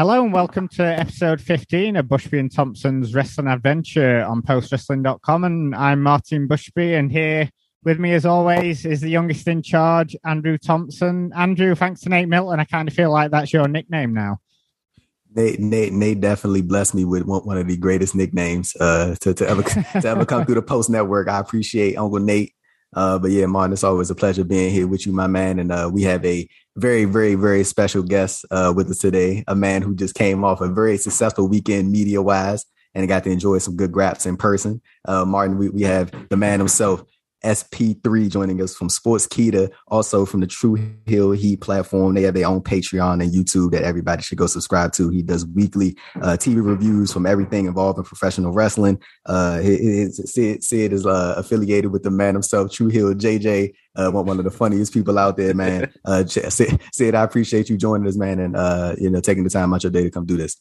Hello 0.00 0.24
and 0.24 0.32
welcome 0.32 0.66
to 0.66 0.82
episode 0.82 1.42
15 1.42 1.96
of 1.96 2.06
Bushby 2.06 2.40
and 2.40 2.50
Thompson's 2.50 3.14
Wrestling 3.14 3.48
Adventure 3.48 4.24
on 4.24 4.40
postwrestling.com. 4.40 5.44
And 5.44 5.74
I'm 5.74 6.02
Martin 6.02 6.48
Bushby, 6.48 6.98
and 6.98 7.12
here 7.12 7.50
with 7.84 7.98
me, 7.98 8.14
as 8.14 8.24
always, 8.24 8.86
is 8.86 9.02
the 9.02 9.10
youngest 9.10 9.46
in 9.46 9.60
charge, 9.60 10.16
Andrew 10.24 10.56
Thompson. 10.56 11.30
Andrew, 11.36 11.74
thanks 11.74 12.00
to 12.00 12.08
Nate 12.08 12.30
Milton, 12.30 12.60
I 12.60 12.64
kind 12.64 12.88
of 12.88 12.94
feel 12.94 13.12
like 13.12 13.30
that's 13.30 13.52
your 13.52 13.68
nickname 13.68 14.14
now. 14.14 14.38
Nate, 15.34 15.60
Nate, 15.60 15.92
Nate 15.92 16.18
definitely 16.18 16.62
blessed 16.62 16.94
me 16.94 17.04
with 17.04 17.24
one, 17.24 17.58
of 17.58 17.68
the 17.68 17.76
greatest 17.76 18.14
nicknames 18.14 18.74
uh, 18.76 19.16
to, 19.20 19.34
to 19.34 19.46
ever 19.46 19.62
to 20.00 20.08
ever 20.08 20.24
come 20.24 20.46
through 20.46 20.54
the 20.54 20.62
Post 20.62 20.88
Network. 20.88 21.28
I 21.28 21.40
appreciate 21.40 21.96
Uncle 21.96 22.20
Nate. 22.20 22.54
Uh, 22.94 23.18
but 23.18 23.30
yeah, 23.30 23.46
Martin, 23.46 23.72
it's 23.72 23.84
always 23.84 24.10
a 24.10 24.14
pleasure 24.14 24.44
being 24.44 24.72
here 24.72 24.86
with 24.86 25.06
you, 25.06 25.12
my 25.12 25.26
man. 25.26 25.58
And 25.58 25.70
uh, 25.70 25.90
we 25.92 26.02
have 26.02 26.24
a 26.24 26.48
very, 26.76 27.04
very, 27.04 27.34
very 27.34 27.64
special 27.64 28.02
guest 28.02 28.44
uh, 28.50 28.72
with 28.74 28.90
us 28.90 28.98
today. 28.98 29.44
A 29.46 29.54
man 29.54 29.82
who 29.82 29.94
just 29.94 30.14
came 30.14 30.44
off 30.44 30.60
a 30.60 30.68
very 30.68 30.96
successful 30.96 31.48
weekend 31.48 31.90
media 31.90 32.20
wise 32.20 32.64
and 32.94 33.06
got 33.06 33.24
to 33.24 33.30
enjoy 33.30 33.58
some 33.58 33.76
good 33.76 33.92
graps 33.92 34.26
in 34.26 34.36
person. 34.36 34.80
Uh, 35.04 35.24
Martin, 35.24 35.58
we, 35.58 35.68
we 35.68 35.82
have 35.82 36.12
the 36.28 36.36
man 36.36 36.58
himself, 36.58 37.04
SP3 37.44 38.30
joining 38.30 38.60
us 38.62 38.74
from 38.74 38.88
Sportskeeda, 38.88 39.70
also 39.88 40.24
from 40.24 40.40
the 40.40 40.46
True 40.46 40.76
Heel 41.06 41.32
Heat 41.32 41.60
platform. 41.60 42.14
They 42.14 42.22
have 42.22 42.34
their 42.34 42.46
own 42.46 42.60
Patreon 42.60 43.22
and 43.22 43.32
YouTube 43.32 43.72
that 43.72 43.82
everybody 43.82 44.22
should 44.22 44.38
go 44.38 44.46
subscribe 44.46 44.92
to. 44.92 45.08
He 45.08 45.22
does 45.22 45.46
weekly 45.46 45.96
uh, 46.16 46.36
TV 46.38 46.64
reviews 46.64 47.12
from 47.12 47.26
everything 47.26 47.66
involving 47.66 48.04
professional 48.04 48.52
wrestling. 48.52 49.00
Uh, 49.26 49.58
his, 49.58 50.20
Sid, 50.32 50.62
Sid 50.62 50.92
is 50.92 51.06
uh, 51.06 51.34
affiliated 51.36 51.92
with 51.92 52.02
the 52.02 52.10
man 52.10 52.34
himself, 52.34 52.72
True 52.72 52.88
Heel 52.88 53.14
JJ, 53.14 53.72
uh, 53.96 54.10
one 54.10 54.38
of 54.38 54.44
the 54.44 54.50
funniest 54.50 54.92
people 54.92 55.18
out 55.18 55.36
there, 55.36 55.54
man. 55.54 55.92
Uh, 56.04 56.24
Sid, 56.24 56.80
Sid, 56.92 57.14
I 57.14 57.22
appreciate 57.22 57.68
you 57.68 57.76
joining 57.76 58.08
us, 58.08 58.16
man, 58.16 58.40
and 58.40 58.56
uh, 58.56 58.94
you 58.98 59.10
know 59.10 59.20
taking 59.20 59.44
the 59.44 59.50
time 59.50 59.72
out 59.72 59.82
your 59.82 59.92
day 59.92 60.02
to 60.02 60.10
come 60.10 60.24
do 60.24 60.36
this. 60.36 60.56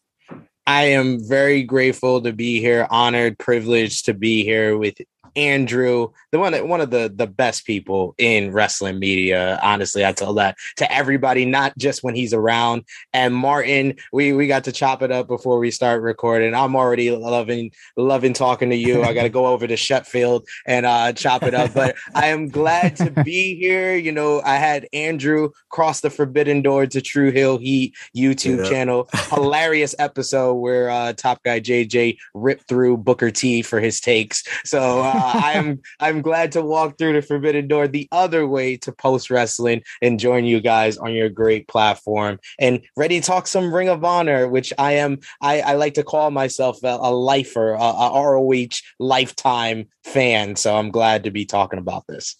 I 0.67 0.83
am 0.83 1.19
very 1.27 1.63
grateful 1.63 2.21
to 2.21 2.33
be 2.33 2.59
here, 2.59 2.85
honored, 2.91 3.39
privileged 3.39 4.05
to 4.05 4.13
be 4.13 4.43
here 4.43 4.77
with 4.77 4.95
Andrew, 5.35 6.09
the 6.31 6.39
one 6.39 6.53
one 6.67 6.81
of 6.81 6.91
the 6.91 7.11
the 7.13 7.27
best 7.27 7.65
people 7.65 8.15
in 8.17 8.51
wrestling 8.51 8.99
media. 8.99 9.59
Honestly, 9.61 10.05
I 10.05 10.11
tell 10.11 10.33
that 10.35 10.57
to 10.77 10.91
everybody, 10.91 11.45
not 11.45 11.77
just 11.77 12.03
when 12.03 12.15
he's 12.15 12.33
around. 12.33 12.83
And 13.13 13.33
Martin, 13.33 13.95
we 14.11 14.33
we 14.33 14.47
got 14.47 14.63
to 14.65 14.71
chop 14.71 15.01
it 15.01 15.11
up 15.11 15.27
before 15.27 15.59
we 15.59 15.71
start 15.71 16.01
recording. 16.01 16.53
I'm 16.53 16.75
already 16.75 17.11
loving 17.11 17.71
loving 17.97 18.33
talking 18.33 18.69
to 18.69 18.75
you. 18.75 19.03
I 19.03 19.13
got 19.13 19.23
to 19.23 19.29
go 19.29 19.47
over 19.47 19.67
to 19.67 19.77
Sheffield 19.77 20.47
and 20.65 20.85
uh, 20.85 21.13
chop 21.13 21.43
it 21.43 21.53
up, 21.53 21.73
but 21.73 21.95
I 22.15 22.27
am 22.27 22.49
glad 22.49 22.95
to 22.97 23.11
be 23.23 23.55
here. 23.55 23.95
You 23.95 24.11
know, 24.11 24.41
I 24.41 24.55
had 24.55 24.87
Andrew 24.93 25.51
cross 25.69 26.01
the 26.01 26.09
forbidden 26.09 26.61
door 26.61 26.85
to 26.87 27.01
True 27.01 27.31
Heel 27.31 27.57
Heat 27.57 27.95
YouTube 28.15 28.63
yeah. 28.63 28.69
channel. 28.69 29.09
Hilarious 29.29 29.95
episode 29.99 30.55
where 30.55 30.89
uh, 30.89 31.13
Top 31.13 31.43
Guy 31.43 31.59
JJ 31.59 32.17
ripped 32.33 32.67
through 32.67 32.97
Booker 32.97 33.31
T 33.31 33.61
for 33.61 33.79
his 33.79 33.99
takes. 33.99 34.43
So. 34.65 35.01
Uh, 35.01 35.18
uh, 35.19 35.31
I'm 35.43 35.81
I'm 35.99 36.21
glad 36.21 36.51
to 36.53 36.61
walk 36.61 36.97
through 36.97 37.13
the 37.13 37.21
forbidden 37.21 37.67
door 37.67 37.87
the 37.87 38.07
other 38.11 38.47
way 38.47 38.77
to 38.77 38.91
post 38.91 39.29
wrestling 39.29 39.81
and 40.01 40.19
join 40.19 40.45
you 40.45 40.61
guys 40.61 40.97
on 40.97 41.13
your 41.13 41.29
great 41.29 41.67
platform 41.67 42.39
and 42.59 42.81
ready 42.95 43.19
to 43.19 43.25
talk 43.25 43.47
some 43.47 43.73
Ring 43.73 43.89
of 43.89 44.03
Honor, 44.03 44.47
which 44.47 44.73
I 44.77 44.93
am. 44.93 45.19
I, 45.41 45.61
I 45.61 45.73
like 45.73 45.95
to 45.95 46.03
call 46.03 46.31
myself 46.31 46.83
a, 46.83 46.97
a 47.01 47.13
lifer, 47.13 47.73
a, 47.73 47.77
a 47.77 48.23
ROH 48.23 48.81
lifetime 48.99 49.87
fan. 50.03 50.55
So 50.55 50.75
I'm 50.75 50.91
glad 50.91 51.23
to 51.25 51.31
be 51.31 51.45
talking 51.45 51.79
about 51.79 52.05
this. 52.07 52.35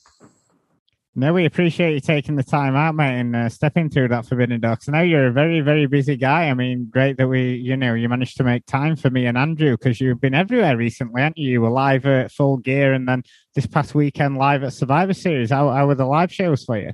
No, 1.15 1.33
we 1.33 1.45
appreciate 1.45 1.95
you 1.95 1.99
taking 1.99 2.35
the 2.35 2.43
time 2.43 2.75
out, 2.75 2.93
mate, 2.93 3.19
and 3.19 3.35
uh, 3.35 3.49
stepping 3.49 3.89
through 3.89 4.09
that 4.09 4.27
Forbidden 4.27 4.61
Door. 4.61 4.77
I 4.87 4.91
know 4.91 5.01
you're 5.01 5.27
a 5.27 5.31
very, 5.31 5.59
very 5.59 5.87
busy 5.87 6.15
guy. 6.15 6.49
I 6.49 6.53
mean, 6.53 6.87
great 6.89 7.17
that 7.17 7.27
we, 7.27 7.55
you 7.55 7.75
know, 7.75 7.95
you 7.95 8.07
managed 8.07 8.37
to 8.37 8.43
make 8.43 8.65
time 8.67 8.95
for 8.95 9.09
me 9.09 9.25
and 9.25 9.37
Andrew 9.37 9.71
because 9.71 9.99
you've 9.99 10.21
been 10.21 10.35
everywhere 10.35 10.77
recently, 10.77 11.21
haven't 11.21 11.39
you? 11.39 11.49
You 11.49 11.61
were 11.61 11.71
live 11.71 12.05
at 12.05 12.31
Full 12.31 12.57
Gear 12.57 12.93
and 12.93 13.07
then 13.07 13.23
this 13.55 13.65
past 13.65 13.95
weekend 13.95 14.37
live 14.37 14.63
at 14.63 14.71
Survivor 14.71 15.13
Series. 15.13 15.49
How, 15.49 15.71
how 15.71 15.87
were 15.87 15.95
the 15.95 16.05
live 16.05 16.31
shows 16.31 16.63
for 16.63 16.77
you? 16.77 16.91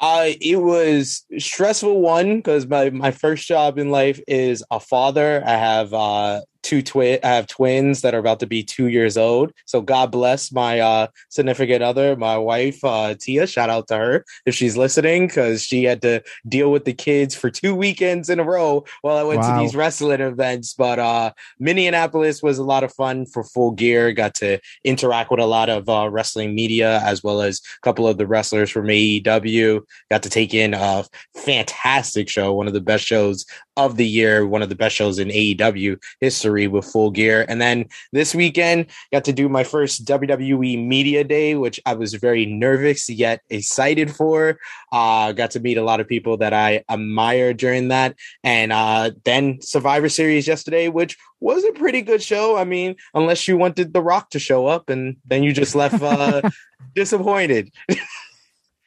Uh, 0.00 0.30
it 0.40 0.56
was 0.56 1.24
stressful 1.38 2.00
one 2.00 2.38
because 2.38 2.66
my, 2.66 2.90
my 2.90 3.10
first 3.10 3.46
job 3.46 3.78
in 3.78 3.90
life 3.90 4.20
is 4.26 4.64
a 4.70 4.80
father. 4.80 5.44
I 5.46 5.52
have 5.52 5.92
uh, 5.92 6.40
two 6.62 6.82
twin 6.82 7.18
I 7.22 7.28
have 7.28 7.46
twins 7.46 8.02
that 8.02 8.14
are 8.14 8.18
about 8.18 8.40
to 8.40 8.46
be 8.46 8.62
two 8.62 8.86
years 8.86 9.16
old. 9.16 9.52
So 9.66 9.80
God 9.80 10.10
bless 10.10 10.52
my 10.52 10.80
uh, 10.80 11.06
significant 11.28 11.82
other, 11.82 12.16
my 12.16 12.38
wife 12.38 12.82
uh, 12.84 13.14
Tia. 13.18 13.46
Shout 13.46 13.70
out 13.70 13.88
to 13.88 13.96
her 13.96 14.24
if 14.46 14.54
she's 14.54 14.76
listening 14.76 15.26
because 15.26 15.62
she 15.62 15.84
had 15.84 16.02
to 16.02 16.22
deal 16.48 16.70
with 16.70 16.84
the 16.84 16.92
kids 16.92 17.34
for 17.34 17.50
two 17.50 17.74
weekends 17.74 18.28
in 18.28 18.38
a 18.38 18.44
row 18.44 18.84
while 19.02 19.16
I 19.16 19.22
went 19.22 19.40
wow. 19.40 19.56
to 19.56 19.62
these 19.62 19.74
wrestling 19.74 20.20
events. 20.20 20.74
But 20.74 20.98
uh, 20.98 21.32
Minneapolis 21.58 22.42
was 22.42 22.58
a 22.58 22.64
lot 22.64 22.84
of 22.84 22.92
fun 22.94 23.26
for 23.26 23.44
Full 23.44 23.72
Gear. 23.72 24.12
Got 24.12 24.34
to 24.36 24.58
interact 24.84 25.30
with 25.30 25.40
a 25.40 25.46
lot 25.46 25.68
of 25.68 25.88
uh, 25.88 26.08
wrestling 26.10 26.54
media 26.54 27.00
as 27.00 27.22
well 27.22 27.42
as 27.42 27.60
a 27.60 27.80
couple 27.80 28.06
of 28.06 28.18
the 28.18 28.26
wrestlers 28.26 28.70
from 28.70 28.86
AEW. 28.86 29.82
Got 30.10 30.22
to 30.22 30.30
take 30.30 30.54
in 30.54 30.74
a 30.74 31.04
fantastic 31.34 32.28
show, 32.28 32.52
one 32.52 32.66
of 32.66 32.72
the 32.72 32.80
best 32.80 33.04
shows 33.04 33.44
of 33.76 33.96
the 33.96 34.06
year, 34.06 34.46
one 34.46 34.62
of 34.62 34.68
the 34.68 34.74
best 34.74 34.94
shows 34.94 35.18
in 35.18 35.28
AEW 35.28 36.02
history 36.20 36.66
with 36.66 36.84
Full 36.84 37.10
Gear. 37.10 37.44
And 37.48 37.60
then 37.60 37.86
this 38.12 38.34
weekend, 38.34 38.86
got 39.12 39.24
to 39.24 39.32
do 39.32 39.48
my 39.48 39.64
first 39.64 40.04
WWE 40.04 40.86
Media 40.86 41.24
Day, 41.24 41.54
which 41.54 41.80
I 41.86 41.94
was 41.94 42.14
very 42.14 42.46
nervous 42.46 43.08
yet 43.08 43.40
excited 43.50 44.14
for. 44.14 44.58
Uh, 44.92 45.32
got 45.32 45.52
to 45.52 45.60
meet 45.60 45.78
a 45.78 45.82
lot 45.82 46.00
of 46.00 46.08
people 46.08 46.36
that 46.38 46.52
I 46.52 46.84
admire 46.88 47.54
during 47.54 47.88
that. 47.88 48.16
And 48.44 48.72
uh, 48.72 49.12
then 49.24 49.60
Survivor 49.60 50.08
Series 50.08 50.46
yesterday, 50.46 50.88
which 50.88 51.16
was 51.40 51.64
a 51.64 51.72
pretty 51.72 52.02
good 52.02 52.22
show. 52.22 52.56
I 52.56 52.64
mean, 52.64 52.96
unless 53.14 53.48
you 53.48 53.56
wanted 53.56 53.92
The 53.92 54.02
Rock 54.02 54.30
to 54.30 54.38
show 54.38 54.66
up 54.66 54.90
and 54.90 55.16
then 55.26 55.42
you 55.42 55.52
just 55.52 55.74
left 55.74 56.00
uh, 56.02 56.42
disappointed. 56.94 57.72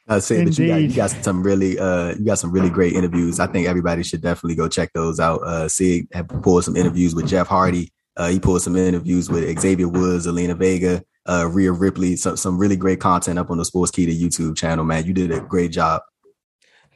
Uh, 0.07 0.19
say 0.19 0.43
that 0.43 0.57
you 0.59 0.67
got, 0.67 0.81
you 0.81 0.93
got 0.93 1.09
some 1.09 1.41
really 1.41 1.79
uh 1.79 2.09
you 2.09 2.25
got 2.25 2.37
some 2.37 2.51
really 2.51 2.69
great 2.69 2.93
interviews. 2.93 3.39
I 3.39 3.47
think 3.47 3.67
everybody 3.67 4.03
should 4.03 4.21
definitely 4.21 4.55
go 4.55 4.67
check 4.67 4.93
those 4.93 5.19
out. 5.19 5.41
Uh, 5.41 5.67
see, 5.67 6.07
have 6.13 6.27
pulled 6.27 6.63
some 6.63 6.75
interviews 6.75 7.15
with 7.15 7.27
Jeff 7.27 7.47
Hardy. 7.47 7.91
Uh, 8.15 8.29
he 8.29 8.39
pulled 8.39 8.61
some 8.61 8.75
interviews 8.75 9.29
with 9.29 9.59
Xavier 9.59 9.87
Woods, 9.87 10.27
Zelina 10.27 10.55
Vega, 10.55 11.03
uh, 11.27 11.49
Rhea 11.51 11.71
Ripley. 11.71 12.15
Some 12.17 12.37
some 12.37 12.57
really 12.57 12.75
great 12.75 12.99
content 12.99 13.39
up 13.39 13.49
on 13.49 13.57
the 13.57 13.63
Sportskeeda 13.63 14.17
YouTube 14.17 14.55
channel. 14.55 14.85
Man, 14.85 15.05
you 15.05 15.13
did 15.13 15.31
a 15.31 15.39
great 15.39 15.71
job. 15.71 16.03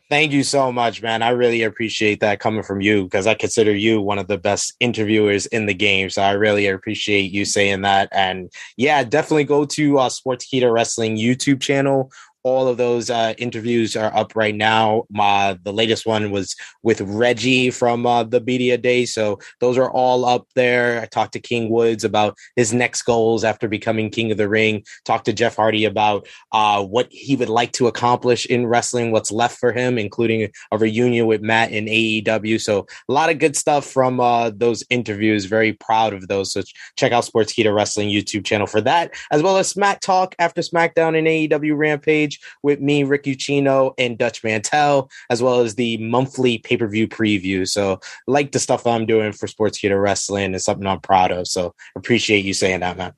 Thank 0.09 0.31
you 0.31 0.41
so 0.41 0.71
much, 0.71 1.03
man. 1.03 1.21
I 1.21 1.29
really 1.29 1.61
appreciate 1.61 2.19
that 2.21 2.39
coming 2.39 2.63
from 2.63 2.81
you 2.81 3.03
because 3.03 3.27
I 3.27 3.35
consider 3.35 3.75
you 3.75 4.01
one 4.01 4.17
of 4.17 4.27
the 4.27 4.39
best 4.39 4.73
interviewers 4.79 5.45
in 5.45 5.67
the 5.67 5.73
game. 5.75 6.09
So 6.09 6.23
I 6.23 6.31
really 6.31 6.65
appreciate 6.65 7.31
you 7.31 7.45
saying 7.45 7.83
that. 7.83 8.09
And 8.11 8.51
yeah, 8.75 9.03
definitely 9.03 9.43
go 9.43 9.65
to 9.65 9.99
uh, 9.99 10.09
Sportskeeda 10.09 10.73
Wrestling 10.73 11.17
YouTube 11.17 11.61
channel 11.61 12.11
all 12.43 12.67
of 12.67 12.77
those 12.77 13.09
uh, 13.09 13.33
interviews 13.37 13.95
are 13.95 14.15
up 14.15 14.35
right 14.35 14.55
now. 14.55 15.03
My 15.09 15.57
the 15.63 15.73
latest 15.73 16.05
one 16.05 16.31
was 16.31 16.55
with 16.83 17.01
Reggie 17.01 17.69
from 17.69 18.05
uh, 18.05 18.23
the 18.23 18.41
media 18.41 18.77
day, 18.77 19.05
so 19.05 19.39
those 19.59 19.77
are 19.77 19.91
all 19.91 20.25
up 20.25 20.47
there. 20.55 21.01
I 21.01 21.05
talked 21.05 21.33
to 21.33 21.39
King 21.39 21.69
Woods 21.69 22.03
about 22.03 22.37
his 22.55 22.73
next 22.73 23.03
goals 23.03 23.43
after 23.43 23.67
becoming 23.67 24.09
King 24.09 24.31
of 24.31 24.37
the 24.37 24.49
Ring. 24.49 24.83
Talked 25.05 25.25
to 25.25 25.33
Jeff 25.33 25.55
Hardy 25.55 25.85
about 25.85 26.27
uh, 26.51 26.83
what 26.83 27.07
he 27.11 27.35
would 27.35 27.49
like 27.49 27.71
to 27.73 27.87
accomplish 27.87 28.45
in 28.45 28.67
wrestling, 28.67 29.11
what's 29.11 29.31
left 29.31 29.57
for 29.57 29.71
him, 29.71 29.97
including 29.97 30.49
a 30.71 30.77
reunion 30.77 31.25
with 31.25 31.41
Matt 31.41 31.71
in 31.71 31.85
AEW. 31.85 32.61
So 32.61 32.87
a 33.07 33.13
lot 33.13 33.29
of 33.29 33.39
good 33.39 33.55
stuff 33.55 33.85
from 33.85 34.19
uh, 34.19 34.51
those 34.51 34.83
interviews. 34.89 35.45
Very 35.45 35.73
proud 35.73 36.13
of 36.13 36.27
those. 36.27 36.53
So 36.53 36.61
check 36.97 37.11
out 37.11 37.25
Sportskeeda 37.25 37.73
Wrestling 37.73 38.09
YouTube 38.09 38.45
channel 38.45 38.67
for 38.67 38.81
that, 38.81 39.13
as 39.31 39.41
well 39.41 39.57
as 39.57 39.67
Smack 39.67 39.99
Talk 39.99 40.35
after 40.39 40.61
SmackDown 40.61 41.17
and 41.17 41.27
AEW 41.27 41.77
Rampage 41.77 42.28
with 42.63 42.79
me, 42.81 43.03
Rick 43.03 43.23
Ucchino, 43.23 43.93
and 43.97 44.17
Dutch 44.17 44.43
Mantell, 44.43 45.09
as 45.29 45.41
well 45.41 45.61
as 45.61 45.75
the 45.75 45.97
monthly 45.97 46.57
pay 46.57 46.77
per 46.77 46.87
view 46.87 47.07
preview. 47.07 47.67
So, 47.67 47.99
like 48.27 48.51
the 48.51 48.59
stuff 48.59 48.85
I'm 48.85 49.05
doing 49.05 49.31
for 49.31 49.47
Sports 49.47 49.79
Sportskeeda 49.79 50.01
Wrestling 50.01 50.53
is 50.53 50.65
something 50.65 50.87
I'm 50.87 51.01
proud 51.01 51.31
of. 51.31 51.47
So, 51.47 51.73
appreciate 51.95 52.45
you 52.45 52.53
saying 52.53 52.81
that, 52.81 52.97
man. 52.97 53.13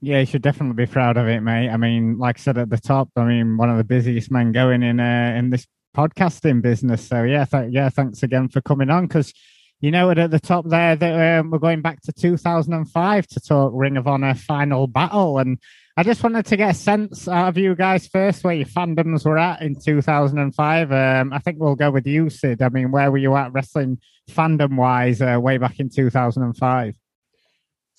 Yeah, 0.00 0.20
you 0.20 0.26
should 0.26 0.42
definitely 0.42 0.84
be 0.84 0.90
proud 0.90 1.16
of 1.16 1.26
it, 1.26 1.40
mate. 1.40 1.70
I 1.70 1.76
mean, 1.76 2.18
like 2.18 2.38
I 2.38 2.40
said 2.40 2.58
at 2.58 2.70
the 2.70 2.78
top, 2.78 3.08
I 3.16 3.24
mean, 3.24 3.56
one 3.56 3.68
of 3.68 3.78
the 3.78 3.84
busiest 3.84 4.30
men 4.30 4.52
going 4.52 4.82
in 4.82 5.00
uh, 5.00 5.34
in 5.36 5.50
this 5.50 5.66
podcasting 5.96 6.62
business. 6.62 7.06
So 7.06 7.24
yeah, 7.24 7.44
th- 7.44 7.72
yeah, 7.72 7.88
thanks 7.88 8.22
again 8.22 8.48
for 8.48 8.60
coming 8.60 8.90
on 8.90 9.06
because 9.06 9.32
you 9.80 9.90
know 9.90 10.10
at 10.10 10.30
the 10.30 10.38
top 10.38 10.66
there 10.68 10.94
that 10.94 11.40
um, 11.40 11.50
we're 11.50 11.58
going 11.58 11.82
back 11.82 12.00
to 12.02 12.12
2005 12.12 13.26
to 13.26 13.40
talk 13.40 13.72
Ring 13.74 13.96
of 13.96 14.06
Honor 14.06 14.34
Final 14.34 14.86
Battle, 14.86 15.38
and 15.38 15.58
I 15.98 16.04
just 16.04 16.22
wanted 16.22 16.46
to 16.46 16.56
get 16.56 16.70
a 16.70 16.74
sense 16.74 17.26
out 17.26 17.48
of 17.48 17.58
you 17.58 17.74
guys 17.74 18.06
first 18.06 18.44
where 18.44 18.54
your 18.54 18.66
fandoms 18.66 19.24
were 19.24 19.36
at 19.36 19.62
in 19.62 19.74
2005. 19.74 20.92
Um, 20.92 21.32
I 21.32 21.38
think 21.40 21.58
we'll 21.58 21.74
go 21.74 21.90
with 21.90 22.06
you, 22.06 22.30
Sid. 22.30 22.62
I 22.62 22.68
mean, 22.68 22.92
where 22.92 23.10
were 23.10 23.18
you 23.18 23.34
at 23.34 23.52
wrestling 23.52 23.98
fandom 24.30 24.76
wise 24.76 25.20
uh, 25.20 25.40
way 25.40 25.58
back 25.58 25.80
in 25.80 25.90
2005? 25.90 26.94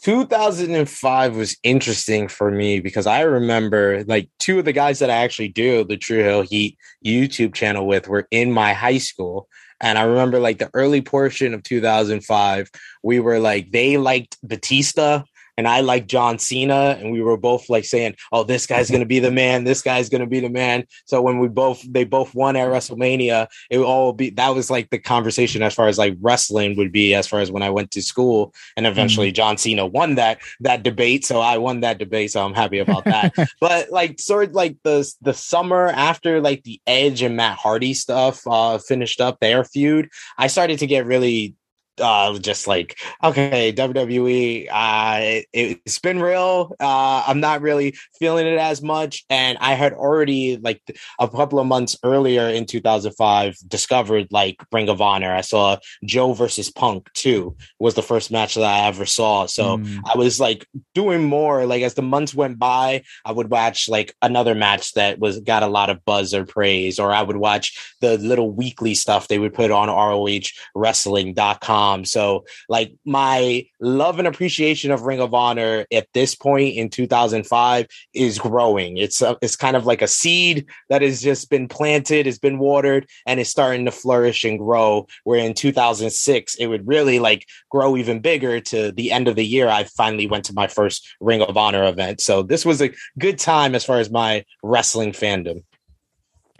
2005 0.01 1.35
was 1.35 1.57
interesting 1.61 2.29
for 2.29 2.49
me 2.49 2.79
because 2.79 3.05
I 3.05 3.19
remember 3.19 4.05
like 4.05 4.29
two 4.39 4.59
of 4.59 4.63
the 4.63 4.71
guys 4.71 4.99
that 4.99 5.09
I 5.09 5.15
actually 5.15 5.49
do 5.49 5.83
the 5.83 5.97
True 5.97 6.23
Heel 6.23 6.43
Heat 6.43 6.77
YouTube 7.05 7.53
channel 7.53 7.85
with 7.85 8.07
were 8.07 8.29
in 8.31 8.53
my 8.53 8.71
high 8.71 8.99
school 8.99 9.49
And 9.81 9.97
I 9.97 10.03
remember 10.03 10.39
like 10.39 10.59
the 10.59 10.69
early 10.73 11.01
portion 11.01 11.53
of 11.53 11.63
2005, 11.63 12.69
we 13.03 13.19
were 13.19 13.39
like, 13.39 13.73
they 13.73 13.97
liked 13.97 14.37
Batista 14.41 15.23
and 15.59 15.67
I 15.67 15.81
like 15.81 16.07
John 16.07 16.39
Cena, 16.39 16.97
and 16.97 17.11
we 17.11 17.21
were 17.21 17.35
both 17.35 17.69
like 17.69 17.83
saying, 17.83 18.15
"Oh, 18.31 18.45
this 18.45 18.65
guy's 18.65 18.89
gonna 18.89 19.06
be 19.06 19.19
the 19.19 19.29
man. 19.29 19.65
This 19.65 19.81
guy's 19.81 20.07
gonna 20.07 20.25
be 20.25 20.39
the 20.39 20.50
man." 20.50 20.85
So 21.03 21.21
when 21.21 21.39
we 21.39 21.50
both 21.50 21.83
they 21.85 22.06
both 22.06 22.33
won 22.33 22.56
at 22.56 22.69
WrestleMania, 22.69 23.47
it 23.69 23.77
would 23.77 23.85
all 23.85 24.13
be 24.13 24.29
that 24.29 24.56
was 24.56 24.71
like 24.71 24.89
the 24.89 24.97
conversation 24.97 25.61
as 25.61 25.73
far 25.73 25.89
as 25.89 25.97
like 25.97 26.15
wrestling 26.21 26.77
would 26.77 26.94
be 26.94 27.13
as 27.13 27.27
far 27.27 27.41
as 27.41 27.51
when 27.51 27.61
I 27.61 27.71
went 27.71 27.91
to 27.91 28.01
school, 28.01 28.53
and 28.77 28.88
eventually 28.88 29.27
mm-hmm. 29.27 29.33
John 29.33 29.57
Cena 29.57 29.85
won 29.85 30.15
that 30.15 30.39
that 30.61 30.83
debate. 30.83 31.25
So 31.25 31.41
I 31.41 31.57
won 31.57 31.81
that 31.81 31.97
debate, 31.97 32.31
so 32.31 32.45
I'm 32.45 32.53
happy 32.53 32.79
about 32.79 33.03
that. 33.03 33.33
but 33.59 33.91
like 33.91 34.17
sort 34.21 34.47
of 34.47 34.56
like 34.56 34.77
the 34.85 35.13
the 35.19 35.33
summer 35.33 35.88
after 35.88 36.39
like 36.39 36.63
the 36.63 36.79
Edge 36.88 37.21
and 37.21 37.35
Matt 37.35 37.57
Hardy 37.57 37.94
stuff 37.94 38.47
uh 38.47 38.77
finished 38.77 39.19
up 39.19 39.41
their 39.41 39.65
feud, 39.65 40.09
I 40.38 40.47
started 40.47 40.79
to 40.79 40.88
get 40.88 41.06
really 41.06 41.57
uh, 41.99 42.37
just 42.39 42.67
like 42.67 42.99
okay 43.23 43.71
wwe 43.73 44.67
uh, 44.71 45.41
it, 45.53 45.79
has 45.85 45.99
been 45.99 46.19
real 46.19 46.75
uh, 46.79 47.23
i'm 47.27 47.39
not 47.39 47.61
really 47.61 47.95
feeling 48.17 48.47
it 48.47 48.57
as 48.57 48.81
much. 48.81 49.25
And 49.29 49.57
i 49.59 49.73
had 49.73 49.93
already 49.93 50.57
like 50.57 50.81
a 51.19 51.27
couple 51.27 51.59
of 51.59 51.67
months 51.67 51.97
earlier 52.03 52.49
in 52.49 52.65
2005 52.65 53.57
discovered 53.67 54.27
like 54.31 54.57
ring 54.71 54.89
of 54.89 55.01
honor. 55.01 55.33
I 55.33 55.41
saw 55.41 55.77
joe 56.03 56.33
versus 56.33 56.71
punk 56.71 57.11
too 57.13 57.55
was 57.79 57.95
the 57.95 58.01
first 58.01 58.31
match 58.31 58.55
that 58.55 58.63
i 58.63 58.87
ever 58.87 59.05
saw. 59.05 59.45
So 59.45 59.77
mm. 59.77 59.99
i 60.05 60.17
was 60.17 60.39
like 60.39 60.65
doing 60.93 61.23
more 61.23 61.65
like 61.65 61.83
as 61.83 61.93
the 61.93 62.01
months 62.01 62.33
went 62.33 62.59
by 62.59 63.03
i 63.25 63.31
would 63.31 63.49
watch 63.49 63.89
like 63.89 64.15
another 64.21 64.55
match 64.55 64.93
that 64.93 65.19
was 65.19 65.39
got 65.39 65.63
a 65.63 65.67
lot 65.67 65.89
of 65.89 66.03
buzz 66.05 66.33
or 66.33 66.45
praise 66.45 66.99
or 66.99 67.11
i 67.11 67.21
would 67.21 67.37
watch 67.37 67.95
the 68.01 68.17
little 68.17 68.51
weekly 68.51 68.93
stuff 68.93 69.27
they 69.27 69.39
would 69.39 69.53
put 69.53 69.71
on 69.71 69.87
rohwrestling.com 69.87 71.88
um, 71.89 72.06
so 72.06 72.45
like 72.68 72.94
my 73.06 73.65
love 73.80 74.19
and 74.19 74.27
appreciation 74.27 74.91
of 74.91 75.03
Ring 75.03 75.19
of 75.19 75.33
Honor 75.33 75.86
at 75.91 76.07
this 76.13 76.36
point 76.36 76.75
in 76.75 76.89
2005 76.89 77.88
is 78.13 78.39
growing. 78.39 78.97
It's 78.97 79.21
a, 79.21 79.38
it's 79.41 79.56
kind 79.56 79.75
of 79.75 79.86
like 79.86 80.01
a 80.01 80.07
seed 80.07 80.68
that 80.89 81.01
has 81.01 81.21
just 81.21 81.50
been 81.50 81.68
planted, 81.68 82.25
has 82.25 82.39
been 82.39 82.59
watered, 82.59 83.07
and 83.25 83.39
is 83.39 83.50
starting 83.50 83.86
to 83.86 83.91
flourish 83.91 84.44
and 84.44 84.59
grow. 84.59 85.07
Where 85.24 85.39
in 85.39 85.53
2006 85.53 86.56
it 86.56 86.68
would 86.68 86.88
really 86.88 87.19
like 87.19 87.45
grow 87.69 87.97
even 87.97 88.19
bigger. 88.19 88.59
To 88.59 88.92
the 88.92 89.12
end 89.12 89.27
of 89.27 89.35
the 89.35 89.45
year, 89.45 89.68
I 89.68 89.85
finally 89.85 90.27
went 90.27 90.45
to 90.45 90.53
my 90.53 90.68
first 90.68 91.07
Ring 91.19 91.42
of 91.42 91.57
Honor 91.57 91.85
event. 91.85 92.21
So 92.21 92.44
this 92.44 92.65
was 92.65 92.81
a 92.81 92.92
good 93.18 93.39
time 93.39 93.75
as 93.75 93.85
far 93.85 94.00
as 94.00 94.09
my 94.09 94.45
wrestling 94.63 95.12
fandom. 95.12 95.63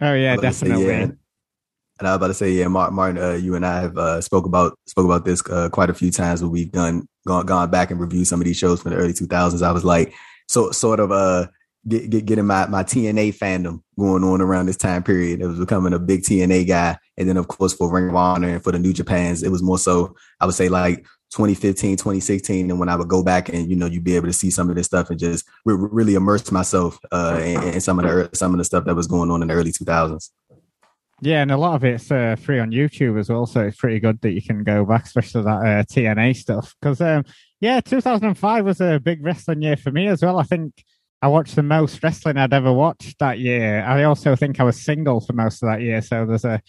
Oh 0.00 0.14
yeah, 0.14 0.36
definitely. 0.36 0.86
Yeah. 0.86 1.08
And 2.00 2.08
I 2.08 2.12
was 2.12 2.16
about 2.16 2.26
to 2.28 2.34
say, 2.34 2.50
yeah, 2.50 2.66
Martin, 2.66 3.18
uh, 3.18 3.32
you 3.32 3.54
and 3.54 3.64
I 3.64 3.82
have 3.82 3.98
uh, 3.98 4.20
spoke 4.22 4.46
about 4.46 4.76
spoke 4.86 5.04
about 5.04 5.26
this 5.26 5.42
uh, 5.50 5.68
quite 5.68 5.90
a 5.90 5.94
few 5.94 6.10
times 6.10 6.42
when 6.42 6.50
we've 6.50 6.72
done 6.72 7.06
gone 7.26 7.44
gone 7.44 7.70
back 7.70 7.90
and 7.90 8.00
reviewed 8.00 8.26
some 8.26 8.40
of 8.40 8.46
these 8.46 8.56
shows 8.56 8.80
from 8.80 8.92
the 8.92 8.96
early 8.96 9.12
2000s. 9.12 9.62
I 9.62 9.70
was 9.70 9.84
like, 9.84 10.14
so 10.48 10.70
sort 10.70 10.98
of 10.98 11.12
uh 11.12 11.46
get, 11.86 12.08
get 12.08 12.24
getting 12.24 12.46
my 12.46 12.66
my 12.66 12.82
TNA 12.82 13.36
fandom 13.36 13.82
going 13.98 14.24
on 14.24 14.40
around 14.40 14.66
this 14.66 14.78
time 14.78 15.02
period. 15.02 15.42
It 15.42 15.46
was 15.46 15.58
becoming 15.58 15.92
a 15.92 15.98
big 15.98 16.22
TNA 16.22 16.66
guy, 16.66 16.96
and 17.18 17.28
then 17.28 17.36
of 17.36 17.48
course 17.48 17.74
for 17.74 17.92
Ring 17.92 18.08
of 18.08 18.16
Honor 18.16 18.48
and 18.48 18.64
for 18.64 18.72
the 18.72 18.78
New 18.78 18.94
Japans, 18.94 19.42
it 19.42 19.50
was 19.50 19.62
more 19.62 19.78
so 19.78 20.16
I 20.40 20.46
would 20.46 20.54
say 20.54 20.70
like 20.70 21.04
2015, 21.32 21.96
2016, 21.96 22.70
and 22.70 22.80
when 22.80 22.88
I 22.88 22.96
would 22.96 23.08
go 23.08 23.22
back 23.22 23.48
and 23.50 23.70
you 23.70 23.76
know 23.76 23.86
you'd 23.86 24.04
be 24.04 24.16
able 24.16 24.26
to 24.26 24.32
see 24.32 24.50
some 24.50 24.70
of 24.70 24.76
this 24.76 24.86
stuff 24.86 25.10
and 25.10 25.18
just 25.18 25.46
re- 25.64 25.76
really 25.76 26.14
immerse 26.14 26.50
myself 26.50 26.98
uh, 27.12 27.38
in, 27.42 27.62
in, 27.74 27.80
some 27.80 27.98
of 27.98 28.04
the 28.04 28.36
some 28.36 28.52
of 28.52 28.58
the 28.58 28.64
stuff 28.64 28.84
that 28.86 28.96
was 28.96 29.06
going 29.06 29.30
on 29.30 29.42
in 29.42 29.48
the 29.48 29.54
early 29.54 29.70
2000s. 29.70 30.30
Yeah, 31.22 31.42
and 31.42 31.50
a 31.50 31.56
lot 31.56 31.74
of 31.74 31.84
it's 31.84 32.10
uh, 32.10 32.36
free 32.40 32.58
on 32.58 32.70
YouTube 32.70 33.18
as 33.18 33.28
well, 33.28 33.46
so 33.46 33.60
it's 33.60 33.76
pretty 33.76 34.00
good 34.00 34.20
that 34.22 34.32
you 34.32 34.40
can 34.40 34.64
go 34.64 34.84
back, 34.84 35.04
especially 35.04 35.42
that 35.42 35.50
uh, 35.50 35.82
TNA 35.84 36.36
stuff. 36.36 36.74
Because 36.80 37.00
um, 37.00 37.24
yeah, 37.60 37.80
2005 37.80 38.64
was 38.64 38.80
a 38.80 38.98
big 38.98 39.22
wrestling 39.22 39.60
year 39.60 39.76
for 39.76 39.90
me 39.90 40.08
as 40.08 40.22
well. 40.22 40.38
I 40.38 40.44
think 40.44 40.82
I 41.20 41.28
watched 41.28 41.56
the 41.56 41.62
most 41.62 42.02
wrestling 42.02 42.38
I'd 42.38 42.54
ever 42.54 42.72
watched 42.72 43.18
that 43.18 43.38
year. 43.38 43.84
I 43.84 44.04
also 44.04 44.34
think 44.34 44.60
I 44.60 44.64
was 44.64 44.80
single 44.80 45.20
for 45.20 45.34
most 45.34 45.62
of 45.62 45.68
that 45.68 45.82
year, 45.82 46.00
so 46.00 46.24
there's 46.24 46.46
a 46.46 46.62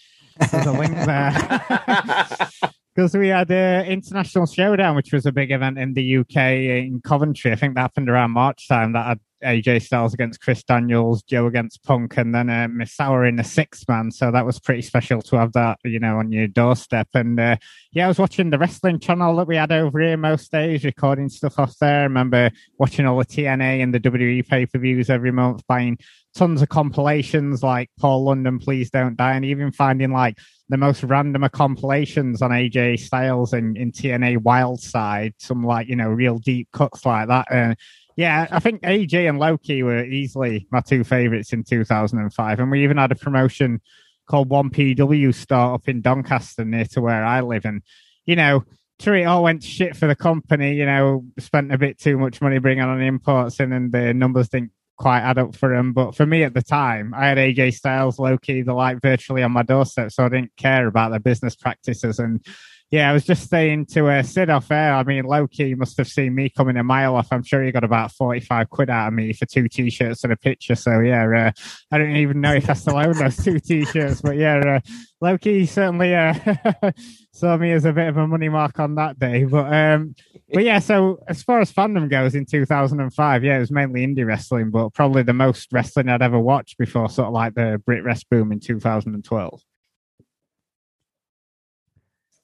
there's 0.51 0.65
a 0.65 0.71
link 0.71 0.95
there. 1.05 2.49
because 2.95 3.15
we 3.15 3.29
had 3.29 3.49
an 3.51 3.85
international 3.85 4.45
showdown, 4.45 4.95
which 4.95 5.13
was 5.13 5.25
a 5.25 5.31
big 5.31 5.51
event 5.51 5.77
in 5.77 5.93
the 5.93 6.17
UK 6.17 6.35
in 6.35 7.01
Coventry. 7.03 7.51
I 7.51 7.55
think 7.55 7.75
that 7.75 7.81
happened 7.81 8.09
around 8.09 8.31
March 8.31 8.67
time. 8.67 8.93
That 8.93 9.05
had 9.05 9.19
AJ 9.43 9.83
Styles 9.83 10.13
against 10.13 10.41
Chris 10.41 10.63
Daniels, 10.63 11.23
Joe 11.23 11.47
against 11.47 11.83
Punk, 11.83 12.17
and 12.17 12.33
then 12.33 12.49
uh, 12.49 12.67
Misawa 12.67 13.27
in 13.27 13.35
the 13.35 13.43
six 13.43 13.87
man. 13.87 14.11
So 14.11 14.31
that 14.31 14.45
was 14.45 14.59
pretty 14.59 14.81
special 14.81 15.21
to 15.23 15.37
have 15.37 15.53
that, 15.53 15.79
you 15.83 15.99
know, 15.99 16.17
on 16.17 16.31
your 16.31 16.47
doorstep. 16.47 17.07
And 17.13 17.39
uh, 17.39 17.57
yeah, 17.91 18.05
I 18.05 18.07
was 18.07 18.19
watching 18.19 18.49
the 18.49 18.59
wrestling 18.59 18.99
channel 18.99 19.35
that 19.37 19.47
we 19.47 19.55
had 19.55 19.71
over 19.71 19.99
here 19.99 20.17
most 20.17 20.51
days, 20.51 20.83
recording 20.83 21.29
stuff 21.29 21.59
off 21.59 21.77
there. 21.79 22.01
I 22.01 22.03
remember 22.03 22.51
watching 22.77 23.05
all 23.05 23.17
the 23.17 23.25
TNA 23.25 23.83
and 23.83 23.93
the 23.93 23.99
WWE 23.99 24.47
pay 24.47 24.65
per 24.65 24.79
views 24.79 25.09
every 25.09 25.31
month, 25.31 25.65
buying 25.67 25.97
tons 26.33 26.61
of 26.61 26.69
compilations 26.69 27.61
like 27.61 27.89
Paul 27.99 28.23
London, 28.23 28.59
Please 28.59 28.89
Don't 28.89 29.17
Die, 29.17 29.33
and 29.33 29.45
even 29.45 29.71
finding 29.71 30.11
like 30.11 30.37
the 30.69 30.77
most 30.77 31.03
random 31.03 31.47
compilations 31.51 32.41
on 32.41 32.51
AJ 32.51 32.99
Styles 32.99 33.51
and 33.51 33.75
in 33.75 33.91
TNA 33.91 34.41
Wild 34.41 34.79
Side, 34.79 35.33
some 35.37 35.63
like, 35.63 35.89
you 35.89 35.97
know, 35.97 36.07
real 36.07 36.37
deep 36.37 36.69
cuts 36.71 37.05
like 37.05 37.27
that. 37.27 37.47
And 37.51 37.75
yeah, 38.15 38.47
I 38.51 38.59
think 38.59 38.81
AJ 38.81 39.27
and 39.29 39.39
Low 39.39 39.57
Ki 39.57 39.83
were 39.83 40.03
easily 40.03 40.67
my 40.71 40.81
two 40.81 41.03
favorites 41.03 41.53
in 41.53 41.63
2005. 41.63 42.59
And 42.59 42.71
we 42.71 42.83
even 42.83 42.97
had 42.97 43.11
a 43.11 43.15
promotion 43.15 43.81
called 44.27 44.49
1PW 44.49 45.33
start 45.33 45.75
up 45.75 45.87
in 45.87 46.01
Doncaster 46.01 46.65
near 46.65 46.85
to 46.85 47.01
where 47.01 47.23
I 47.23 47.41
live. 47.41 47.65
And, 47.65 47.81
you 48.25 48.35
know, 48.35 48.63
true, 48.99 49.19
it 49.19 49.25
all 49.25 49.43
went 49.43 49.63
shit 49.63 49.95
for 49.95 50.07
the 50.07 50.15
company, 50.15 50.75
you 50.75 50.85
know, 50.85 51.25
spent 51.39 51.73
a 51.73 51.77
bit 51.77 51.99
too 51.99 52.17
much 52.17 52.41
money 52.41 52.59
bringing 52.59 52.83
on 52.83 53.01
imports 53.01 53.59
in 53.59 53.73
and 53.73 53.91
the 53.91 54.13
numbers 54.13 54.49
didn't 54.49 54.71
quite 54.97 55.21
add 55.21 55.37
up 55.37 55.55
for 55.55 55.75
them. 55.75 55.93
But 55.93 56.15
for 56.15 56.25
me 56.25 56.43
at 56.43 56.53
the 56.53 56.61
time, 56.61 57.13
I 57.13 57.27
had 57.27 57.37
AJ 57.37 57.73
Styles, 57.73 58.19
Low 58.19 58.37
Ki, 58.37 58.61
the 58.61 58.73
light 58.73 59.01
virtually 59.01 59.41
on 59.41 59.51
my 59.51 59.63
doorstep, 59.63 60.11
so 60.11 60.25
I 60.25 60.29
didn't 60.29 60.55
care 60.57 60.87
about 60.87 61.09
their 61.09 61.19
business 61.19 61.55
practices. 61.55 62.19
And 62.19 62.45
yeah, 62.91 63.09
I 63.09 63.13
was 63.13 63.23
just 63.23 63.49
saying 63.49 63.85
to 63.87 64.09
uh, 64.09 64.21
Sid 64.21 64.49
off 64.49 64.69
air. 64.69 64.93
I 64.95 65.03
mean, 65.03 65.23
Low 65.23 65.47
Ki 65.47 65.75
must 65.75 65.95
have 65.95 66.09
seen 66.09 66.35
me 66.35 66.49
coming 66.49 66.75
a 66.75 66.83
mile 66.83 67.15
off. 67.15 67.29
I'm 67.31 67.41
sure 67.41 67.63
he 67.63 67.71
got 67.71 67.85
about 67.85 68.11
45 68.11 68.69
quid 68.69 68.89
out 68.89 69.07
of 69.07 69.13
me 69.13 69.31
for 69.31 69.45
two 69.45 69.69
t 69.69 69.89
shirts 69.89 70.25
and 70.25 70.33
a 70.33 70.35
picture. 70.35 70.75
So, 70.75 70.99
yeah, 70.99 71.25
uh, 71.25 71.51
I 71.89 71.97
don't 71.97 72.17
even 72.17 72.41
know 72.41 72.53
if 72.53 72.69
I 72.69 72.73
still 72.73 72.97
own 72.97 73.13
those 73.13 73.37
two 73.37 73.61
t 73.61 73.85
shirts. 73.85 74.19
But 74.19 74.35
yeah, 74.35 74.81
uh, 75.21 75.37
certainly 75.67 76.13
uh, 76.13 76.33
saw 77.31 77.55
me 77.55 77.71
as 77.71 77.85
a 77.85 77.93
bit 77.93 78.09
of 78.09 78.17
a 78.17 78.27
money 78.27 78.49
mark 78.49 78.77
on 78.77 78.95
that 78.95 79.17
day. 79.17 79.45
But, 79.45 79.73
um, 79.73 80.13
but 80.53 80.65
yeah, 80.65 80.79
so 80.79 81.23
as 81.29 81.41
far 81.41 81.61
as 81.61 81.71
fandom 81.71 82.09
goes 82.09 82.35
in 82.35 82.45
2005, 82.45 83.43
yeah, 83.45 83.55
it 83.55 83.59
was 83.59 83.71
mainly 83.71 84.05
indie 84.05 84.27
wrestling, 84.27 84.69
but 84.69 84.89
probably 84.89 85.23
the 85.23 85.31
most 85.31 85.71
wrestling 85.71 86.09
I'd 86.09 86.21
ever 86.21 86.39
watched 86.39 86.77
before 86.77 87.07
sort 87.07 87.27
of 87.27 87.33
like 87.33 87.53
the 87.53 87.81
Brit 87.85 88.03
Rest 88.03 88.29
boom 88.29 88.51
in 88.51 88.59
2012. 88.59 89.61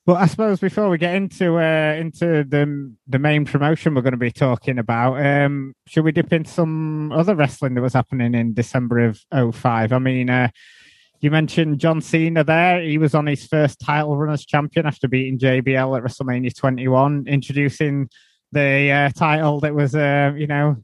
But 0.07 0.21
I 0.21 0.27
suppose 0.27 0.61
before 0.61 0.89
we 0.89 0.97
get 0.97 1.15
into 1.15 1.57
uh, 1.57 1.97
into 1.99 2.45
the 2.45 2.95
the 3.07 3.19
main 3.19 3.43
promotion 3.43 3.93
we're 3.93 4.01
going 4.01 4.13
to 4.13 4.17
be 4.17 4.31
talking 4.31 4.79
about, 4.79 5.17
um, 5.17 5.73
should 5.85 6.05
we 6.05 6.13
dip 6.13 6.31
into 6.31 6.49
some 6.49 7.11
other 7.11 7.35
wrestling 7.35 7.73
that 7.73 7.81
was 7.81 7.91
happening 7.91 8.33
in 8.33 8.53
December 8.53 8.99
of 8.99 9.53
05? 9.53 9.91
I 9.91 9.99
mean, 9.99 10.29
uh, 10.29 10.47
you 11.19 11.29
mentioned 11.29 11.79
John 11.79 11.99
Cena 11.99 12.45
there. 12.45 12.81
He 12.81 12.97
was 12.97 13.13
on 13.15 13.25
his 13.25 13.47
first 13.47 13.81
title 13.81 14.15
run 14.15 14.33
as 14.33 14.45
champion 14.45 14.85
after 14.85 15.09
beating 15.09 15.39
JBL 15.39 15.97
at 15.97 16.03
WrestleMania 16.05 16.55
21, 16.55 17.25
introducing 17.27 18.07
the 18.53 18.89
uh, 18.89 19.09
title 19.09 19.59
that 19.59 19.75
was, 19.75 19.93
uh, 19.93 20.31
you 20.37 20.47
know, 20.47 20.77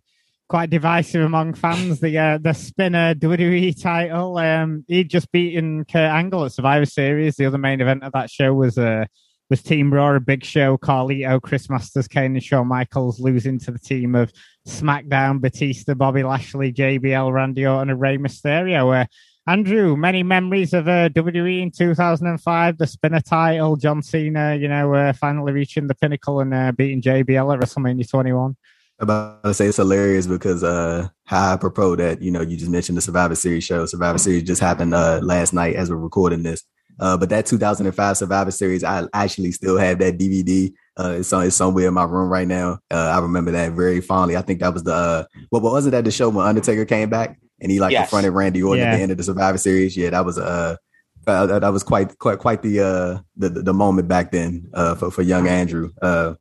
quite 0.54 0.70
divisive 0.70 1.24
among 1.24 1.56
fans. 1.56 2.00
The 2.00 2.16
uh, 2.16 2.38
the 2.38 2.54
spinner 2.54 3.16
WWE 3.16 3.82
title. 3.82 4.38
Um, 4.38 4.86
he'd 4.88 5.10
just 5.10 5.32
beaten 5.32 5.84
Kurt 5.84 6.12
Angle 6.12 6.46
at 6.46 6.52
Survivor 6.52 6.86
Series. 6.86 7.38
The 7.38 7.48
other 7.48 7.58
main 7.58 7.82
event 7.82 8.04
of 8.04 8.12
that 8.14 8.30
show 8.30 8.54
was 8.54 8.78
uh, 8.78 9.06
was 9.50 9.64
Team 9.64 9.92
Raw, 9.92 10.14
a 10.14 10.20
big 10.20 10.46
show. 10.46 10.78
Carlito, 10.78 11.42
Chris 11.42 11.72
Masters, 11.72 12.08
Kane, 12.08 12.36
and 12.36 12.44
Shawn 12.44 12.68
Michaels 12.68 13.20
losing 13.20 13.58
to 13.62 13.72
the 13.72 13.80
team 13.80 14.14
of 14.14 14.32
SmackDown, 14.68 15.42
Batista, 15.42 15.96
Bobby 15.96 16.22
Lashley, 16.22 16.72
JBL, 16.72 17.34
Randy 17.34 17.66
Orton, 17.66 17.90
and 17.90 18.00
Rey 18.00 18.20
Mysterio. 18.20 18.90
Where 18.90 19.08
Andrew, 19.48 19.98
many 19.98 20.22
memories 20.22 20.76
of 20.76 20.88
uh, 20.88 21.10
WWE 21.10 21.64
in 21.64 21.72
2005, 21.72 22.78
the 22.78 22.86
spinner 22.86 23.22
title, 23.22 23.76
John 23.76 24.04
Cena, 24.04 24.54
you 24.54 24.68
know, 24.68 24.94
uh, 24.94 25.14
finally 25.14 25.52
reaching 25.52 25.88
the 25.88 25.96
pinnacle 25.96 26.42
and 26.42 26.54
uh, 26.54 26.72
beating 26.74 27.02
JBL 27.02 27.56
at 27.56 27.60
WrestleMania 27.60 28.08
21 28.08 28.56
about 29.00 29.44
to 29.44 29.54
say 29.54 29.68
it's 29.68 29.78
hilarious 29.78 30.28
because 30.28 30.64
uh 30.64 31.08
how 31.26 31.54
apropos 31.54 31.96
that 31.98 32.22
you 32.22 32.32
know 32.32 32.42
you 32.42 32.58
just 32.58 32.72
mentioned 32.72 32.98
the 32.98 33.02
Survivor 33.02 33.36
Series 33.36 33.64
show. 33.64 33.86
Survivor 33.86 34.18
Series 34.18 34.44
just 34.44 34.62
happened 34.62 34.94
uh 34.94 35.20
last 35.24 35.54
night 35.54 35.76
as 35.76 35.90
we're 35.90 35.98
recording 35.98 36.44
this. 36.44 36.64
Uh, 37.00 37.18
but 37.18 37.30
that 37.30 37.46
2005 37.46 38.18
Survivor 38.18 38.52
Series, 38.52 38.84
I 38.84 39.08
actually 39.14 39.52
still 39.52 39.78
have 39.78 40.00
that 40.00 40.18
DVD. 40.18 40.72
Uh, 40.96 41.16
it's, 41.18 41.34
on, 41.34 41.46
it's 41.46 41.56
somewhere 41.56 41.88
in 41.88 41.94
my 41.94 42.04
room 42.04 42.30
right 42.30 42.48
now. 42.48 42.80
Uh, 42.92 43.14
I 43.16 43.20
remember 43.20 43.52
that 43.52 43.72
very 43.72 44.00
fondly. 44.00 44.38
I 44.38 44.42
think 44.42 44.60
that 44.60 44.74
was 44.74 44.84
the 44.84 44.94
uh, 44.94 45.24
what 45.50 45.64
was 45.64 45.88
it 45.88 45.92
that 45.92 46.06
the 46.06 46.12
show 46.12 46.30
when 46.30 46.46
Undertaker 46.46 46.86
came 46.86 47.10
back 47.10 47.40
and 47.60 47.72
he 47.72 47.80
like 47.80 47.92
yes. 47.92 48.10
confronted 48.10 48.34
Randy 48.34 48.62
Orton 48.62 48.84
yeah. 48.84 48.92
at 48.92 48.98
the 48.98 49.02
end 49.02 49.12
of 49.12 49.18
the 49.18 49.24
Survivor 49.24 49.58
Series? 49.58 49.98
Yeah, 49.98 50.12
that 50.12 50.26
was 50.26 50.38
uh 50.38 50.78
Uh, 51.26 51.46
that, 51.46 51.62
that, 51.62 51.72
was 51.72 51.84
quite 51.84 52.18
quite 52.20 52.38
quite 52.38 52.62
the 52.62 52.82
uh 52.82 53.20
the 53.38 53.50
the 53.50 53.74
moment 53.74 54.08
back 54.10 54.30
then 54.32 54.70
uh 54.74 54.94
for, 54.94 55.10
for 55.10 55.22
young 55.22 55.48
Andrew. 55.48 55.90
Uh, 56.02 56.36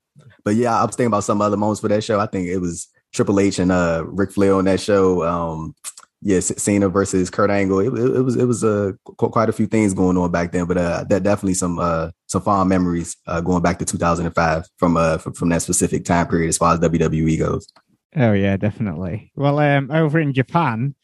but 0.44 0.54
yeah, 0.54 0.78
I 0.78 0.84
was 0.84 0.96
thinking 0.96 1.08
about 1.08 1.24
some 1.24 1.40
other 1.40 1.56
moments 1.56 1.80
for 1.80 1.88
that 1.88 2.04
show. 2.04 2.20
I 2.20 2.26
think 2.26 2.48
it 2.48 2.58
was 2.58 2.88
Triple 3.12 3.40
H 3.40 3.58
and 3.58 3.72
uh 3.72 4.04
Flair 4.30 4.54
on 4.54 4.64
that 4.66 4.80
show. 4.80 5.22
Um, 5.24 5.74
yeah, 6.24 6.38
Cena 6.38 6.88
versus 6.88 7.30
Kurt 7.30 7.50
Angle. 7.50 7.80
It, 7.80 7.88
it, 7.88 8.16
it 8.16 8.22
was 8.22 8.36
it 8.36 8.44
was 8.44 8.62
uh, 8.62 8.92
quite 9.04 9.48
a 9.48 9.52
few 9.52 9.66
things 9.66 9.92
going 9.92 10.16
on 10.16 10.30
back 10.30 10.52
then, 10.52 10.66
but 10.66 10.78
uh, 10.78 11.04
that 11.08 11.24
definitely 11.24 11.54
some 11.54 11.78
uh, 11.80 12.10
some 12.26 12.42
fond 12.42 12.68
memories 12.68 13.16
uh, 13.26 13.40
going 13.40 13.62
back 13.62 13.78
to 13.80 13.84
2005 13.84 14.68
from 14.76 14.96
uh 14.96 15.18
from, 15.18 15.32
from 15.32 15.48
that 15.48 15.62
specific 15.62 16.04
time 16.04 16.28
period 16.28 16.48
as 16.48 16.58
far 16.58 16.74
as 16.74 16.80
WWE 16.80 17.38
goes. 17.38 17.66
Oh 18.14 18.32
yeah, 18.32 18.56
definitely. 18.56 19.32
Well, 19.34 19.58
um, 19.58 19.90
over 19.90 20.20
in 20.20 20.32
Japan, 20.32 20.94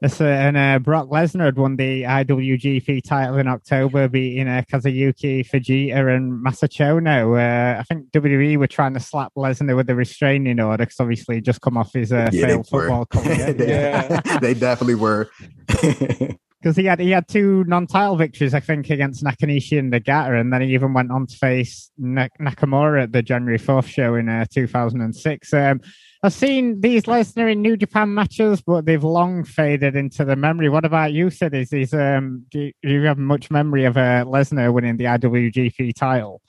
this, 0.00 0.18
uh, 0.18 0.24
and 0.24 0.56
uh, 0.56 0.78
Brock 0.78 1.08
Lesnar 1.08 1.46
had 1.46 1.58
won 1.58 1.76
the 1.76 2.04
IWGP 2.04 3.04
title 3.04 3.36
in 3.36 3.46
October, 3.46 4.08
beating 4.08 4.48
uh, 4.48 4.62
Kazuyuki 4.72 5.46
Fujita 5.46 6.16
and 6.16 6.44
Masachono. 6.44 7.36
Uh, 7.36 7.80
I 7.80 7.82
think 7.82 8.10
WWE 8.12 8.56
were 8.56 8.66
trying 8.66 8.94
to 8.94 9.00
slap 9.00 9.32
Lesnar 9.36 9.76
with 9.76 9.86
the 9.86 9.94
restraining 9.94 10.58
order 10.58 10.84
because 10.84 11.00
obviously 11.00 11.34
he 11.36 11.40
just 11.42 11.60
come 11.60 11.76
off 11.76 11.92
his 11.92 12.12
uh, 12.12 12.30
yeah, 12.32 12.46
failed 12.46 12.68
football 12.68 13.04
career. 13.12 13.52
they, 13.52 13.68
yeah. 13.68 14.38
they 14.40 14.54
definitely 14.54 14.96
were. 14.96 15.30
Because 16.62 16.76
he 16.76 16.84
had 16.84 17.00
he 17.00 17.10
had 17.10 17.26
two 17.26 17.64
non-title 17.64 18.16
victories, 18.16 18.52
I 18.52 18.60
think, 18.60 18.90
against 18.90 19.24
Nakanishi 19.24 19.78
and 19.78 19.90
Nagata, 19.90 20.38
and 20.38 20.52
then 20.52 20.60
he 20.60 20.74
even 20.74 20.92
went 20.92 21.10
on 21.10 21.26
to 21.26 21.34
face 21.34 21.90
Nakamura 21.98 23.04
at 23.04 23.12
the 23.12 23.22
January 23.22 23.56
fourth 23.56 23.88
show 23.88 24.14
in 24.14 24.28
uh, 24.28 24.44
2006. 24.52 25.54
Um, 25.54 25.80
I've 26.22 26.34
seen 26.34 26.82
these 26.82 27.04
Lesnar 27.04 27.50
in 27.50 27.62
New 27.62 27.78
Japan 27.78 28.12
matches, 28.12 28.60
but 28.60 28.84
they've 28.84 29.02
long 29.02 29.42
faded 29.42 29.96
into 29.96 30.22
the 30.22 30.36
memory. 30.36 30.68
What 30.68 30.84
about 30.84 31.14
you, 31.14 31.30
Sid? 31.30 31.54
Is 31.54 31.94
um, 31.94 32.44
do 32.50 32.60
you, 32.60 32.72
do 32.82 32.90
you 32.90 33.02
have 33.04 33.16
much 33.16 33.50
memory 33.50 33.86
of 33.86 33.96
uh, 33.96 34.26
Lesnar 34.26 34.70
winning 34.70 34.98
the 34.98 35.04
IWGP 35.04 35.94
title? 35.94 36.42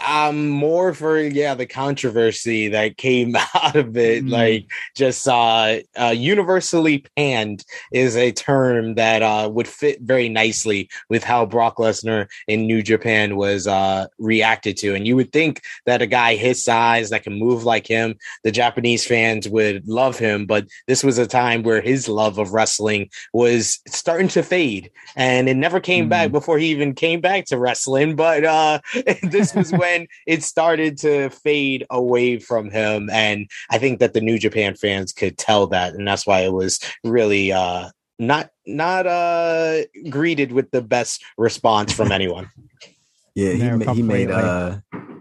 I'm 0.00 0.48
more 0.48 0.94
for 0.94 1.18
yeah 1.18 1.54
the 1.54 1.66
controversy 1.66 2.68
that 2.68 2.96
came 2.96 3.34
out 3.54 3.74
of 3.74 3.96
it. 3.96 4.24
Mm. 4.24 4.30
Like 4.30 4.70
just 4.94 5.26
uh, 5.26 5.78
uh, 6.00 6.14
universally 6.16 7.04
panned 7.16 7.64
is 7.92 8.16
a 8.16 8.30
term 8.30 8.94
that 8.94 9.22
uh, 9.22 9.50
would 9.52 9.66
fit 9.66 10.00
very 10.00 10.28
nicely 10.28 10.88
with 11.08 11.24
how 11.24 11.46
Brock 11.46 11.78
Lesnar 11.78 12.28
in 12.46 12.66
New 12.66 12.82
Japan 12.82 13.36
was 13.36 13.66
uh, 13.66 14.06
reacted 14.18 14.76
to. 14.78 14.94
And 14.94 15.06
you 15.06 15.16
would 15.16 15.32
think 15.32 15.62
that 15.86 16.02
a 16.02 16.06
guy 16.06 16.36
his 16.36 16.64
size 16.64 17.10
that 17.10 17.24
can 17.24 17.38
move 17.38 17.64
like 17.64 17.86
him, 17.86 18.14
the 18.44 18.52
Japanese 18.52 19.04
fans 19.04 19.48
would 19.48 19.88
love 19.88 20.16
him. 20.18 20.46
But 20.46 20.68
this 20.86 21.02
was 21.02 21.18
a 21.18 21.26
time 21.26 21.64
where 21.64 21.80
his 21.80 22.08
love 22.08 22.38
of 22.38 22.52
wrestling 22.52 23.10
was 23.32 23.80
starting 23.88 24.28
to 24.28 24.44
fade, 24.44 24.92
and 25.16 25.48
it 25.48 25.56
never 25.56 25.80
came 25.80 26.06
mm. 26.06 26.10
back 26.10 26.30
before 26.30 26.58
he 26.58 26.66
even 26.66 26.94
came 26.94 27.20
back 27.20 27.46
to 27.46 27.58
wrestling. 27.58 28.14
But 28.14 28.44
uh, 28.44 28.80
this 29.22 29.54
was 29.54 29.71
when 29.72 30.06
it 30.26 30.42
started 30.42 30.98
to 30.98 31.30
fade 31.30 31.86
away 31.90 32.38
from 32.38 32.70
him. 32.70 33.08
And 33.10 33.48
I 33.70 33.78
think 33.78 33.98
that 34.00 34.14
the 34.14 34.20
New 34.20 34.38
Japan 34.38 34.74
fans 34.74 35.12
could 35.12 35.38
tell 35.38 35.66
that. 35.68 35.94
And 35.94 36.06
that's 36.06 36.26
why 36.26 36.40
it 36.40 36.52
was 36.52 36.78
really 37.04 37.52
uh, 37.52 37.90
not 38.18 38.50
not 38.66 39.06
uh, 39.06 39.82
greeted 40.08 40.52
with 40.52 40.70
the 40.70 40.82
best 40.82 41.24
response 41.36 41.92
from 41.92 42.12
anyone. 42.12 42.48
yeah, 43.34 43.52
he, 43.52 43.70
ma- 43.70 43.92
he 43.94 44.02
made 44.02 44.30
uh 44.30 44.78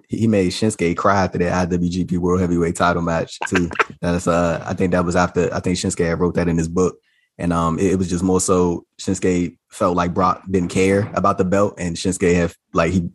he 0.08 0.27
made 0.27 0.51
Shinsuke 0.51 0.98
cry 0.98 1.24
after 1.24 1.38
that 1.38 1.70
IWGP 1.70 2.17
World 2.17 2.41
Heavyweight 2.41 2.75
Title 2.75 3.01
match 3.01 3.39
too. 3.48 3.70
That's 4.01 4.27
uh 4.27 4.63
I 4.65 4.74
think 4.74 4.91
that 4.91 5.05
was 5.05 5.15
after 5.15 5.53
I 5.53 5.60
think 5.60 5.77
Shinsuke 5.77 6.17
wrote 6.20 6.36
that 6.36 6.48
in 6.48 6.58
his 6.58 6.67
book. 6.67 6.98
And 7.38 7.53
um, 7.53 7.79
it, 7.79 7.93
it, 7.93 7.96
was 7.96 8.10
just 8.10 8.24
more 8.24 8.41
so 8.41 8.86
Shinsuke 9.00 9.58
felt 9.70 9.96
like 9.96 10.13
Brock 10.13 10.43
didn't 10.51 10.70
care 10.70 11.10
about 11.15 11.39
the 11.39 11.46
belt, 11.46 11.75
and 11.79 11.96
Shinsuke 11.96 12.36
have 12.36 12.55
like 12.74 12.91
he 12.91 13.10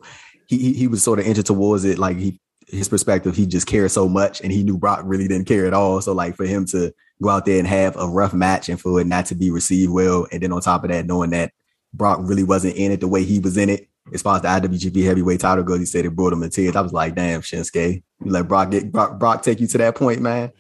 he 0.49 0.73
he 0.73 0.87
was 0.87 1.03
sort 1.03 1.19
of 1.19 1.27
injured 1.27 1.47
towards 1.47 1.85
it. 1.85 1.99
Like 1.99 2.17
he 2.17 2.41
his 2.69 2.89
perspective, 2.89 3.37
he 3.37 3.47
just 3.47 3.67
cared 3.67 3.91
so 3.91 4.09
much, 4.09 4.41
and 4.41 4.53
he 4.53 4.63
knew 4.63 4.79
Brock 4.79 5.01
really 5.05 5.29
didn't 5.29 5.47
care 5.47 5.67
at 5.67 5.75
all. 5.75 6.01
So 6.01 6.13
like 6.13 6.37
for 6.37 6.47
him 6.47 6.65
to 6.67 6.93
go 7.23 7.29
out 7.29 7.47
there 7.47 7.59
and 7.59 7.67
have 7.67 7.97
a 7.97 8.09
rough 8.09 8.35
match 8.35 8.69
and 8.69 8.81
for 8.81 9.01
it 9.01 9.07
not 9.07 9.27
to 9.27 9.35
be 9.35 9.51
received 9.51 9.93
well, 9.93 10.27
and 10.33 10.43
then 10.43 10.53
on 10.53 10.61
top 10.61 10.85
of 10.85 10.91
that, 10.91 11.07
knowing 11.07 11.31
that 11.31 11.53
Brock 11.95 12.21
really 12.23 12.45
wasn't 12.45 12.77
in 12.77 12.93
it 12.93 13.01
the 13.01 13.09
way 13.09 13.25
he 13.25 13.39
was 13.39 13.57
in 13.57 13.69
it, 13.71 13.89
as 14.13 14.23
far 14.23 14.37
as 14.37 14.43
the 14.43 14.49
IWGP 14.49 15.05
Heavyweight 15.05 15.41
Title 15.41 15.65
goes, 15.65 15.81
he 15.81 15.87
said 15.87 16.05
it 16.05 16.15
brought 16.15 16.33
him 16.33 16.43
to 16.43 16.49
tears. 16.49 16.77
I 16.77 16.81
was 16.81 16.93
like, 16.93 17.15
damn, 17.15 17.41
Shinsuke, 17.41 18.03
you 18.25 18.31
let 18.31 18.49
Brock 18.49 18.71
get 18.71 18.93
Brock, 18.93 19.19
Brock 19.19 19.43
take 19.43 19.61
you 19.61 19.67
to 19.69 19.79
that 19.79 19.97
point, 19.97 20.21
man. 20.21 20.53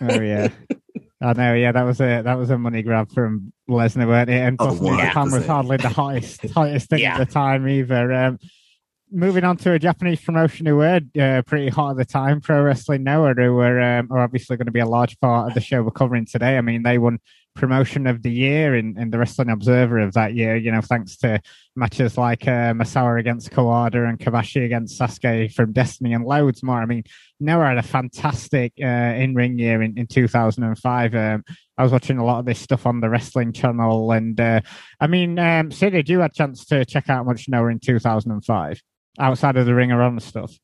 Oh 0.00 0.20
yeah. 0.20 0.48
I 1.20 1.32
know, 1.32 1.54
yeah, 1.54 1.72
that 1.72 1.82
was 1.82 2.00
a 2.00 2.22
that 2.22 2.34
was 2.34 2.50
a 2.50 2.58
money 2.58 2.82
grab 2.82 3.10
from 3.10 3.52
Lesnar, 3.68 4.06
weren't 4.06 4.30
it? 4.30 4.40
And 4.40 4.56
oh, 4.60 4.66
plus, 4.66 4.80
oh, 4.80 4.96
Japan 4.96 5.30
was 5.32 5.46
hardly 5.46 5.76
the 5.76 5.88
hottest 5.88 6.48
hottest 6.50 6.90
thing 6.90 7.00
yeah. 7.00 7.18
at 7.18 7.26
the 7.26 7.32
time 7.32 7.68
either. 7.68 8.12
Um, 8.12 8.38
moving 9.10 9.44
on 9.44 9.56
to 9.58 9.72
a 9.72 9.78
Japanese 9.78 10.20
promotion 10.20 10.66
who 10.66 10.76
were 10.76 11.00
uh, 11.20 11.42
pretty 11.46 11.68
hot 11.68 11.92
at 11.92 11.96
the 11.96 12.04
time, 12.04 12.40
Pro 12.40 12.62
Wrestling 12.62 13.04
Noah, 13.04 13.34
who 13.34 13.54
were, 13.54 13.80
um, 13.80 14.08
are 14.10 14.18
obviously 14.18 14.56
going 14.56 14.66
to 14.66 14.72
be 14.72 14.80
a 14.80 14.86
large 14.86 15.18
part 15.20 15.48
of 15.48 15.54
the 15.54 15.60
show 15.60 15.82
we're 15.82 15.90
covering 15.90 16.26
today. 16.26 16.58
I 16.58 16.60
mean, 16.60 16.82
they 16.82 16.98
won 16.98 17.18
promotion 17.58 18.06
of 18.06 18.22
the 18.22 18.30
year 18.30 18.76
in, 18.76 18.98
in 18.98 19.10
the 19.10 19.18
Wrestling 19.18 19.50
Observer 19.50 19.98
of 19.98 20.14
that 20.14 20.34
year, 20.34 20.56
you 20.56 20.70
know, 20.70 20.80
thanks 20.80 21.16
to 21.18 21.40
matches 21.74 22.16
like 22.16 22.46
uh, 22.46 22.72
Misawa 22.72 23.18
against 23.18 23.50
Kawada 23.50 24.08
and 24.08 24.18
Kobashi 24.18 24.64
against 24.64 24.96
Sasaki 24.96 25.48
from 25.48 25.72
Destiny 25.72 26.14
and 26.14 26.24
loads 26.24 26.62
more. 26.62 26.80
I 26.80 26.86
mean, 26.86 27.04
Noah 27.40 27.66
had 27.66 27.78
a 27.78 27.82
fantastic 27.82 28.72
uh, 28.80 28.86
in 28.86 29.34
ring 29.34 29.58
year 29.58 29.82
in, 29.82 29.98
in 29.98 30.06
2005. 30.06 31.14
Um, 31.14 31.44
I 31.76 31.82
was 31.82 31.92
watching 31.92 32.18
a 32.18 32.24
lot 32.24 32.38
of 32.38 32.46
this 32.46 32.58
stuff 32.58 32.86
on 32.86 33.00
the 33.00 33.08
wrestling 33.08 33.52
channel. 33.52 34.12
And 34.12 34.40
uh, 34.40 34.60
I 35.00 35.06
mean, 35.06 35.38
um, 35.38 35.70
Sid, 35.70 35.92
did 35.92 36.08
you 36.08 36.20
had 36.20 36.30
a 36.30 36.34
chance 36.34 36.64
to 36.66 36.84
check 36.84 37.08
out 37.08 37.26
much 37.26 37.48
Noah 37.48 37.68
in 37.68 37.80
2005? 37.80 38.82
Outside 39.18 39.56
of 39.56 39.66
the 39.66 39.74
ring 39.74 39.92
around 39.92 40.22
stuff? 40.22 40.58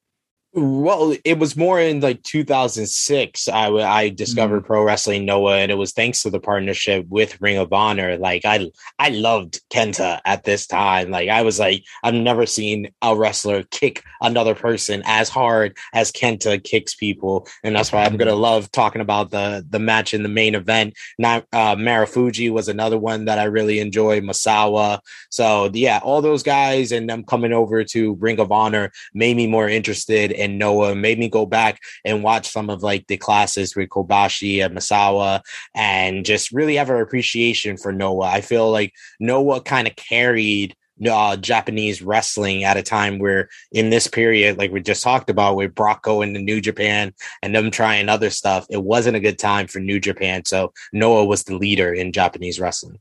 Well, 0.57 1.17
it 1.25 1.39
was 1.41 1.57
more 1.57 1.81
in 1.81 1.99
like 2.01 2.23
2006. 2.23 3.49
I 3.49 3.67
I 3.71 4.09
discovered 4.09 4.63
mm 4.63 4.67
pro 4.67 4.85
wrestling 4.85 5.25
Noah, 5.25 5.59
and 5.59 5.73
it 5.73 5.75
was 5.75 5.93
thanks 5.93 6.23
to 6.23 6.31
the 6.31 6.39
partnership 6.39 7.07
with 7.09 7.41
Ring 7.41 7.59
of 7.59 7.73
Honor. 7.73 8.17
Like 8.17 8.45
I 8.45 8.71
I 8.99 9.09
loved 9.09 9.61
Kenta 9.69 10.21
at 10.25 10.45
this 10.45 10.69
time. 10.69 11.11
Like 11.11 11.29
I 11.29 11.43
was 11.43 11.59
like 11.59 11.83
I've 12.05 12.15
never 12.15 12.47
seen 12.47 12.91
a 13.03 13.17
wrestler 13.17 13.65
kick 13.65 14.05
another 14.21 14.55
person 14.55 15.03
as 15.07 15.29
hard 15.29 15.77
as 15.93 16.13
Kenta 16.13 16.63
kicks 16.63 16.95
people, 16.95 17.49
and 17.65 17.75
that's 17.75 17.91
why 17.91 18.05
I'm 18.05 18.17
gonna 18.17 18.35
love 18.35 18.71
talking 18.71 19.03
about 19.03 19.33
the 19.33 19.67
the 19.69 19.81
match 19.81 20.15
in 20.15 20.23
the 20.23 20.29
main 20.29 20.55
event. 20.55 20.95
Not 21.19 21.47
uh, 21.53 21.75
Marufuji 21.75 22.51
was 22.51 22.69
another 22.69 22.99
one 22.99 23.25
that 23.25 23.41
I 23.41 23.45
really 23.45 23.81
enjoyed. 23.81 24.23
Misawa. 24.23 25.01
So 25.31 25.71
yeah, 25.73 26.01
all 26.03 26.23
those 26.23 26.43
guys 26.43 26.93
and 26.93 27.09
them 27.09 27.25
coming 27.25 27.53
over 27.53 27.83
to 27.85 28.15
Ring 28.15 28.39
of 28.39 28.53
Honor 28.53 28.93
made 29.13 29.37
me 29.37 29.47
more 29.47 29.69
interested 29.69 30.31
and 30.45 30.59
Noah 30.59 30.95
made 30.95 31.19
me 31.19 31.29
go 31.29 31.47
back 31.47 31.81
and 32.05 32.23
watch 32.23 32.49
some 32.49 32.71
of 32.71 32.83
like 32.83 33.07
the 33.07 33.17
classes 33.17 33.75
with 33.75 33.89
Kobashi 33.89 34.65
and 34.65 34.77
Misawa 34.77 35.41
and 35.75 36.25
just 36.25 36.53
really 36.53 36.77
have 36.77 36.91
an 36.91 37.01
appreciation 37.01 37.77
for 37.77 37.93
Noah. 37.93 38.27
I 38.27 38.41
feel 38.41 38.71
like 38.71 38.93
Noah 39.19 39.63
kind 39.63 39.89
of 39.89 39.97
carried 39.97 40.77
uh, 41.11 41.37
Japanese 41.37 42.03
wrestling 42.03 42.65
at 42.65 42.77
a 42.77 42.83
time 42.83 43.19
where 43.19 43.49
in 43.73 43.91
this 43.91 44.07
period, 44.07 44.59
like 44.59 44.71
we 44.71 44.81
just 44.81 45.03
talked 45.03 45.31
about 45.31 45.57
with 45.57 45.75
Brock 45.75 46.03
going 46.03 46.35
to 46.35 46.41
New 46.41 46.61
Japan 46.61 47.13
and 47.43 47.55
them 47.55 47.71
trying 47.71 48.09
other 48.09 48.31
stuff, 48.31 48.67
it 48.71 48.83
wasn't 48.83 49.17
a 49.17 49.21
good 49.21 49.39
time 49.39 49.67
for 49.67 49.81
New 49.81 49.99
Japan. 49.99 50.45
So 50.45 50.73
Noah 50.93 51.25
was 51.25 51.45
the 51.45 51.57
leader 51.57 51.93
in 51.93 52.13
Japanese 52.13 52.61
wrestling. 52.61 52.99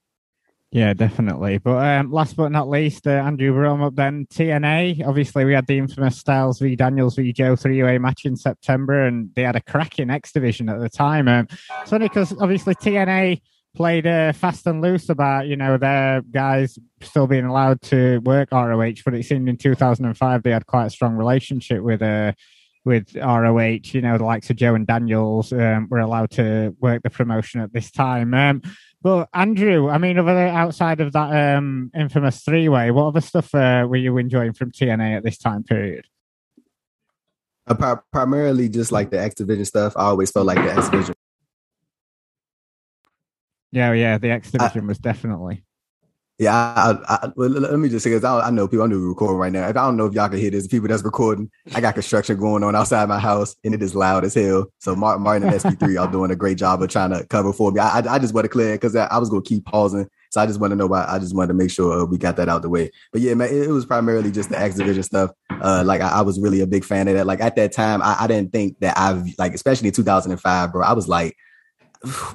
Yeah, 0.74 0.94
definitely. 0.94 1.60
But 1.60 1.86
um, 1.86 2.12
last 2.12 2.36
but 2.36 2.52
not 2.52 2.68
least, 2.68 3.06
uh, 3.06 3.12
Andrew 3.12 3.52
Rome 3.52 3.84
up 3.84 3.96
then 3.96 4.26
TNA. 4.26 5.08
Obviously, 5.08 5.46
we 5.46 5.54
had 5.54 5.68
the 5.68 5.78
infamous 5.78 6.18
Styles 6.18 6.58
v 6.58 6.76
Daniels 6.76 7.16
v 7.16 7.32
Joe 7.32 7.56
three 7.56 7.84
way 7.84 8.00
match 8.00 8.26
in 8.26 8.36
September, 8.36 9.06
and 9.06 9.30
they 9.36 9.44
had 9.44 9.56
a 9.56 9.62
cracking 9.62 10.10
X 10.10 10.32
division 10.32 10.70
at 10.70 10.80
the 10.80 10.90
time. 10.90 11.28
Um, 11.28 11.48
it's 11.82 11.92
funny 11.92 12.08
because 12.08 12.34
obviously 12.42 12.74
TNA 12.74 13.40
played 13.76 14.08
uh, 14.08 14.32
fast 14.32 14.66
and 14.66 14.82
loose 14.82 15.10
about 15.10 15.46
you 15.46 15.56
know 15.56 15.78
their 15.78 16.24
guys 16.24 16.80
still 17.04 17.28
being 17.28 17.46
allowed 17.46 17.80
to 17.84 18.18
work 18.22 18.52
ROH, 18.52 19.04
but 19.06 19.14
it 19.14 19.26
seemed 19.26 19.48
in 19.48 19.58
2005 19.58 20.42
they 20.42 20.50
had 20.50 20.66
quite 20.66 20.88
a 20.88 20.90
strong 20.90 21.16
relationship 21.16 21.84
with 21.84 22.02
uh, 22.02 22.34
with 22.84 23.16
ROH. 23.16 23.92
You 23.92 24.02
know, 24.02 24.18
the 24.18 24.26
likes 24.26 24.50
of 24.50 24.56
Joe 24.56 24.74
and 24.74 24.88
Daniels 24.88 25.54
um, 25.54 25.88
were 25.92 26.00
allowed 26.00 26.32
to 26.32 26.76
work 26.80 27.04
the 27.04 27.12
promotion 27.12 27.62
at 27.62 27.74
this 27.74 27.92
time. 27.92 28.34
Um, 28.34 28.64
but 29.04 29.28
Andrew, 29.34 29.90
I 29.90 29.98
mean, 29.98 30.18
over 30.18 30.30
outside 30.30 31.02
of 31.02 31.12
that 31.12 31.58
um, 31.58 31.92
infamous 31.94 32.42
three 32.42 32.70
way, 32.70 32.90
what 32.90 33.08
other 33.08 33.20
stuff 33.20 33.54
uh, 33.54 33.86
were 33.88 33.98
you 33.98 34.18
enjoying 34.18 34.54
from 34.54 34.72
TNA 34.72 35.18
at 35.18 35.24
this 35.24 35.38
time 35.38 35.64
period? 35.64 36.06
Uh, 37.68 37.98
primarily 38.12 38.70
just 38.70 38.94
like 38.94 39.12
the 39.12 39.20
X 39.20 39.36
Division 39.36 39.66
stuff. 39.66 39.94
I 39.98 40.06
always 40.06 40.32
felt 40.32 40.46
like 40.46 40.58
the 40.58 40.72
X 40.74 40.90
Division. 40.90 41.16
Yeah, 43.74 43.92
yeah, 43.92 44.18
the 44.18 44.32
X 44.32 44.52
Division 44.52 44.88
was 44.88 45.00
definitely. 45.00 45.66
Yeah, 46.40 46.56
I, 46.56 46.98
I, 47.08 47.32
well, 47.36 47.50
let 47.50 47.78
me 47.78 47.90
just 47.90 48.04
say 48.04 48.10
because 48.10 48.24
I, 48.24 48.48
I, 48.48 48.50
know 48.50 48.68
people. 48.68 48.84
I 48.84 48.88
know 48.88 48.98
we're 48.98 49.10
recording 49.10 49.38
right 49.38 49.52
now. 49.52 49.70
If 49.70 49.78
I 49.78 49.86
don't 49.86 49.98
know 49.98 50.08
if 50.08 50.14
y'all 50.14 50.30
can 50.30 50.40
hear 50.40 50.50
this, 50.50 50.66
people 50.66 50.88
that's 50.88 51.04
recording, 51.04 51.52
I 51.76 51.82
got 51.82 51.94
construction 51.94 52.40
going 52.40 52.64
on 52.64 52.76
outside 52.76 53.08
my 53.08 53.20
house, 53.20 53.56
and 53.64 53.76
it 53.76 53.84
is 53.84 53.94
loud 53.94 54.26
as 54.26 54.34
hell. 54.34 54.66
So 54.80 54.96
Martin, 54.96 55.22
Martin 55.22 55.48
and 55.48 55.54
SP3, 55.54 55.94
y'all 55.94 56.12
doing 56.12 56.32
a 56.32 56.36
great 56.36 56.58
job 56.58 56.82
of 56.82 56.90
trying 56.90 57.12
to 57.12 57.24
cover 57.28 57.54
for 57.54 57.72
me. 57.72 57.80
I, 57.80 58.00
I, 58.00 58.18
just 58.18 58.34
want 58.34 58.46
to 58.46 58.50
clear 58.50 58.74
because 58.74 58.96
I, 58.96 59.16
was 59.20 59.30
going 59.30 59.44
to 59.44 59.48
keep 59.48 59.64
pausing 59.66 60.10
So 60.32 60.42
I 60.42 60.48
just 60.48 60.60
want 60.60 60.72
to 60.72 60.76
know 60.76 60.88
about. 60.88 61.08
I 61.08 61.20
just 61.20 61.36
wanted 61.36 61.50
to 61.50 61.54
make 61.54 61.70
sure 61.70 62.02
uh, 62.02 62.06
we 62.06 62.18
got 62.18 62.36
that 62.38 62.50
out 62.50 62.64
the 62.64 62.70
way. 62.70 62.90
But 63.12 63.22
yeah, 63.22 63.36
man, 63.36 63.50
it, 63.50 63.68
it 63.68 63.72
was 63.72 63.86
primarily 63.86 64.32
just 64.32 64.50
the 64.50 64.60
X 64.60 64.76
Division 64.76 65.04
stuff. 65.04 65.30
Uh, 65.52 65.84
like 65.86 66.02
I, 66.02 66.10
I, 66.10 66.22
was 66.22 66.40
really 66.40 66.62
a 66.62 66.68
big 66.68 66.84
fan 66.84 67.08
of 67.08 67.14
that. 67.14 67.28
Like 67.28 67.42
at 67.42 67.56
that 67.58 67.74
time, 67.74 68.02
I, 68.02 68.18
I 68.22 68.28
didn't 68.28 68.52
think 68.52 68.80
that 68.80 68.98
I've 68.98 69.24
like, 69.38 69.54
especially 69.54 69.90
in 69.90 69.94
2005, 69.94 70.72
bro. 70.72 70.84
I 70.84 70.94
was 70.94 71.08
like, 71.08 71.38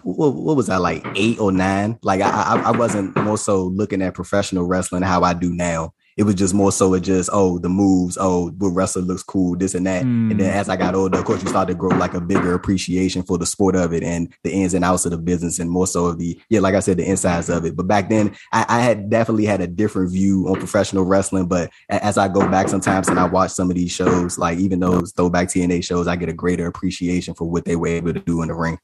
what, 0.02 0.56
was 0.56 0.70
I 0.70 0.78
like 0.78 1.06
eight 1.14 1.38
or 1.38 1.52
nine? 1.52 1.98
Like 2.02 2.20
I, 2.20 2.30
I, 2.30 2.60
I 2.68 2.70
wasn't 2.76 3.14
more 3.16 3.38
so 3.38 3.64
looking 3.64 4.02
at 4.02 4.14
professional 4.14 4.64
wrestling 4.64 5.02
how 5.02 5.22
I 5.22 5.34
do 5.34 5.52
now. 5.52 5.94
It 6.16 6.24
was 6.24 6.34
just 6.34 6.52
more 6.52 6.72
so 6.72 6.94
it 6.94 7.02
just 7.02 7.30
oh 7.32 7.60
the 7.60 7.68
moves 7.68 8.18
oh 8.20 8.50
what 8.58 8.70
wrestler 8.70 9.02
looks 9.02 9.22
cool 9.22 9.56
this 9.56 9.76
and 9.76 9.86
that. 9.86 10.02
Mm. 10.02 10.32
and 10.32 10.40
then 10.40 10.52
as 10.52 10.68
i 10.68 10.74
got 10.74 10.96
older 10.96 11.16
of 11.16 11.24
course 11.24 11.44
you 11.44 11.48
start 11.48 11.68
to 11.68 11.74
grow 11.74 11.96
like 11.96 12.14
a 12.14 12.20
bigger 12.20 12.54
appreciation 12.54 13.22
for 13.22 13.38
the 13.38 13.46
sport 13.46 13.76
of 13.76 13.92
it 13.92 14.02
and 14.02 14.34
the 14.42 14.50
ins 14.50 14.74
and 14.74 14.84
outs 14.84 15.04
of 15.04 15.12
the 15.12 15.16
business 15.16 15.60
and 15.60 15.70
more 15.70 15.86
so 15.86 16.06
of 16.06 16.18
the 16.18 16.36
yeah 16.50 16.58
like 16.58 16.74
i 16.74 16.80
said 16.80 16.96
the 16.96 17.08
insides 17.08 17.48
of 17.48 17.64
it. 17.64 17.76
But 17.76 17.86
back 17.86 18.08
then 18.08 18.34
i, 18.52 18.66
I 18.68 18.80
had 18.80 19.08
definitely 19.10 19.44
had 19.44 19.60
a 19.60 19.68
different 19.68 20.10
view 20.10 20.48
on 20.48 20.56
professional 20.56 21.04
wrestling. 21.04 21.46
But 21.46 21.70
as 21.88 22.18
i 22.18 22.26
go 22.26 22.40
back 22.50 22.68
sometimes 22.68 23.06
and 23.06 23.20
i 23.20 23.24
watch 23.24 23.52
some 23.52 23.70
of 23.70 23.76
these 23.76 23.92
shows 23.92 24.38
like 24.38 24.58
even 24.58 24.80
those 24.80 25.12
throwback 25.12 25.46
tna 25.46 25.84
shows 25.84 26.08
i 26.08 26.16
get 26.16 26.28
a 26.28 26.32
greater 26.32 26.66
appreciation 26.66 27.32
for 27.32 27.48
what 27.48 27.64
they 27.64 27.76
were 27.76 27.86
able 27.86 28.12
to 28.12 28.18
do 28.18 28.42
in 28.42 28.48
the 28.48 28.54
ring 28.54 28.76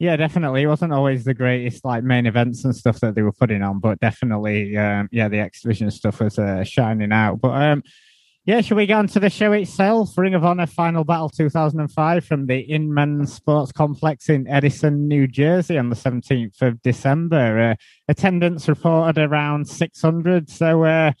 yeah, 0.00 0.16
definitely. 0.16 0.62
It 0.62 0.66
wasn't 0.66 0.94
always 0.94 1.24
the 1.24 1.34
greatest 1.34 1.84
like 1.84 2.02
main 2.02 2.24
events 2.24 2.64
and 2.64 2.74
stuff 2.74 3.00
that 3.00 3.14
they 3.14 3.20
were 3.20 3.32
putting 3.32 3.62
on, 3.62 3.80
but 3.80 4.00
definitely, 4.00 4.74
um, 4.74 5.10
yeah, 5.12 5.28
the 5.28 5.38
X 5.38 5.60
Division 5.60 5.90
stuff 5.90 6.20
was 6.20 6.38
uh, 6.38 6.64
shining 6.64 7.12
out. 7.12 7.38
But 7.38 7.50
um, 7.50 7.82
yeah, 8.46 8.62
should 8.62 8.78
we 8.78 8.86
go 8.86 8.96
on 8.96 9.08
to 9.08 9.20
the 9.20 9.28
show 9.28 9.52
itself? 9.52 10.16
Ring 10.16 10.34
of 10.34 10.42
Honor 10.42 10.66
Final 10.66 11.04
Battle 11.04 11.28
2005 11.28 12.24
from 12.24 12.46
the 12.46 12.60
Inman 12.60 13.26
Sports 13.26 13.72
Complex 13.72 14.30
in 14.30 14.48
Edison, 14.48 15.06
New 15.06 15.26
Jersey 15.26 15.76
on 15.76 15.90
the 15.90 15.96
17th 15.96 16.62
of 16.62 16.80
December. 16.80 17.72
Uh, 17.72 17.74
attendance 18.08 18.70
reported 18.70 19.18
around 19.18 19.68
600. 19.68 20.48
So, 20.48 20.84
uh, 20.84 21.12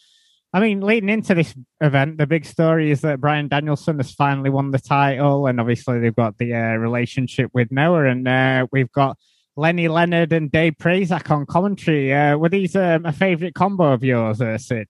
I 0.52 0.58
mean, 0.58 0.80
leading 0.80 1.08
into 1.08 1.34
this 1.34 1.54
event, 1.80 2.18
the 2.18 2.26
big 2.26 2.44
story 2.44 2.90
is 2.90 3.02
that 3.02 3.20
Bryan 3.20 3.46
Danielson 3.46 3.98
has 3.98 4.12
finally 4.12 4.50
won 4.50 4.72
the 4.72 4.80
title, 4.80 5.46
and 5.46 5.60
obviously 5.60 6.00
they've 6.00 6.14
got 6.14 6.38
the 6.38 6.54
uh, 6.54 6.74
relationship 6.74 7.50
with 7.54 7.70
Noah, 7.70 8.06
and 8.06 8.26
uh, 8.26 8.66
we've 8.72 8.90
got 8.90 9.16
Lenny 9.56 9.86
Leonard 9.86 10.32
and 10.32 10.50
Dave 10.50 10.74
Prazak 10.80 11.30
on 11.30 11.46
commentary. 11.46 12.12
Uh, 12.12 12.36
were 12.36 12.48
these 12.48 12.74
um, 12.74 13.06
a 13.06 13.12
favorite 13.12 13.54
combo 13.54 13.92
of 13.92 14.02
yours, 14.02 14.40
uh, 14.40 14.58
Sid? 14.58 14.88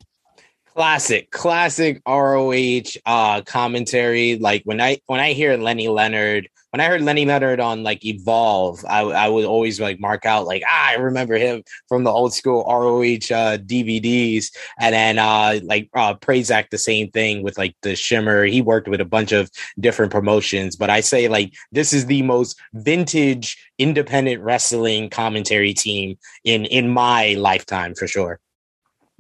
Classic, 0.75 1.31
classic 1.31 2.01
ROH 2.07 2.97
uh, 3.05 3.43
commentary. 3.43 4.37
Like 4.37 4.63
when 4.65 4.81
I 4.81 4.99
when 5.07 5.21
I 5.21 5.33
hear 5.33 5.59
Lenny 5.59 5.89
Leonard 5.89 6.49
when 6.71 6.81
I 6.81 6.87
heard 6.87 7.03
Lenny 7.03 7.25
Leonard 7.27 7.61
on 7.61 7.83
like 7.83 8.05
Evolve, 8.05 8.85
I, 8.89 9.01
I 9.01 9.29
would 9.29 9.45
always 9.45 9.81
like 9.81 10.01
mark 10.01 10.25
out 10.25 10.47
like 10.47 10.63
ah, 10.67 10.91
I 10.91 10.95
remember 10.95 11.35
him 11.35 11.65
from 11.89 12.05
the 12.05 12.11
old 12.11 12.33
school 12.33 12.65
ROH 12.65 13.35
uh, 13.35 13.59
DVDs, 13.59 14.47
and 14.79 14.95
then 14.95 15.19
uh, 15.19 15.61
like 15.65 15.91
uh, 15.95 16.15
Prazak 16.15 16.71
the 16.71 16.79
same 16.79 17.11
thing 17.11 17.43
with 17.43 17.59
like 17.59 17.75
the 17.83 17.97
Shimmer. 17.97 18.45
He 18.45 18.63
worked 18.63 18.89
with 18.89 19.01
a 19.01 19.05
bunch 19.05 19.33
of 19.33 19.51
different 19.79 20.13
promotions, 20.13 20.77
but 20.77 20.91
I 20.91 21.01
say 21.01 21.29
like 21.29 21.55
this 21.73 21.93
is 21.93 22.07
the 22.07 22.23
most 22.23 22.61
vintage 22.73 23.57
independent 23.79 24.43
wrestling 24.43 25.11
commentary 25.11 25.75
team 25.75 26.19
in 26.45 26.65
in 26.67 26.89
my 26.89 27.35
lifetime 27.35 27.95
for 27.95 28.07
sure. 28.07 28.41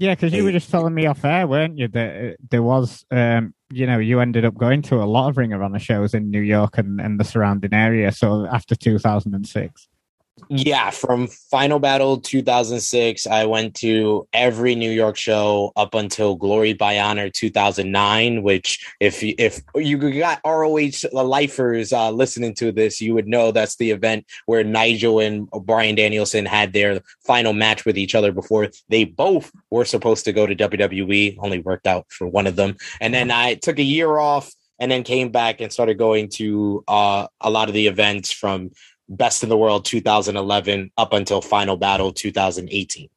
Yeah, 0.00 0.14
because 0.14 0.32
you 0.32 0.44
were 0.44 0.52
just 0.52 0.70
telling 0.70 0.94
me 0.94 1.04
off 1.04 1.26
air, 1.26 1.46
weren't 1.46 1.76
you, 1.76 1.86
that 1.88 2.16
uh, 2.16 2.34
there 2.50 2.62
was, 2.62 3.04
um, 3.10 3.52
you 3.70 3.86
know, 3.86 3.98
you 3.98 4.18
ended 4.20 4.46
up 4.46 4.56
going 4.56 4.80
to 4.82 4.96
a 4.96 5.04
lot 5.04 5.28
of 5.28 5.36
Ring 5.36 5.52
of 5.52 5.60
Honor 5.60 5.78
shows 5.78 6.14
in 6.14 6.30
New 6.30 6.40
York 6.40 6.78
and, 6.78 7.02
and 7.02 7.20
the 7.20 7.24
surrounding 7.24 7.74
area. 7.74 8.10
So 8.10 8.46
after 8.46 8.74
2006. 8.74 9.88
Yeah, 10.48 10.90
from 10.90 11.28
Final 11.28 11.78
Battle 11.78 12.20
2006, 12.20 13.26
I 13.26 13.44
went 13.44 13.74
to 13.76 14.26
every 14.32 14.74
New 14.74 14.90
York 14.90 15.16
show 15.16 15.72
up 15.76 15.94
until 15.94 16.36
Glory 16.36 16.72
by 16.72 16.98
Honor 16.98 17.30
2009. 17.30 18.42
Which, 18.42 18.86
if 19.00 19.22
if 19.22 19.60
you 19.74 19.98
got 20.18 20.40
ROH 20.44 21.08
lifers 21.12 21.92
uh, 21.92 22.10
listening 22.10 22.54
to 22.54 22.72
this, 22.72 23.00
you 23.00 23.14
would 23.14 23.28
know 23.28 23.52
that's 23.52 23.76
the 23.76 23.90
event 23.90 24.26
where 24.46 24.64
Nigel 24.64 25.20
and 25.20 25.50
Bryan 25.50 25.94
Danielson 25.94 26.46
had 26.46 26.72
their 26.72 27.00
final 27.26 27.52
match 27.52 27.84
with 27.84 27.98
each 27.98 28.14
other 28.14 28.32
before 28.32 28.68
they 28.88 29.04
both 29.04 29.50
were 29.70 29.84
supposed 29.84 30.24
to 30.24 30.32
go 30.32 30.46
to 30.46 30.54
WWE. 30.56 31.36
Only 31.40 31.60
worked 31.60 31.86
out 31.86 32.06
for 32.10 32.26
one 32.26 32.46
of 32.46 32.56
them, 32.56 32.76
and 33.00 33.12
then 33.12 33.30
I 33.30 33.54
took 33.54 33.78
a 33.78 33.84
year 33.84 34.18
off 34.18 34.52
and 34.80 34.90
then 34.90 35.04
came 35.04 35.30
back 35.30 35.60
and 35.60 35.70
started 35.70 35.98
going 35.98 36.28
to 36.30 36.82
uh, 36.88 37.26
a 37.40 37.50
lot 37.50 37.68
of 37.68 37.74
the 37.74 37.86
events 37.86 38.32
from 38.32 38.70
Best 39.10 39.42
in 39.42 39.48
the 39.48 39.58
World 39.58 39.84
2011 39.84 40.92
up 40.96 41.12
until 41.12 41.42
Final 41.42 41.76
Battle 41.76 42.12
2018. 42.12 43.08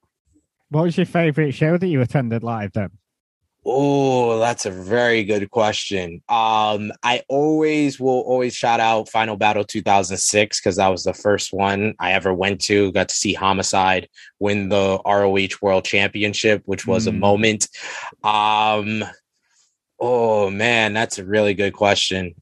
What 0.69 0.83
was 0.83 0.97
your 0.97 1.05
favorite 1.05 1.51
show 1.53 1.77
that 1.77 1.87
you 1.87 2.01
attended 2.01 2.43
live 2.43 2.71
then? 2.73 2.89
Oh, 3.65 4.39
that's 4.39 4.65
a 4.65 4.71
very 4.71 5.23
good 5.23 5.49
question. 5.49 6.21
Um, 6.27 6.91
I 7.01 7.21
always 7.29 7.97
will 7.97 8.21
always 8.21 8.53
shout 8.53 8.81
out 8.81 9.07
Final 9.07 9.37
Battle 9.37 9.63
2006 9.63 10.59
because 10.59 10.75
that 10.75 10.89
was 10.89 11.03
the 11.03 11.13
first 11.13 11.53
one 11.53 11.93
I 11.97 12.11
ever 12.11 12.33
went 12.33 12.59
to. 12.61 12.91
Got 12.91 13.09
to 13.09 13.15
see 13.15 13.33
Homicide 13.33 14.09
win 14.39 14.67
the 14.67 14.99
ROH 15.05 15.57
World 15.61 15.85
Championship, 15.85 16.63
which 16.65 16.85
was 16.85 17.05
mm. 17.05 17.09
a 17.09 17.13
moment. 17.13 17.69
Um, 18.23 19.05
oh 19.97 20.49
man, 20.49 20.93
that's 20.93 21.19
a 21.19 21.23
really 21.23 21.53
good 21.53 21.73
question. 21.73 22.35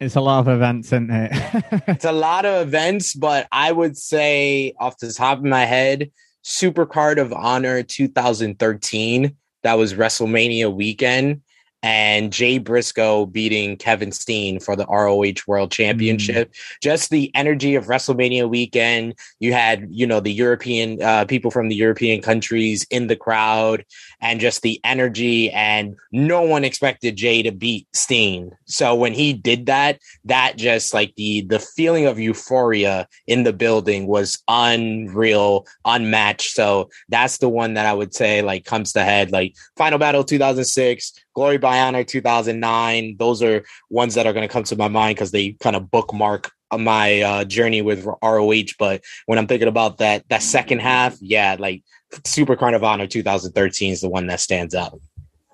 It's 0.00 0.16
a 0.16 0.20
lot 0.20 0.40
of 0.40 0.48
events, 0.48 0.88
isn't 0.88 1.10
it? 1.10 1.30
it's 1.88 2.06
a 2.06 2.12
lot 2.12 2.46
of 2.46 2.66
events, 2.66 3.14
but 3.14 3.46
I 3.52 3.70
would 3.70 3.98
say 3.98 4.72
off 4.80 4.96
the 4.98 5.12
top 5.12 5.38
of 5.38 5.44
my 5.44 5.66
head, 5.66 6.10
Super 6.42 6.86
Card 6.86 7.18
of 7.18 7.34
Honor 7.34 7.82
2013. 7.82 9.36
That 9.62 9.74
was 9.74 9.92
WrestleMania 9.92 10.74
weekend 10.74 11.42
and 11.82 12.32
Jay 12.32 12.58
Briscoe 12.58 13.26
beating 13.26 13.76
Kevin 13.76 14.12
Steen 14.12 14.60
for 14.60 14.76
the 14.76 14.86
ROH 14.86 15.42
World 15.46 15.70
Championship. 15.70 16.50
Mm. 16.50 16.78
Just 16.82 17.10
the 17.10 17.30
energy 17.34 17.74
of 17.74 17.86
WrestleMania 17.86 18.48
weekend. 18.48 19.14
You 19.38 19.52
had, 19.52 19.88
you 19.90 20.06
know, 20.06 20.20
the 20.20 20.32
European 20.32 21.02
uh, 21.02 21.24
people 21.24 21.50
from 21.50 21.68
the 21.68 21.74
European 21.74 22.20
countries 22.20 22.86
in 22.90 23.06
the 23.06 23.16
crowd 23.16 23.84
and 24.20 24.40
just 24.40 24.62
the 24.62 24.80
energy. 24.84 25.50
And 25.50 25.96
no 26.12 26.42
one 26.42 26.64
expected 26.64 27.16
Jay 27.16 27.42
to 27.42 27.52
beat 27.52 27.86
Steen. 27.94 28.52
So 28.66 28.94
when 28.94 29.14
he 29.14 29.32
did 29.32 29.66
that, 29.66 30.00
that 30.24 30.56
just 30.56 30.92
like 30.92 31.14
the, 31.16 31.42
the 31.42 31.58
feeling 31.58 32.06
of 32.06 32.18
euphoria 32.18 33.08
in 33.26 33.44
the 33.44 33.52
building 33.52 34.06
was 34.06 34.42
unreal, 34.48 35.66
unmatched. 35.86 36.52
So 36.52 36.90
that's 37.08 37.38
the 37.38 37.48
one 37.48 37.74
that 37.74 37.86
I 37.86 37.94
would 37.94 38.14
say 38.14 38.42
like 38.42 38.64
comes 38.66 38.92
to 38.92 39.02
head. 39.02 39.30
Like 39.30 39.54
Final 39.76 39.98
Battle 39.98 40.24
2006, 40.24 41.12
Glory 41.40 41.56
by 41.56 41.80
Honor 41.80 42.04
2009. 42.04 43.16
Those 43.18 43.42
are 43.42 43.64
ones 43.88 44.12
that 44.12 44.26
are 44.26 44.34
going 44.34 44.46
to 44.46 44.52
come 44.52 44.64
to 44.64 44.76
my 44.76 44.88
mind 44.88 45.16
because 45.16 45.30
they 45.30 45.52
kind 45.52 45.74
of 45.74 45.90
bookmark 45.90 46.52
my 46.70 47.22
uh, 47.22 47.44
journey 47.44 47.80
with 47.80 48.04
ROH. 48.22 48.74
But 48.78 49.02
when 49.24 49.38
I'm 49.38 49.46
thinking 49.46 49.66
about 49.66 49.96
that 49.98 50.28
that 50.28 50.42
second 50.42 50.80
half, 50.80 51.16
yeah, 51.22 51.56
like 51.58 51.82
Super 52.26 52.56
Honor 52.84 53.06
2013 53.06 53.90
is 53.90 54.02
the 54.02 54.10
one 54.10 54.26
that 54.26 54.40
stands 54.40 54.74
out. 54.74 55.00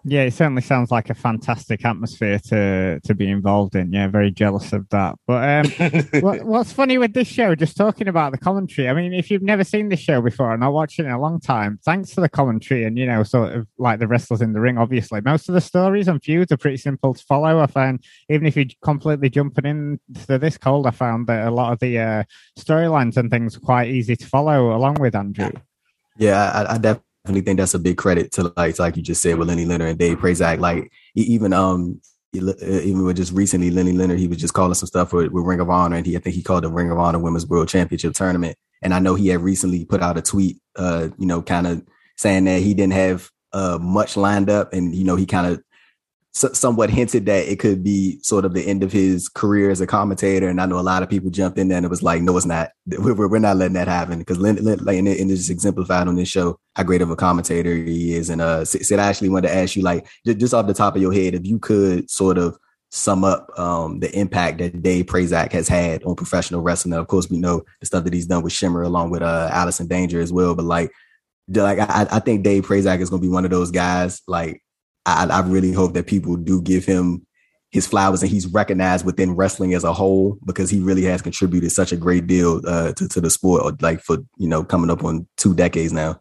Yeah, 0.08 0.22
it 0.22 0.34
certainly 0.34 0.62
sounds 0.62 0.92
like 0.92 1.10
a 1.10 1.14
fantastic 1.14 1.84
atmosphere 1.84 2.38
to 2.46 3.00
to 3.00 3.14
be 3.14 3.28
involved 3.28 3.74
in. 3.74 3.92
Yeah, 3.92 4.06
very 4.06 4.30
jealous 4.30 4.72
of 4.72 4.88
that. 4.90 5.16
But 5.26 5.66
um, 5.66 6.02
what, 6.22 6.44
what's 6.44 6.72
funny 6.72 6.96
with 6.96 7.12
this 7.12 7.26
show, 7.26 7.56
just 7.56 7.76
talking 7.76 8.06
about 8.06 8.30
the 8.30 8.38
commentary. 8.38 8.88
I 8.88 8.92
mean, 8.92 9.12
if 9.12 9.32
you've 9.32 9.42
never 9.42 9.64
seen 9.64 9.88
this 9.88 9.98
show 9.98 10.22
before 10.22 10.52
and 10.52 10.60
not 10.60 10.72
watched 10.72 11.00
it 11.00 11.06
in 11.06 11.10
a 11.10 11.20
long 11.20 11.40
time, 11.40 11.80
thanks 11.84 12.10
to 12.10 12.20
the 12.20 12.28
commentary 12.28 12.84
and 12.84 12.96
you 12.96 13.04
know, 13.04 13.24
sort 13.24 13.52
of 13.52 13.66
like 13.78 13.98
the 13.98 14.06
wrestlers 14.06 14.42
in 14.42 14.52
the 14.52 14.60
ring. 14.60 14.78
Obviously, 14.78 15.20
most 15.22 15.48
of 15.48 15.56
the 15.56 15.60
stories 15.60 16.06
and 16.06 16.22
feuds 16.22 16.52
are 16.52 16.56
pretty 16.56 16.76
simple 16.76 17.12
to 17.12 17.24
follow. 17.24 17.58
I 17.58 17.66
find 17.66 18.00
even 18.28 18.46
if 18.46 18.54
you're 18.54 18.66
completely 18.84 19.28
jumping 19.28 19.66
into 19.66 20.38
this 20.38 20.56
cold, 20.56 20.86
I 20.86 20.92
found 20.92 21.26
that 21.26 21.48
a 21.48 21.50
lot 21.50 21.72
of 21.72 21.80
the 21.80 21.98
uh, 21.98 22.22
storylines 22.56 23.16
and 23.16 23.28
things 23.28 23.56
are 23.56 23.60
quite 23.60 23.88
easy 23.88 24.14
to 24.14 24.26
follow 24.26 24.72
along 24.72 25.00
with 25.00 25.16
Andrew. 25.16 25.50
Yeah, 26.16 26.50
I, 26.54 26.74
I 26.74 26.78
definitely 26.78 27.05
definitely 27.26 27.44
think 27.44 27.58
that's 27.58 27.74
a 27.74 27.80
big 27.80 27.96
credit 27.96 28.30
to 28.30 28.52
like 28.56 28.78
like 28.78 28.96
you 28.96 29.02
just 29.02 29.20
said 29.20 29.36
with 29.36 29.48
Lenny 29.48 29.64
Leonard 29.64 29.88
and 29.88 29.98
Dave 29.98 30.18
Prazak. 30.18 30.60
Like 30.60 30.92
even 31.16 31.52
um 31.52 32.00
even 32.32 33.04
with 33.04 33.16
just 33.16 33.32
recently 33.32 33.70
Lenny 33.70 33.92
Leonard, 33.92 34.20
he 34.20 34.28
was 34.28 34.38
just 34.38 34.54
calling 34.54 34.74
some 34.74 34.86
stuff 34.86 35.12
with, 35.12 35.32
with 35.32 35.44
Ring 35.44 35.58
of 35.58 35.68
Honor, 35.68 35.96
and 35.96 36.06
he 36.06 36.16
I 36.16 36.20
think 36.20 36.36
he 36.36 36.42
called 36.42 36.62
the 36.62 36.70
Ring 36.70 36.90
of 36.90 36.98
Honor 36.98 37.18
Women's 37.18 37.46
World 37.46 37.68
Championship 37.68 38.14
tournament. 38.14 38.56
And 38.80 38.94
I 38.94 39.00
know 39.00 39.16
he 39.16 39.28
had 39.28 39.40
recently 39.40 39.84
put 39.84 40.02
out 40.02 40.18
a 40.18 40.22
tweet, 40.22 40.58
uh, 40.76 41.08
you 41.18 41.26
know, 41.26 41.42
kind 41.42 41.66
of 41.66 41.82
saying 42.16 42.44
that 42.44 42.62
he 42.62 42.74
didn't 42.74 42.92
have 42.92 43.28
uh 43.52 43.78
much 43.80 44.16
lined 44.16 44.48
up, 44.48 44.72
and 44.72 44.94
you 44.94 45.04
know 45.04 45.16
he 45.16 45.26
kind 45.26 45.48
of 45.48 45.62
somewhat 46.36 46.90
hinted 46.90 47.24
that 47.24 47.48
it 47.48 47.58
could 47.58 47.82
be 47.82 48.18
sort 48.22 48.44
of 48.44 48.52
the 48.52 48.66
end 48.66 48.82
of 48.82 48.92
his 48.92 49.26
career 49.26 49.70
as 49.70 49.80
a 49.80 49.86
commentator. 49.86 50.48
And 50.48 50.60
I 50.60 50.66
know 50.66 50.78
a 50.78 50.80
lot 50.80 51.02
of 51.02 51.08
people 51.08 51.30
jumped 51.30 51.58
in 51.58 51.68
there 51.68 51.78
and 51.78 51.86
it 51.86 51.88
was 51.88 52.02
like, 52.02 52.20
no, 52.20 52.36
it's 52.36 52.44
not. 52.44 52.72
We're, 52.86 53.26
we're 53.26 53.38
not 53.38 53.56
letting 53.56 53.72
that 53.72 53.88
happen 53.88 54.18
because 54.18 54.36
Lynn, 54.36 54.62
Lynn, 54.62 54.80
like, 54.84 54.98
and, 54.98 55.08
it, 55.08 55.18
and 55.18 55.30
it's 55.30 55.48
exemplified 55.48 56.08
on 56.08 56.16
this 56.16 56.28
show 56.28 56.58
how 56.74 56.82
great 56.82 57.00
of 57.00 57.10
a 57.10 57.16
commentator 57.16 57.74
he 57.74 58.14
is. 58.14 58.28
And 58.28 58.42
uh, 58.42 58.66
Sid, 58.66 58.98
I 58.98 59.06
actually 59.06 59.30
wanted 59.30 59.48
to 59.48 59.56
ask 59.56 59.76
you, 59.76 59.82
like, 59.82 60.06
just 60.26 60.52
off 60.52 60.66
the 60.66 60.74
top 60.74 60.94
of 60.94 61.00
your 61.00 61.14
head, 61.14 61.34
if 61.34 61.46
you 61.46 61.58
could 61.58 62.10
sort 62.10 62.36
of 62.36 62.58
sum 62.90 63.24
up 63.24 63.48
um, 63.58 64.00
the 64.00 64.14
impact 64.14 64.58
that 64.58 64.82
Dave 64.82 65.06
Prazak 65.06 65.52
has 65.52 65.68
had 65.68 66.04
on 66.04 66.16
professional 66.16 66.60
wrestling. 66.60 66.90
Now, 66.90 67.00
of 67.00 67.08
course, 67.08 67.30
we 67.30 67.38
know 67.38 67.62
the 67.80 67.86
stuff 67.86 68.04
that 68.04 68.12
he's 68.12 68.26
done 68.26 68.42
with 68.42 68.52
Shimmer 68.52 68.82
along 68.82 69.08
with 69.08 69.22
uh, 69.22 69.48
Allison 69.50 69.86
Danger 69.86 70.20
as 70.20 70.34
well. 70.34 70.54
But 70.54 70.66
like, 70.66 70.92
like 71.48 71.78
I, 71.78 72.06
I 72.10 72.20
think 72.20 72.44
Dave 72.44 72.66
Prazak 72.66 73.00
is 73.00 73.08
going 73.08 73.22
to 73.22 73.26
be 73.26 73.32
one 73.32 73.46
of 73.46 73.50
those 73.50 73.70
guys. 73.70 74.20
Like, 74.28 74.62
I, 75.06 75.26
I 75.26 75.40
really 75.40 75.72
hope 75.72 75.94
that 75.94 76.06
people 76.06 76.36
do 76.36 76.60
give 76.60 76.84
him 76.84 77.26
his 77.70 77.86
flowers 77.86 78.22
and 78.22 78.30
he's 78.30 78.46
recognized 78.46 79.04
within 79.04 79.34
wrestling 79.34 79.74
as 79.74 79.84
a 79.84 79.92
whole 79.92 80.38
because 80.44 80.70
he 80.70 80.80
really 80.80 81.02
has 81.02 81.22
contributed 81.22 81.72
such 81.72 81.92
a 81.92 81.96
great 81.96 82.26
deal 82.26 82.60
uh, 82.66 82.92
to, 82.92 83.08
to 83.08 83.20
the 83.20 83.30
sport, 83.30 83.80
like 83.82 84.00
for, 84.00 84.18
you 84.36 84.48
know, 84.48 84.64
coming 84.64 84.90
up 84.90 85.04
on 85.04 85.26
two 85.36 85.54
decades 85.54 85.92
now. 85.92 86.20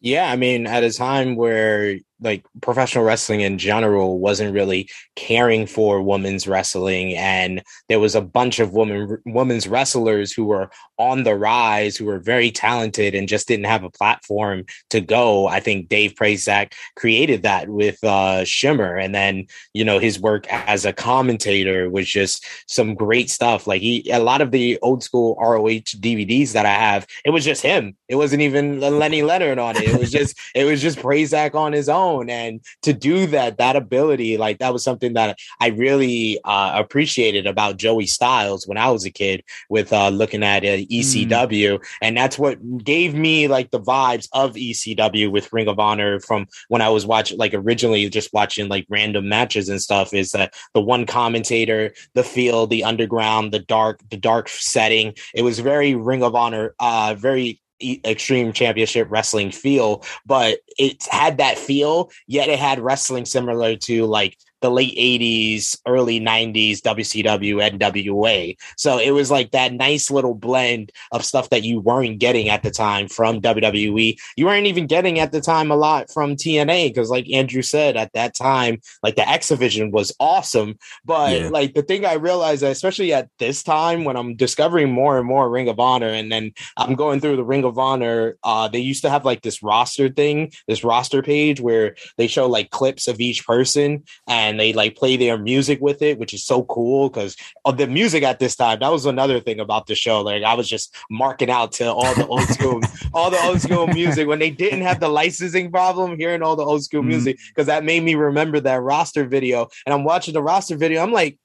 Yeah, 0.00 0.30
I 0.30 0.36
mean, 0.36 0.66
at 0.66 0.84
a 0.84 0.92
time 0.92 1.36
where 1.36 1.98
like 2.20 2.44
professional 2.62 3.04
wrestling 3.04 3.40
in 3.40 3.58
general 3.58 4.18
wasn't 4.18 4.52
really 4.52 4.88
caring 5.14 5.66
for 5.66 6.02
women's 6.02 6.48
wrestling 6.48 7.14
and 7.14 7.62
there 7.88 8.00
was 8.00 8.14
a 8.14 8.20
bunch 8.20 8.58
of 8.58 8.72
women 8.72 9.18
women's 9.24 9.68
wrestlers 9.68 10.32
who 10.32 10.44
were 10.44 10.70
on 10.98 11.22
the 11.22 11.36
rise 11.36 11.96
who 11.96 12.04
were 12.04 12.18
very 12.18 12.50
talented 12.50 13.14
and 13.14 13.28
just 13.28 13.46
didn't 13.46 13.66
have 13.66 13.84
a 13.84 13.90
platform 13.90 14.64
to 14.90 15.00
go. 15.00 15.46
I 15.46 15.60
think 15.60 15.88
dave 15.88 16.14
Prazak 16.14 16.72
created 16.96 17.42
that 17.42 17.68
with 17.68 18.02
uh, 18.02 18.44
shimmer 18.44 18.96
and 18.96 19.14
then 19.14 19.46
you 19.72 19.84
know 19.84 19.98
his 19.98 20.18
work 20.18 20.46
as 20.52 20.84
a 20.84 20.92
commentator 20.92 21.88
was 21.88 22.08
just 22.08 22.44
some 22.66 22.94
great 22.94 23.30
stuff. 23.30 23.66
Like 23.66 23.82
he 23.82 24.10
a 24.10 24.18
lot 24.18 24.40
of 24.40 24.50
the 24.50 24.78
old 24.82 25.02
school 25.02 25.36
roh 25.40 25.58
dvds 25.68 26.52
that 26.52 26.66
i 26.66 26.72
have 26.72 27.06
it 27.24 27.30
was 27.30 27.44
just 27.44 27.62
him. 27.62 27.96
It 28.08 28.16
wasn't 28.16 28.42
even 28.42 28.80
lenny 28.80 29.22
leonard 29.22 29.58
on 29.58 29.76
it. 29.76 29.84
It 29.84 29.98
was 29.98 30.10
just 30.10 30.38
it 30.54 30.64
was 30.64 30.80
just 30.82 30.98
Prazak 30.98 31.54
on 31.54 31.72
his 31.72 31.88
own 31.88 32.07
own. 32.08 32.30
And 32.30 32.60
to 32.82 32.92
do 32.92 33.26
that, 33.28 33.58
that 33.58 33.76
ability, 33.76 34.36
like 34.36 34.58
that 34.58 34.72
was 34.72 34.84
something 34.84 35.14
that 35.14 35.38
I 35.60 35.68
really 35.68 36.40
uh, 36.44 36.72
appreciated 36.74 37.46
about 37.46 37.76
Joey 37.76 38.06
Styles 38.06 38.66
when 38.66 38.78
I 38.78 38.90
was 38.90 39.04
a 39.04 39.10
kid 39.10 39.44
with 39.68 39.92
uh, 39.92 40.08
looking 40.08 40.42
at 40.42 40.64
uh, 40.64 40.84
ECW. 40.90 41.78
Mm. 41.78 41.84
And 42.02 42.16
that's 42.16 42.38
what 42.38 42.58
gave 42.84 43.14
me 43.14 43.48
like 43.48 43.70
the 43.70 43.80
vibes 43.80 44.28
of 44.32 44.54
ECW 44.54 45.30
with 45.30 45.52
Ring 45.52 45.68
of 45.68 45.78
Honor 45.78 46.20
from 46.20 46.46
when 46.68 46.82
I 46.82 46.88
was 46.88 47.06
watching, 47.06 47.38
like 47.38 47.54
originally 47.54 48.08
just 48.08 48.32
watching 48.32 48.68
like 48.68 48.86
random 48.88 49.28
matches 49.28 49.68
and 49.68 49.80
stuff 49.80 50.12
is 50.12 50.30
that 50.32 50.54
the 50.74 50.80
one 50.80 51.06
commentator, 51.06 51.92
the 52.14 52.24
feel, 52.24 52.66
the 52.66 52.84
underground, 52.84 53.52
the 53.52 53.58
dark, 53.58 54.00
the 54.10 54.16
dark 54.16 54.48
setting. 54.48 55.14
It 55.34 55.42
was 55.42 55.58
very 55.58 55.94
Ring 55.94 56.22
of 56.22 56.34
Honor, 56.34 56.74
uh, 56.80 57.14
very 57.18 57.60
extreme 57.80 58.52
championship 58.52 59.06
wrestling 59.10 59.50
feel 59.52 60.02
but 60.26 60.58
it 60.78 61.06
had 61.10 61.38
that 61.38 61.56
feel 61.58 62.10
yet 62.26 62.48
it 62.48 62.58
had 62.58 62.80
wrestling 62.80 63.24
similar 63.24 63.76
to 63.76 64.04
like 64.06 64.36
the 64.60 64.70
late 64.70 64.96
80s, 64.96 65.78
early 65.86 66.20
90s 66.20 66.80
WCW, 66.80 67.78
NWA. 67.78 68.56
So 68.76 68.98
it 68.98 69.10
was 69.10 69.30
like 69.30 69.52
that 69.52 69.72
nice 69.72 70.10
little 70.10 70.34
blend 70.34 70.92
of 71.12 71.24
stuff 71.24 71.50
that 71.50 71.62
you 71.62 71.80
weren't 71.80 72.18
getting 72.18 72.48
at 72.48 72.62
the 72.62 72.70
time 72.70 73.08
from 73.08 73.40
WWE. 73.40 74.18
You 74.36 74.46
weren't 74.46 74.66
even 74.66 74.86
getting 74.86 75.18
at 75.18 75.32
the 75.32 75.40
time 75.40 75.70
a 75.70 75.76
lot 75.76 76.10
from 76.12 76.36
TNA 76.36 76.88
because, 76.88 77.10
like 77.10 77.30
Andrew 77.30 77.62
said, 77.62 77.96
at 77.96 78.12
that 78.14 78.34
time, 78.34 78.80
like 79.02 79.16
the 79.16 79.28
X 79.28 79.48
Division 79.48 79.90
was 79.90 80.14
awesome. 80.20 80.78
But 81.04 81.40
yeah. 81.40 81.48
like 81.48 81.74
the 81.74 81.82
thing 81.82 82.04
I 82.04 82.14
realized, 82.14 82.62
especially 82.62 83.12
at 83.12 83.28
this 83.38 83.62
time 83.62 84.04
when 84.04 84.16
I'm 84.16 84.34
discovering 84.34 84.90
more 84.90 85.18
and 85.18 85.26
more 85.26 85.48
Ring 85.50 85.68
of 85.68 85.78
Honor, 85.78 86.08
and 86.08 86.30
then 86.32 86.52
I'm 86.76 86.94
going 86.94 87.20
through 87.20 87.36
the 87.36 87.44
Ring 87.44 87.64
of 87.64 87.78
Honor, 87.78 88.36
uh, 88.42 88.68
they 88.68 88.80
used 88.80 89.02
to 89.02 89.10
have 89.10 89.24
like 89.24 89.42
this 89.42 89.62
roster 89.62 90.08
thing, 90.08 90.52
this 90.66 90.84
roster 90.84 91.22
page 91.22 91.60
where 91.60 91.96
they 92.16 92.26
show 92.26 92.46
like 92.46 92.70
clips 92.70 93.08
of 93.08 93.20
each 93.20 93.46
person. 93.46 94.04
And 94.26 94.47
and 94.48 94.58
they 94.58 94.72
like 94.72 94.96
play 94.96 95.16
their 95.16 95.36
music 95.36 95.80
with 95.80 96.00
it, 96.00 96.18
which 96.18 96.32
is 96.32 96.42
so 96.42 96.64
cool 96.64 97.10
because 97.10 97.36
of 97.64 97.76
the 97.76 97.86
music 97.86 98.22
at 98.22 98.38
this 98.38 98.56
time. 98.56 98.78
That 98.78 98.90
was 98.90 99.04
another 99.04 99.40
thing 99.40 99.60
about 99.60 99.86
the 99.86 99.94
show. 99.94 100.22
Like 100.22 100.42
I 100.42 100.54
was 100.54 100.68
just 100.68 100.96
marking 101.10 101.50
out 101.50 101.72
to 101.72 101.92
all 101.92 102.14
the 102.14 102.26
old 102.26 102.48
school, 102.48 102.80
all 103.14 103.30
the 103.30 103.42
old 103.44 103.60
school 103.60 103.86
music 103.86 104.26
when 104.26 104.38
they 104.38 104.50
didn't 104.50 104.82
have 104.82 105.00
the 105.00 105.08
licensing 105.08 105.70
problem. 105.70 106.18
Hearing 106.18 106.42
all 106.42 106.56
the 106.56 106.64
old 106.64 106.82
school 106.82 107.00
mm-hmm. 107.00 107.10
music 107.10 107.38
because 107.48 107.66
that 107.66 107.84
made 107.84 108.02
me 108.02 108.14
remember 108.14 108.58
that 108.60 108.80
roster 108.80 109.26
video. 109.26 109.68
And 109.84 109.92
I'm 109.92 110.04
watching 110.04 110.34
the 110.34 110.42
roster 110.42 110.76
video. 110.76 111.02
I'm 111.02 111.12
like, 111.12 111.38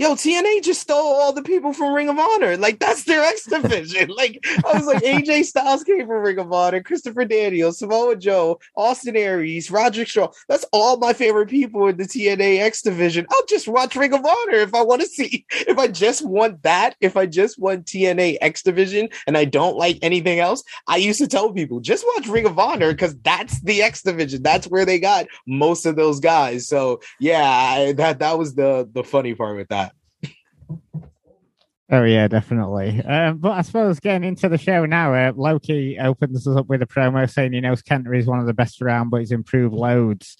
yo, 0.00 0.14
TNA 0.14 0.62
just 0.62 0.80
stole 0.80 0.96
all 0.96 1.34
the 1.34 1.42
people 1.42 1.74
from 1.74 1.92
Ring 1.92 2.08
of 2.08 2.18
Honor. 2.18 2.56
Like 2.56 2.78
that's 2.78 3.04
their 3.04 3.22
X 3.22 3.44
division. 3.50 4.08
like 4.08 4.42
I 4.64 4.72
was 4.72 4.86
like, 4.86 5.02
AJ 5.02 5.44
Styles 5.44 5.84
came 5.84 6.06
from 6.06 6.22
Ring 6.22 6.38
of 6.38 6.50
Honor, 6.50 6.82
Christopher 6.82 7.26
Daniels, 7.26 7.78
Samoa 7.78 8.16
Joe, 8.16 8.58
Austin 8.74 9.14
Aries, 9.14 9.70
Roderick 9.70 10.08
Strong. 10.08 10.32
That's 10.48 10.64
all 10.72 10.96
my 10.96 11.12
favorite 11.12 11.50
people 11.50 11.86
in 11.88 11.98
the 11.98 12.04
TNA 12.04 12.60
X 12.60 12.80
division. 12.80 13.26
I'll 13.30 13.44
just 13.46 13.68
watch 13.68 13.94
Ring 13.94 14.14
of 14.14 14.24
Honor 14.24 14.56
if 14.56 14.74
I 14.74 14.80
want 14.82 15.02
to 15.02 15.06
see. 15.06 15.44
If 15.50 15.76
I 15.78 15.88
just 15.88 16.26
want 16.26 16.62
that, 16.62 16.96
if 17.00 17.18
I 17.18 17.26
just 17.26 17.58
want 17.58 17.84
TNA 17.84 18.38
X 18.40 18.62
division 18.62 19.10
and 19.26 19.36
I 19.36 19.44
don't 19.44 19.76
like 19.76 19.98
anything 20.00 20.40
else, 20.40 20.64
I 20.88 20.96
used 20.96 21.20
to 21.20 21.28
tell 21.28 21.52
people 21.52 21.78
just 21.80 22.06
watch 22.16 22.26
Ring 22.26 22.46
of 22.46 22.58
Honor 22.58 22.92
because 22.92 23.16
that's 23.18 23.60
the 23.60 23.82
X 23.82 24.00
division. 24.02 24.42
That's 24.42 24.66
where 24.66 24.86
they 24.86 24.98
got 24.98 25.26
most 25.46 25.84
of 25.84 25.96
those 25.96 26.20
guys. 26.20 26.66
So 26.66 27.02
yeah, 27.18 27.44
I, 27.44 27.92
that 27.92 28.20
that 28.20 28.38
was 28.38 28.54
the 28.54 28.88
the 28.90 29.04
funny 29.04 29.34
part 29.34 29.56
with 29.56 29.68
that. 29.68 29.89
Oh 31.92 32.04
yeah, 32.04 32.28
definitely. 32.28 33.02
Um, 33.02 33.38
but 33.38 33.52
I 33.52 33.62
suppose 33.62 33.98
getting 33.98 34.28
into 34.28 34.48
the 34.48 34.58
show 34.58 34.86
now, 34.86 35.12
uh, 35.12 35.32
Low 35.34 35.58
Ki 35.58 35.98
opens 36.00 36.46
us 36.46 36.56
up 36.56 36.68
with 36.68 36.82
a 36.82 36.86
promo 36.86 37.28
saying 37.28 37.52
he 37.52 37.60
knows 37.60 37.82
Kenta 37.82 38.16
is 38.16 38.26
one 38.26 38.38
of 38.38 38.46
the 38.46 38.54
best 38.54 38.80
around, 38.80 39.10
but 39.10 39.20
he's 39.20 39.32
improved 39.32 39.74
loads. 39.74 40.36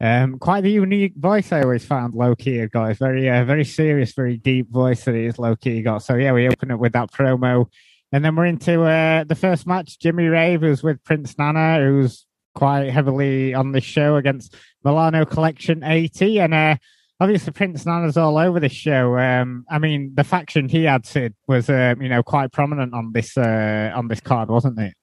Um, 0.00 0.38
quite 0.38 0.62
the 0.62 0.70
unique 0.70 1.14
voice 1.16 1.52
I 1.52 1.62
always 1.62 1.84
found 1.84 2.14
Low 2.14 2.34
Ki 2.34 2.56
had 2.56 2.72
got. 2.72 2.90
It's 2.90 2.98
very, 2.98 3.28
uh, 3.28 3.44
very 3.44 3.64
serious, 3.64 4.12
very 4.12 4.36
deep 4.36 4.70
voice 4.70 5.04
that 5.04 5.14
is 5.14 5.38
Low 5.38 5.54
got. 5.54 6.02
So 6.02 6.16
yeah, 6.16 6.32
we 6.32 6.48
open 6.48 6.72
up 6.72 6.80
with 6.80 6.94
that 6.94 7.12
promo, 7.12 7.66
and 8.10 8.24
then 8.24 8.34
we're 8.34 8.46
into 8.46 8.82
uh, 8.82 9.22
the 9.22 9.36
first 9.36 9.68
match. 9.68 10.00
Jimmy 10.00 10.26
Rave, 10.26 10.62
who's 10.62 10.82
with 10.82 11.02
Prince 11.04 11.38
Nana, 11.38 11.78
who's 11.78 12.26
quite 12.56 12.90
heavily 12.90 13.54
on 13.54 13.70
the 13.70 13.80
show 13.80 14.16
against 14.16 14.56
Milano 14.84 15.24
Collection 15.24 15.84
AT, 15.84 16.20
and 16.22 16.54
uh, 16.54 16.76
obviously 17.20 17.52
Prince 17.52 17.84
Nana's 17.86 18.16
all 18.16 18.38
over 18.38 18.60
this 18.60 18.72
show. 18.72 19.18
Um, 19.18 19.64
I 19.70 19.78
mean, 19.78 20.12
the 20.14 20.24
faction 20.24 20.68
he 20.68 20.84
had 20.84 21.06
Sid 21.06 21.34
was, 21.46 21.68
uh, 21.68 21.94
you 22.00 22.08
know, 22.08 22.22
quite 22.22 22.52
prominent 22.52 22.94
on 22.94 23.12
this 23.12 23.36
uh, 23.36 23.92
on 23.94 24.08
this 24.08 24.20
card, 24.20 24.48
wasn't 24.48 24.78
it? 24.78 24.94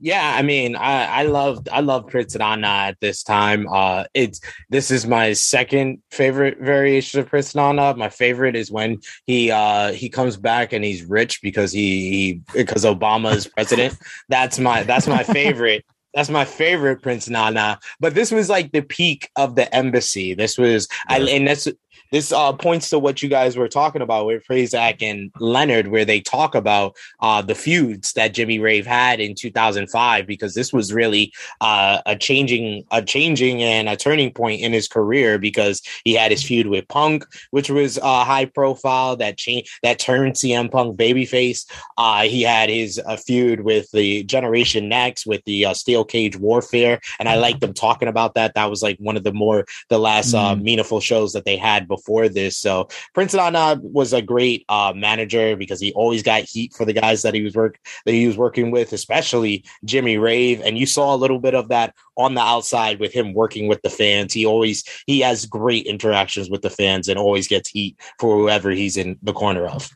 Yeah, 0.00 0.34
I 0.36 0.42
mean, 0.42 0.76
I, 0.76 1.06
I 1.06 1.22
loved 1.24 1.68
I 1.70 1.80
love 1.80 2.06
Prince 2.06 2.36
Nana 2.36 2.66
at 2.66 3.00
this 3.00 3.24
time. 3.24 3.66
Uh, 3.68 4.04
it's 4.14 4.40
this 4.70 4.92
is 4.92 5.06
my 5.06 5.32
second 5.32 6.02
favorite 6.12 6.58
variation 6.60 7.18
of 7.18 7.26
Prince 7.26 7.54
Nana. 7.54 7.96
My 7.96 8.08
favorite 8.08 8.54
is 8.54 8.70
when 8.70 9.00
he 9.26 9.50
uh, 9.50 9.92
he 9.92 10.08
comes 10.08 10.36
back 10.36 10.72
and 10.72 10.84
he's 10.84 11.04
rich 11.04 11.42
because 11.42 11.72
he, 11.72 12.10
he 12.10 12.42
because 12.54 12.84
Obama 12.84 13.34
is 13.34 13.48
president. 13.48 13.96
that's 14.28 14.60
my 14.60 14.84
that's 14.84 15.08
my 15.08 15.22
favorite. 15.24 15.84
That's 16.14 16.30
my 16.30 16.44
favorite 16.44 17.02
Prince 17.02 17.28
Nana. 17.28 17.78
But 18.00 18.14
this 18.14 18.30
was 18.30 18.48
like 18.48 18.72
the 18.72 18.82
peak 18.82 19.30
of 19.36 19.54
the 19.54 19.72
embassy. 19.74 20.34
This 20.34 20.56
was, 20.56 20.88
yeah. 21.08 21.16
I, 21.16 21.20
and 21.20 21.46
that's 21.46 21.68
this 22.10 22.32
uh, 22.32 22.52
points 22.52 22.90
to 22.90 22.98
what 22.98 23.22
you 23.22 23.28
guys 23.28 23.56
were 23.56 23.68
talking 23.68 24.02
about 24.02 24.26
with 24.26 24.44
Prazak 24.46 25.02
and 25.02 25.30
Leonard, 25.38 25.88
where 25.88 26.04
they 26.04 26.20
talk 26.20 26.54
about 26.54 26.96
uh, 27.20 27.42
the 27.42 27.54
feuds 27.54 28.12
that 28.14 28.34
Jimmy 28.34 28.58
Rave 28.58 28.86
had 28.86 29.20
in 29.20 29.34
2005, 29.34 30.26
because 30.26 30.54
this 30.54 30.72
was 30.72 30.92
really 30.92 31.32
uh, 31.60 32.00
a 32.06 32.16
changing, 32.16 32.84
a 32.90 33.02
changing 33.02 33.62
and 33.62 33.88
a 33.88 33.96
turning 33.96 34.32
point 34.32 34.60
in 34.60 34.72
his 34.72 34.88
career 34.88 35.38
because 35.38 35.82
he 36.04 36.14
had 36.14 36.30
his 36.30 36.42
feud 36.42 36.68
with 36.68 36.88
Punk, 36.88 37.24
which 37.50 37.70
was 37.70 37.98
uh, 37.98 38.24
high 38.24 38.46
profile 38.46 39.16
that 39.16 39.36
changed 39.36 39.70
that 39.82 39.98
turned 39.98 40.34
CM 40.34 40.70
Punk 40.70 40.98
babyface. 40.98 41.70
Uh, 41.96 42.22
he 42.22 42.42
had 42.42 42.70
his 42.70 43.00
uh, 43.04 43.16
feud 43.16 43.60
with 43.60 43.90
the 43.92 44.24
Generation 44.24 44.88
Next 44.88 45.26
with 45.26 45.44
the 45.44 45.66
uh, 45.66 45.74
Steel 45.74 46.04
Cage 46.04 46.36
Warfare, 46.36 47.00
and 47.18 47.28
I 47.28 47.36
like 47.36 47.60
them 47.60 47.74
talking 47.74 48.08
about 48.08 48.34
that. 48.34 48.54
That 48.54 48.70
was 48.70 48.82
like 48.82 48.96
one 48.98 49.16
of 49.16 49.24
the 49.24 49.32
more 49.32 49.66
the 49.88 49.98
last 49.98 50.34
mm. 50.34 50.62
meaningful 50.62 51.00
shows 51.00 51.32
that 51.32 51.44
they 51.44 51.56
had 51.56 51.86
before 51.86 51.97
before 51.98 52.28
this. 52.28 52.56
So 52.56 52.88
Prince 53.14 53.34
Nana 53.34 53.80
was 53.82 54.12
a 54.12 54.22
great 54.22 54.64
uh, 54.68 54.92
manager 54.94 55.56
because 55.56 55.80
he 55.80 55.92
always 55.92 56.22
got 56.22 56.42
heat 56.42 56.72
for 56.74 56.84
the 56.84 56.92
guys 56.92 57.22
that 57.22 57.34
he 57.34 57.42
was 57.42 57.54
work 57.54 57.78
that 58.06 58.12
he 58.12 58.26
was 58.26 58.36
working 58.36 58.70
with, 58.70 58.92
especially 58.92 59.64
Jimmy 59.84 60.16
Rave. 60.16 60.62
And 60.64 60.78
you 60.78 60.86
saw 60.86 61.14
a 61.14 61.16
little 61.16 61.40
bit 61.40 61.54
of 61.54 61.68
that 61.68 61.94
on 62.16 62.34
the 62.34 62.40
outside 62.40 63.00
with 63.00 63.12
him 63.12 63.34
working 63.34 63.68
with 63.68 63.82
the 63.82 63.90
fans. 63.90 64.32
He 64.32 64.46
always 64.46 64.84
he 65.06 65.20
has 65.20 65.46
great 65.46 65.86
interactions 65.86 66.48
with 66.48 66.62
the 66.62 66.70
fans 66.70 67.08
and 67.08 67.18
always 67.18 67.48
gets 67.48 67.68
heat 67.68 67.98
for 68.18 68.36
whoever 68.36 68.70
he's 68.70 68.96
in 68.96 69.18
the 69.22 69.32
corner 69.32 69.66
of. 69.66 69.90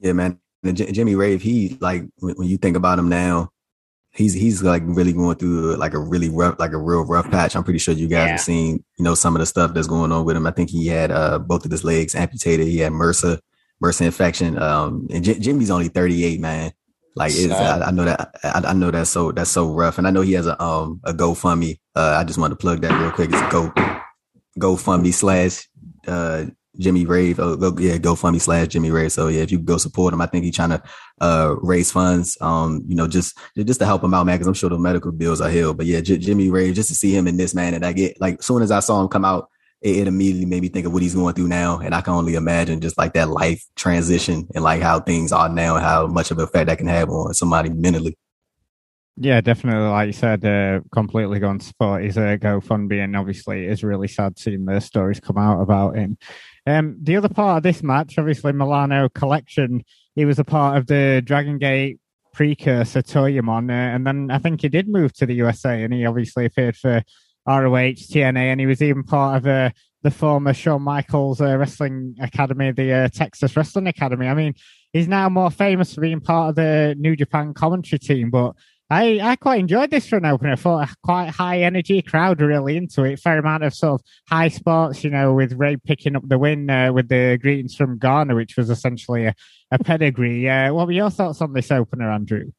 Yeah, 0.00 0.12
man. 0.12 0.38
Jimmy 0.64 1.16
Rave, 1.16 1.42
he 1.42 1.76
like 1.80 2.04
when 2.20 2.46
you 2.46 2.56
think 2.56 2.76
about 2.76 2.98
him 2.98 3.08
now, 3.08 3.50
he's 4.12 4.34
he's 4.34 4.62
like 4.62 4.82
really 4.84 5.12
going 5.12 5.36
through 5.36 5.76
like 5.76 5.94
a 5.94 5.98
really 5.98 6.28
rough 6.28 6.58
like 6.58 6.72
a 6.72 6.78
real 6.78 7.04
rough 7.04 7.30
patch. 7.30 7.56
I'm 7.56 7.64
pretty 7.64 7.78
sure 7.78 7.94
you 7.94 8.08
guys 8.08 8.26
yeah. 8.26 8.30
have 8.32 8.40
seen 8.40 8.84
you 8.98 9.04
know 9.04 9.14
some 9.14 9.34
of 9.34 9.40
the 9.40 9.46
stuff 9.46 9.74
that's 9.74 9.86
going 9.86 10.12
on 10.12 10.24
with 10.24 10.36
him. 10.36 10.46
I 10.46 10.50
think 10.50 10.70
he 10.70 10.86
had 10.86 11.10
uh 11.10 11.38
both 11.38 11.64
of 11.64 11.70
his 11.70 11.84
legs 11.84 12.14
amputated. 12.14 12.66
He 12.66 12.78
had 12.78 12.92
MRSA 12.92 13.40
MRSA 13.82 14.02
infection. 14.02 14.58
Um, 14.60 15.08
and 15.10 15.24
J- 15.24 15.38
Jimmy's 15.38 15.70
only 15.70 15.88
38, 15.88 16.40
man. 16.40 16.72
Like 17.14 17.32
it's, 17.34 17.52
I, 17.52 17.80
I, 17.80 17.90
know 17.90 18.04
that 18.04 18.34
I, 18.42 18.62
I, 18.68 18.72
know 18.72 18.90
that's 18.90 19.10
so 19.10 19.32
that's 19.32 19.50
so 19.50 19.70
rough, 19.70 19.98
and 19.98 20.06
I 20.06 20.10
know 20.10 20.22
he 20.22 20.32
has 20.32 20.46
a 20.46 20.62
um 20.62 20.98
a 21.04 21.12
GoFundMe. 21.12 21.78
Uh, 21.94 22.16
I 22.18 22.24
just 22.24 22.38
want 22.38 22.52
to 22.52 22.56
plug 22.56 22.80
that 22.80 22.98
real 22.98 23.10
quick. 23.10 23.28
It's 23.30 23.52
Go 23.52 23.70
GoFundMe 24.58 25.12
slash 25.12 25.68
uh, 26.08 26.46
Jimmy 26.78 27.04
Rave. 27.04 27.38
Oh, 27.38 27.56
go, 27.56 27.76
yeah, 27.78 27.98
GoFundMe 27.98 28.40
slash 28.40 28.68
Jimmy 28.68 28.90
Rave. 28.90 29.12
So 29.12 29.28
yeah, 29.28 29.42
if 29.42 29.52
you 29.52 29.58
go 29.58 29.76
support 29.76 30.14
him, 30.14 30.20
I 30.20 30.26
think 30.26 30.44
he's 30.44 30.56
trying 30.56 30.70
to 30.70 30.82
uh, 31.20 31.54
raise 31.60 31.92
funds. 31.92 32.36
Um, 32.40 32.82
you 32.86 32.94
know, 32.94 33.06
just 33.06 33.38
just 33.56 33.80
to 33.80 33.86
help 33.86 34.02
him 34.02 34.14
out, 34.14 34.26
man, 34.26 34.36
because 34.36 34.46
I'm 34.46 34.54
sure 34.54 34.70
the 34.70 34.78
medical 34.78 35.12
bills 35.12 35.40
are 35.40 35.50
hell. 35.50 35.74
But 35.74 35.86
yeah, 35.86 36.00
J- 36.00 36.18
Jimmy 36.18 36.50
Rave, 36.50 36.74
just 36.74 36.88
to 36.88 36.94
see 36.94 37.14
him 37.14 37.26
in 37.26 37.36
this 37.36 37.54
man, 37.54 37.74
and 37.74 37.84
I 37.84 37.92
get 37.92 38.20
like 38.20 38.38
as 38.38 38.46
soon 38.46 38.62
as 38.62 38.70
I 38.70 38.80
saw 38.80 39.00
him 39.02 39.08
come 39.08 39.24
out, 39.24 39.48
it, 39.82 39.98
it, 39.98 40.06
immediately 40.08 40.46
made 40.46 40.62
me 40.62 40.68
think 40.68 40.86
of 40.86 40.92
what 40.92 41.02
he's 41.02 41.14
going 41.14 41.34
through 41.34 41.48
now, 41.48 41.78
and 41.78 41.94
I 41.94 42.00
can 42.00 42.14
only 42.14 42.36
imagine 42.36 42.80
just 42.80 42.96
like 42.96 43.12
that 43.14 43.28
life 43.28 43.62
transition 43.76 44.48
and 44.54 44.64
like 44.64 44.80
how 44.80 45.00
things 45.00 45.32
are 45.32 45.48
now 45.48 45.76
and 45.76 45.84
how 45.84 46.06
much 46.06 46.30
of 46.30 46.38
an 46.38 46.44
effect 46.44 46.68
that 46.68 46.78
can 46.78 46.86
have 46.86 47.10
on 47.10 47.34
somebody 47.34 47.68
mentally. 47.68 48.16
Yeah, 49.16 49.42
definitely. 49.42 49.88
Like 49.88 50.06
you 50.06 50.12
said, 50.14 50.44
uh, 50.44 50.80
completely 50.90 51.38
going 51.38 51.58
to 51.58 51.66
support 51.66 52.02
his 52.02 52.16
uh, 52.16 52.38
GoFundMe, 52.40 53.04
and 53.04 53.14
obviously 53.14 53.66
it's 53.66 53.82
really 53.82 54.08
sad 54.08 54.38
seeing 54.38 54.64
the 54.64 54.80
stories 54.80 55.20
come 55.20 55.36
out 55.36 55.60
about 55.60 55.96
him. 55.96 56.16
Um, 56.66 56.96
the 57.02 57.16
other 57.16 57.28
part 57.28 57.58
of 57.58 57.62
this 57.62 57.82
match, 57.82 58.18
obviously 58.18 58.52
Milano 58.52 59.08
Collection, 59.08 59.84
he 60.14 60.24
was 60.24 60.38
a 60.38 60.44
part 60.44 60.76
of 60.76 60.86
the 60.86 61.22
Dragon 61.24 61.58
Gate 61.58 61.98
precursor 62.32 63.02
Toryumon, 63.02 63.70
uh, 63.70 63.94
and 63.94 64.06
then 64.06 64.30
I 64.30 64.38
think 64.38 64.62
he 64.62 64.68
did 64.68 64.88
move 64.88 65.12
to 65.14 65.26
the 65.26 65.34
USA, 65.34 65.82
and 65.82 65.92
he 65.92 66.06
obviously 66.06 66.44
appeared 66.44 66.76
for 66.76 67.02
ROH, 67.46 67.98
TNA, 68.08 68.36
and 68.36 68.60
he 68.60 68.66
was 68.66 68.80
even 68.80 69.02
part 69.02 69.38
of 69.38 69.46
uh, 69.46 69.70
the 70.02 70.10
former 70.10 70.54
Shawn 70.54 70.82
Michaels 70.82 71.40
uh, 71.40 71.56
Wrestling 71.56 72.16
Academy, 72.20 72.70
the 72.72 72.92
uh, 72.92 73.08
Texas 73.08 73.56
Wrestling 73.56 73.88
Academy. 73.88 74.28
I 74.28 74.34
mean, 74.34 74.54
he's 74.92 75.08
now 75.08 75.28
more 75.28 75.50
famous 75.50 75.94
for 75.94 76.00
being 76.00 76.20
part 76.20 76.50
of 76.50 76.54
the 76.56 76.94
New 76.98 77.16
Japan 77.16 77.54
commentary 77.54 77.98
team, 77.98 78.30
but 78.30 78.54
I, 78.92 79.20
I 79.22 79.36
quite 79.36 79.60
enjoyed 79.60 79.90
this 79.90 80.12
an 80.12 80.26
opener. 80.26 80.52
I 80.52 80.56
thought 80.56 80.90
a 80.90 80.94
quite 81.02 81.30
high 81.30 81.62
energy 81.62 82.02
crowd 82.02 82.42
really 82.42 82.76
into 82.76 83.04
it. 83.04 83.20
Fair 83.20 83.38
amount 83.38 83.64
of 83.64 83.72
sort 83.72 84.02
of 84.02 84.06
high 84.28 84.48
spots, 84.48 85.02
you 85.02 85.08
know, 85.08 85.32
with 85.32 85.54
Rave 85.54 85.80
picking 85.82 86.14
up 86.14 86.28
the 86.28 86.38
win 86.38 86.68
uh, 86.68 86.92
with 86.92 87.08
the 87.08 87.38
greetings 87.40 87.74
from 87.74 87.98
Ghana, 87.98 88.34
which 88.34 88.58
was 88.58 88.68
essentially 88.68 89.24
a, 89.24 89.34
a 89.70 89.78
pedigree. 89.78 90.46
Uh, 90.46 90.74
what 90.74 90.86
were 90.86 90.92
your 90.92 91.08
thoughts 91.08 91.40
on 91.40 91.54
this 91.54 91.70
opener, 91.70 92.12
Andrew? 92.12 92.52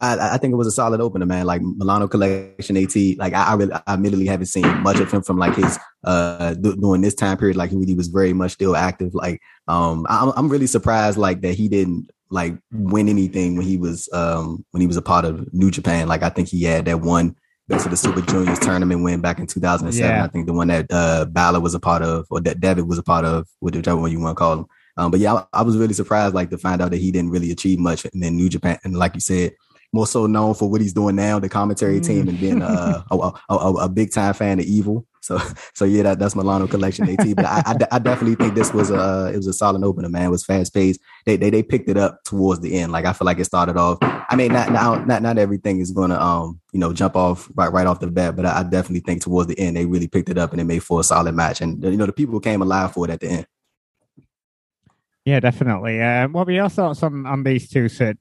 I, 0.00 0.34
I, 0.34 0.38
think 0.38 0.52
it 0.52 0.56
was 0.56 0.66
a 0.66 0.72
solid 0.72 1.00
opener, 1.00 1.26
man. 1.26 1.46
Like 1.46 1.62
Milano 1.62 2.08
Collection 2.08 2.76
AT, 2.76 2.96
like 3.18 3.32
I, 3.32 3.52
I 3.52 3.54
really, 3.54 3.72
I 3.72 3.82
admittedly 3.86 4.26
haven't 4.26 4.46
seen 4.46 4.66
much 4.82 4.98
of 4.98 5.12
him 5.12 5.22
from 5.22 5.38
like 5.38 5.54
his 5.54 5.78
uh 6.02 6.54
during 6.54 7.02
this 7.02 7.14
time 7.14 7.36
period. 7.36 7.56
Like 7.56 7.70
he, 7.70 7.84
he 7.84 7.94
was 7.94 8.08
very 8.08 8.32
much 8.32 8.52
still 8.52 8.74
active. 8.74 9.14
Like 9.14 9.40
um, 9.68 10.06
I'm, 10.08 10.32
I'm 10.34 10.48
really 10.48 10.66
surprised 10.66 11.18
like 11.18 11.42
that 11.42 11.54
he 11.54 11.68
didn't 11.68 12.10
like 12.30 12.56
win 12.72 13.08
anything 13.08 13.56
when 13.56 13.66
he 13.66 13.76
was 13.76 14.08
um 14.12 14.64
when 14.70 14.80
he 14.80 14.86
was 14.86 14.96
a 14.96 15.02
part 15.02 15.24
of 15.24 15.52
New 15.52 15.70
Japan. 15.70 16.08
Like 16.08 16.22
I 16.22 16.30
think 16.30 16.48
he 16.48 16.62
had 16.64 16.84
that 16.86 17.00
one 17.00 17.36
best 17.68 17.84
of 17.84 17.90
the 17.90 17.96
Super 17.96 18.20
Juniors 18.20 18.58
tournament 18.58 19.02
win 19.02 19.20
back 19.20 19.38
in 19.38 19.46
2007. 19.46 20.10
Yeah. 20.10 20.24
I 20.24 20.28
think 20.28 20.46
the 20.46 20.52
one 20.52 20.68
that 20.68 20.86
uh 20.90 21.26
Balor 21.26 21.60
was 21.60 21.74
a 21.74 21.80
part 21.80 22.02
of 22.02 22.26
or 22.30 22.40
that 22.40 22.60
Devitt 22.60 22.86
was 22.86 22.98
a 22.98 23.02
part 23.02 23.24
of, 23.24 23.46
whichever 23.60 24.00
one 24.00 24.10
you 24.10 24.20
want 24.20 24.36
to 24.36 24.38
call 24.38 24.58
him. 24.60 24.66
Um, 24.96 25.10
but 25.10 25.20
yeah, 25.20 25.34
I, 25.34 25.46
I, 25.52 25.62
was 25.62 25.78
really 25.78 25.94
surprised 25.94 26.34
like 26.34 26.50
to 26.50 26.58
find 26.58 26.82
out 26.82 26.90
that 26.90 26.98
he 26.98 27.10
didn't 27.10 27.30
really 27.30 27.50
achieve 27.50 27.78
much 27.78 28.04
in 28.04 28.20
New 28.36 28.48
Japan. 28.48 28.78
And 28.84 28.96
like 28.96 29.14
you 29.14 29.20
said, 29.20 29.52
more 29.92 30.06
so 30.06 30.26
known 30.26 30.54
for 30.54 30.70
what 30.70 30.80
he's 30.80 30.92
doing 30.92 31.16
now, 31.16 31.38
the 31.38 31.48
commentary 31.48 32.00
team, 32.00 32.28
and 32.28 32.38
being 32.38 32.62
uh, 32.62 33.02
a, 33.10 33.16
a, 33.16 33.32
a, 33.48 33.74
a, 33.74 33.88
big 33.88 34.12
time 34.12 34.32
fan 34.34 34.60
of 34.60 34.64
Evil. 34.64 35.06
So, 35.20 35.38
so 35.74 35.84
yeah, 35.84 36.02
that, 36.04 36.18
that's 36.18 36.34
Milano 36.34 36.66
Collection 36.66 37.08
AT. 37.08 37.36
But 37.36 37.44
I, 37.44 37.62
I, 37.66 37.76
I, 37.92 37.98
definitely 37.98 38.36
think 38.36 38.54
this 38.54 38.72
was 38.72 38.90
a 38.90 39.30
it 39.32 39.36
was 39.36 39.46
a 39.46 39.52
solid 39.52 39.84
opener, 39.84 40.08
man. 40.08 40.26
It 40.26 40.30
was 40.30 40.44
fast 40.44 40.72
paced. 40.72 41.00
They, 41.26 41.36
they 41.36 41.50
they 41.50 41.62
picked 41.62 41.88
it 41.88 41.96
up 41.96 42.22
towards 42.24 42.60
the 42.60 42.78
end. 42.78 42.92
Like 42.92 43.04
I 43.04 43.12
feel 43.12 43.26
like 43.26 43.38
it 43.38 43.44
started 43.44 43.76
off. 43.76 43.98
I 44.00 44.36
mean, 44.36 44.52
not 44.52 44.72
not 44.72 45.06
not, 45.06 45.22
not 45.22 45.38
everything 45.38 45.80
is 45.80 45.90
gonna 45.90 46.18
um 46.18 46.60
you 46.72 46.80
know 46.80 46.92
jump 46.92 47.16
off 47.16 47.50
right 47.54 47.72
right 47.72 47.86
off 47.86 48.00
the 48.00 48.06
bat, 48.06 48.36
but 48.36 48.46
I, 48.46 48.60
I 48.60 48.62
definitely 48.62 49.00
think 49.00 49.22
towards 49.22 49.48
the 49.48 49.58
end 49.58 49.76
they 49.76 49.86
really 49.86 50.08
picked 50.08 50.30
it 50.30 50.38
up 50.38 50.52
and 50.52 50.60
it 50.60 50.64
made 50.64 50.82
for 50.82 51.00
a 51.00 51.04
solid 51.04 51.34
match. 51.34 51.60
And 51.60 51.82
you 51.82 51.96
know 51.96 52.06
the 52.06 52.12
people 52.12 52.40
came 52.40 52.62
alive 52.62 52.92
for 52.92 53.04
it 53.04 53.10
at 53.10 53.20
the 53.20 53.28
end. 53.28 53.46
Yeah, 55.24 55.40
definitely. 55.40 56.00
Uh, 56.00 56.28
what 56.28 56.46
were 56.46 56.52
your 56.52 56.68
thoughts 56.68 57.02
on 57.02 57.26
on 57.26 57.42
these 57.42 57.68
two, 57.68 57.88
Sid? 57.88 58.18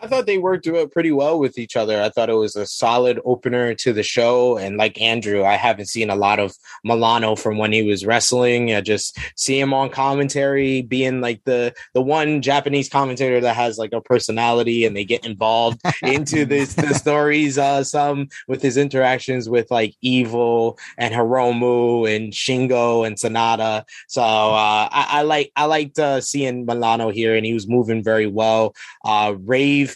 I 0.00 0.06
thought 0.06 0.26
they 0.26 0.38
worked 0.38 0.68
pretty 0.92 1.10
well 1.10 1.40
with 1.40 1.58
each 1.58 1.76
other. 1.76 2.00
I 2.00 2.08
thought 2.08 2.30
it 2.30 2.34
was 2.34 2.54
a 2.54 2.66
solid 2.66 3.18
opener 3.24 3.74
to 3.74 3.92
the 3.92 4.04
show. 4.04 4.56
And 4.56 4.76
like 4.76 5.00
Andrew, 5.00 5.44
I 5.44 5.54
haven't 5.54 5.86
seen 5.86 6.08
a 6.08 6.14
lot 6.14 6.38
of 6.38 6.54
Milano 6.84 7.34
from 7.34 7.58
when 7.58 7.72
he 7.72 7.82
was 7.82 8.06
wrestling. 8.06 8.72
I 8.72 8.80
just 8.80 9.18
see 9.34 9.58
him 9.58 9.74
on 9.74 9.90
commentary 9.90 10.82
being 10.82 11.20
like 11.20 11.42
the 11.44 11.74
the 11.94 12.02
one 12.02 12.42
Japanese 12.42 12.88
commentator 12.88 13.40
that 13.40 13.56
has 13.56 13.76
like 13.76 13.92
a 13.92 14.00
personality 14.00 14.84
and 14.84 14.96
they 14.96 15.04
get 15.04 15.26
involved 15.26 15.80
into 16.02 16.44
this 16.44 16.74
the 16.74 16.94
stories. 16.94 17.58
Uh, 17.58 17.82
some 17.82 18.28
with 18.46 18.62
his 18.62 18.76
interactions 18.76 19.48
with 19.48 19.68
like 19.70 19.96
Evil 20.00 20.78
and 20.96 21.12
Hiromu 21.12 22.14
and 22.14 22.32
Shingo 22.32 23.04
and 23.04 23.16
SANADA. 23.16 23.84
So 24.06 24.22
uh, 24.22 24.88
I, 24.92 25.06
I 25.10 25.22
like 25.22 25.50
I 25.56 25.64
liked 25.64 25.98
uh, 25.98 26.20
seeing 26.20 26.66
Milano 26.66 27.10
here, 27.10 27.34
and 27.34 27.44
he 27.44 27.54
was 27.54 27.66
moving 27.66 28.04
very 28.04 28.28
well. 28.28 28.76
Uh, 29.04 29.34
Rave 29.40 29.87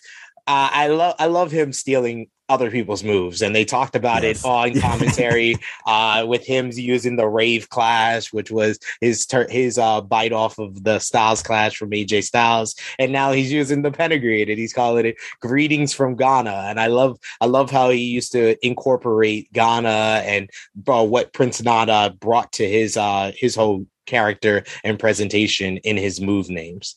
uh, 0.47 0.71
I 0.73 0.89
love 0.89 1.15
I 1.19 1.27
love 1.27 1.53
him 1.53 1.73
stealing 1.73 2.29
other 2.49 2.71
people's 2.71 3.03
moves, 3.03 3.41
and 3.41 3.55
they 3.55 3.65
talked 3.65 3.97
about 3.97 4.23
yes. 4.23 4.45
it 4.45 4.47
on 4.47 4.79
commentary 4.81 5.57
uh, 5.87 6.25
with 6.29 6.45
him 6.45 6.71
using 6.73 7.17
the 7.17 7.27
Rave 7.27 7.69
Clash, 7.69 8.33
which 8.33 8.51
was 8.51 8.79
his 9.01 9.25
ter- 9.25 9.49
his 9.49 9.79
uh, 9.79 10.01
bite 10.01 10.33
off 10.33 10.59
of 10.59 10.83
the 10.85 10.99
Styles 10.99 11.43
Clash 11.43 11.77
from 11.77 11.91
AJ 11.91 12.25
Styles, 12.25 12.75
and 12.99 13.13
now 13.13 13.33
he's 13.33 13.53
using 13.53 13.83
the 13.83 13.91
Pedigree, 13.91 14.43
and 14.43 14.51
he's 14.51 14.73
calling 14.73 15.07
it 15.07 15.17
Greetings 15.41 15.95
from 15.95 16.17
Ghana, 16.17 16.67
and 16.69 16.79
I 16.81 16.89
love 16.89 17.19
I 17.41 17.47
love 17.47 17.71
how 17.71 17.91
he 17.91 17.99
used 17.99 18.33
to 18.33 18.57
incorporate 18.67 19.53
Ghana 19.53 20.23
and 20.27 20.51
uh, 20.87 21.07
what 21.07 21.33
Prince 21.33 21.63
Nana 21.63 22.15
brought 22.19 22.53
to 22.53 22.69
his 22.69 22.97
uh, 22.97 23.33
his 23.35 23.55
whole 23.55 23.87
character 24.07 24.65
and 24.85 24.99
presentation 24.99 25.79
in 25.79 25.97
his 25.97 26.21
move 26.21 26.51
names. 26.51 26.97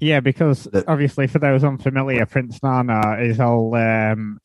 Yeah, 0.00 0.20
because 0.20 0.68
obviously, 0.86 1.26
for 1.26 1.38
those 1.38 1.64
unfamiliar, 1.64 2.24
Prince 2.26 2.62
Nana, 2.62 3.16
his 3.18 3.38
whole 3.38 3.74
um, 3.74 4.38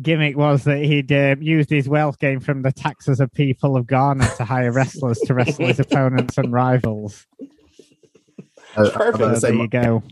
gimmick 0.00 0.36
was 0.36 0.64
that 0.64 0.78
he'd 0.78 1.12
uh, 1.12 1.36
used 1.40 1.70
his 1.70 1.88
wealth 1.88 2.18
gained 2.18 2.44
from 2.44 2.62
the 2.62 2.72
taxes 2.72 3.20
of 3.20 3.32
people 3.32 3.76
of 3.76 3.86
Ghana 3.86 4.28
to 4.36 4.44
hire 4.44 4.72
wrestlers 4.72 5.18
to 5.20 5.34
wrestle 5.34 5.66
his 5.66 5.80
opponents 5.80 6.38
and 6.38 6.52
rivals. 6.52 7.26
Uh, 8.76 8.90
Perfect. 8.90 9.40
So 9.40 9.46
there 9.46 9.54
you 9.54 9.68
go. 9.68 10.02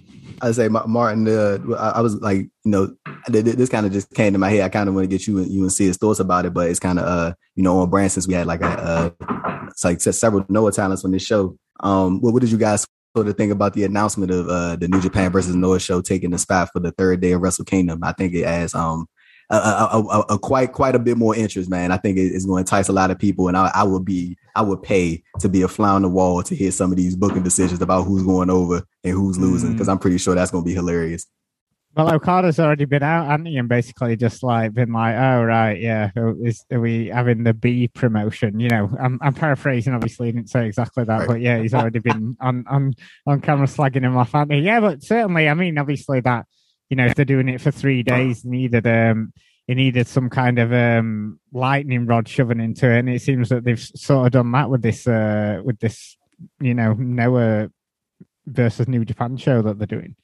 I 0.42 0.52
say, 0.52 0.68
Martin. 0.68 1.28
Uh, 1.28 1.58
I 1.78 2.00
was 2.00 2.14
like, 2.16 2.38
you 2.38 2.50
know, 2.64 2.94
this 3.28 3.68
kind 3.68 3.84
of 3.84 3.92
just 3.92 4.10
came 4.14 4.32
to 4.32 4.38
my 4.38 4.48
head. 4.48 4.62
I 4.62 4.68
kind 4.70 4.88
of 4.88 4.94
want 4.94 5.04
to 5.04 5.08
get 5.08 5.26
you 5.26 5.38
and 5.38 5.50
you 5.50 5.62
and 5.62 5.72
see 5.72 5.86
his 5.86 5.98
thoughts 5.98 6.20
about 6.20 6.46
it, 6.46 6.54
but 6.54 6.70
it's 6.70 6.80
kind 6.80 6.98
of, 6.98 7.04
uh, 7.04 7.34
you 7.56 7.62
know, 7.62 7.78
on 7.78 7.90
brand 7.90 8.12
since 8.12 8.26
we 8.26 8.34
had 8.34 8.46
like 8.46 8.62
a, 8.62 8.66
uh, 8.66 9.66
it's 9.68 9.84
like 9.84 10.00
several 10.00 10.46
Noah 10.48 10.72
talents 10.72 11.04
on 11.04 11.10
this 11.10 11.22
show. 11.22 11.58
Um, 11.80 12.20
what, 12.20 12.32
what 12.32 12.40
did 12.40 12.50
you 12.50 12.58
guys 12.58 12.86
sort 13.16 13.28
of 13.28 13.36
think 13.36 13.52
about 13.52 13.74
the 13.74 13.84
announcement 13.84 14.30
of 14.30 14.48
uh, 14.48 14.76
the 14.76 14.88
New 14.88 15.00
Japan 15.00 15.32
versus 15.32 15.54
Noah 15.54 15.80
show 15.80 16.00
taking 16.00 16.30
the 16.30 16.38
spot 16.38 16.70
for 16.72 16.80
the 16.80 16.92
third 16.92 17.20
day 17.20 17.32
of 17.32 17.40
Wrestle 17.40 17.64
Kingdom. 17.64 18.04
I 18.04 18.12
think 18.12 18.34
it 18.34 18.44
adds 18.44 18.74
um 18.74 19.06
a, 19.50 19.56
a, 19.56 20.00
a, 20.00 20.20
a 20.34 20.38
quite 20.38 20.72
quite 20.72 20.94
a 20.94 20.98
bit 20.98 21.16
more 21.16 21.34
interest, 21.34 21.68
man. 21.68 21.90
I 21.90 21.96
think 21.96 22.18
it's 22.18 22.46
going 22.46 22.64
to 22.64 22.68
entice 22.68 22.88
a 22.88 22.92
lot 22.92 23.10
of 23.10 23.18
people, 23.18 23.48
and 23.48 23.56
I, 23.56 23.70
I 23.74 23.82
would 23.82 24.04
be 24.04 24.36
I 24.54 24.62
would 24.62 24.82
pay 24.82 25.22
to 25.40 25.48
be 25.48 25.62
a 25.62 25.68
fly 25.68 25.90
on 25.90 26.02
the 26.02 26.08
wall 26.08 26.42
to 26.44 26.54
hear 26.54 26.70
some 26.70 26.92
of 26.92 26.96
these 26.96 27.16
booking 27.16 27.42
decisions 27.42 27.82
about 27.82 28.04
who's 28.04 28.22
going 28.22 28.50
over 28.50 28.82
and 29.02 29.12
who's 29.12 29.38
losing 29.38 29.72
because 29.72 29.88
mm. 29.88 29.92
I'm 29.92 29.98
pretty 29.98 30.18
sure 30.18 30.34
that's 30.34 30.52
going 30.52 30.64
to 30.64 30.68
be 30.68 30.74
hilarious. 30.74 31.26
Well, 31.96 32.14
Okada's 32.14 32.60
already 32.60 32.84
been 32.84 33.02
out, 33.02 33.26
hasn't 33.26 33.48
he? 33.48 33.56
And 33.56 33.68
basically 33.68 34.14
just 34.16 34.44
like 34.44 34.72
been 34.74 34.92
like, 34.92 35.16
oh, 35.16 35.42
right, 35.42 35.80
yeah, 35.80 36.10
is, 36.44 36.64
are 36.70 36.78
we 36.78 37.08
having 37.08 37.42
the 37.42 37.52
B 37.52 37.88
promotion? 37.88 38.60
You 38.60 38.68
know, 38.68 38.96
I'm, 39.00 39.18
I'm 39.20 39.34
paraphrasing, 39.34 39.92
obviously, 39.92 40.26
he 40.26 40.32
didn't 40.32 40.50
say 40.50 40.66
exactly 40.66 41.02
that, 41.04 41.26
but 41.26 41.40
yeah, 41.40 41.58
he's 41.58 41.74
already 41.74 41.98
been 41.98 42.36
on, 42.40 42.64
on, 42.68 42.94
on 43.26 43.40
camera 43.40 43.66
slagging 43.66 44.04
him 44.04 44.16
off, 44.16 44.32
hasn't 44.32 44.52
he? 44.52 44.60
Yeah, 44.60 44.78
but 44.78 45.02
certainly, 45.02 45.48
I 45.48 45.54
mean, 45.54 45.78
obviously 45.78 46.20
that, 46.20 46.46
you 46.90 46.96
know, 46.96 47.06
if 47.06 47.16
they're 47.16 47.24
doing 47.24 47.48
it 47.48 47.60
for 47.60 47.72
three 47.72 48.04
days, 48.04 48.44
needed, 48.44 48.86
um, 48.86 49.32
he 49.66 49.74
needed 49.74 50.06
some 50.06 50.30
kind 50.30 50.60
of 50.60 50.72
um, 50.72 51.40
lightning 51.52 52.06
rod 52.06 52.28
shoving 52.28 52.60
into 52.60 52.88
it, 52.88 53.00
and 53.00 53.08
it 53.08 53.22
seems 53.22 53.48
that 53.48 53.64
they've 53.64 53.80
sort 53.80 54.26
of 54.26 54.32
done 54.32 54.52
that 54.52 54.70
with 54.70 54.82
this, 54.82 55.08
uh, 55.08 55.60
with 55.64 55.80
this, 55.80 56.16
you 56.60 56.74
know, 56.74 56.92
Noah 56.92 57.68
versus 58.46 58.86
New 58.86 59.04
Japan 59.04 59.36
show 59.36 59.60
that 59.62 59.78
they're 59.78 59.86
doing 59.88 60.14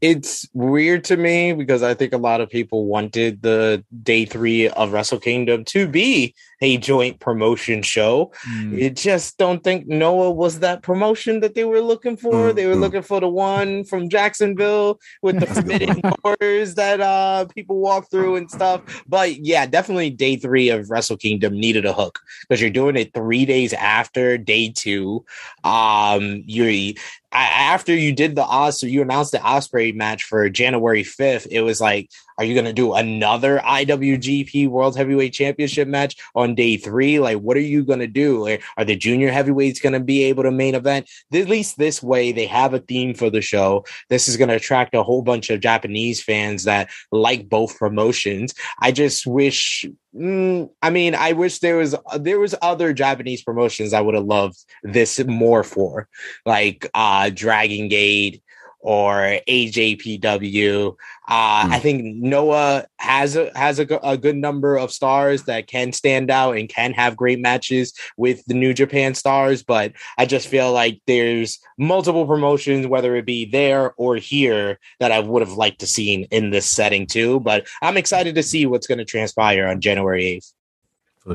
it's 0.00 0.48
weird 0.52 1.04
to 1.04 1.16
me 1.16 1.52
because 1.52 1.82
I 1.82 1.94
think 1.94 2.12
a 2.12 2.18
lot 2.18 2.40
of 2.40 2.50
people 2.50 2.86
wanted 2.86 3.42
the 3.42 3.84
day 4.02 4.24
three 4.24 4.68
of 4.68 4.92
Wrestle 4.92 5.18
Kingdom 5.18 5.64
to 5.66 5.88
be 5.88 6.34
a 6.60 6.76
joint 6.78 7.20
promotion 7.20 7.82
show. 7.82 8.32
Mm. 8.48 8.78
You 8.78 8.90
just 8.90 9.36
don't 9.38 9.62
think 9.62 9.86
Noah 9.86 10.30
was 10.30 10.60
that 10.60 10.82
promotion 10.82 11.40
that 11.40 11.54
they 11.54 11.64
were 11.64 11.80
looking 11.80 12.16
for. 12.16 12.32
Mm-hmm. 12.32 12.56
They 12.56 12.66
were 12.66 12.76
looking 12.76 13.02
for 13.02 13.20
the 13.20 13.28
one 13.28 13.84
from 13.84 14.08
Jacksonville 14.08 14.98
with 15.22 15.40
the 15.40 15.46
forbidden 15.46 16.00
doors 16.24 16.74
that 16.74 17.00
uh 17.00 17.46
people 17.54 17.78
walk 17.78 18.10
through 18.10 18.36
and 18.36 18.50
stuff. 18.50 19.04
But 19.06 19.44
yeah, 19.44 19.66
definitely 19.66 20.10
day 20.10 20.36
three 20.36 20.68
of 20.70 20.90
Wrestle 20.90 21.16
Kingdom 21.16 21.58
needed 21.58 21.84
a 21.84 21.92
hook 21.92 22.20
because 22.48 22.60
you're 22.60 22.70
doing 22.70 22.96
it 22.96 23.12
three 23.14 23.44
days 23.44 23.72
after 23.72 24.38
day 24.38 24.72
two. 24.74 25.24
Um, 25.64 26.42
you 26.46 26.94
after 27.42 27.94
you 27.94 28.12
did 28.12 28.34
the 28.34 28.44
Os, 28.44 28.80
so 28.80 28.86
you 28.86 29.02
announced 29.02 29.32
the 29.32 29.38
Ospreay 29.38 29.94
match 29.94 30.24
for 30.24 30.48
January 30.48 31.02
5th, 31.02 31.46
it 31.50 31.60
was 31.62 31.80
like, 31.80 32.10
Are 32.38 32.44
you 32.44 32.54
going 32.54 32.66
to 32.66 32.72
do 32.72 32.92
another 32.92 33.58
IWGP 33.64 34.68
World 34.68 34.96
Heavyweight 34.96 35.32
Championship 35.32 35.88
match 35.88 36.16
on 36.34 36.54
day 36.54 36.76
three? 36.76 37.18
Like, 37.18 37.38
what 37.38 37.56
are 37.56 37.60
you 37.60 37.84
going 37.84 38.00
to 38.00 38.06
do? 38.06 38.58
Are 38.76 38.84
the 38.84 38.96
junior 38.96 39.30
heavyweights 39.30 39.80
going 39.80 39.94
to 39.94 40.00
be 40.00 40.24
able 40.24 40.42
to 40.42 40.50
main 40.50 40.74
event? 40.74 41.08
At 41.32 41.48
least 41.48 41.78
this 41.78 42.02
way, 42.02 42.32
they 42.32 42.46
have 42.46 42.74
a 42.74 42.80
theme 42.80 43.14
for 43.14 43.30
the 43.30 43.40
show. 43.40 43.84
This 44.10 44.28
is 44.28 44.36
going 44.36 44.48
to 44.48 44.56
attract 44.56 44.94
a 44.94 45.02
whole 45.02 45.22
bunch 45.22 45.50
of 45.50 45.60
Japanese 45.60 46.22
fans 46.22 46.64
that 46.64 46.90
like 47.10 47.48
both 47.48 47.78
promotions. 47.78 48.54
I 48.80 48.92
just 48.92 49.26
wish 49.26 49.86
Mm, 50.16 50.70
I 50.80 50.88
mean, 50.88 51.14
I 51.14 51.32
wish 51.32 51.58
there 51.58 51.76
was 51.76 51.94
there 52.18 52.38
was 52.38 52.54
other 52.62 52.94
Japanese 52.94 53.42
promotions 53.42 53.92
I 53.92 54.00
would 54.00 54.14
have 54.14 54.24
loved 54.24 54.56
this 54.82 55.22
more 55.26 55.62
for, 55.62 56.08
like 56.46 56.88
uh 56.94 57.30
Dragon 57.34 57.88
Gate 57.88 58.42
or 58.80 59.38
AJPW. 59.48 60.96
Uh, 61.28 61.66
mm. 61.66 61.72
I 61.72 61.78
think 61.80 62.16
Noah 62.16 62.86
has 62.98 63.36
a 63.36 63.50
has 63.56 63.80
a, 63.80 63.86
a, 64.02 64.16
good 64.16 64.36
number 64.36 64.76
of 64.76 64.92
stars 64.92 65.44
that 65.44 65.66
can 65.66 65.92
stand 65.92 66.30
out 66.30 66.56
and 66.56 66.68
can 66.68 66.92
have 66.92 67.16
great 67.16 67.40
matches 67.40 67.92
with 68.16 68.44
the 68.46 68.54
New 68.54 68.72
Japan 68.72 69.14
stars, 69.14 69.62
but 69.62 69.92
I 70.18 70.26
just 70.26 70.46
feel 70.46 70.72
like 70.72 71.00
there's 71.06 71.58
multiple 71.78 72.26
promotions, 72.26 72.86
whether 72.86 73.16
it 73.16 73.26
be 73.26 73.44
there 73.46 73.92
or 73.96 74.16
here, 74.16 74.78
that 75.00 75.10
I 75.10 75.18
would 75.18 75.42
have 75.42 75.54
liked 75.54 75.80
to 75.80 75.86
seen 75.86 76.24
in 76.30 76.50
this 76.50 76.70
setting 76.70 77.06
too. 77.06 77.40
But 77.40 77.66
I'm 77.82 77.96
excited 77.96 78.36
to 78.36 78.42
see 78.42 78.66
what's 78.66 78.86
going 78.86 78.98
to 78.98 79.04
transpire 79.04 79.66
on 79.66 79.80
January 79.80 80.40
8th. 80.40 80.52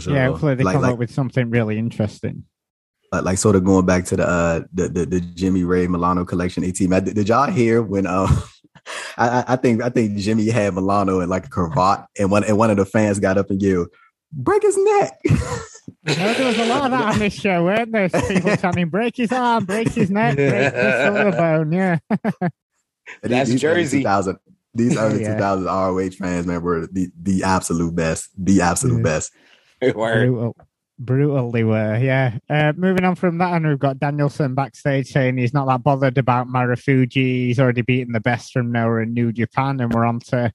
Sure. 0.04 0.16
Yeah, 0.16 0.28
hopefully 0.28 0.56
they 0.56 0.64
like, 0.64 0.76
come 0.76 0.84
like, 0.84 0.94
up 0.94 1.00
with 1.00 1.12
something 1.12 1.50
really 1.50 1.78
interesting 1.78 2.46
uh, 3.12 3.22
like 3.24 3.38
sort 3.38 3.56
of 3.56 3.64
going 3.64 3.86
back 3.86 4.06
to 4.06 4.16
the 4.16 4.28
uh 4.28 4.62
the 4.74 4.88
the, 4.90 5.06
the 5.06 5.20
Jimmy 5.20 5.64
Rave 5.64 5.90
Milano 5.90 6.26
Collection 6.26 6.64
AT. 6.64 6.76
Did, 6.76 7.16
did 7.16 7.30
y'all 7.30 7.52
hear 7.52 7.82
when 7.82 8.08
uh 8.08 8.28
I, 9.18 9.44
I 9.50 9.56
think 9.58 9.82
I 9.82 9.90
think 9.90 10.18
Jimmy 10.18 10.50
had 10.50 10.74
Milano 10.74 11.20
in 11.20 11.30
like 11.30 11.46
a 11.46 11.50
cravat 11.50 12.06
and 12.18 12.32
one 12.32 12.44
and 12.44 12.58
one 12.58 12.70
of 12.70 12.78
the 12.78 12.86
fans 12.86 13.20
got 13.20 13.38
up 13.38 13.50
and 13.50 13.62
yelled, 13.62 13.90
break 14.32 14.64
his 14.64 14.78
neck. 14.78 15.20
no, 15.24 15.36
there 16.04 16.48
was 16.48 16.58
a 16.58 16.66
lot 16.66 16.86
of 16.86 16.92
that 16.92 17.14
on 17.14 17.20
this 17.20 17.34
show, 17.34 17.64
weren't 17.64 17.92
there? 17.92 18.10
People 18.10 18.56
chanting, 18.58 18.90
break 18.90 19.18
his 19.18 19.32
arm, 19.32 19.66
break 19.66 19.90
his 19.90 20.10
neck, 20.10 20.36
break 20.36 20.74
his 20.74 21.36
bone. 21.36 21.72
Yeah. 21.72 21.98
That's 23.24 23.50
these 23.50 23.62
Jersey. 23.62 24.00
2000, 24.00 24.38
these 24.74 24.98
early 24.98 25.22
yeah. 25.22 25.34
2000 25.34 25.66
ROH 25.66 26.10
fans, 26.12 26.48
man, 26.48 26.62
were 26.62 26.88
the, 26.88 27.10
the 27.22 27.44
absolute 27.44 27.94
best. 27.94 28.30
The 28.38 28.62
absolute 28.62 28.98
yeah. 28.98 29.04
best. 29.04 29.34
Brutal. 29.80 30.56
Brutal 31.04 31.52
they 31.52 31.64
were, 31.64 31.98
yeah. 31.98 32.38
Uh, 32.48 32.74
moving 32.78 33.04
on 33.04 33.16
from 33.16 33.40
that, 33.40 33.54
and 33.54 33.68
we've 33.68 33.80
got 33.80 34.00
Danielson 34.00 34.54
backstage 34.54 35.08
saying 35.08 35.36
he's 35.36 35.54
not 35.54 35.66
that 35.66 35.84
bothered 35.84 36.20
about 36.20 36.48
Marufuji. 36.48 37.48
He's 37.48 37.60
already 37.60 37.82
beaten 37.82 38.14
the 38.14 38.20
best 38.20 38.54
from 38.54 38.72
Noah 38.72 39.02
in 39.02 39.14
New 39.14 39.32
Japan, 39.32 39.80
and 39.80 39.92
we're 39.92 40.06
on 40.06 40.20
to 40.20 40.54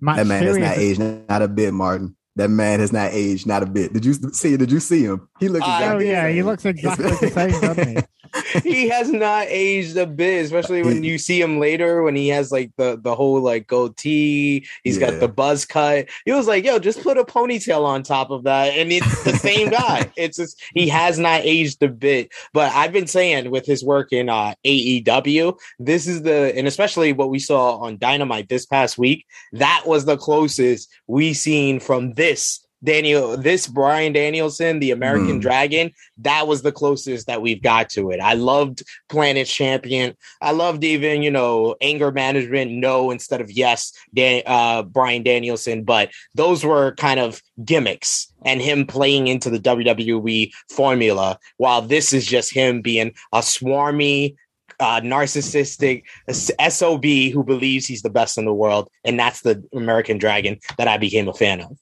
Matt 0.00 0.18
That 0.18 0.26
man 0.26 0.42
has 0.44 0.56
not 0.56 0.78
aged 0.78 1.00
not 1.00 1.42
a 1.42 1.48
bit, 1.48 1.74
Martin. 1.74 2.16
That 2.36 2.48
man 2.50 2.78
has 2.78 2.92
not 2.92 3.10
aged 3.12 3.48
not 3.48 3.64
a 3.64 3.66
bit. 3.66 3.92
Did 3.92 4.04
you 4.04 4.12
see? 4.12 4.56
Did 4.56 4.70
you 4.70 4.78
see 4.78 5.02
him? 5.02 5.28
He 5.40 5.48
looks. 5.48 5.66
Exactly 5.66 6.06
oh 6.06 6.10
yeah, 6.10 6.28
he 6.28 6.44
looks 6.44 6.64
exactly 6.64 7.10
the 7.10 7.30
same, 7.30 7.60
doesn't 7.60 7.88
he? 7.88 8.04
he 8.62 8.88
has 8.88 9.10
not 9.10 9.46
aged 9.48 9.96
a 9.96 10.06
bit, 10.06 10.44
especially 10.44 10.82
when 10.82 11.04
you 11.04 11.18
see 11.18 11.40
him 11.40 11.58
later 11.58 12.02
when 12.02 12.16
he 12.16 12.28
has 12.28 12.50
like 12.50 12.72
the 12.76 12.98
the 13.00 13.14
whole 13.14 13.40
like 13.40 13.66
goatee. 13.66 14.66
He's 14.84 14.98
yeah. 14.98 15.10
got 15.10 15.20
the 15.20 15.28
buzz 15.28 15.64
cut. 15.64 16.08
He 16.24 16.32
was 16.32 16.46
like, 16.46 16.64
"Yo, 16.64 16.78
just 16.78 17.02
put 17.02 17.18
a 17.18 17.24
ponytail 17.24 17.84
on 17.84 18.02
top 18.02 18.30
of 18.30 18.44
that," 18.44 18.76
and 18.76 18.92
it's 18.92 19.24
the 19.24 19.34
same 19.34 19.70
guy. 19.70 20.12
It's 20.18 20.36
just 20.36 20.60
he 20.74 20.88
has 20.88 21.18
not 21.18 21.42
aged 21.44 21.82
a 21.82 21.88
bit. 21.88 22.32
But 22.52 22.72
I've 22.72 22.92
been 22.92 23.06
saying 23.06 23.50
with 23.50 23.66
his 23.66 23.84
work 23.84 24.12
in 24.12 24.28
uh, 24.28 24.54
AEW, 24.64 25.58
this 25.78 26.06
is 26.06 26.22
the 26.22 26.52
and 26.56 26.66
especially 26.66 27.12
what 27.12 27.30
we 27.30 27.38
saw 27.38 27.76
on 27.78 27.98
Dynamite 27.98 28.48
this 28.48 28.66
past 28.66 28.98
week. 28.98 29.26
That 29.52 29.84
was 29.86 30.04
the 30.04 30.16
closest 30.16 30.88
we 31.06 31.34
seen 31.34 31.78
from 31.78 32.14
this 32.14 32.66
Daniel, 32.82 33.36
this 33.36 33.66
Bryan 33.66 34.12
Danielson, 34.12 34.78
the 34.78 34.92
American 34.92 35.38
mm. 35.38 35.42
Dragon, 35.42 35.92
that 36.18 36.46
was 36.46 36.62
the 36.62 36.72
closest 36.72 37.26
that 37.26 37.42
we've 37.42 37.62
got 37.62 37.90
to 37.90 38.10
it. 38.10 38.20
I 38.20 38.34
loved 38.34 38.82
Planet 39.08 39.46
Champion. 39.46 40.16
I 40.40 40.52
loved 40.52 40.84
even, 40.84 41.22
you 41.22 41.30
know, 41.30 41.74
anger 41.80 42.12
management, 42.12 42.70
no 42.70 43.10
instead 43.10 43.40
of 43.40 43.50
yes, 43.50 43.92
Dan, 44.14 44.42
uh, 44.46 44.82
Bryan 44.82 45.22
Danielson. 45.22 45.82
But 45.82 46.10
those 46.34 46.64
were 46.64 46.94
kind 46.94 47.18
of 47.18 47.42
gimmicks 47.64 48.32
and 48.44 48.62
him 48.62 48.86
playing 48.86 49.26
into 49.26 49.50
the 49.50 49.58
WWE 49.58 50.52
formula, 50.70 51.38
while 51.56 51.82
this 51.82 52.12
is 52.12 52.26
just 52.26 52.54
him 52.54 52.80
being 52.80 53.12
a 53.32 53.40
swarmy, 53.40 54.36
uh, 54.80 55.00
narcissistic 55.00 56.04
SOB 56.30 57.04
who 57.32 57.42
believes 57.42 57.86
he's 57.86 58.02
the 58.02 58.10
best 58.10 58.38
in 58.38 58.44
the 58.44 58.54
world. 58.54 58.88
And 59.04 59.18
that's 59.18 59.40
the 59.40 59.64
American 59.72 60.18
Dragon 60.18 60.60
that 60.76 60.86
I 60.86 60.98
became 60.98 61.28
a 61.28 61.34
fan 61.34 61.60
of. 61.60 61.76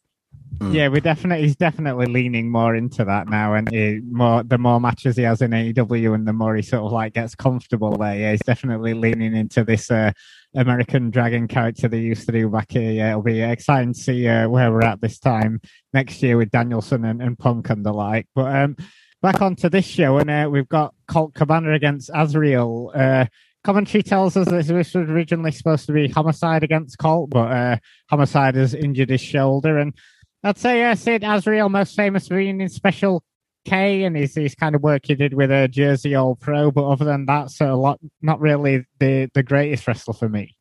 Mm. 0.59 0.75
Yeah, 0.75 0.89
we're 0.89 1.01
definitely 1.01 1.47
he's 1.47 1.57
definitely 1.57 2.07
leaning 2.07 2.51
more 2.51 2.75
into 2.75 3.05
that 3.05 3.29
now, 3.29 3.55
and 3.55 3.71
he, 3.71 4.01
more 4.11 4.43
the 4.43 4.57
more 4.57 4.81
matches 4.81 5.17
he 5.17 5.23
has 5.23 5.43
in 5.43 5.51
AEW, 5.51 6.15
and 6.15 6.27
the 6.27 6.33
more 6.33 6.57
he 6.57 6.63
sort 6.63 6.83
of 6.83 6.93
like 6.93 7.13
gets 7.13 7.35
comfortable 7.35 7.97
there. 7.97 8.19
Yeah, 8.19 8.31
he's 8.33 8.41
definitely 8.41 8.95
leaning 8.95 9.37
into 9.37 9.65
this 9.65 9.91
uh, 9.91 10.13
American 10.55 11.11
Dragon 11.11 11.47
character 11.47 11.89
they 11.89 12.01
used 12.01 12.27
to 12.27 12.33
do 12.33 12.49
back 12.49 12.73
here. 12.73 12.91
Yeah, 12.91 13.11
it'll 13.11 13.23
be 13.23 13.43
exciting 13.43 13.93
to 13.93 14.01
see 14.01 14.27
uh, 14.27 14.49
where 14.49 14.73
we're 14.73 14.83
at 14.83 15.01
this 15.01 15.19
time 15.19 15.61
next 15.93 16.23
year 16.23 16.39
with 16.39 16.51
Danielson 16.51 17.05
and, 17.05 17.21
and 17.21 17.39
Punk 17.39 17.69
and 17.69 17.85
the 17.85 17.93
like. 17.93 18.27
But 18.35 18.55
um, 18.55 18.77
back 19.21 19.43
onto 19.43 19.69
this 19.69 19.87
show, 19.87 20.19
and 20.19 20.31
uh, 20.31 20.49
we've 20.51 20.69
got 20.69 20.95
Colt 21.07 21.35
Cabana 21.35 21.75
against 21.75 22.11
Azrael. 22.15 22.93
Uh, 22.95 23.27
commentary 23.67 24.03
tells 24.03 24.37
us 24.37 24.47
that 24.47 24.65
this 24.65 24.95
was 24.95 24.95
originally 24.95 25.51
supposed 25.51 25.87
to 25.87 25.93
be 25.93 26.09
homicide 26.09 26.63
against 26.63 26.99
Colt, 26.99 27.31
but 27.31 27.51
uh, 27.51 27.77
homicide 28.09 28.55
has 28.55 28.75
injured 28.75 29.11
his 29.11 29.21
shoulder 29.21 29.79
and 29.79 29.93
I'd 30.47 30.59
say 30.59 30.85
uh, 30.85 30.95
Sid 30.95 31.25
Azrael 31.25 31.69
most 31.69 31.97
famous 31.97 32.29
for 32.29 32.37
being 32.37 32.61
in 32.61 32.69
Special 32.69 33.25
K 33.65 34.05
and 34.05 34.17
his, 34.17 34.37
his 34.37 34.55
kind 34.55 34.77
of 34.77 34.83
work 34.83 35.03
he 35.07 35.17
did 35.17 35.35
with 35.35 35.51
a 35.51 35.67
Jersey 35.67 36.15
All 36.15 36.37
Pro, 36.37 36.71
but 36.71 36.87
other 36.87 37.05
than 37.05 37.27
that, 37.27 37.51
so 37.51 37.73
a 37.73 37.75
lot 37.75 37.99
not 38.23 38.41
really 38.41 38.85
the 39.01 39.29
the 39.35 39.43
greatest 39.43 39.89
wrestler 39.89 40.15
for 40.15 40.29
me. 40.29 40.56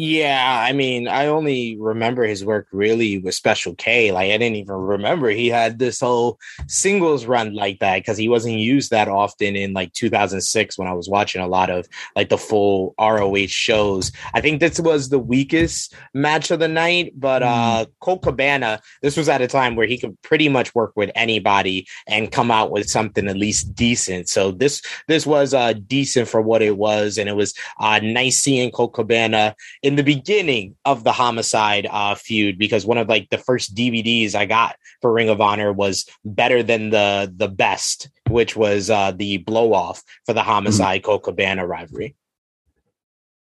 Yeah, 0.00 0.64
I 0.64 0.72
mean, 0.74 1.08
I 1.08 1.26
only 1.26 1.76
remember 1.76 2.22
his 2.24 2.44
work 2.44 2.68
really 2.70 3.18
with 3.18 3.34
Special 3.34 3.74
K. 3.74 4.12
Like, 4.12 4.30
I 4.30 4.38
didn't 4.38 4.54
even 4.54 4.76
remember 4.76 5.28
he 5.28 5.48
had 5.48 5.80
this 5.80 5.98
whole 5.98 6.38
singles 6.68 7.26
run 7.26 7.52
like 7.52 7.80
that 7.80 7.96
because 7.96 8.16
he 8.16 8.28
wasn't 8.28 8.58
used 8.58 8.92
that 8.92 9.08
often 9.08 9.56
in 9.56 9.72
like 9.72 9.92
2006 9.94 10.78
when 10.78 10.86
I 10.86 10.92
was 10.92 11.08
watching 11.08 11.40
a 11.40 11.48
lot 11.48 11.68
of 11.68 11.88
like 12.14 12.28
the 12.28 12.38
full 12.38 12.94
ROH 12.96 13.48
shows. 13.48 14.12
I 14.34 14.40
think 14.40 14.60
this 14.60 14.78
was 14.78 15.08
the 15.08 15.18
weakest 15.18 15.92
match 16.14 16.52
of 16.52 16.60
the 16.60 16.68
night, 16.68 17.14
but 17.16 17.42
mm. 17.42 17.46
uh 17.46 17.86
Colt 17.98 18.22
Cabana, 18.22 18.80
this 19.02 19.16
was 19.16 19.28
at 19.28 19.42
a 19.42 19.48
time 19.48 19.74
where 19.74 19.88
he 19.88 19.98
could 19.98 20.22
pretty 20.22 20.48
much 20.48 20.76
work 20.76 20.92
with 20.94 21.10
anybody 21.16 21.88
and 22.06 22.30
come 22.30 22.52
out 22.52 22.70
with 22.70 22.88
something 22.88 23.26
at 23.26 23.36
least 23.36 23.74
decent. 23.74 24.28
So 24.28 24.52
this 24.52 24.80
this 25.08 25.26
was 25.26 25.54
uh 25.54 25.72
decent 25.72 26.28
for 26.28 26.40
what 26.40 26.62
it 26.62 26.76
was, 26.76 27.18
and 27.18 27.28
it 27.28 27.34
was 27.34 27.52
uh 27.80 27.98
nice 28.00 28.38
seeing 28.38 28.70
Colt 28.70 28.94
Cabana 28.94 29.56
in 29.88 29.96
the 29.96 30.02
beginning 30.02 30.76
of 30.84 31.02
the 31.02 31.12
homicide 31.12 31.86
uh, 31.90 32.14
feud 32.14 32.58
because 32.58 32.84
one 32.84 32.98
of 32.98 33.08
like 33.08 33.30
the 33.30 33.38
first 33.38 33.74
DVDs 33.74 34.34
I 34.34 34.44
got 34.44 34.76
for 35.00 35.10
Ring 35.10 35.30
of 35.30 35.40
Honor 35.40 35.72
was 35.72 36.04
better 36.26 36.62
than 36.62 36.90
the 36.90 37.32
the 37.34 37.48
best, 37.48 38.10
which 38.28 38.54
was 38.54 38.90
uh, 38.90 39.12
the 39.12 39.38
blow 39.38 39.72
off 39.72 40.02
for 40.26 40.34
the 40.34 40.42
homicide 40.42 41.00
mm-hmm. 41.00 41.06
Colt 41.06 41.22
Cabana 41.22 41.66
rivalry. 41.66 42.14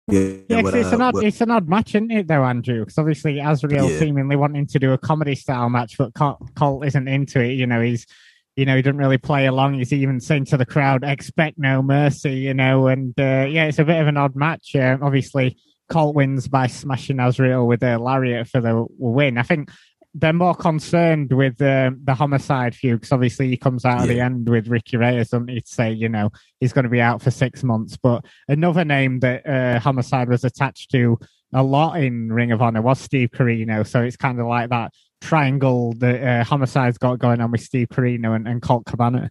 Yeah, 0.07 0.35
yeah 0.47 0.61
but, 0.61 0.75
it's, 0.75 0.93
uh, 0.93 0.95
an 0.95 1.01
odd, 1.01 1.23
it's 1.23 1.41
an 1.41 1.51
odd 1.51 1.67
match, 1.67 1.89
isn't 1.89 2.09
it, 2.09 2.27
though, 2.29 2.45
Andrew? 2.45 2.79
Because 2.79 2.97
obviously 2.97 3.39
Azrael 3.39 3.91
yeah. 3.91 3.99
seemingly 3.99 4.37
wanting 4.37 4.65
to 4.67 4.79
do 4.79 4.93
a 4.93 4.97
comedy 4.97 5.35
style 5.35 5.69
match, 5.69 5.97
but 5.97 6.13
Colt 6.13 6.85
isn't 6.85 7.07
into 7.09 7.43
it. 7.43 7.51
You 7.51 7.67
know, 7.67 7.81
he's 7.81 8.07
you 8.55 8.65
know, 8.65 8.77
he 8.77 8.81
didn't 8.81 8.99
really 8.99 9.17
play 9.17 9.45
along. 9.45 9.75
He's 9.75 9.91
even 9.91 10.21
saying 10.21 10.45
to 10.45 10.57
the 10.57 10.65
crowd, 10.65 11.03
"Expect 11.03 11.57
no 11.57 11.81
mercy," 11.81 12.35
you 12.35 12.53
know, 12.53 12.87
and 12.87 13.13
uh, 13.19 13.45
yeah, 13.49 13.65
it's 13.65 13.79
a 13.79 13.85
bit 13.85 13.99
of 13.99 14.07
an 14.07 14.17
odd 14.17 14.35
match. 14.35 14.75
Uh, 14.75 14.97
obviously, 15.01 15.57
Colt 15.89 16.15
wins 16.15 16.47
by 16.47 16.67
smashing 16.67 17.19
Azrael 17.19 17.67
with 17.67 17.83
a 17.83 17.97
lariat 17.97 18.47
for 18.47 18.61
the 18.61 18.85
win. 18.97 19.37
I 19.37 19.43
think 19.43 19.69
they're 20.15 20.33
more 20.33 20.55
concerned 20.55 21.31
with 21.31 21.61
um, 21.61 21.99
the 22.03 22.15
homicide 22.15 22.75
feud 22.75 22.99
because 22.99 23.11
obviously 23.11 23.47
he 23.47 23.57
comes 23.57 23.85
out 23.85 23.97
yeah. 23.97 24.03
at 24.03 24.07
the 24.07 24.19
end 24.19 24.49
with 24.49 24.67
Ricky 24.67 24.97
Reyes, 24.97 25.29
doesn't 25.29 25.49
he'd 25.49 25.67
say, 25.67 25.91
you 25.91 26.09
know, 26.09 26.31
he's 26.59 26.73
going 26.73 26.83
to 26.83 26.89
be 26.89 27.01
out 27.01 27.21
for 27.21 27.31
six 27.31 27.63
months. 27.63 27.95
But 27.95 28.25
another 28.47 28.83
name 28.83 29.19
that 29.19 29.47
uh, 29.47 29.79
homicide 29.79 30.29
was 30.29 30.43
attached 30.43 30.91
to 30.91 31.19
a 31.53 31.63
lot 31.63 31.99
in 32.01 32.31
Ring 32.31 32.51
of 32.51 32.61
Honor 32.61 32.81
was 32.81 32.99
Steve 32.99 33.29
Corino. 33.31 33.85
So 33.85 34.01
it's 34.01 34.17
kind 34.17 34.39
of 34.39 34.47
like 34.47 34.69
that 34.69 34.93
triangle 35.21 35.93
that 35.93 36.23
uh, 36.23 36.43
homicide's 36.43 36.97
got 36.97 37.19
going 37.19 37.41
on 37.41 37.51
with 37.51 37.61
Steve 37.61 37.89
Corino 37.89 38.35
and, 38.35 38.47
and 38.47 38.61
Colt 38.61 38.85
Cabana. 38.85 39.29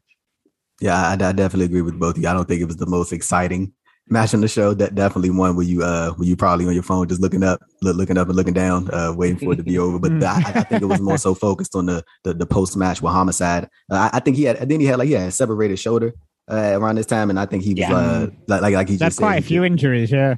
Yeah, 0.81 1.09
I, 1.09 1.13
I, 1.13 1.33
definitely 1.33 1.65
agree 1.65 1.83
with 1.83 1.99
both 1.99 2.17
of 2.17 2.23
you. 2.23 2.29
I 2.29 2.35
don't 2.35 2.47
think 2.47 2.61
it 2.61 2.67
was 2.67 2.77
the 2.77 2.87
most 2.87 3.13
exciting 3.13 3.73
matching 4.11 4.41
the 4.41 4.49
show. 4.49 4.75
That 4.75 4.95
definitely 4.95 5.31
one 5.31 5.57
where 5.57 5.67
you 5.67 5.83
uh 5.83 6.13
where 6.13 6.29
you 6.29 6.37
probably 6.37 6.67
on 6.67 6.75
your 6.75 6.83
phone 6.83 7.09
just 7.09 7.21
looking 7.21 7.43
up, 7.43 7.61
look, 7.83 7.97
looking 7.97 8.19
up 8.19 8.29
and 8.29 8.37
looking 8.37 8.55
down, 8.55 8.93
uh 8.93 9.13
waiting 9.17 9.39
for 9.39 9.53
it 9.53 9.57
to 9.57 9.63
be 9.63 9.79
over. 9.79 9.99
But 9.99 10.13
I, 10.25 10.37
I, 10.37 10.63
think 10.65 10.83
it 10.83 10.87
was 10.87 11.01
more 11.01 11.19
so 11.19 11.35
focused 11.35 11.75
on 11.75 11.87
the 11.87 12.05
the, 12.25 12.35
the 12.35 12.47
post 12.47 12.77
match 12.77 13.03
with 13.03 13.13
homicide. 13.13 13.65
Uh, 13.91 14.11
I, 14.13 14.17
I, 14.17 14.21
think 14.21 14.37
he 14.37 14.45
had 14.45 14.69
then 14.69 14.81
he 14.81 14.87
had 14.87 14.99
like 14.99 15.09
yeah 15.09 15.29
separated 15.29 15.79
shoulder 15.79 16.15
uh, 16.51 16.73
around 16.75 16.97
this 16.97 17.07
time, 17.07 17.31
and 17.31 17.39
I 17.39 17.47
think 17.47 17.63
he 17.63 17.71
was 17.71 17.81
yeah. 17.81 17.95
uh 17.95 18.27
like 18.47 18.63
like 18.63 18.75
like 18.75 18.89
he 18.89 18.97
That's 18.97 19.17
just 19.17 19.19
quite 19.19 19.35
said, 19.35 19.45
a 19.45 19.47
few 19.47 19.65
injuries, 19.65 20.11
yeah. 20.11 20.37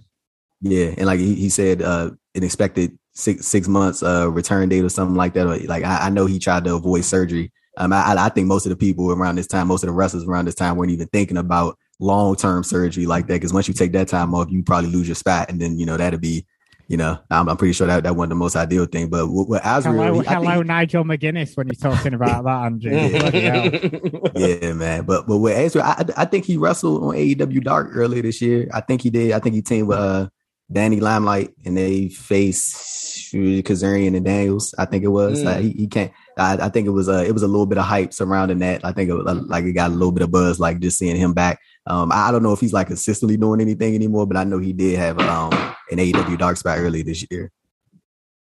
Yeah, 0.63 0.95
and 0.99 1.07
like 1.07 1.21
he, 1.21 1.35
he 1.35 1.49
said, 1.49 1.81
uh, 1.81 2.11
an 2.35 2.45
expected 2.45 2.99
six 3.13 3.47
six 3.47 3.67
months 3.67 4.03
uh 4.03 4.31
return 4.31 4.69
date 4.69 4.85
or 4.85 4.89
something 4.89 5.17
like 5.17 5.35
that. 5.35 5.47
Or, 5.47 5.57
like 5.67 5.85
I, 5.85 6.07
I 6.07 6.11
know 6.11 6.27
he 6.27 6.39
tried 6.39 6.65
to 6.65 6.75
avoid 6.75 7.05
surgery. 7.05 7.53
Um, 7.77 7.93
I, 7.93 8.15
I 8.19 8.29
think 8.29 8.47
most 8.47 8.67
of 8.67 8.71
the 8.71 8.77
people 8.77 9.11
around 9.11 9.37
this 9.37 9.47
time, 9.47 9.69
most 9.69 9.83
of 9.83 9.87
the 9.87 9.95
wrestlers 9.95 10.25
around 10.25 10.47
this 10.47 10.55
time, 10.55 10.77
weren't 10.77 10.91
even 10.91 11.07
thinking 11.09 11.37
about 11.37 11.79
long 12.01 12.35
term 12.35 12.65
surgery 12.65 13.07
like 13.07 13.27
that. 13.29 13.35
Because 13.35 13.53
once 13.53 13.69
you 13.69 13.75
take 13.75 13.93
that 13.93 14.09
time 14.09 14.35
off, 14.35 14.51
you 14.51 14.63
probably 14.63 14.91
lose 14.91 15.07
your 15.07 15.15
spot, 15.15 15.51
and 15.51 15.61
then 15.61 15.79
you 15.79 15.87
know 15.87 15.97
that'll 15.97 16.19
be 16.19 16.47
you 16.91 16.97
know, 16.97 17.17
I'm, 17.31 17.49
I'm, 17.49 17.57
pretty 17.57 17.73
sure 17.73 17.87
that 17.87 18.03
that 18.03 18.17
wasn't 18.17 18.31
the 18.31 18.35
most 18.35 18.57
ideal 18.57 18.85
thing. 18.85 19.11
But 19.11 19.29
with, 19.29 19.47
with 19.47 19.63
hello, 19.63 20.19
he, 20.19 20.27
hello 20.27 20.55
think, 20.55 20.67
Nigel 20.67 21.05
McGuinness, 21.05 21.57
when 21.57 21.69
you're 21.69 21.77
talking 21.77 22.15
about 22.15 22.43
that, 22.43 22.65
Andrew. 22.65 22.91
yeah, 24.35 24.73
man. 24.73 25.05
But 25.05 25.29
but 25.29 25.39
with 25.39 25.57
Azrael, 25.57 25.85
I, 25.87 26.05
I 26.17 26.25
think 26.25 26.47
he 26.47 26.57
wrestled 26.57 27.05
on 27.05 27.15
AEW 27.15 27.63
Dark 27.63 27.91
earlier 27.93 28.23
this 28.23 28.43
year. 28.43 28.69
I 28.75 28.81
think 28.81 29.03
he 29.03 29.11
did. 29.11 29.31
I 29.31 29.39
think 29.39 29.55
he 29.55 29.63
teamed 29.63 29.87
with 29.87 29.99
uh, 29.99 30.31
Danny 30.73 30.99
Limelight, 30.99 31.55
and 31.65 31.77
they 31.77 32.09
faced 32.09 33.33
Kazarian 33.33 34.17
and 34.17 34.25
Daniels. 34.25 34.75
I 34.77 34.85
think 34.85 35.05
it 35.05 35.09
was. 35.09 35.45
Mm. 35.45 35.61
he, 35.61 35.71
he 35.71 35.87
can't. 35.87 36.11
I, 36.37 36.55
I, 36.55 36.69
think 36.71 36.89
it 36.89 36.91
was 36.91 37.09
a 37.09 37.25
it 37.25 37.33
was 37.33 37.45
a 37.45 37.49
little 37.49 37.67
bit 37.67 37.79
of 37.79 37.85
hype 37.85 38.13
surrounding 38.13 38.59
that. 38.61 38.85
I 38.85 38.91
think 38.91 39.11
it 39.11 39.15
was, 39.15 39.25
like 39.47 39.65
it 39.65 39.75
got 39.75 39.91
a 39.91 39.95
little 39.95 40.11
bit 40.11 40.25
of 40.25 40.33
buzz, 40.33 40.59
like 40.59 40.81
just 40.81 40.99
seeing 40.99 41.15
him 41.15 41.35
back. 41.35 41.61
Um, 41.87 42.11
I, 42.13 42.31
don't 42.31 42.43
know 42.43 42.53
if 42.53 42.61
he's 42.61 42.73
like 42.73 42.89
consistently 42.89 43.37
doing 43.37 43.61
anything 43.61 43.95
anymore, 43.95 44.27
but 44.27 44.37
I 44.37 44.45
know 44.45 44.59
he 44.59 44.73
did 44.73 44.99
have 44.99 45.19
um 45.19 45.75
in 45.91 45.99
AEW 45.99 46.39
Dark 46.39 46.57
Spot 46.57 46.79
early 46.79 47.03
this 47.03 47.25
year. 47.31 47.51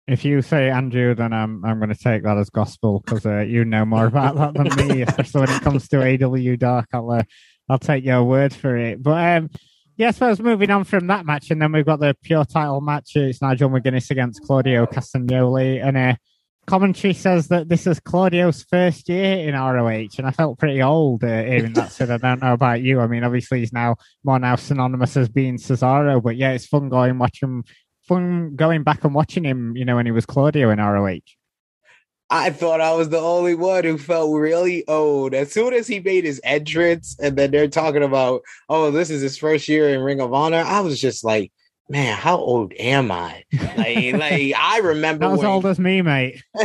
If 0.07 0.25
you 0.25 0.41
say 0.41 0.71
Andrew, 0.71 1.15
then 1.15 1.33
I'm 1.35 1.65
I'm 1.65 1.79
going 1.79 1.91
to 1.91 1.99
take 1.99 2.23
that 2.23 2.39
as 2.39 2.49
gospel 2.49 3.03
because 3.05 3.27
uh, 3.27 3.41
you 3.41 3.65
know 3.65 3.85
more 3.85 4.07
about 4.13 4.37
that 4.37 4.55
than 4.55 4.89
me, 4.89 5.03
especially 5.03 5.43
when 5.43 5.51
it 5.51 5.63
comes 5.63 5.89
to 5.89 5.97
AEW 5.97 6.59
Dark. 6.59 6.87
I'll 6.93 7.11
uh, 7.11 7.23
I'll 7.69 7.79
take 7.79 8.05
your 8.05 8.25
word 8.25 8.55
for 8.55 8.77
it. 8.77 9.03
But 9.03 9.37
um, 9.37 9.51
yeah, 9.97 10.09
I 10.09 10.11
suppose 10.13 10.41
moving 10.41 10.71
on 10.71 10.85
from 10.85 11.09
that 11.09 11.27
match, 11.27 11.51
and 11.51 11.61
then 11.61 11.73
we've 11.73 11.85
got 11.85 12.01
the 12.01 12.17
pure 12.23 12.45
title 12.45 12.81
match. 12.81 13.17
It's 13.17 13.43
Nigel 13.43 13.69
McGuinness 13.69 14.11
against 14.11 14.43
Claudio 14.43 14.87
Castagnoli, 14.87 15.85
and 15.85 15.97
uh, 15.97 16.15
commentary 16.69 17.15
says 17.15 17.49
that 17.49 17.69
this 17.69 17.87
is 17.87 17.99
Claudio's 17.99 18.63
first 18.63 19.09
year 19.09 19.49
in 19.49 19.55
ROH, 19.55 20.19
and 20.19 20.27
I 20.27 20.31
felt 20.31 20.59
pretty 20.59 20.83
old 20.83 21.25
uh, 21.25 21.43
hearing 21.43 21.73
that 21.73 21.93
said. 21.93 22.11
I 22.11 22.19
don't 22.19 22.43
know 22.43 22.53
about 22.53 22.83
you. 22.83 23.01
I 23.01 23.07
mean, 23.07 23.25
obviously 23.25 23.61
he's 23.61 23.73
now 23.73 23.97
more 24.23 24.39
now 24.39 24.57
synonymous 24.57 25.17
as 25.17 25.29
being 25.29 25.57
Cesaro, 25.57 26.23
but 26.23 26.37
yeah, 26.37 26.53
it's 26.53 26.67
fun 26.67 26.91
going 26.91 27.19
watching, 27.19 27.65
fun 28.03 28.55
going 28.55 28.83
back 28.83 29.03
and 29.05 29.15
watching 29.15 29.45
him. 29.45 29.77
You 29.77 29.87
know, 29.87 29.97
when 29.97 30.07
he 30.07 30.13
was 30.13 30.27
Claudio 30.27 30.71
in 30.71 30.79
ROH. 30.79 31.21
I 32.31 32.51
thought 32.51 32.83
I 32.83 32.93
was 32.93 33.09
the 33.09 33.19
only 33.19 33.55
one 33.55 33.85
who 33.85 33.97
felt 33.97 34.39
really 34.39 34.87
old. 34.87 35.33
As 35.33 35.51
soon 35.51 35.73
as 35.73 35.89
he 35.89 35.99
made 35.99 36.25
his 36.25 36.43
entrance, 36.45 37.17
and 37.19 37.39
then 37.39 37.51
they're 37.51 37.69
talking 37.69 38.03
about, 38.03 38.43
oh, 38.69 38.91
this 38.91 39.09
is 39.09 39.23
his 39.23 39.39
first 39.39 39.67
year 39.67 39.89
in 39.89 40.03
Ring 40.03 40.21
of 40.21 40.35
Honor, 40.35 40.63
I 40.67 40.81
was 40.81 41.01
just 41.01 41.25
like, 41.25 41.51
man, 41.89 42.17
how 42.17 42.37
old 42.37 42.73
am 42.79 43.11
I? 43.11 43.45
Like, 43.77 44.13
like 44.15 44.55
I 44.55 44.81
remember 44.83 45.29
when, 45.35 45.47
old 45.47 45.67
as 45.67 45.79
me, 45.79 46.03
mate. 46.03 46.43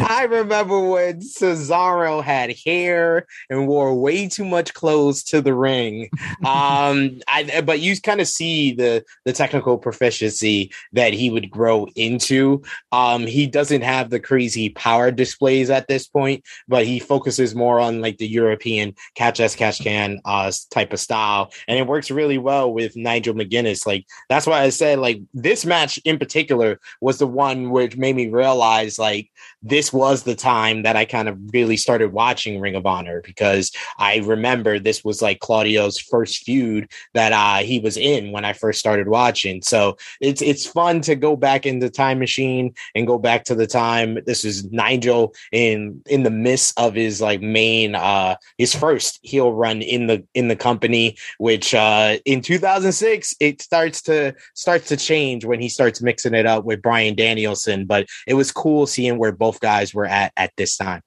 I 0.00 0.26
remember 0.28 0.80
when 0.80 1.20
Cesaro 1.20 2.22
had 2.22 2.54
hair 2.64 3.26
and 3.50 3.68
wore 3.68 3.94
way 3.94 4.28
too 4.28 4.44
much 4.44 4.72
clothes 4.74 5.22
to 5.24 5.40
the 5.40 5.54
ring. 5.54 6.10
Um, 6.44 7.20
I 7.26 7.62
but 7.62 7.80
you 7.80 7.98
kind 8.00 8.20
of 8.20 8.28
see 8.28 8.74
the 8.74 9.04
the 9.24 9.32
technical 9.32 9.78
proficiency 9.78 10.72
that 10.92 11.14
he 11.14 11.30
would 11.30 11.50
grow 11.50 11.86
into. 11.96 12.62
Um, 12.92 13.26
he 13.26 13.46
doesn't 13.46 13.80
have 13.80 14.10
the 14.10 14.20
crazy 14.20 14.68
power 14.68 15.10
displays 15.10 15.70
at 15.70 15.88
this 15.88 16.06
point, 16.06 16.44
but 16.68 16.84
he 16.84 16.98
focuses 16.98 17.54
more 17.54 17.80
on 17.80 18.02
like 18.02 18.18
the 18.18 18.28
European 18.28 18.94
catch 19.14 19.40
as 19.40 19.56
catch 19.56 19.80
can 19.80 20.20
uh 20.24 20.52
type 20.70 20.92
of 20.92 21.00
style, 21.00 21.50
and 21.66 21.78
it 21.78 21.86
works 21.86 22.10
really 22.10 22.38
well 22.38 22.72
with 22.72 22.94
Nigel 22.94 23.34
McGuinness. 23.34 23.86
Like 23.86 24.06
that's 24.28 24.46
why 24.46 24.53
why 24.54 24.62
I 24.62 24.68
said 24.70 25.00
like 25.00 25.20
this 25.34 25.66
match 25.66 25.98
in 26.04 26.18
particular 26.18 26.78
was 27.00 27.18
the 27.18 27.26
one 27.26 27.70
which 27.70 27.96
made 27.96 28.14
me 28.14 28.28
realize 28.28 28.98
like 28.98 29.30
this 29.62 29.92
was 29.92 30.22
the 30.22 30.34
time 30.34 30.82
that 30.82 30.94
I 30.94 31.06
kind 31.06 31.28
of 31.28 31.38
really 31.52 31.76
started 31.76 32.12
watching 32.12 32.60
Ring 32.60 32.76
of 32.76 32.86
Honor 32.86 33.20
because 33.22 33.72
I 33.98 34.18
remember 34.18 34.78
this 34.78 35.02
was 35.02 35.22
like 35.22 35.40
Claudio's 35.40 35.98
first 35.98 36.44
feud 36.44 36.88
that 37.14 37.32
uh, 37.32 37.64
he 37.64 37.80
was 37.80 37.96
in 37.96 38.30
when 38.30 38.44
I 38.44 38.52
first 38.52 38.78
started 38.78 39.08
watching. 39.08 39.62
So 39.62 39.96
it's 40.20 40.42
it's 40.42 40.66
fun 40.66 41.00
to 41.02 41.16
go 41.16 41.34
back 41.34 41.66
in 41.66 41.78
the 41.78 41.90
time 41.90 42.18
machine 42.18 42.74
and 42.94 43.06
go 43.06 43.18
back 43.18 43.44
to 43.44 43.54
the 43.54 43.66
time. 43.66 44.18
This 44.26 44.44
is 44.44 44.70
Nigel 44.70 45.34
in 45.50 46.02
in 46.06 46.22
the 46.22 46.30
midst 46.30 46.78
of 46.78 46.94
his 46.94 47.20
like 47.20 47.40
main 47.40 47.94
uh 47.94 48.36
his 48.58 48.74
first 48.74 49.18
heel 49.22 49.52
run 49.52 49.82
in 49.82 50.06
the 50.06 50.22
in 50.34 50.48
the 50.48 50.56
company, 50.56 51.16
which 51.38 51.74
uh 51.74 52.18
in 52.24 52.42
2006 52.42 53.34
it 53.40 53.62
starts 53.62 54.02
to 54.02 54.34
starts 54.54 54.88
to 54.88 54.96
change 54.96 55.44
when 55.44 55.60
he 55.60 55.68
starts 55.68 56.02
mixing 56.02 56.34
it 56.34 56.46
up 56.46 56.64
with 56.64 56.82
Bryan 56.82 57.14
Danielson. 57.14 57.86
But 57.86 58.06
it 58.26 58.34
was 58.34 58.52
cool 58.52 58.86
seeing 58.86 59.18
where 59.18 59.32
both 59.32 59.60
guys 59.60 59.94
were 59.94 60.06
at 60.06 60.32
at 60.36 60.52
this 60.56 60.76
time. 60.76 61.02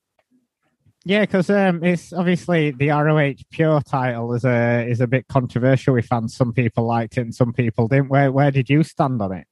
Yeah, 1.05 1.21
because 1.21 1.49
um, 1.49 1.83
it's 1.85 2.11
obviously 2.11 2.71
the 2.71 2.89
ROH 2.89 3.43
Pure 3.51 3.81
title 3.87 4.33
is 4.33 4.43
a 4.43 4.85
is 4.85 4.99
a 4.99 5.07
bit 5.07 5.25
controversial 5.29 5.93
with 5.93 6.05
fans. 6.05 6.35
Some 6.35 6.51
people 6.51 6.85
liked 6.85 7.17
it, 7.17 7.21
and 7.21 7.33
some 7.33 7.53
people 7.53 7.87
didn't. 7.87 8.09
Where 8.09 8.29
where 8.29 8.51
did 8.51 8.69
you 8.69 8.83
stand 8.83 9.21
on 9.21 9.31
it? 9.31 9.47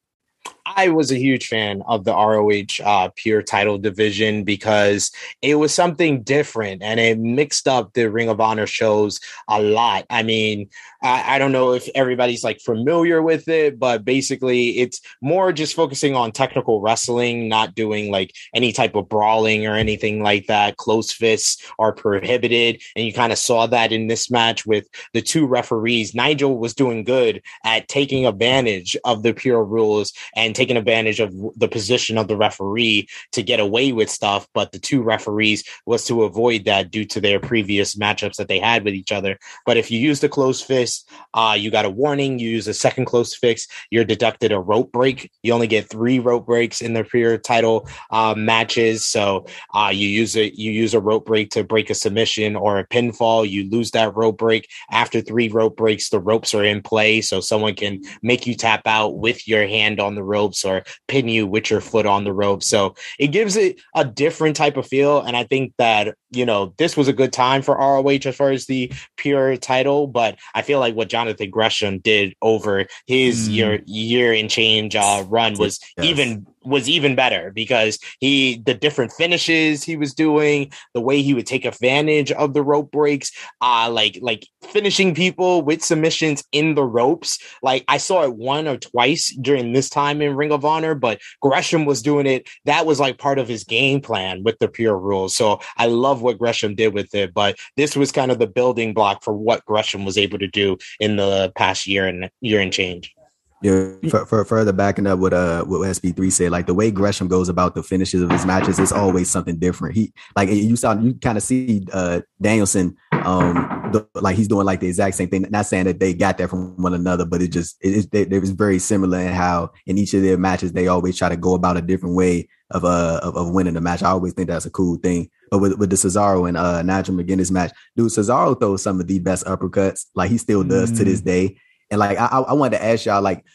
I 0.66 0.90
was 0.90 1.12
a 1.12 1.20
huge 1.20 1.48
fan 1.48 1.84
of 1.88 2.06
the 2.06 2.14
ROH 2.14 2.84
uh, 2.84 3.10
pure 3.16 3.44
title 3.44 3.78
division 3.78 4.44
because 4.44 5.12
it 5.44 5.56
was 5.56 5.74
something 5.74 6.24
different 6.24 6.82
and 6.82 7.00
it 7.00 7.20
mixed 7.20 7.68
up 7.68 7.94
the 7.94 8.10
Ring 8.10 8.30
of 8.30 8.42
Honor 8.42 8.66
shows 8.66 9.20
a 9.48 9.62
lot. 9.62 10.06
I 10.10 10.24
mean, 10.24 10.70
I, 11.04 11.36
I, 11.36 11.40
don't 11.40 11.52
know 11.52 11.74
if 11.74 11.88
everybody's 11.94 12.44
like 12.44 12.60
familiar 12.62 13.22
with 13.22 13.48
it, 13.48 13.78
but 13.78 14.04
basically 14.04 14.80
it's 14.80 15.02
more 15.22 15.54
just 15.54 15.76
focusing 15.76 16.16
on 16.16 16.32
technical 16.32 16.82
wrestling, 16.82 17.48
not 17.48 17.76
doing 17.76 18.12
like 18.12 18.34
any 18.56 18.72
type 18.72 18.96
of 18.96 19.08
brawling 19.08 19.68
or 19.68 19.76
anything 19.76 20.24
like 20.24 20.48
that. 20.48 20.78
Close 20.78 21.12
fists 21.12 21.64
are 21.78 21.94
prohibited. 21.94 22.82
And 22.96 23.06
you 23.06 23.14
kind 23.14 23.32
of 23.32 23.38
saw 23.38 23.68
that 23.68 23.92
in 23.92 24.08
this 24.08 24.32
match 24.32 24.66
with 24.66 24.88
the 25.14 25.22
two 25.22 25.46
referees. 25.46 26.16
Nigel 26.16 26.58
was 26.58 26.74
doing 26.74 27.04
good 27.04 27.44
at 27.64 27.88
taking 27.88 28.26
advantage 28.26 28.98
of 29.06 29.22
the 29.22 29.34
pure 29.34 29.64
rules 29.64 30.12
and 30.36 30.55
taking 30.56 30.78
advantage 30.78 31.20
of 31.20 31.34
the 31.56 31.68
position 31.68 32.18
of 32.18 32.28
the 32.28 32.38
referee 32.38 33.08
to 33.34 33.44
get 33.44 33.60
away 33.60 33.92
with 33.92 34.10
stuff. 34.10 34.48
But 34.54 34.72
the 34.72 34.80
two 34.80 35.02
referees 35.04 35.64
was 35.86 36.06
to 36.06 36.24
avoid 36.24 36.66
that 36.66 36.92
due 36.92 37.06
to 37.06 37.22
their 37.22 37.40
previous 37.40 37.96
matchups 37.96 38.38
that 38.38 38.48
they 38.48 38.60
had 38.60 38.84
with 38.84 38.94
each 38.94 39.12
other. 39.12 39.38
But 39.66 39.78
if 39.78 39.92
you 39.92 40.00
use 40.00 40.20
the 40.20 40.30
close 40.30 40.62
fist, 40.62 41.10
uh, 41.34 41.56
you 41.58 41.70
got 41.72 41.86
a 41.86 41.90
warning. 41.90 42.40
You 42.40 42.50
use 42.50 42.68
a 42.68 42.74
second 42.74 43.06
close 43.06 43.36
fix. 43.36 43.68
You're 43.92 44.06
deducted 44.06 44.52
a 44.52 44.60
rope 44.60 44.92
break. 44.92 45.32
You 45.44 45.54
only 45.54 45.68
get 45.68 45.90
three 45.90 46.20
rope 46.20 46.46
breaks 46.46 46.82
in 46.82 46.94
the 46.94 47.04
pure 47.04 47.38
title 47.38 47.88
uh, 48.12 48.34
matches. 48.36 49.06
So 49.06 49.46
uh, 49.74 49.92
you 49.94 50.08
use 50.08 50.36
a 50.36 50.54
you 50.56 50.72
use 50.72 50.94
a 50.94 51.00
rope 51.00 51.26
break 51.26 51.50
to 51.52 51.64
break 51.64 51.90
a 51.90 51.96
submission 51.96 52.56
or 52.56 52.80
a 52.80 52.88
pinfall. 52.88 53.50
You 53.50 53.70
lose 53.70 53.92
that 53.92 54.16
rope 54.16 54.38
break 54.38 54.70
after 54.92 55.22
three 55.22 55.50
rope 55.50 55.76
breaks. 55.76 56.10
The 56.10 56.20
ropes 56.20 56.54
are 56.54 56.64
in 56.64 56.82
play, 56.82 57.22
so 57.22 57.40
someone 57.40 57.76
can 57.76 58.02
make 58.22 58.48
you 58.48 58.56
tap 58.56 58.82
out 58.86 59.18
with 59.18 59.48
your 59.48 59.68
hand 59.68 60.00
on 60.00 60.16
the 60.16 60.24
ropes 60.46 60.66
or 60.66 60.84
pin 61.08 61.28
you 61.28 61.48
with 61.48 61.70
your 61.70 61.82
foot 61.82 62.06
on 62.06 62.24
the 62.24 62.34
rope. 62.34 62.64
So 62.64 62.96
it 63.20 63.28
gives 63.28 63.56
it 63.56 63.82
a 63.96 64.06
different 64.06 64.56
type 64.56 64.78
of 64.78 64.88
feel, 64.88 65.22
and 65.22 65.36
I 65.36 65.44
think 65.44 65.74
that 65.78 66.16
you 66.32 66.46
know 66.46 66.74
this 66.78 66.96
was 66.98 67.08
a 67.08 67.14
good 67.14 67.34
time 67.34 67.62
for 67.62 67.76
ROH 67.76 68.26
as 68.26 68.36
far 68.36 68.52
as 68.52 68.66
the 68.66 68.92
pure 69.18 69.58
title, 69.58 70.08
but 70.08 70.38
I 70.54 70.62
feel 70.62 70.80
like 70.80 70.96
what 70.96 71.10
Jonathan 71.10 71.50
Gresham 71.50 72.00
did 72.00 72.36
over 72.42 72.86
his 73.08 73.50
mm. 73.50 73.54
year 73.54 73.82
year 73.86 74.34
and 74.34 74.50
change 74.50 74.96
uh, 74.96 75.24
run 75.28 75.58
was 75.58 75.80
yes. 75.98 76.06
even 76.06 76.46
was 76.66 76.90
even 76.90 77.16
better 77.16 77.52
because 77.54 78.00
he 78.20 78.62
the 78.66 78.74
different 78.74 79.12
finishes 79.12 79.84
he 79.84 79.98
was 79.98 80.14
doing, 80.14 80.72
the 80.94 81.02
way 81.02 81.22
he 81.22 81.34
would 81.34 81.46
take 81.46 81.66
advantage 81.66 82.32
of 82.32 82.54
the 82.54 82.64
rope 82.64 82.92
breaks, 82.92 83.32
uh 83.62 83.90
like 83.92 84.18
like 84.22 84.48
finishing 84.64 85.14
people 85.14 85.62
with 85.62 85.84
submissions 85.84 86.44
in 86.52 86.76
the 86.76 86.84
ropes. 86.84 87.40
Like 87.62 87.84
I 87.88 87.98
saw 87.98 88.24
it 88.24 88.36
one 88.36 88.68
or 88.68 88.78
twice 88.78 89.36
during 89.42 89.74
this 89.74 89.90
time 89.90 90.22
in 90.22 90.36
Ring 90.36 90.52
of 90.52 90.66
Honor, 90.66 90.96
but 90.96 91.22
Gresham 91.42 91.86
was 91.86 92.02
doing 92.02 92.26
it. 92.26 92.48
That 92.66 92.86
was 92.86 93.00
like 93.00 93.18
part 93.18 93.40
of 93.40 93.48
his 93.48 93.64
game 93.64 94.02
plan 94.02 94.44
with 94.44 94.60
the 94.60 94.68
pure 94.68 94.98
rules. 94.98 95.36
So 95.36 95.60
I 95.78 95.88
love 95.88 96.22
what 96.22 96.40
Gresham 96.40 96.76
did 96.76 96.94
with 96.94 97.14
it, 97.16 97.34
but 97.34 97.58
this 97.78 97.96
was 97.96 98.12
kind 98.12 98.32
of 98.32 98.40
the 98.40 98.48
building 98.48 98.94
block 98.94 99.24
for 99.24 99.34
what 99.34 99.66
Gresham 99.66 100.06
was 100.06 100.18
able 100.18 100.40
to 100.40 100.48
do 100.48 100.78
in 101.00 101.16
the 101.16 101.52
past 101.56 101.88
year 101.88 102.08
and 102.08 102.30
year 102.42 102.60
and 102.60 102.74
change. 102.74 103.14
Yeah, 103.62 103.94
for, 104.10 104.26
for, 104.26 104.46
further 104.46 104.74
backing 104.74 105.08
up 105.08 105.18
what 105.18 105.34
uh 105.34 105.64
what 105.64 105.82
SP3 105.82 106.32
said, 106.32 106.52
like 106.52 106.68
the 106.68 106.74
way 106.74 106.92
Gresham 106.92 107.28
goes 107.28 107.48
about 107.48 107.74
the 107.74 107.82
finishes 107.82 108.22
of 108.22 108.30
his 108.30 108.46
matches 108.46 108.80
is 108.80 108.92
always 108.92 109.30
something 109.30 109.58
different. 109.58 109.96
He 109.96 110.14
like 110.36 110.50
you 110.50 110.76
saw 110.76 110.94
you 110.94 111.14
kind 111.16 111.38
of 111.38 111.44
see 111.44 111.86
uh 111.94 112.22
Danielson 112.42 112.98
um 113.14 113.90
the, 113.94 114.08
like 114.22 114.36
he's 114.36 114.50
doing 114.50 114.66
like 114.66 114.82
the 114.82 114.88
exact 114.88 115.16
same 115.16 115.30
thing. 115.30 115.46
Not 115.50 115.66
saying 115.66 115.86
that 115.86 116.00
they 116.00 116.14
got 116.14 116.38
that 116.38 116.50
from 116.50 116.80
one 116.82 116.94
another, 116.94 117.26
but 117.26 117.42
it 117.42 117.48
just 117.48 117.78
it 117.82 118.14
is 118.14 118.42
was 118.42 118.52
very 118.52 118.78
similar 118.78 119.20
in 119.20 119.34
how 119.34 119.72
in 119.86 119.98
each 119.98 120.14
of 120.14 120.22
their 120.22 120.38
matches 120.38 120.74
they 120.74 120.88
always 120.88 121.18
try 121.18 121.30
to 121.30 121.38
go 121.38 121.54
about 121.56 121.78
a 121.78 121.82
different 121.82 122.16
way 122.16 122.50
of 122.72 122.84
uh 122.84 123.22
of, 123.24 123.38
of 123.38 123.52
winning 123.52 123.76
the 123.76 123.82
match. 123.82 124.04
I 124.04 124.10
always 124.10 124.34
think 124.34 124.50
that's 124.50 124.66
a 124.66 124.72
cool 124.72 124.98
thing. 124.98 125.30
But 125.50 125.60
with, 125.60 125.78
with 125.78 125.90
the 125.90 125.96
Cesaro 125.96 126.48
and 126.48 126.58
uh 126.58 126.82
Nigel 126.82 127.16
McGuinness 127.16 127.52
match, 127.52 127.72
dude, 127.96 128.12
Cesaro 128.12 128.60
throws 128.60 128.84
some 128.84 129.00
of 129.00 129.08
the 129.08 129.20
best 129.20 129.46
uppercuts. 129.46 130.06
Like 130.14 130.30
he 130.30 130.38
still 130.38 130.64
does 130.64 130.92
mm. 130.92 130.98
to 130.98 131.04
this 131.06 131.22
mm. 131.22 131.26
day. 131.26 131.58
And 131.92 132.00
like 132.00 132.18
I, 132.18 132.26
I 132.26 132.54
wanted 132.54 132.78
to 132.78 132.84
ask 132.84 133.06
y'all, 133.06 133.22
like, 133.22 133.46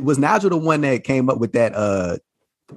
was 0.00 0.18
Nigel 0.18 0.50
the 0.50 0.56
one 0.56 0.82
that 0.82 1.04
came 1.04 1.28
up 1.28 1.38
with 1.38 1.52
that 1.52 1.74
uh 1.74 2.18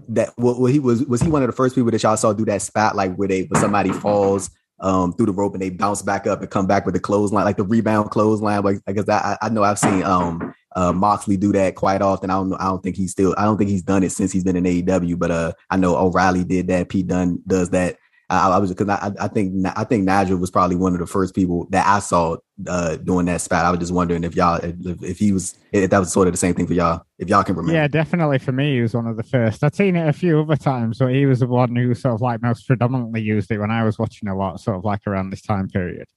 that 0.10 0.34
well, 0.38 0.66
he 0.66 0.80
was 0.80 1.06
was 1.06 1.22
he 1.22 1.30
one 1.30 1.44
of 1.44 1.48
the 1.48 1.56
first 1.56 1.76
people 1.76 1.92
that 1.92 2.04
y'all 2.04 2.18
saw 2.18 2.34
do 2.34 2.46
that 2.46 2.62
spot 2.62 2.96
like 2.96 3.16
where 3.16 3.28
they 3.28 3.44
when 3.44 3.62
somebody 3.62 3.92
falls 3.92 4.50
um 4.82 5.14
through 5.14 5.28
the 5.28 5.32
rope 5.32 5.54
and 5.54 5.62
they 5.62 5.70
bounce 5.70 6.02
back 6.02 6.28
up 6.28 6.42
and 6.42 6.50
come 6.50 6.68
back 6.68 6.86
with 6.86 6.94
the 6.94 7.00
clothesline 7.00 7.46
like 7.46 7.58
the 7.58 7.64
rebound 7.64 8.10
clothesline 8.12 8.62
like 8.62 8.78
I 8.88 8.92
guess 8.92 9.08
I, 9.08 9.38
I 9.42 9.50
know 9.50 9.64
I've 9.64 9.80
seen 9.80 10.04
um 10.04 10.54
uh 10.76 10.92
Moxley 10.92 11.38
do 11.38 11.54
that 11.54 11.76
quite 11.76 12.02
often. 12.02 12.30
I 12.30 12.34
don't 12.34 12.50
know 12.50 12.58
I 12.60 12.66
don't 12.66 12.84
think 12.84 12.98
he's 12.98 13.12
still 13.12 13.34
I 13.38 13.46
don't 13.46 13.58
think 13.58 13.70
he's 13.70 13.84
done 13.84 14.04
it 14.04 14.12
since 14.12 14.32
he's 14.32 14.44
been 14.44 14.58
in 14.58 14.66
AEW, 14.66 15.18
but 15.18 15.32
uh 15.32 15.54
I 15.70 15.78
know 15.78 15.96
O'Reilly 15.96 16.44
did 16.44 16.68
that. 16.68 16.90
Pete 16.90 17.08
Dunne 17.08 17.42
does 17.48 17.70
that. 17.70 17.98
I, 18.30 18.50
I 18.50 18.58
was 18.58 18.74
because 18.74 18.90
I, 18.90 19.12
I 19.20 19.28
think 19.28 19.66
I 19.76 19.84
think 19.84 20.04
Nigel 20.04 20.38
was 20.38 20.50
probably 20.50 20.76
one 20.76 20.94
of 20.94 21.00
the 21.00 21.06
first 21.06 21.36
people 21.36 21.68
that 21.70 21.86
I 21.86 22.00
saw 22.00 22.38
uh, 22.68 22.96
doing 22.98 23.26
that 23.28 23.42
spot. 23.42 23.66
I 23.66 23.72
was 23.72 23.80
just 23.80 23.94
wondering 23.94 24.24
if 24.24 24.36
y'all 24.36 24.56
if, 24.56 25.04
if, 25.04 25.20
he 25.20 25.32
was 25.32 25.56
if 25.72 25.90
that 25.90 26.00
was 26.00 26.12
sort 26.12 26.28
of 26.28 26.34
the 26.34 26.38
same 26.38 26.56
thing 26.56 26.66
for 26.66 26.74
y'all. 26.74 27.02
If 27.20 27.30
y'all 27.30 27.44
can 27.44 27.56
remember. 27.56 27.80
Yeah, 27.80 27.88
definitely 27.88 28.40
for 28.40 28.52
me, 28.52 28.76
he 28.76 28.82
was 28.82 28.94
one 28.94 29.08
of 29.08 29.18
the 29.18 29.24
first. 29.24 29.64
I'd 29.64 29.76
seen 29.76 29.96
it 29.96 30.08
a 30.08 30.14
few 30.14 30.42
other 30.42 30.56
times, 30.56 30.98
but 31.00 31.14
he 31.14 31.26
was 31.26 31.40
the 31.40 31.48
one 31.48 31.76
who 31.76 31.94
sort 31.94 32.16
of 32.16 32.22
like 32.22 32.42
most 32.42 32.66
predominantly 32.66 33.22
used 33.22 33.52
it 33.52 33.60
when 33.60 33.72
I 33.72 33.84
was 33.84 34.00
watching 34.00 34.28
a 34.28 34.36
lot, 34.36 34.60
sort 34.60 34.78
of 34.78 34.86
like 34.86 35.06
around 35.06 35.30
this 35.30 35.42
time 35.42 35.68
period. 35.68 36.08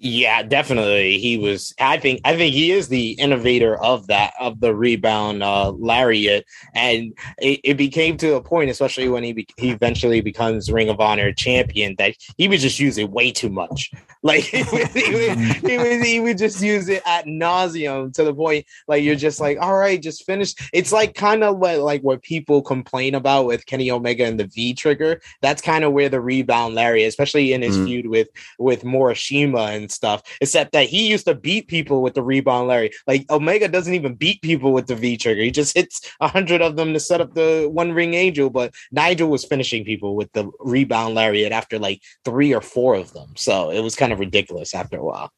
Yeah, 0.00 0.44
definitely. 0.44 1.18
He 1.18 1.38
was. 1.38 1.74
I 1.80 1.98
think. 1.98 2.20
I 2.24 2.36
think 2.36 2.54
he 2.54 2.70
is 2.70 2.86
the 2.86 3.12
innovator 3.12 3.76
of 3.82 4.06
that 4.06 4.32
of 4.38 4.60
the 4.60 4.72
rebound 4.72 5.42
uh, 5.42 5.70
lariat, 5.72 6.44
and 6.72 7.12
it, 7.38 7.60
it 7.64 7.74
became 7.74 8.16
to 8.18 8.36
a 8.36 8.42
point, 8.42 8.70
especially 8.70 9.08
when 9.08 9.24
he 9.24 9.32
be, 9.32 9.48
he 9.56 9.70
eventually 9.70 10.20
becomes 10.20 10.70
Ring 10.70 10.88
of 10.88 11.00
Honor 11.00 11.32
champion, 11.32 11.96
that 11.98 12.14
he 12.36 12.46
was 12.46 12.62
just 12.62 12.78
using 12.78 13.10
way 13.10 13.32
too 13.32 13.48
much. 13.48 13.90
Like 14.20 14.42
he 14.42 14.64
would, 14.72 14.88
he 14.88 15.14
would, 15.14 15.38
he 15.38 15.78
would, 15.78 16.04
he 16.04 16.18
would 16.20 16.38
just 16.38 16.60
use 16.60 16.88
it 16.88 17.02
at 17.06 17.26
nauseum 17.26 18.12
to 18.14 18.24
the 18.24 18.34
point 18.34 18.66
like 18.88 19.04
you're 19.04 19.14
just 19.14 19.38
like, 19.38 19.58
all 19.60 19.76
right, 19.78 20.02
just 20.02 20.26
finish. 20.26 20.54
It's 20.72 20.90
like 20.90 21.14
kind 21.14 21.44
of 21.44 21.58
what 21.58 21.78
like 21.78 22.02
what 22.02 22.22
people 22.22 22.60
complain 22.60 23.14
about 23.14 23.46
with 23.46 23.64
Kenny 23.66 23.92
Omega 23.92 24.24
and 24.24 24.38
the 24.38 24.48
V 24.48 24.74
trigger. 24.74 25.20
That's 25.40 25.62
kind 25.62 25.84
of 25.84 25.92
where 25.92 26.08
the 26.08 26.20
rebound 26.20 26.74
lariat, 26.74 27.06
especially 27.06 27.52
in 27.52 27.62
his 27.62 27.78
mm. 27.78 27.84
feud 27.84 28.06
with 28.08 28.28
with 28.58 28.82
Morishima 28.82 29.76
and 29.76 29.87
stuff. 29.90 30.22
Except 30.40 30.72
that 30.72 30.88
he 30.88 31.08
used 31.08 31.26
to 31.26 31.34
beat 31.34 31.68
people 31.68 32.02
with 32.02 32.14
the 32.14 32.22
rebound 32.22 32.68
Larry. 32.68 32.90
Like 33.06 33.30
Omega 33.30 33.68
doesn't 33.68 33.94
even 33.94 34.14
beat 34.14 34.42
people 34.42 34.72
with 34.72 34.86
the 34.86 34.94
V 34.94 35.16
trigger. 35.16 35.42
He 35.42 35.50
just 35.50 35.76
hits 35.76 36.00
a 36.20 36.28
hundred 36.28 36.62
of 36.62 36.76
them 36.76 36.92
to 36.92 37.00
set 37.00 37.20
up 37.20 37.34
the 37.34 37.68
one 37.70 37.92
ring 37.92 38.14
angel. 38.14 38.50
But 38.50 38.74
Nigel 38.92 39.28
was 39.28 39.44
finishing 39.44 39.84
people 39.84 40.16
with 40.16 40.32
the 40.32 40.50
rebound 40.60 41.14
lariat 41.14 41.52
after 41.52 41.78
like 41.78 42.02
three 42.24 42.54
or 42.54 42.60
four 42.60 42.94
of 42.94 43.12
them. 43.12 43.34
So 43.36 43.70
it 43.70 43.80
was 43.80 43.96
kind 43.96 44.12
of 44.12 44.18
ridiculous 44.18 44.74
after 44.74 44.98
a 44.98 45.04
while. 45.04 45.30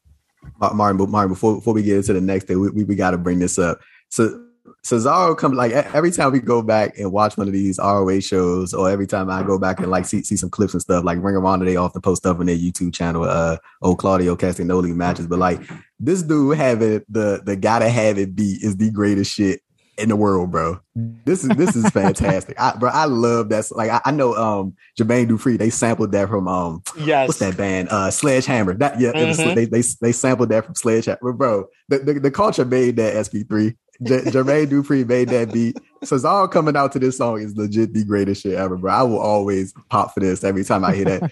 Martin, 0.59 1.09
Martin, 1.09 1.33
before 1.33 1.55
before 1.55 1.73
we 1.73 1.83
get 1.83 1.97
into 1.97 2.13
the 2.13 2.21
next 2.21 2.45
thing, 2.45 2.59
we, 2.59 2.69
we, 2.69 2.83
we 2.83 2.95
got 2.95 3.11
to 3.11 3.17
bring 3.17 3.39
this 3.39 3.59
up. 3.59 3.79
So 4.09 4.43
Cesaro 4.83 5.37
comes 5.37 5.55
like 5.55 5.71
every 5.71 6.11
time 6.11 6.31
we 6.31 6.39
go 6.39 6.61
back 6.61 6.97
and 6.97 7.11
watch 7.11 7.37
one 7.37 7.47
of 7.47 7.53
these 7.53 7.79
ROH 7.79 8.19
shows, 8.19 8.73
or 8.73 8.89
every 8.89 9.07
time 9.07 9.29
I 9.29 9.43
go 9.43 9.57
back 9.57 9.79
and 9.79 9.89
like 9.89 10.05
see, 10.05 10.23
see 10.23 10.35
some 10.35 10.49
clips 10.49 10.73
and 10.73 10.81
stuff, 10.81 11.03
like 11.03 11.21
Ring 11.21 11.35
of 11.35 11.45
Honor, 11.45 11.65
they 11.65 11.75
often 11.75 12.01
post 12.01 12.21
stuff 12.23 12.39
on 12.39 12.45
their 12.45 12.57
YouTube 12.57 12.93
channel, 12.93 13.23
uh, 13.23 13.57
old 13.81 13.99
Claudio 13.99 14.35
Castagnoli 14.35 14.95
matches. 14.95 15.27
But 15.27 15.39
like 15.39 15.61
this 15.99 16.23
dude 16.23 16.57
having 16.57 17.03
the 17.09 17.41
the 17.43 17.55
gotta 17.55 17.89
have 17.89 18.17
it 18.17 18.35
beat 18.35 18.63
is 18.63 18.77
the 18.77 18.91
greatest 18.91 19.33
shit 19.33 19.61
in 19.97 20.09
the 20.09 20.15
world, 20.15 20.51
bro. 20.51 20.79
This 20.95 21.43
is 21.43 21.49
this 21.49 21.75
is 21.75 21.89
fantastic, 21.91 22.59
I, 22.59 22.75
bro. 22.75 22.89
I 22.89 23.05
love 23.05 23.49
that. 23.49 23.65
Like 23.71 23.91
I, 23.91 24.01
I, 24.05 24.11
know, 24.11 24.33
um, 24.35 24.75
Jermaine 24.99 25.27
Dupri, 25.27 25.57
they 25.57 25.69
sampled 25.69 26.11
that 26.11 26.29
from 26.29 26.47
um, 26.47 26.83
yes, 26.97 27.27
what's 27.27 27.39
that 27.39 27.57
band? 27.57 27.89
Uh, 27.89 28.09
Sledgehammer. 28.11 28.73
That 28.73 28.99
yeah, 28.99 29.11
mm-hmm. 29.11 29.55
they 29.55 29.65
they 29.65 29.83
they 30.01 30.11
sampled 30.11 30.49
that 30.49 30.65
from 30.65 30.75
Sledgehammer, 30.75 31.33
bro. 31.33 31.67
The, 31.89 31.99
the, 31.99 32.13
the 32.19 32.31
culture 32.31 32.65
made 32.65 32.97
that 32.97 33.13
SP3. 33.13 33.75
J- 34.03 34.21
Jermaine 34.21 34.67
Dupri 34.67 35.07
made 35.07 35.29
that 35.29 35.53
beat. 35.53 35.77
Cesaro 36.03 36.51
coming 36.51 36.75
out 36.75 36.91
to 36.93 36.99
this 36.99 37.17
song 37.17 37.39
is 37.41 37.55
legit 37.55 37.93
the 37.93 38.03
greatest 38.03 38.41
shit 38.41 38.55
ever, 38.55 38.75
bro. 38.75 38.91
I 38.91 39.03
will 39.03 39.19
always 39.19 39.73
pop 39.89 40.13
for 40.13 40.19
this 40.19 40.43
every 40.43 40.63
time 40.63 40.83
I 40.83 40.95
hear 40.95 41.05
that. 41.05 41.31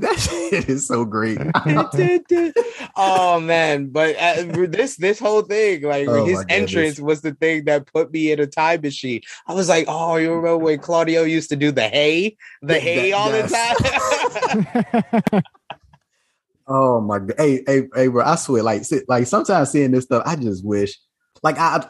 that 0.00 0.18
shit 0.50 0.68
is 0.68 0.88
so 0.88 1.04
great. 1.04 1.38
oh 2.96 3.38
man, 3.38 3.86
but 3.86 4.16
uh, 4.16 4.66
this 4.66 4.96
this 4.96 5.20
whole 5.20 5.42
thing, 5.42 5.82
like 5.82 6.08
oh, 6.08 6.24
his 6.24 6.44
entrance 6.48 6.98
was 6.98 7.20
the 7.20 7.32
thing 7.34 7.66
that 7.66 7.86
put 7.92 8.10
me 8.10 8.32
in 8.32 8.40
a 8.40 8.46
time 8.48 8.80
machine. 8.80 9.20
I 9.46 9.54
was 9.54 9.68
like, 9.68 9.84
oh, 9.86 10.16
you 10.16 10.32
remember 10.32 10.58
when 10.58 10.80
Claudio 10.80 11.22
used 11.22 11.50
to 11.50 11.56
do 11.56 11.70
the 11.70 11.88
hay, 11.88 12.36
the 12.62 12.80
hay 12.80 13.12
all 13.12 13.30
yes. 13.30 13.52
the 13.52 15.14
time. 15.30 15.42
Oh 16.66 17.00
my 17.00 17.20
god! 17.20 17.34
Hey, 17.38 17.62
hey, 17.66 17.88
hey, 17.94 18.08
bro! 18.08 18.24
I 18.24 18.36
swear, 18.36 18.62
like, 18.62 18.82
like 19.08 19.26
sometimes 19.26 19.70
seeing 19.70 19.92
this 19.92 20.04
stuff, 20.04 20.22
I 20.26 20.36
just 20.36 20.64
wish, 20.64 20.98
like, 21.42 21.58
I, 21.58 21.86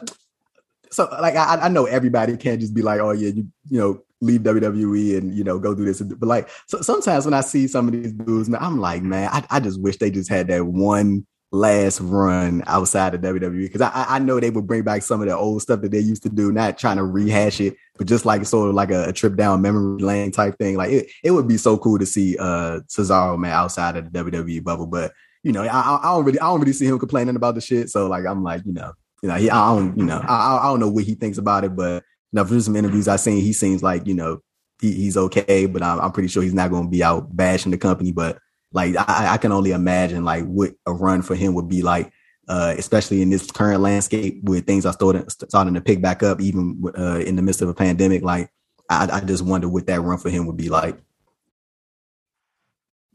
so 0.91 1.09
like, 1.19 1.35
I, 1.35 1.55
I 1.61 1.67
know 1.69 1.85
everybody 1.85 2.37
can't 2.37 2.61
just 2.61 2.73
be 2.73 2.81
like, 2.81 2.99
oh 2.99 3.11
yeah, 3.11 3.29
you, 3.29 3.47
you 3.69 3.79
know, 3.79 4.03
leave 4.21 4.41
WWE 4.41 5.17
and 5.17 5.35
you 5.35 5.43
know 5.43 5.59
go 5.59 5.73
do 5.73 5.85
this, 5.85 6.01
but 6.01 6.27
like, 6.27 6.49
so 6.67 6.81
sometimes 6.81 7.25
when 7.25 7.33
I 7.33 7.41
see 7.41 7.67
some 7.67 7.87
of 7.87 7.93
these 7.93 8.13
dudes, 8.13 8.49
man, 8.49 8.61
I'm 8.61 8.79
like, 8.79 9.01
man, 9.03 9.29
I, 9.31 9.45
I 9.49 9.59
just 9.59 9.81
wish 9.81 9.97
they 9.97 10.11
just 10.11 10.29
had 10.29 10.47
that 10.47 10.65
one 10.65 11.25
last 11.51 12.01
run 12.01 12.61
outside 12.67 13.13
of 13.13 13.21
WWE 13.21 13.63
because 13.63 13.81
I, 13.81 14.05
I 14.09 14.19
know 14.19 14.39
they 14.39 14.49
would 14.49 14.67
bring 14.67 14.83
back 14.83 15.01
some 15.01 15.21
of 15.21 15.27
the 15.27 15.37
old 15.37 15.61
stuff 15.61 15.81
that 15.81 15.91
they 15.91 15.99
used 15.99 16.23
to 16.23 16.29
do, 16.29 16.51
not 16.51 16.77
trying 16.77 16.97
to 16.97 17.05
rehash 17.05 17.61
it, 17.61 17.75
but 17.97 18.07
just 18.07 18.25
like 18.25 18.45
sort 18.45 18.69
of 18.69 18.75
like 18.75 18.91
a, 18.91 19.09
a 19.09 19.13
trip 19.13 19.35
down 19.35 19.61
memory 19.61 20.01
lane 20.01 20.31
type 20.31 20.57
thing. 20.57 20.75
Like 20.75 20.91
it, 20.91 21.09
it 21.23 21.31
would 21.31 21.47
be 21.47 21.57
so 21.57 21.77
cool 21.77 21.99
to 21.99 22.05
see 22.05 22.37
uh 22.37 22.81
Cesaro 22.87 23.37
man 23.37 23.51
outside 23.51 23.95
of 23.95 24.11
the 24.11 24.23
WWE 24.23 24.63
bubble. 24.63 24.87
But 24.87 25.13
you 25.43 25.51
know, 25.53 25.63
I, 25.63 25.99
I 26.01 26.11
don't 26.13 26.25
really 26.25 26.39
I 26.39 26.47
don't 26.47 26.59
really 26.59 26.73
see 26.73 26.85
him 26.85 26.99
complaining 26.99 27.37
about 27.37 27.55
the 27.55 27.61
shit. 27.61 27.89
So 27.89 28.07
like 28.07 28.25
I'm 28.25 28.43
like, 28.43 28.63
you 28.65 28.73
know, 28.73 28.91
you 29.23 29.29
know, 29.29 29.35
he 29.35 29.49
I 29.49 29.75
don't, 29.75 29.97
you 29.97 30.03
know, 30.03 30.19
I, 30.19 30.59
I 30.61 30.63
don't 30.63 30.79
know 30.79 30.89
what 30.89 31.05
he 31.05 31.15
thinks 31.15 31.37
about 31.37 31.63
it, 31.63 31.75
but 31.75 32.03
you 32.31 32.37
know, 32.37 32.45
from 32.45 32.59
some 32.59 32.75
interviews 32.75 33.07
I've 33.07 33.21
seen, 33.21 33.41
he 33.41 33.53
seems 33.53 33.81
like, 33.81 34.05
you 34.05 34.13
know, 34.13 34.41
he, 34.81 34.91
he's 34.93 35.17
okay, 35.17 35.65
but 35.65 35.81
I'm, 35.81 35.99
I'm 35.99 36.11
pretty 36.11 36.27
sure 36.27 36.43
he's 36.43 36.53
not 36.53 36.71
gonna 36.71 36.89
be 36.89 37.03
out 37.03 37.35
bashing 37.35 37.71
the 37.71 37.77
company. 37.77 38.11
But 38.11 38.37
like 38.71 38.95
I, 38.97 39.33
I 39.33 39.37
can 39.37 39.51
only 39.51 39.71
imagine 39.71 40.23
like 40.23 40.45
what 40.45 40.71
a 40.85 40.93
run 40.93 41.21
for 41.21 41.35
him 41.35 41.53
would 41.53 41.69
be 41.69 41.81
like, 41.81 42.11
uh, 42.47 42.75
especially 42.77 43.21
in 43.21 43.29
this 43.29 43.49
current 43.49 43.81
landscape 43.81 44.39
where 44.43 44.61
things 44.61 44.85
are 44.85 44.93
starting 44.93 45.27
starting 45.29 45.73
to 45.73 45.81
pick 45.81 46.01
back 46.01 46.23
up, 46.23 46.41
even 46.41 46.83
uh, 46.97 47.19
in 47.19 47.35
the 47.35 47.41
midst 47.41 47.61
of 47.61 47.69
a 47.69 47.73
pandemic. 47.73 48.23
Like 48.23 48.51
I, 48.89 49.09
I 49.11 49.19
just 49.21 49.43
wonder 49.43 49.69
what 49.69 49.87
that 49.87 50.01
run 50.01 50.17
for 50.17 50.29
him 50.29 50.45
would 50.47 50.57
be 50.57 50.69
like. 50.69 50.97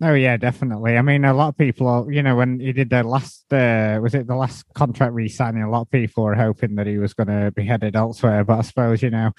Oh 0.05 0.15
yeah, 0.15 0.37
definitely. 0.37 0.99
I 0.99 1.03
mean, 1.03 1.25
a 1.25 1.33
lot 1.33 1.51
of 1.51 1.57
people, 1.57 2.11
you 2.11 2.25
know, 2.25 2.35
when 2.35 2.59
he 2.59 2.73
did 2.73 2.91
the 2.91 3.05
last, 3.05 3.45
uh, 3.53 4.01
was 4.03 4.17
it 4.17 4.27
the 4.27 4.35
last 4.35 4.65
contract 4.75 5.13
re-signing? 5.13 5.63
A 5.63 5.71
lot 5.71 5.83
of 5.83 5.91
people 5.93 6.25
were 6.25 6.35
hoping 6.35 6.75
that 6.75 6.89
he 6.89 6.99
was 6.99 7.15
going 7.15 7.29
to 7.29 7.53
be 7.53 7.65
headed 7.65 7.95
elsewhere. 7.95 8.43
But 8.43 8.59
I 8.59 8.63
suppose, 8.63 9.01
you 9.01 9.11
know, 9.11 9.31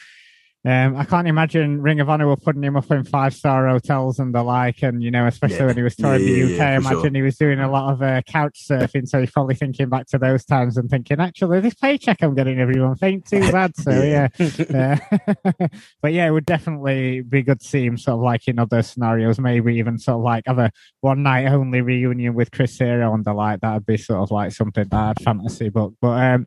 um, 0.66 0.96
I 0.96 1.04
can't 1.04 1.28
imagine 1.28 1.82
Ring 1.82 2.00
of 2.00 2.10
Honor 2.10 2.26
were 2.26 2.38
putting 2.38 2.64
him 2.64 2.78
up 2.78 2.90
in 2.90 3.04
five 3.04 3.34
star 3.34 3.68
hotels 3.68 4.18
and 4.18 4.34
the 4.34 4.44
like, 4.44 4.82
and 4.82 5.04
you 5.04 5.12
know, 5.12 5.28
especially 5.28 5.58
yeah. 5.58 5.66
when 5.66 5.76
he 5.76 5.84
was 5.84 5.96
touring 5.98 6.22
yeah, 6.22 6.28
the 6.28 6.56
UK. 6.56 6.62
I 6.62 6.76
imagine 6.76 7.02
sure. 7.02 7.12
he 7.12 7.22
was 7.22 7.36
doing 7.36 7.60
a 7.60 7.70
lot 7.70 7.92
of 7.92 8.02
uh, 8.02 8.22
couch 8.22 8.66
surfing, 8.66 9.06
so 9.06 9.20
he's 9.20 9.30
probably 9.30 9.56
thinking 9.56 9.90
back 9.90 10.08
to 10.08 10.18
those 10.18 10.46
times 10.46 10.78
and 10.78 10.90
thinking, 10.90 11.20
actually, 11.20 11.60
this 11.60 11.74
paycheck 11.74 12.24
I'm 12.24 12.34
getting 12.34 12.62
every 12.62 12.76
month 12.76 13.04
ain't 13.04 13.26
too 13.26 13.42
bad. 13.52 13.76
So 13.76 13.92
yeah, 14.04 14.30
uh, 14.40 15.68
but 16.02 16.14
yeah, 16.14 16.28
it 16.28 16.32
would 16.32 16.46
definitely 16.46 17.20
be 17.22 17.44
good 17.44 17.60
to 17.60 17.68
see 17.68 17.86
him 17.86 17.98
sort 17.98 18.16
of 18.16 18.22
like 18.22 18.48
in 18.48 18.58
other 18.58 18.82
scenarios, 18.84 19.40
maybe 19.40 19.76
even 19.76 20.00
sort 20.00 20.20
of 20.20 20.24
like 20.24 20.46
have 20.48 20.60
a 20.60 20.72
one 21.02 21.24
night 21.24 21.48
only 21.48 21.82
reunion 21.82 22.36
with 22.36 22.52
Chris 22.52 22.78
Hero 22.78 23.14
and 23.14 23.26
the 23.26 23.34
like. 23.34 23.60
That 23.60 23.74
would 23.74 23.86
be 23.86 23.98
sort 23.98 24.22
of 24.22 24.32
like 24.32 24.54
something 24.54 24.88
that 24.88 24.98
I'd 24.98 25.20
fantasy, 25.20 25.68
but 25.68 25.92
but 26.00 26.22
um 26.22 26.46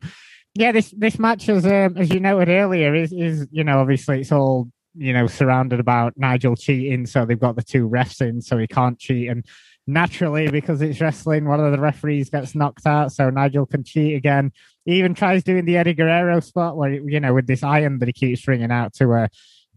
yeah, 0.57 0.71
this 0.71 0.91
this 0.97 1.19
match, 1.19 1.49
as 1.49 1.65
um, 1.65 1.97
as 1.97 2.09
you 2.09 2.19
noted 2.19 2.49
earlier, 2.49 2.95
is 2.95 3.13
is 3.13 3.47
you 3.51 3.63
know 3.63 3.79
obviously 3.79 4.21
it's 4.21 4.31
all 4.31 4.69
you 4.95 5.13
know 5.13 5.27
surrounded 5.27 5.79
about 5.79 6.13
Nigel 6.17 6.55
cheating, 6.55 7.05
so 7.05 7.25
they've 7.25 7.39
got 7.39 7.55
the 7.55 7.61
two 7.61 7.87
refs 7.87 8.27
in, 8.27 8.41
so 8.41 8.57
he 8.57 8.65
can't 8.65 8.97
cheat, 8.97 9.29
and 9.29 9.45
naturally 9.85 10.49
because 10.49 10.81
it's 10.81 10.99
wrestling, 10.99 11.45
one 11.45 11.59
of 11.59 11.71
the 11.71 11.79
referees 11.79 12.31
gets 12.31 12.55
knocked 12.55 12.87
out, 12.87 13.11
so 13.11 13.29
Nigel 13.29 13.67
can 13.67 13.83
cheat 13.83 14.15
again. 14.15 14.51
He 14.83 14.97
even 14.97 15.13
tries 15.13 15.43
doing 15.43 15.65
the 15.65 15.77
Eddie 15.77 15.93
Guerrero 15.93 16.39
spot 16.39 16.75
where 16.75 16.91
you 16.91 17.19
know 17.19 17.35
with 17.35 17.45
this 17.45 17.61
iron 17.61 17.99
that 17.99 18.07
he 18.07 18.13
keeps 18.13 18.47
ringing 18.47 18.71
out 18.71 18.95
to 18.95 19.13
uh 19.13 19.27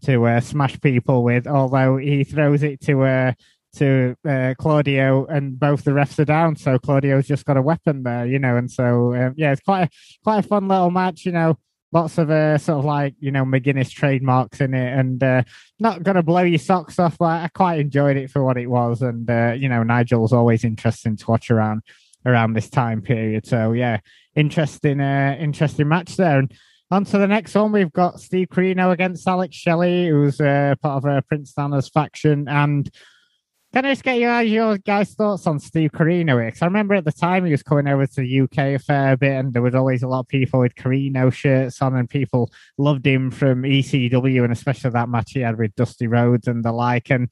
to 0.05 0.25
uh, 0.25 0.41
smash 0.41 0.81
people 0.81 1.23
with, 1.23 1.45
although 1.45 1.97
he 1.97 2.23
throws 2.23 2.63
it 2.63 2.81
to 2.81 3.03
uh 3.03 3.33
to 3.77 4.15
uh, 4.27 4.53
Claudio, 4.57 5.25
and 5.25 5.59
both 5.59 5.83
the 5.83 5.91
refs 5.91 6.19
are 6.19 6.25
down. 6.25 6.55
So 6.55 6.77
Claudio's 6.77 7.27
just 7.27 7.45
got 7.45 7.57
a 7.57 7.61
weapon 7.61 8.03
there, 8.03 8.25
you 8.25 8.39
know. 8.39 8.57
And 8.57 8.69
so 8.69 9.13
um, 9.15 9.33
yeah, 9.37 9.51
it's 9.51 9.61
quite 9.61 9.83
a, 9.83 9.89
quite 10.23 10.39
a 10.39 10.47
fun 10.47 10.67
little 10.67 10.91
match, 10.91 11.25
you 11.25 11.31
know. 11.31 11.57
Lots 11.93 12.17
of 12.17 12.29
uh, 12.31 12.57
sort 12.57 12.79
of 12.79 12.85
like 12.85 13.15
you 13.19 13.31
know 13.31 13.43
McGuinness 13.43 13.91
trademarks 13.91 14.61
in 14.61 14.73
it, 14.73 14.97
and 14.97 15.21
uh, 15.21 15.43
not 15.79 16.03
gonna 16.03 16.23
blow 16.23 16.43
your 16.43 16.59
socks 16.59 16.99
off, 16.99 17.17
but 17.17 17.25
I 17.25 17.49
quite 17.53 17.79
enjoyed 17.79 18.15
it 18.15 18.31
for 18.31 18.43
what 18.43 18.57
it 18.57 18.67
was. 18.67 19.01
And 19.01 19.29
uh, 19.29 19.55
you 19.57 19.67
know, 19.67 19.83
Nigel's 19.83 20.31
always 20.31 20.63
interesting 20.63 21.17
to 21.17 21.25
watch 21.29 21.51
around 21.51 21.81
around 22.25 22.53
this 22.53 22.69
time 22.69 23.01
period. 23.01 23.45
So 23.45 23.73
yeah, 23.73 23.99
interesting, 24.35 25.01
uh, 25.01 25.35
interesting 25.39 25.87
match 25.87 26.15
there. 26.15 26.39
And 26.39 26.53
on 26.91 27.05
to 27.05 27.17
the 27.17 27.27
next 27.27 27.55
one, 27.55 27.71
we've 27.71 27.93
got 27.93 28.19
Steve 28.19 28.49
Corino 28.49 28.91
against 28.91 29.27
Alex 29.27 29.55
Shelley, 29.55 30.07
who's 30.07 30.41
uh, 30.41 30.75
part 30.81 31.03
of 31.03 31.09
a 31.09 31.21
Prince 31.21 31.53
Nana's 31.57 31.89
faction, 31.89 32.47
and 32.47 32.89
Can 33.73 33.85
I 33.85 33.91
just 33.91 34.03
get 34.03 34.19
your, 34.19 34.41
your 34.41 34.77
guys' 34.79 35.13
thoughts 35.13 35.47
on 35.47 35.57
Steve 35.57 35.93
Corino? 35.93 36.45
Because 36.45 36.61
I 36.61 36.65
remember 36.65 36.93
at 36.95 37.05
the 37.05 37.11
time 37.13 37.45
he 37.45 37.51
was 37.51 37.63
coming 37.63 37.87
over 37.87 38.05
to 38.05 38.21
the 38.21 38.41
UK 38.41 38.57
a 38.57 38.79
fair 38.79 39.15
bit, 39.15 39.31
and 39.31 39.53
there 39.53 39.61
was 39.61 39.73
always 39.73 40.03
a 40.03 40.09
lot 40.09 40.19
of 40.19 40.27
people 40.27 40.59
with 40.59 40.75
Corino 40.75 41.31
shirts 41.31 41.81
on, 41.81 41.95
and 41.95 42.09
people 42.09 42.51
loved 42.77 43.07
him 43.07 43.31
from 43.31 43.63
ECW, 43.63 44.43
and 44.43 44.51
especially 44.51 44.89
that 44.89 45.07
match 45.07 45.31
he 45.31 45.39
had 45.39 45.57
with 45.57 45.73
Dusty 45.75 46.07
Rhodes 46.07 46.49
and 46.49 46.65
the 46.65 46.73
like. 46.73 47.09
And 47.09 47.31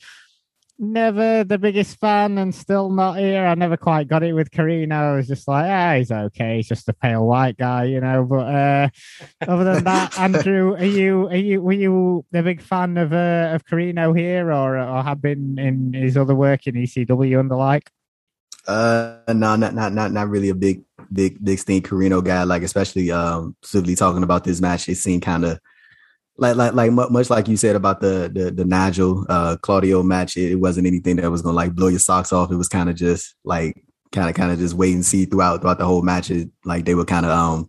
never 0.80 1.44
the 1.44 1.58
biggest 1.58 2.00
fan 2.00 2.38
and 2.38 2.56
still 2.56 2.90
not 2.90 3.20
here. 3.20 3.46
I 3.46 3.54
never 3.56 3.78
quite 3.78 4.08
got 4.08 4.24
it 4.24 4.34
with 4.34 4.50
Corino. 4.50 4.94
I 4.94 5.16
was 5.18 5.28
just 5.28 5.48
like, 5.48 5.70
ah, 5.70 5.96
he's 5.96 6.12
okay. 6.12 6.58
He's 6.58 6.68
just 6.68 6.88
a 6.90 6.94
pale 6.94 7.26
white 7.26 7.58
guy, 7.58 7.84
you 7.84 8.00
know. 8.00 8.24
But 8.24 8.48
uh, 8.48 8.90
other 9.48 9.74
than 9.74 9.84
that, 9.84 10.18
Andrew, 10.20 10.76
are 10.76 10.86
you 10.86 11.28
are 11.28 11.36
you 11.36 11.62
were 11.62 11.74
you 11.74 12.26
a 12.34 12.42
big 12.42 12.62
fan 12.62 12.98
of 12.98 13.14
uh, 13.14 13.52
of 13.54 13.66
Corino 13.66 14.18
here, 14.18 14.52
or 14.52 14.80
or 14.80 15.04
have 15.04 15.22
been 15.22 15.60
in 15.60 15.94
his 15.94 16.18
other 16.18 16.36
work 16.36 16.66
in 16.66 16.76
ECW 16.76 17.40
and 17.40 17.52
the 17.52 17.58
like? 17.58 17.92
Uh, 18.68 19.18
no, 19.28 19.56
not 19.56 19.74
not 19.74 19.94
not 19.94 20.12
not 20.12 20.30
really 20.30 20.50
a 20.50 20.56
big 20.56 20.84
big 21.12 21.44
big 21.44 21.60
Steve 21.60 21.84
Corino 21.84 22.24
guy. 22.24 22.44
Like 22.44 22.64
especially 22.64 23.12
um, 23.12 23.56
specifically 23.62 23.96
talking 23.96 24.24
about 24.24 24.44
this 24.44 24.62
match, 24.62 24.88
it 24.88 24.96
seemed 24.96 25.24
kind 25.24 25.46
of 25.46 25.60
like 26.40 26.56
like 26.56 26.74
like 26.74 26.92
much 26.92 27.30
like 27.30 27.48
you 27.48 27.58
said 27.58 27.76
about 27.76 28.02
the 28.02 28.32
the, 28.34 28.52
the 28.52 28.66
Nigel 28.66 29.26
uh, 29.30 29.58
Claudio 29.62 30.04
match, 30.04 30.38
it, 30.38 30.54
it, 30.54 30.56
wasn't 30.56 30.88
anything 30.88 31.18
that 31.18 31.30
was 31.30 31.42
gonna 31.42 31.56
like 31.56 31.74
blow 31.74 31.88
your 31.88 32.00
socks 32.00 32.32
off. 32.32 32.52
It 32.52 32.56
was 32.56 32.68
kind 32.68 32.90
of 32.90 32.96
just 32.96 33.36
like 33.44 33.84
kind 34.12 34.30
of 34.30 34.36
kind 34.36 34.52
of 34.52 34.60
just 34.60 34.76
wait 34.76 34.94
and 34.94 35.06
see 35.06 35.26
throughout 35.26 35.62
throughout 35.62 35.80
the 35.80 35.86
whole 35.86 36.02
match. 36.02 36.32
It, 36.32 36.50
like 36.66 36.86
they 36.86 36.96
were 36.96 37.06
kind 37.06 37.26
of 37.26 37.32
um, 37.32 37.68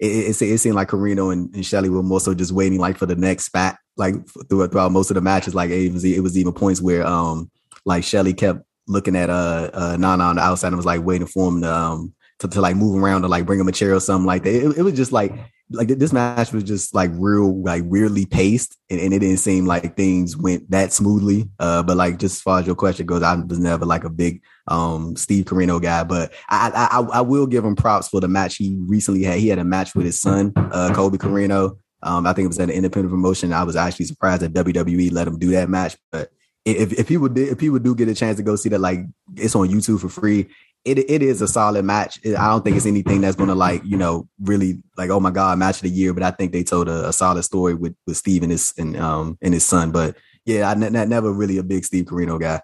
it, 0.00 0.06
it, 0.06 0.42
it, 0.42 0.58
seemed 0.58 0.74
like 0.74 0.88
Corino 0.88 1.32
and, 1.32 1.54
and 1.54 1.66
Shelley 1.66 1.88
were 1.88 2.02
more 2.02 2.20
so 2.20 2.34
just 2.34 2.52
waiting 2.52 2.78
like 2.78 2.96
for 2.96 3.06
the 3.06 3.16
next 3.16 3.46
spat. 3.46 3.78
Like 3.96 4.14
throughout, 4.48 4.72
throughout 4.72 4.92
most 4.92 5.10
of 5.10 5.14
the 5.14 5.20
matches, 5.20 5.54
like 5.54 5.70
it 5.70 5.92
was 5.92 6.04
it 6.04 6.22
was 6.22 6.38
even 6.38 6.52
points 6.52 6.80
where 6.80 7.06
um 7.06 7.50
like 7.84 8.04
Shelley 8.04 8.34
kept 8.34 8.60
looking 8.86 9.16
at 9.16 9.30
uh 9.30 9.70
uh 9.72 9.96
Nana 9.98 10.24
on 10.24 10.36
the 10.36 10.42
outside 10.42 10.68
and 10.68 10.76
was 10.76 10.86
like 10.86 11.04
waiting 11.04 11.26
for 11.26 11.48
him 11.48 11.60
to 11.62 11.72
um 11.72 12.14
to, 12.38 12.48
to 12.48 12.60
like 12.60 12.76
move 12.76 13.00
around 13.00 13.24
or 13.24 13.28
like 13.28 13.46
bring 13.46 13.60
him 13.60 13.68
a 13.68 13.72
chair 13.72 13.94
or 13.94 14.00
something 14.00 14.26
like 14.26 14.42
that. 14.44 14.54
It, 14.54 14.78
it 14.78 14.82
was 14.82 14.94
just 14.94 15.12
like 15.12 15.32
like 15.72 15.88
this 15.88 16.12
match 16.12 16.52
was 16.52 16.64
just 16.64 16.94
like 16.94 17.10
real 17.14 17.62
like 17.62 17.82
weirdly 17.86 18.26
paced 18.26 18.76
and, 18.90 19.00
and, 19.00 19.12
it 19.14 19.20
didn't 19.20 19.38
seem 19.38 19.66
like 19.66 19.96
things 19.96 20.36
went 20.36 20.70
that 20.70 20.92
smoothly 20.92 21.48
uh 21.58 21.82
but 21.82 21.96
like 21.96 22.18
just 22.18 22.36
as 22.36 22.40
far 22.40 22.60
as 22.60 22.66
your 22.66 22.74
question 22.74 23.06
goes 23.06 23.22
i 23.22 23.34
was 23.34 23.58
never 23.58 23.84
like 23.84 24.04
a 24.04 24.10
big 24.10 24.42
um 24.68 25.16
steve 25.16 25.44
corino 25.44 25.80
guy 25.80 26.04
but 26.04 26.32
I, 26.48 26.88
I 26.92 27.00
i 27.18 27.20
will 27.20 27.46
give 27.46 27.64
him 27.64 27.76
props 27.76 28.08
for 28.08 28.20
the 28.20 28.28
match 28.28 28.56
he 28.56 28.76
recently 28.86 29.22
had. 29.24 29.38
He 29.38 29.48
had 29.48 29.58
a 29.58 29.64
match 29.64 29.94
with 29.94 30.06
his 30.06 30.20
son 30.20 30.52
uh 30.56 30.92
colby 30.94 31.18
corino 31.18 31.78
um 32.02 32.26
i 32.26 32.32
think 32.32 32.44
it 32.44 32.48
was 32.48 32.58
at 32.58 32.68
an 32.68 32.74
independent 32.74 33.12
promotion. 33.12 33.52
I 33.52 33.64
was 33.64 33.76
actually 33.76 34.06
surprised 34.06 34.42
that 34.42 34.52
wwe 34.52 35.12
let 35.12 35.26
him 35.26 35.38
do 35.38 35.50
that 35.52 35.68
match 35.68 35.96
but 36.10 36.30
if, 36.64 36.92
if 36.92 37.08
people 37.08 37.28
did 37.28 37.48
if 37.48 37.58
people 37.58 37.78
do 37.78 37.94
get 37.94 38.08
a 38.08 38.14
chance 38.14 38.36
to 38.36 38.42
go 38.42 38.54
see 38.56 38.68
that 38.68 38.80
like 38.80 39.00
it's 39.36 39.56
on 39.56 39.68
youtube 39.68 40.00
for 40.00 40.08
free 40.08 40.48
it 40.84 40.98
it 40.98 41.22
is 41.22 41.40
a 41.42 41.48
solid 41.48 41.84
match. 41.84 42.18
I 42.26 42.48
don't 42.48 42.64
think 42.64 42.76
it's 42.76 42.86
anything 42.86 43.20
that's 43.20 43.36
gonna 43.36 43.54
like 43.54 43.82
you 43.84 43.96
know 43.96 44.28
really 44.40 44.82
like 44.96 45.10
oh 45.10 45.20
my 45.20 45.30
god 45.30 45.58
match 45.58 45.76
of 45.76 45.82
the 45.82 45.90
year. 45.90 46.12
But 46.12 46.22
I 46.22 46.30
think 46.30 46.52
they 46.52 46.64
told 46.64 46.88
a, 46.88 47.08
a 47.08 47.12
solid 47.12 47.42
story 47.42 47.74
with 47.74 47.94
with 48.06 48.16
Steve 48.16 48.42
and 48.42 48.52
his 48.52 48.74
and 48.76 48.96
um 48.96 49.38
and 49.42 49.54
his 49.54 49.64
son. 49.64 49.92
But 49.92 50.16
yeah, 50.44 50.68
I 50.68 50.72
n- 50.72 51.08
never 51.08 51.32
really 51.32 51.58
a 51.58 51.62
big 51.62 51.84
Steve 51.84 52.06
Corino 52.06 52.40
guy. 52.40 52.60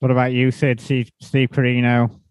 What 0.00 0.10
about 0.10 0.32
you, 0.32 0.50
Sid? 0.50 0.80
Steve, 0.80 1.12
Steve 1.20 1.50
Corino? 1.50 2.21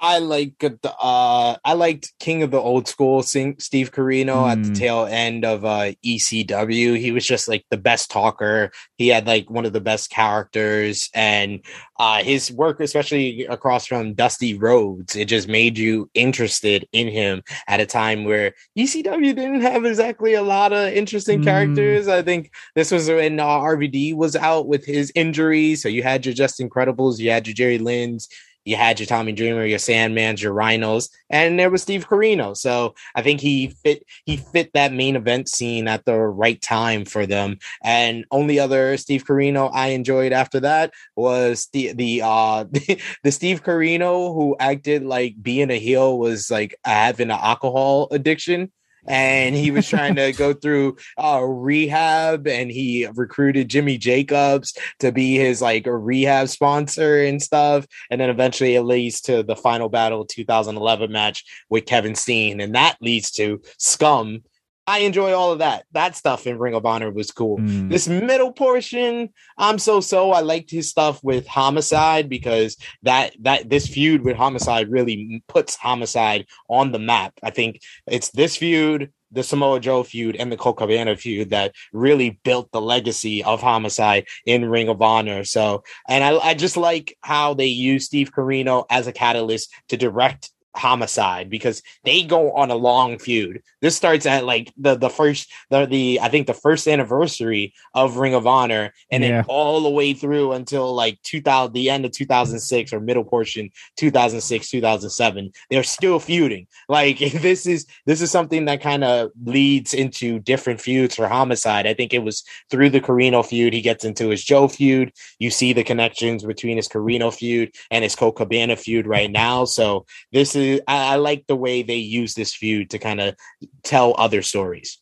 I 0.00 0.18
like 0.18 0.64
uh 0.84 1.56
I 1.64 1.72
liked 1.72 2.12
King 2.20 2.42
of 2.42 2.50
the 2.50 2.60
Old 2.60 2.86
School 2.86 3.22
Steve 3.22 3.90
Corino 3.92 4.44
mm. 4.44 4.50
at 4.50 4.62
the 4.62 4.68
hmm. 4.68 4.74
tail 4.74 5.06
end 5.06 5.44
of 5.44 5.64
uh 5.64 5.92
ECW. 6.04 6.96
He 6.98 7.10
was 7.10 7.26
just 7.26 7.48
like 7.48 7.64
the 7.70 7.76
best 7.76 8.10
talker. 8.10 8.70
He 8.96 9.08
had 9.08 9.26
like 9.26 9.50
one 9.50 9.66
of 9.66 9.72
the 9.72 9.80
best 9.80 10.10
characters 10.10 11.10
and 11.14 11.60
uh 11.98 12.22
his 12.22 12.52
work 12.52 12.80
especially 12.80 13.44
across 13.46 13.86
from 13.86 14.14
Dusty 14.14 14.54
Rhodes, 14.54 15.16
it 15.16 15.26
just 15.26 15.48
made 15.48 15.78
you 15.78 16.08
interested 16.14 16.86
in 16.92 17.08
him 17.08 17.42
at 17.66 17.80
a 17.80 17.86
time 17.86 18.24
where 18.24 18.54
ECW 18.76 19.34
didn't 19.34 19.62
have 19.62 19.84
exactly 19.84 20.34
a 20.34 20.42
lot 20.42 20.72
of 20.72 20.92
interesting 20.92 21.40
mm. 21.40 21.44
characters. 21.44 22.08
I 22.08 22.22
think 22.22 22.52
this 22.74 22.90
was 22.90 23.08
when 23.08 23.40
uh, 23.40 23.46
RVD 23.46 24.14
was 24.14 24.36
out 24.36 24.68
with 24.68 24.84
his 24.84 25.10
injury, 25.14 25.74
so 25.74 25.88
you 25.88 26.02
had 26.02 26.24
your 26.24 26.34
Justin 26.34 26.70
Credibles, 26.70 27.18
you 27.18 27.30
had 27.30 27.46
your 27.46 27.54
Jerry 27.54 27.78
Lynn's, 27.78 28.28
you 28.68 28.76
had 28.76 29.00
your 29.00 29.06
Tommy 29.06 29.32
Dreamer, 29.32 29.64
your 29.64 29.78
Sandmans, 29.78 30.42
your 30.42 30.52
Rhinos, 30.52 31.08
and 31.30 31.58
there 31.58 31.70
was 31.70 31.80
Steve 31.80 32.06
Corino. 32.06 32.54
So 32.54 32.94
I 33.14 33.22
think 33.22 33.40
he 33.40 33.68
fit 33.82 34.04
he 34.26 34.36
fit 34.36 34.74
that 34.74 34.92
main 34.92 35.16
event 35.16 35.48
scene 35.48 35.88
at 35.88 36.04
the 36.04 36.14
right 36.18 36.60
time 36.60 37.06
for 37.06 37.24
them. 37.24 37.58
And 37.82 38.26
only 38.30 38.60
other 38.60 38.98
Steve 38.98 39.24
Corino 39.24 39.70
I 39.72 39.88
enjoyed 39.88 40.32
after 40.32 40.60
that 40.60 40.92
was 41.16 41.68
the 41.72 41.94
the 41.94 42.20
uh 42.22 42.64
the 43.22 43.32
Steve 43.32 43.64
Corino 43.64 44.34
who 44.34 44.54
acted 44.60 45.02
like 45.02 45.42
being 45.42 45.70
a 45.70 45.78
heel 45.78 46.18
was 46.18 46.50
like 46.50 46.76
having 46.84 47.30
an 47.30 47.38
alcohol 47.40 48.08
addiction 48.10 48.70
and 49.08 49.56
he 49.56 49.70
was 49.70 49.88
trying 49.88 50.14
to 50.16 50.32
go 50.32 50.52
through 50.68 50.96
uh, 51.16 51.40
rehab 51.42 52.46
and 52.46 52.70
he 52.70 53.06
recruited 53.14 53.68
Jimmy 53.68 53.98
Jacobs 53.98 54.76
to 55.00 55.10
be 55.10 55.36
his 55.36 55.60
like 55.62 55.84
rehab 55.86 56.48
sponsor 56.48 57.22
and 57.24 57.42
stuff. 57.42 57.86
And 58.10 58.20
then 58.20 58.30
eventually 58.30 58.74
it 58.74 58.82
leads 58.82 59.20
to 59.22 59.42
the 59.42 59.56
final 59.56 59.88
battle 59.88 60.24
2011 60.24 61.10
match 61.10 61.44
with 61.68 61.86
Kevin 61.86 62.14
Steen. 62.14 62.60
And 62.60 62.74
that 62.74 62.96
leads 63.00 63.30
to 63.32 63.62
Scum 63.78 64.42
I 64.88 65.00
enjoy 65.00 65.34
all 65.34 65.52
of 65.52 65.58
that. 65.58 65.84
That 65.92 66.16
stuff 66.16 66.46
in 66.46 66.58
Ring 66.58 66.74
of 66.74 66.86
Honor 66.86 67.10
was 67.10 67.30
cool. 67.30 67.58
Mm. 67.58 67.90
This 67.90 68.08
middle 68.08 68.52
portion, 68.52 69.28
I'm 69.58 69.78
so 69.78 70.00
so. 70.00 70.32
I 70.32 70.40
liked 70.40 70.70
his 70.70 70.88
stuff 70.88 71.22
with 71.22 71.46
Homicide 71.46 72.30
because 72.30 72.78
that 73.02 73.36
that 73.40 73.68
this 73.68 73.86
feud 73.86 74.22
with 74.22 74.38
Homicide 74.38 74.90
really 74.90 75.42
puts 75.46 75.76
Homicide 75.76 76.46
on 76.70 76.90
the 76.90 76.98
map. 76.98 77.34
I 77.42 77.50
think 77.50 77.82
it's 78.06 78.30
this 78.30 78.56
feud, 78.56 79.12
the 79.30 79.42
Samoa 79.42 79.78
Joe 79.78 80.04
feud, 80.04 80.36
and 80.36 80.50
the 80.50 80.56
Colt 80.56 80.78
Cabana 80.78 81.16
feud 81.16 81.50
that 81.50 81.74
really 81.92 82.40
built 82.42 82.72
the 82.72 82.80
legacy 82.80 83.44
of 83.44 83.60
Homicide 83.60 84.26
in 84.46 84.70
Ring 84.70 84.88
of 84.88 85.02
Honor. 85.02 85.44
So, 85.44 85.84
and 86.08 86.24
I, 86.24 86.38
I 86.38 86.54
just 86.54 86.78
like 86.78 87.14
how 87.20 87.52
they 87.52 87.66
use 87.66 88.06
Steve 88.06 88.32
Corino 88.32 88.86
as 88.88 89.06
a 89.06 89.12
catalyst 89.12 89.70
to 89.90 89.98
direct 89.98 90.50
homicide 90.78 91.50
because 91.50 91.82
they 92.04 92.22
go 92.22 92.52
on 92.52 92.70
a 92.70 92.76
long 92.76 93.18
feud. 93.18 93.62
This 93.80 93.96
starts 93.96 94.26
at 94.26 94.44
like 94.44 94.72
the 94.76 94.96
the 94.96 95.10
first 95.10 95.50
the 95.70 95.86
the 95.86 96.20
I 96.22 96.28
think 96.28 96.46
the 96.46 96.54
first 96.54 96.88
anniversary 96.88 97.74
of 97.94 98.16
Ring 98.16 98.34
of 98.34 98.46
Honor 98.46 98.92
and 99.10 99.22
yeah. 99.22 99.28
then 99.28 99.44
all 99.48 99.80
the 99.80 99.90
way 99.90 100.14
through 100.14 100.52
until 100.52 100.94
like 100.94 101.20
2000 101.22 101.72
the 101.72 101.90
end 101.90 102.04
of 102.04 102.12
2006 102.12 102.92
or 102.92 103.00
middle 103.00 103.24
portion 103.24 103.70
2006 103.96 104.70
2007 104.70 105.52
they're 105.70 105.82
still 105.82 106.20
feuding. 106.20 106.66
Like 106.88 107.18
this 107.42 107.66
is 107.66 107.86
this 108.06 108.20
is 108.20 108.30
something 108.30 108.66
that 108.66 108.80
kind 108.80 109.04
of 109.04 109.30
leads 109.44 109.94
into 109.94 110.38
different 110.38 110.80
feuds 110.80 111.16
for 111.16 111.28
homicide. 111.28 111.86
I 111.86 111.94
think 111.94 112.14
it 112.14 112.22
was 112.22 112.44
through 112.70 112.90
the 112.90 113.00
Corino 113.00 113.44
feud 113.44 113.72
he 113.72 113.80
gets 113.80 114.04
into 114.04 114.28
his 114.28 114.44
Joe 114.44 114.68
feud. 114.68 115.12
You 115.38 115.50
see 115.50 115.72
the 115.72 115.84
connections 115.84 116.44
between 116.44 116.76
his 116.76 116.88
Corino 116.88 117.34
feud 117.34 117.74
and 117.90 118.04
his 118.04 118.14
Colt 118.14 118.36
Cabana 118.36 118.76
feud 118.76 119.06
right 119.06 119.30
now. 119.30 119.64
So 119.64 120.06
this 120.32 120.54
is 120.54 120.67
I, 120.86 121.14
I 121.14 121.16
like 121.16 121.46
the 121.46 121.56
way 121.56 121.82
they 121.82 121.96
use 121.96 122.34
this 122.34 122.54
feud 122.54 122.90
to 122.90 122.98
kind 122.98 123.20
of 123.20 123.36
tell 123.82 124.14
other 124.18 124.42
stories. 124.42 124.98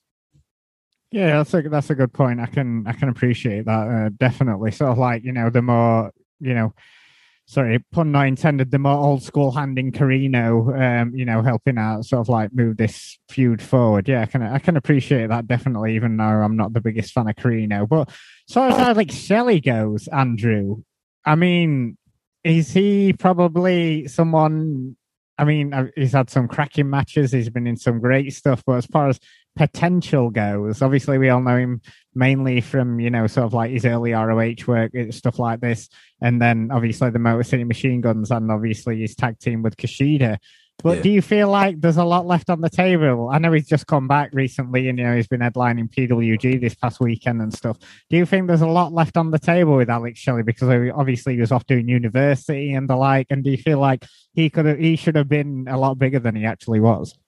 Yeah, 1.13 1.39
that's 1.39 1.55
a 1.55 1.63
that's 1.63 1.91
a 1.91 1.95
good 1.95 2.13
point. 2.13 2.41
I 2.41 2.47
can 2.47 2.87
I 2.87 2.93
can 2.93 3.09
appreciate 3.09 3.67
that 3.67 3.89
uh, 3.89 4.11
definitely. 4.17 4.73
Sort 4.73 4.91
of 4.91 4.99
like 4.99 5.25
you 5.25 5.33
know 5.33 5.51
the 5.51 5.63
more 5.63 6.13
you 6.41 6.55
know, 6.55 6.75
sorry, 7.47 7.79
pun 7.93 8.13
not 8.13 8.27
intended. 8.27 8.71
The 8.71 8.79
more 8.79 8.99
old 8.99 9.23
school 9.23 9.53
handing 9.53 9.93
Corino, 9.93 11.03
um, 11.03 11.15
you 11.15 11.25
know, 11.25 11.43
helping 11.43 11.79
out, 11.79 12.05
sort 12.05 12.21
of 12.21 12.29
like 12.29 12.53
move 12.53 12.77
this 12.77 13.19
feud 13.29 13.63
forward. 13.63 14.09
Yeah, 14.09 14.23
I 14.23 14.27
can 14.27 14.43
I 14.43 14.59
can 14.59 14.77
appreciate 14.77 15.29
that 15.29 15.47
definitely. 15.47 15.95
Even 15.95 16.17
though 16.17 16.25
I'm 16.25 16.57
not 16.57 16.73
the 16.73 16.81
biggest 16.81 17.13
fan 17.13 17.29
of 17.29 17.37
Corino, 17.37 17.89
but 17.89 18.09
as 18.49 18.55
far 18.55 18.69
as 18.69 18.97
like 18.97 19.11
Shelley 19.11 19.61
goes, 19.61 20.09
Andrew, 20.09 20.83
I 21.25 21.35
mean, 21.37 21.97
is 22.45 22.73
he 22.73 23.13
probably 23.13 24.09
someone 24.09 24.97
I 25.39 25.45
mean, 25.45 25.75
uh, 25.75 25.87
he's 25.95 26.13
had 26.13 26.31
some 26.31 26.49
cracking 26.49 26.89
matches. 26.89 27.33
He's 27.33 27.51
been 27.51 27.67
in 27.67 27.77
some 27.77 28.01
great 28.01 28.33
stuff. 28.33 28.63
But 28.67 28.79
as 28.79 28.87
far 28.87 29.09
as 29.09 29.21
potential 29.55 30.31
goes, 30.31 30.83
obviously 30.83 31.19
we 31.19 31.29
all 31.29 31.41
know 31.41 31.57
him 31.57 31.81
mainly 32.15 32.61
from 32.61 32.99
you 33.01 33.11
know 33.11 33.27
sort 33.27 33.47
of 33.47 33.53
like 33.53 33.71
his 33.71 33.85
early 33.85 34.13
ROH 34.13 34.67
work, 34.67 34.93
stuff 35.11 35.39
like 35.39 35.61
this, 35.61 35.89
and 36.21 36.41
then 36.41 36.71
obviously 36.73 37.11
the 37.11 37.19
Motor 37.19 37.43
City 37.43 37.65
Machine 37.65 38.01
Guns, 38.01 38.31
and 38.31 38.51
obviously 38.51 39.01
his 39.01 39.15
tag 39.15 39.39
team 39.39 39.63
with 39.63 39.77
Kushida. 39.77 40.39
But 40.87 40.99
yeah. 40.99 41.03
do 41.03 41.11
you 41.11 41.21
feel 41.21 41.49
like 41.49 41.81
there's 41.81 41.97
a 41.97 42.05
lot 42.05 42.29
left 42.29 42.49
on 42.49 42.61
the 42.61 42.71
table? 42.71 43.29
I 43.29 43.39
know 43.39 43.51
he's 43.51 43.67
just 43.67 43.89
come 43.89 44.07
back 44.07 44.31
recently 44.33 44.89
and, 44.89 44.97
you 44.97 45.05
know, 45.05 45.17
he's 45.17 45.27
been 45.27 45.41
headlining 45.41 45.93
PWG 45.93 46.61
this 46.61 46.77
past 46.77 47.01
weekend 47.01 47.43
and 47.43 47.53
stuff. 47.53 47.77
Do 48.09 48.17
you 48.17 48.25
think 48.25 48.47
there's 48.47 48.61
a 48.61 48.69
lot 48.69 48.93
left 48.93 49.17
on 49.17 49.33
the 49.33 49.39
table 49.41 49.79
with 49.79 49.91
Alex 49.91 50.21
Shelley? 50.21 50.45
Because 50.45 50.69
obviously 50.95 51.35
he 51.35 51.41
was 51.41 51.51
off 51.51 51.67
doing 51.67 51.89
university 51.89 52.73
and 52.73 52.89
the 52.89 52.95
like. 52.95 53.27
And 53.31 53.43
do 53.43 53.51
you 53.51 53.57
feel 53.57 53.81
like 53.81 54.05
he 54.33 54.49
could 54.49 54.65
have, 54.65 54.79
he 54.79 54.95
should 54.95 55.17
have 55.17 55.29
been 55.29 55.67
a 55.69 55.77
lot 55.77 55.99
bigger 55.99 56.21
than 56.21 56.37
he 56.37 56.45
actually 56.45 56.79
was? 56.79 57.19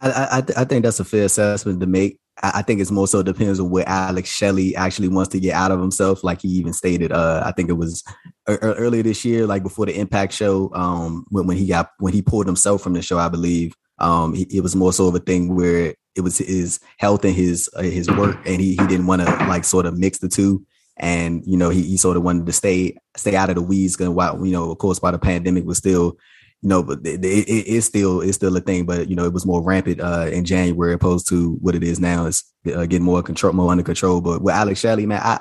I, 0.00 0.10
I, 0.10 0.62
I 0.62 0.64
think 0.64 0.82
that's 0.82 0.98
a 0.98 1.04
fair 1.04 1.26
assessment 1.26 1.78
to 1.78 1.86
make. 1.86 2.18
I 2.42 2.62
think 2.62 2.80
it's 2.80 2.90
more 2.90 3.08
so 3.08 3.22
depends 3.22 3.58
on 3.58 3.70
what 3.70 3.88
Alex 3.88 4.28
Shelley 4.28 4.76
actually 4.76 5.08
wants 5.08 5.30
to 5.30 5.40
get 5.40 5.54
out 5.54 5.70
of 5.70 5.80
himself. 5.80 6.22
Like 6.22 6.42
he 6.42 6.48
even 6.48 6.74
stated, 6.74 7.10
uh, 7.10 7.42
I 7.46 7.52
think 7.52 7.70
it 7.70 7.74
was 7.74 8.04
earlier 8.46 9.02
this 9.02 9.24
year, 9.24 9.46
like 9.46 9.62
before 9.62 9.86
the 9.86 9.98
Impact 9.98 10.34
show, 10.34 10.70
um, 10.74 11.24
when, 11.30 11.46
when 11.46 11.56
he 11.56 11.66
got 11.66 11.92
when 11.98 12.12
he 12.12 12.20
pulled 12.20 12.46
himself 12.46 12.82
from 12.82 12.92
the 12.92 13.00
show, 13.00 13.18
I 13.18 13.28
believe, 13.28 13.74
um, 13.98 14.34
he, 14.34 14.42
it 14.50 14.62
was 14.62 14.76
more 14.76 14.92
so 14.92 15.08
of 15.08 15.14
a 15.14 15.18
thing 15.18 15.54
where 15.54 15.94
it 16.14 16.20
was 16.20 16.38
his 16.38 16.78
health 16.98 17.24
and 17.24 17.34
his 17.34 17.70
uh, 17.74 17.82
his 17.82 18.10
work, 18.10 18.36
and 18.44 18.60
he 18.60 18.70
he 18.70 18.86
didn't 18.86 19.06
want 19.06 19.22
to 19.22 19.30
like 19.46 19.64
sort 19.64 19.86
of 19.86 19.98
mix 19.98 20.18
the 20.18 20.28
two. 20.28 20.64
And 20.98 21.42
you 21.46 21.56
know, 21.56 21.70
he, 21.70 21.82
he 21.82 21.96
sort 21.96 22.16
of 22.16 22.22
wanted 22.22 22.46
to 22.46 22.52
stay 22.52 22.96
stay 23.16 23.34
out 23.34 23.50
of 23.50 23.56
the 23.56 23.62
weeds. 23.62 23.96
Because 23.96 24.10
while 24.10 24.44
you 24.44 24.52
know, 24.52 24.70
of 24.70 24.78
course, 24.78 25.00
while 25.00 25.12
the 25.12 25.18
pandemic 25.18 25.64
was 25.64 25.78
still 25.78 26.18
know, 26.66 26.82
but 26.82 27.00
it, 27.04 27.24
it, 27.24 27.48
it's 27.48 27.86
still 27.86 28.20
it's 28.20 28.36
still 28.36 28.56
a 28.56 28.60
thing. 28.60 28.86
But 28.86 29.08
you 29.08 29.16
know, 29.16 29.24
it 29.24 29.32
was 29.32 29.46
more 29.46 29.62
rampant 29.62 30.00
uh, 30.00 30.28
in 30.32 30.44
January 30.44 30.92
opposed 30.92 31.28
to 31.28 31.52
what 31.54 31.74
it 31.74 31.84
is 31.84 32.00
now. 32.00 32.26
It's 32.26 32.44
uh, 32.66 32.86
getting 32.86 33.02
more 33.02 33.22
control, 33.22 33.52
more 33.52 33.70
under 33.70 33.84
control. 33.84 34.20
But 34.20 34.42
with 34.42 34.54
Alex 34.54 34.80
Shelley, 34.80 35.06
man, 35.06 35.20
I 35.22 35.40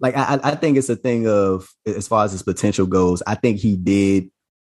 like 0.00 0.16
I, 0.16 0.38
I 0.42 0.54
think 0.54 0.76
it's 0.76 0.88
a 0.88 0.96
thing 0.96 1.28
of 1.28 1.68
as 1.86 2.08
far 2.08 2.24
as 2.24 2.32
his 2.32 2.42
potential 2.42 2.86
goes. 2.86 3.22
I 3.26 3.34
think 3.34 3.58
he 3.58 3.76
did 3.76 4.30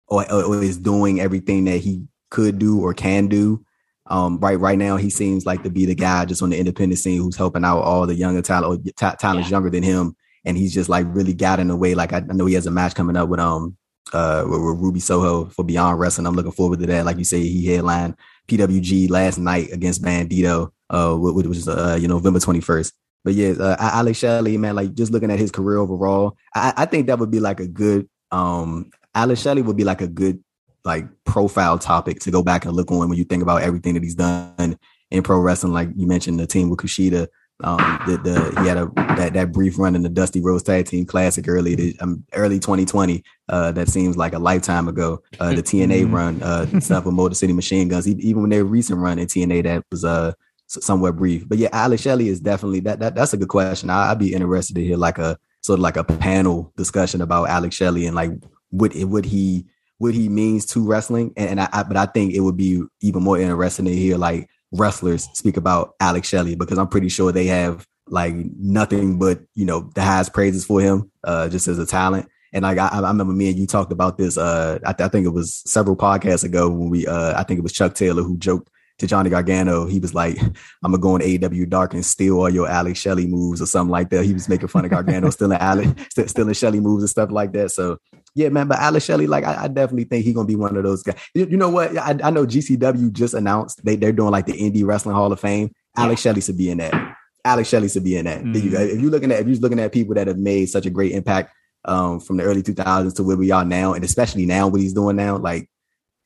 or, 0.07 0.29
or 0.31 0.61
is 0.61 0.77
doing 0.77 1.21
everything 1.21 1.65
that 1.65 1.77
he 1.77 2.05
could 2.29 2.59
do 2.59 2.81
or 2.81 2.93
can 2.93 3.27
do. 3.27 3.65
Um, 4.07 4.39
right, 4.39 4.59
right 4.59 4.77
now 4.77 4.97
he 4.97 5.09
seems 5.09 5.45
like 5.45 5.63
to 5.63 5.69
be 5.69 5.85
the 5.85 5.95
guy 5.95 6.25
just 6.25 6.41
on 6.41 6.49
the 6.49 6.59
independent 6.59 6.99
scene 6.99 7.21
who's 7.21 7.37
helping 7.37 7.63
out 7.63 7.79
all 7.79 8.05
the 8.05 8.15
younger 8.15 8.41
talent, 8.41 8.85
or 8.85 8.91
talents 9.15 9.49
yeah. 9.49 9.55
younger 9.55 9.69
than 9.69 9.83
him, 9.83 10.15
and 10.43 10.57
he's 10.57 10.73
just 10.73 10.89
like 10.89 11.05
really 11.09 11.33
got 11.33 11.59
in 11.59 11.69
the 11.69 11.75
way. 11.77 11.95
Like 11.95 12.11
I, 12.11 12.17
I 12.17 12.33
know 12.33 12.45
he 12.45 12.55
has 12.55 12.67
a 12.67 12.71
match 12.71 12.93
coming 12.93 13.15
up 13.15 13.29
with 13.29 13.39
um 13.39 13.77
uh, 14.13 14.43
with, 14.47 14.61
with, 14.61 14.79
Ruby 14.79 14.99
Soho 14.99 15.45
for 15.45 15.63
Beyond 15.63 15.99
Wrestling. 15.99 16.27
I'm 16.27 16.35
looking 16.35 16.51
forward 16.51 16.79
to 16.79 16.85
that. 16.87 17.05
Like 17.05 17.17
you 17.17 17.23
say, 17.23 17.41
he 17.41 17.67
headlined 17.67 18.15
PWG 18.47 19.09
last 19.09 19.37
night 19.37 19.71
against 19.71 20.01
Bandito, 20.01 20.71
uh, 20.89 21.15
which 21.15 21.47
was 21.47 21.67
uh, 21.67 21.97
you 21.99 22.07
know 22.07 22.15
November 22.15 22.39
21st. 22.39 22.93
But 23.23 23.33
yeah, 23.33 23.51
uh, 23.51 23.75
Alex 23.79 24.17
Shelley, 24.17 24.57
man, 24.57 24.75
like 24.75 24.93
just 24.93 25.11
looking 25.11 25.31
at 25.31 25.39
his 25.39 25.51
career 25.51 25.77
overall, 25.77 26.37
I, 26.55 26.73
I 26.77 26.85
think 26.85 27.07
that 27.07 27.19
would 27.19 27.31
be 27.31 27.39
like 27.39 27.59
a 27.59 27.67
good 27.67 28.09
um 28.31 28.89
Alex 29.13 29.41
Shelley 29.41 29.61
would 29.61 29.77
be 29.77 29.83
like 29.83 30.01
a 30.01 30.07
good 30.07 30.43
like 30.83 31.05
profile 31.25 31.77
topic 31.77 32.19
to 32.21 32.31
go 32.31 32.41
back 32.41 32.65
and 32.65 32.75
look 32.75 32.91
on 32.91 33.09
when 33.09 33.17
you 33.17 33.23
think 33.23 33.43
about 33.43 33.61
everything 33.61 33.93
that 33.93 34.03
he's 34.03 34.15
done 34.15 34.77
in 35.11 35.23
pro 35.23 35.39
wrestling. 35.39 35.73
Like 35.73 35.89
you 35.95 36.07
mentioned, 36.07 36.39
the 36.39 36.47
team 36.47 36.69
with 36.69 36.79
Kushida, 36.79 37.27
um, 37.63 37.99
the, 38.07 38.17
the 38.17 38.61
he 38.61 38.67
had 38.67 38.77
a 38.77 38.91
that, 39.15 39.33
that 39.33 39.51
brief 39.51 39.77
run 39.77 39.95
in 39.95 40.03
the 40.03 40.09
Dusty 40.09 40.41
Rhodes 40.41 40.63
Tag 40.63 40.85
Team 40.85 41.05
Classic 41.05 41.47
early 41.47 41.75
to, 41.75 41.97
um, 41.99 42.23
early 42.33 42.59
2020. 42.59 43.23
Uh, 43.49 43.71
that 43.71 43.89
seems 43.89 44.17
like 44.17 44.33
a 44.33 44.39
lifetime 44.39 44.87
ago. 44.87 45.21
Uh, 45.39 45.53
the 45.53 45.63
TNA 45.63 45.87
mm-hmm. 46.03 46.15
run 46.15 46.43
uh, 46.43 46.79
stuff 46.79 47.05
with 47.05 47.13
Motor 47.13 47.35
City 47.35 47.53
Machine 47.53 47.87
Guns, 47.87 48.07
even 48.07 48.41
when 48.41 48.49
their 48.49 48.65
recent 48.65 48.99
run 48.99 49.19
in 49.19 49.27
TNA 49.27 49.63
that 49.63 49.83
was 49.91 50.05
uh 50.05 50.33
somewhat 50.67 51.17
brief. 51.17 51.47
But 51.47 51.57
yeah, 51.57 51.69
Alex 51.73 52.01
Shelley 52.01 52.29
is 52.29 52.39
definitely 52.39 52.79
that, 52.81 52.99
that 52.99 53.15
that's 53.15 53.33
a 53.33 53.37
good 53.37 53.49
question. 53.49 53.89
I, 53.89 54.09
would 54.09 54.19
be 54.19 54.33
interested 54.33 54.75
to 54.75 54.83
hear 54.83 54.97
like 54.97 55.17
a 55.17 55.37
sort 55.61 55.79
of 55.79 55.83
like 55.83 55.97
a 55.97 56.03
panel 56.03 56.71
discussion 56.77 57.21
about 57.21 57.49
Alex 57.49 57.75
Shelley 57.75 58.05
and 58.05 58.15
like 58.15 58.31
what 58.69 58.93
what 58.95 59.25
he 59.25 59.65
what 59.97 60.13
he 60.13 60.29
means 60.29 60.65
to 60.67 60.87
wrestling. 60.87 61.33
And, 61.35 61.51
and 61.51 61.61
I, 61.61 61.69
I 61.73 61.83
but 61.83 61.97
I 61.97 62.05
think 62.05 62.33
it 62.33 62.39
would 62.39 62.57
be 62.57 62.83
even 63.01 63.21
more 63.21 63.39
interesting 63.39 63.85
to 63.85 63.95
hear 63.95 64.17
like 64.17 64.49
wrestlers 64.71 65.27
speak 65.33 65.57
about 65.57 65.95
Alex 65.99 66.27
Shelley 66.27 66.55
because 66.55 66.77
I'm 66.77 66.87
pretty 66.87 67.09
sure 67.09 67.31
they 67.31 67.47
have 67.47 67.85
like 68.07 68.33
nothing 68.57 69.17
but 69.17 69.39
you 69.55 69.65
know 69.65 69.89
the 69.95 70.01
highest 70.01 70.33
praises 70.33 70.65
for 70.65 70.81
him 70.81 71.11
uh, 71.23 71.49
just 71.49 71.67
as 71.67 71.79
a 71.79 71.85
talent. 71.85 72.27
And 72.53 72.63
like 72.63 72.77
I, 72.77 72.87
I 72.87 73.07
remember 73.09 73.33
me 73.33 73.49
and 73.49 73.57
you 73.57 73.65
talked 73.65 73.93
about 73.93 74.17
this. 74.17 74.37
Uh, 74.37 74.79
I, 74.85 74.91
th- 74.91 75.07
I, 75.07 75.09
think 75.09 75.25
it 75.25 75.29
was 75.29 75.61
several 75.65 75.95
podcasts 75.95 76.43
ago 76.43 76.69
when 76.69 76.89
we. 76.89 77.07
Uh, 77.07 77.39
I 77.39 77.43
think 77.43 77.59
it 77.59 77.63
was 77.63 77.71
Chuck 77.71 77.93
Taylor 77.93 78.23
who 78.23 78.37
joked 78.37 78.69
to 78.97 79.07
Johnny 79.07 79.29
Gargano. 79.29 79.85
He 79.85 79.99
was 79.99 80.13
like, 80.13 80.37
"I'm 80.83 80.91
gonna 80.91 80.97
go 80.97 81.13
on 81.13 81.21
AEW 81.21 81.69
Dark 81.69 81.93
and 81.93 82.05
steal 82.05 82.39
all 82.39 82.49
your 82.49 82.67
Alex 82.67 82.99
Shelley 82.99 83.25
moves 83.25 83.61
or 83.61 83.65
something 83.67 83.91
like 83.91 84.09
that." 84.09 84.25
He 84.25 84.33
was 84.33 84.49
making 84.49 84.67
fun 84.67 84.83
of 84.83 84.91
Gargano 84.91 85.29
stealing 85.29 85.59
Alex, 85.59 85.91
stealing 86.27 86.53
Shelley 86.53 86.81
moves 86.81 87.03
and 87.03 87.09
stuff 87.09 87.31
like 87.31 87.53
that. 87.53 87.71
So 87.71 87.99
yeah, 88.33 88.49
man. 88.49 88.67
But 88.67 88.79
Alex 88.79 89.05
Shelley, 89.05 89.27
like 89.27 89.43
I, 89.43 89.63
I 89.63 89.67
definitely 89.67 90.05
think 90.05 90.25
he's 90.25 90.33
gonna 90.33 90.47
be 90.47 90.55
one 90.55 90.75
of 90.75 90.83
those 90.83 91.03
guys. 91.03 91.19
You, 91.33 91.45
you 91.45 91.57
know 91.57 91.69
what? 91.69 91.97
I, 91.97 92.17
I, 92.23 92.29
know 92.29 92.45
GCW 92.45 93.11
just 93.11 93.33
announced 93.33 93.83
they 93.83 93.95
they're 93.95 94.11
doing 94.11 94.31
like 94.31 94.45
the 94.45 94.53
Indie 94.53 94.85
Wrestling 94.85 95.15
Hall 95.15 95.31
of 95.31 95.39
Fame. 95.39 95.71
Alex 95.97 96.21
Shelley 96.21 96.41
should 96.41 96.57
be 96.57 96.69
in 96.69 96.77
that. 96.77 97.17
Alex 97.43 97.69
Shelley 97.69 97.89
should 97.89 98.03
be 98.03 98.15
in 98.15 98.25
that. 98.25 98.41
Mm. 98.43 98.63
You, 98.63 98.77
if 98.77 99.01
you're 99.01 99.11
looking 99.11 99.31
at 99.31 99.41
if 99.41 99.47
you're 99.47 99.57
looking 99.57 99.79
at 99.79 99.91
people 99.91 100.15
that 100.15 100.27
have 100.27 100.37
made 100.37 100.67
such 100.67 100.85
a 100.85 100.89
great 100.89 101.11
impact 101.11 101.53
um, 101.85 102.19
from 102.19 102.37
the 102.37 102.43
early 102.43 102.63
2000s 102.63 103.15
to 103.15 103.23
where 103.23 103.37
we 103.37 103.51
are 103.51 103.65
now, 103.65 103.93
and 103.93 104.03
especially 104.03 104.45
now 104.45 104.67
what 104.67 104.81
he's 104.81 104.93
doing 104.93 105.15
now, 105.15 105.37
like 105.37 105.69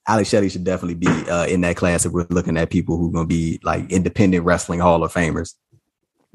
Alex 0.08 0.30
Shelley 0.30 0.50
should 0.50 0.64
definitely 0.64 0.96
be 0.96 1.08
uh, 1.08 1.48
in 1.48 1.62
that 1.62 1.76
class 1.76 2.06
if 2.06 2.12
we're 2.12 2.28
looking 2.30 2.58
at 2.58 2.70
people 2.70 2.98
who 2.98 3.10
are 3.10 3.14
going 3.14 3.28
to 3.28 3.34
be 3.34 3.60
like 3.64 3.92
independent 3.92 4.46
wrestling 4.46 4.80
Hall 4.80 5.04
of 5.04 5.14
Famers. 5.14 5.56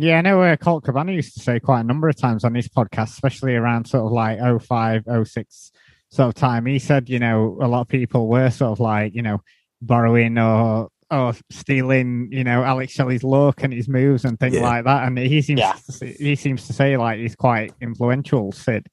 Yeah, 0.01 0.17
I 0.17 0.23
know 0.23 0.41
uh, 0.41 0.57
Colt 0.57 0.85
Cabana 0.85 1.13
used 1.13 1.35
to 1.35 1.41
say 1.41 1.61
quite 1.61 1.81
a 1.81 1.85
number 1.85 2.09
of 2.09 2.17
times 2.17 2.43
on 2.43 2.55
his 2.55 2.69
podcast, 2.69 3.11
especially 3.11 3.55
around 3.55 3.85
sort 3.85 4.07
of 4.07 4.13
like 4.13 4.39
05, 4.63 5.05
06 5.25 5.73
sort 6.09 6.29
of 6.29 6.35
time. 6.35 6.65
He 6.65 6.79
said, 6.79 7.11
you 7.11 7.19
know, 7.19 7.59
a 7.61 7.69
lot 7.69 7.83
of 7.83 7.89
people 7.89 8.27
were 8.27 8.49
sort 8.49 8.73
of 8.73 8.81
like, 8.81 9.15
you 9.15 9.21
know, 9.21 9.43
borrowing 9.83 10.39
or 10.39 10.89
or 11.11 11.35
stealing, 11.51 12.31
you 12.33 12.45
know, 12.45 12.63
Alex 12.63 12.95
Shelley's 12.95 13.23
look 13.23 13.63
and 13.63 13.75
his 13.75 13.89
moves 13.89 14.25
and 14.25 14.41
things 14.41 14.55
yeah. 14.55 14.63
like 14.63 14.85
that. 14.85 15.07
And 15.07 15.19
he 15.19 15.43
seems 15.43 15.61
yeah. 15.61 15.75
to, 15.99 16.07
he 16.07 16.35
seems 16.35 16.67
to 16.69 16.73
say 16.73 16.97
like 16.97 17.19
he's 17.19 17.37
quite 17.37 17.75
influential, 17.83 18.53
Sid. 18.53 18.87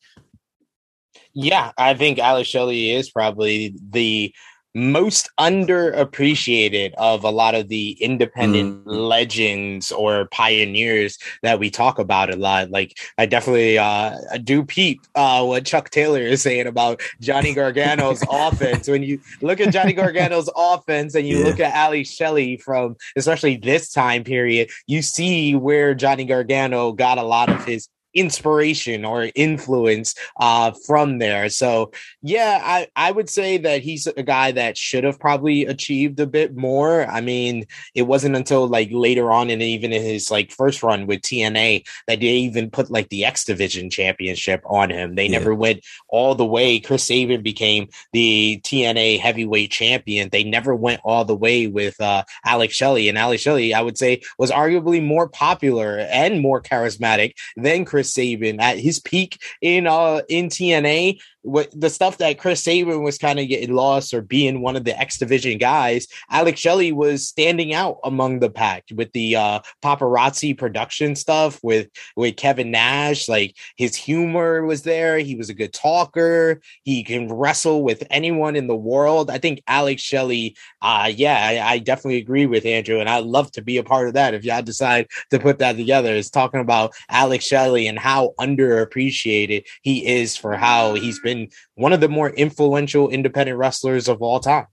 Yeah, 1.34 1.72
I 1.78 1.94
think 1.94 2.20
Alex 2.20 2.50
Shelley 2.50 2.92
is 2.92 3.10
probably 3.12 3.76
the 3.92 4.36
most 4.78 5.30
underappreciated 5.40 6.94
of 7.00 7.24
a 7.24 7.32
lot 7.32 7.56
of 7.56 7.68
the 7.68 7.92
independent 8.00 8.86
mm. 8.86 8.96
legends 8.96 9.92
or 9.92 10.28
pioneers 10.28 11.18
that 11.42 11.60
we 11.60 11.72
talk 11.72 11.98
about 11.98 12.32
a 12.32 12.36
lot. 12.36 12.70
Like 12.70 12.98
I 13.18 13.26
definitely 13.26 13.80
uh, 13.80 14.16
do 14.44 14.64
peep 14.64 15.02
uh, 15.16 15.44
what 15.44 15.66
Chuck 15.66 15.90
Taylor 15.90 16.22
is 16.22 16.44
saying 16.44 16.68
about 16.68 17.02
Johnny 17.20 17.56
Gargano's 17.56 18.24
offense. 18.32 18.88
When 18.88 19.02
you 19.02 19.20
look 19.42 19.60
at 19.60 19.74
Johnny 19.74 19.94
Gargano's 19.94 20.50
offense 20.56 21.16
and 21.16 21.28
you 21.28 21.40
yeah. 21.40 21.46
look 21.46 21.60
at 21.60 21.76
Ali 21.76 22.04
Shelley 22.04 22.58
from 22.58 22.96
especially 23.16 23.58
this 23.58 23.92
time 23.92 24.24
period, 24.24 24.70
you 24.86 25.02
see 25.02 25.56
where 25.56 25.96
Johnny 25.96 26.26
Gargano 26.26 26.92
got 26.92 27.18
a 27.18 27.24
lot 27.24 27.50
of 27.50 27.66
his 27.66 27.90
inspiration 28.18 29.06
or 29.06 29.30
influence 29.36 30.16
uh, 30.40 30.72
from 30.86 31.20
there. 31.20 31.50
So 31.50 31.92
yeah, 32.22 32.60
I, 32.64 32.88
I 32.96 33.12
would 33.12 33.30
say 33.30 33.58
that 33.60 33.82
he's 33.82 34.08
a 34.08 34.24
guy 34.24 34.52
that 34.52 34.78
should 34.78 35.04
have 35.04 35.20
probably 35.20 35.66
achieved 35.66 36.20
a 36.20 36.28
bit 36.28 36.56
more. 36.58 37.06
I 37.06 37.22
mean, 37.22 37.66
it 37.94 38.04
wasn't 38.04 38.36
until 38.36 38.68
like 38.68 38.90
later 38.92 39.32
on 39.32 39.50
and 39.50 39.62
even 39.62 39.94
in 39.94 40.02
his 40.02 40.32
like 40.32 40.52
first 40.52 40.82
run 40.82 41.06
with 41.06 41.22
TNA 41.22 41.86
that 42.08 42.20
they 42.20 42.26
even 42.26 42.72
put 42.72 42.90
like 42.90 43.10
the 43.10 43.26
X 43.26 43.46
Division 43.46 43.90
championship 43.90 44.64
on 44.66 44.90
him. 44.90 45.16
They 45.16 45.28
yeah. 45.28 45.38
never 45.38 45.54
went 45.54 45.86
all 46.10 46.34
the 46.34 46.46
way. 46.46 46.80
Chris 46.80 47.04
Sabin 47.04 47.44
became 47.44 47.88
the 48.14 48.60
TNA 48.64 49.20
heavyweight 49.20 49.72
champion. 49.72 50.30
They 50.32 50.44
never 50.44 50.76
went 50.76 51.02
all 51.04 51.24
the 51.24 51.36
way 51.36 51.68
with 51.68 52.00
uh, 52.02 52.24
Alex 52.46 52.76
Shelley. 52.76 53.10
And 53.10 53.18
Alex 53.18 53.44
Shelley, 53.44 53.74
I 53.74 53.82
would 53.82 53.98
say, 53.98 54.22
was 54.38 54.52
arguably 54.52 55.04
more 55.04 55.30
popular 55.30 56.00
and 56.00 56.42
more 56.42 56.62
charismatic 56.62 57.36
than 57.56 57.86
Chris 57.86 58.07
Sabin 58.08 58.60
at 58.60 58.78
his 58.80 59.00
peak 59.00 59.42
in 59.62 59.88
uh 59.88 60.22
in 60.30 60.48
TNA 60.48 61.20
what 61.48 61.70
the 61.74 61.90
stuff 61.90 62.18
that 62.18 62.38
Chris 62.38 62.64
Sabin 62.64 63.04
was 63.04 63.18
kind 63.18 63.40
of 63.40 63.48
getting 63.48 63.74
lost 63.74 64.14
or 64.14 64.22
being 64.22 64.62
one 64.62 64.76
of 64.76 64.84
the 64.84 65.00
X 65.00 65.18
Division 65.18 65.58
guys, 65.58 66.06
Alex 66.30 66.60
Shelley 66.60 66.92
was 66.92 67.26
standing 67.26 67.74
out 67.74 68.00
among 68.04 68.40
the 68.40 68.50
pack 68.50 68.84
with 68.94 69.12
the 69.14 69.38
uh, 69.38 69.60
paparazzi 69.82 70.58
production 70.58 71.16
stuff 71.16 71.60
with 71.64 71.88
with 72.18 72.36
Kevin 72.36 72.70
Nash. 72.72 73.30
Like 73.30 73.56
his 73.78 73.96
humor 73.96 74.66
was 74.66 74.84
there. 74.84 75.18
He 75.20 75.36
was 75.36 75.50
a 75.50 75.54
good 75.54 75.74
talker. 75.74 76.62
He 76.84 77.04
can 77.04 77.32
wrestle 77.32 77.82
with 77.82 78.04
anyone 78.12 78.58
in 78.58 78.68
the 78.68 78.76
world. 78.76 79.32
I 79.32 79.38
think 79.38 79.64
Alex 79.68 80.02
Shelley. 80.02 80.56
Uh, 80.82 81.12
yeah, 81.16 81.64
I, 81.64 81.74
I 81.74 81.80
definitely 81.80 82.18
agree 82.18 82.46
with 82.46 82.66
Andrew, 82.66 83.00
and 83.00 83.10
I'd 83.10 83.24
love 83.24 83.52
to 83.54 83.62
be 83.62 83.78
a 83.78 83.84
part 83.84 84.10
of 84.10 84.16
that 84.16 84.34
if 84.34 84.44
y'all 84.44 84.62
decide 84.62 85.08
to 85.32 85.40
put 85.40 85.60
that 85.60 85.78
together. 85.78 86.14
Is 86.14 86.30
talking 86.30 86.60
about 86.60 86.94
Alex 87.10 87.46
Shelley 87.46 87.88
and 87.88 87.98
how 87.98 88.34
underappreciated 88.38 89.66
he 89.82 90.06
is 90.06 90.36
for 90.36 90.58
how 90.58 90.94
he's 90.96 91.20
been 91.20 91.37
been 91.38 91.50
one 91.76 91.94
of 91.94 92.02
the 92.02 92.10
more 92.10 92.30
influential 92.30 93.10
independent 93.10 93.58
wrestlers 93.58 94.08
of 94.08 94.22
all 94.22 94.40
time. 94.40 94.68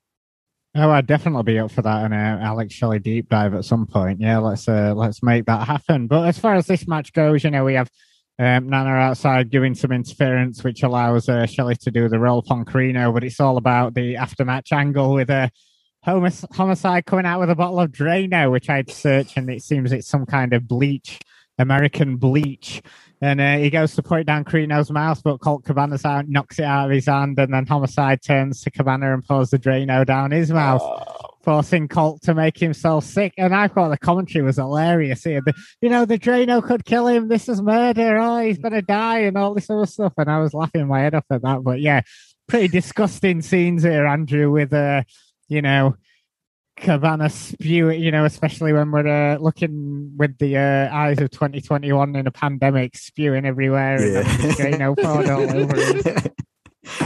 Oh, 0.76 0.90
I'd 0.90 1.06
definitely 1.06 1.44
be 1.44 1.58
up 1.60 1.70
for 1.70 1.82
that 1.82 2.04
and 2.04 2.12
uh, 2.12 2.44
Alex 2.44 2.74
Shelley 2.74 2.98
deep 2.98 3.28
dive 3.28 3.54
at 3.54 3.64
some 3.64 3.86
point. 3.86 4.20
Yeah, 4.20 4.38
let's 4.38 4.68
uh, 4.68 4.92
let's 4.96 5.22
make 5.22 5.46
that 5.46 5.68
happen. 5.68 6.08
But 6.08 6.26
as 6.26 6.38
far 6.38 6.54
as 6.54 6.66
this 6.66 6.88
match 6.88 7.12
goes, 7.12 7.44
you 7.44 7.50
know, 7.50 7.64
we 7.64 7.74
have 7.74 7.88
um, 8.40 8.68
Nana 8.68 8.90
outside 8.90 9.50
doing 9.50 9.76
some 9.76 9.92
interference, 9.92 10.64
which 10.64 10.82
allows 10.82 11.28
uh, 11.28 11.46
Shelley 11.46 11.76
to 11.76 11.90
do 11.92 12.08
the 12.08 12.18
roll 12.18 12.40
upon 12.40 12.64
Corino, 12.64 13.14
but 13.14 13.22
it's 13.22 13.38
all 13.38 13.56
about 13.56 13.94
the 13.94 14.14
aftermatch 14.14 14.72
angle 14.72 15.14
with 15.14 15.30
a 15.30 15.48
uh, 16.06 16.30
homicide 16.52 17.06
coming 17.06 17.24
out 17.24 17.38
with 17.38 17.50
a 17.50 17.54
bottle 17.54 17.78
of 17.78 17.92
Drano, 17.92 18.50
which 18.50 18.68
I'd 18.68 18.90
search, 18.90 19.36
and 19.36 19.48
it 19.48 19.62
seems 19.62 19.92
it's 19.92 20.08
some 20.08 20.26
kind 20.26 20.52
of 20.52 20.66
bleach, 20.66 21.20
American 21.56 22.16
bleach. 22.16 22.82
And 23.24 23.40
uh, 23.40 23.56
he 23.56 23.70
goes 23.70 23.94
to 23.94 24.02
put 24.02 24.20
it 24.20 24.26
down 24.26 24.44
Corino's 24.44 24.90
mouth, 24.90 25.22
but 25.24 25.38
Colt 25.38 25.64
Cabana's 25.64 26.04
out, 26.04 26.28
knocks 26.28 26.58
it 26.58 26.66
out 26.66 26.90
of 26.90 26.90
his 26.90 27.06
hand, 27.06 27.38
and 27.38 27.54
then 27.54 27.64
Homicide 27.64 28.20
turns 28.20 28.60
to 28.60 28.70
Cabana 28.70 29.14
and 29.14 29.24
pours 29.24 29.48
the 29.48 29.58
Drano 29.58 30.04
down 30.04 30.30
his 30.30 30.50
mouth. 30.52 30.82
Oh. 30.84 31.30
forcing 31.42 31.88
Colt 31.88 32.20
to 32.22 32.34
make 32.34 32.58
himself 32.58 33.04
sick. 33.04 33.32
And 33.38 33.54
I 33.54 33.68
thought 33.68 33.88
the 33.88 33.96
commentary 33.96 34.44
was 34.44 34.56
hilarious 34.56 35.24
here. 35.24 35.40
The, 35.40 35.54
you 35.80 35.88
know, 35.88 36.04
the 36.04 36.18
Drano 36.18 36.62
could 36.62 36.84
kill 36.84 37.06
him. 37.06 37.28
This 37.28 37.48
is 37.48 37.62
murder. 37.62 38.18
Oh, 38.18 38.40
he's 38.40 38.58
going 38.58 38.72
to 38.74 38.82
die 38.82 39.20
and 39.20 39.38
all 39.38 39.54
this 39.54 39.70
other 39.70 39.86
stuff. 39.86 40.12
And 40.18 40.30
I 40.30 40.40
was 40.40 40.52
laughing 40.52 40.86
my 40.86 41.00
head 41.00 41.14
off 41.14 41.24
at 41.30 41.40
that. 41.42 41.62
But 41.62 41.80
yeah, 41.80 42.02
pretty 42.46 42.68
disgusting 42.68 43.40
scenes 43.40 43.84
here, 43.84 44.06
Andrew, 44.06 44.50
with, 44.50 44.74
uh, 44.74 45.02
you 45.48 45.62
know, 45.62 45.96
Cabana 46.76 47.30
spew, 47.30 47.90
you 47.90 48.10
know, 48.10 48.24
especially 48.24 48.72
when 48.72 48.90
we're 48.90 49.06
uh, 49.06 49.38
looking 49.38 50.12
with 50.16 50.36
the 50.38 50.56
uh, 50.56 50.88
eyes 50.92 51.20
of 51.20 51.30
2021 51.30 52.16
in 52.16 52.26
a 52.26 52.30
pandemic, 52.30 52.96
spewing 52.96 53.46
everywhere 53.46 54.04
yeah. 54.04 54.88
all 55.04 55.30
over 55.30 55.76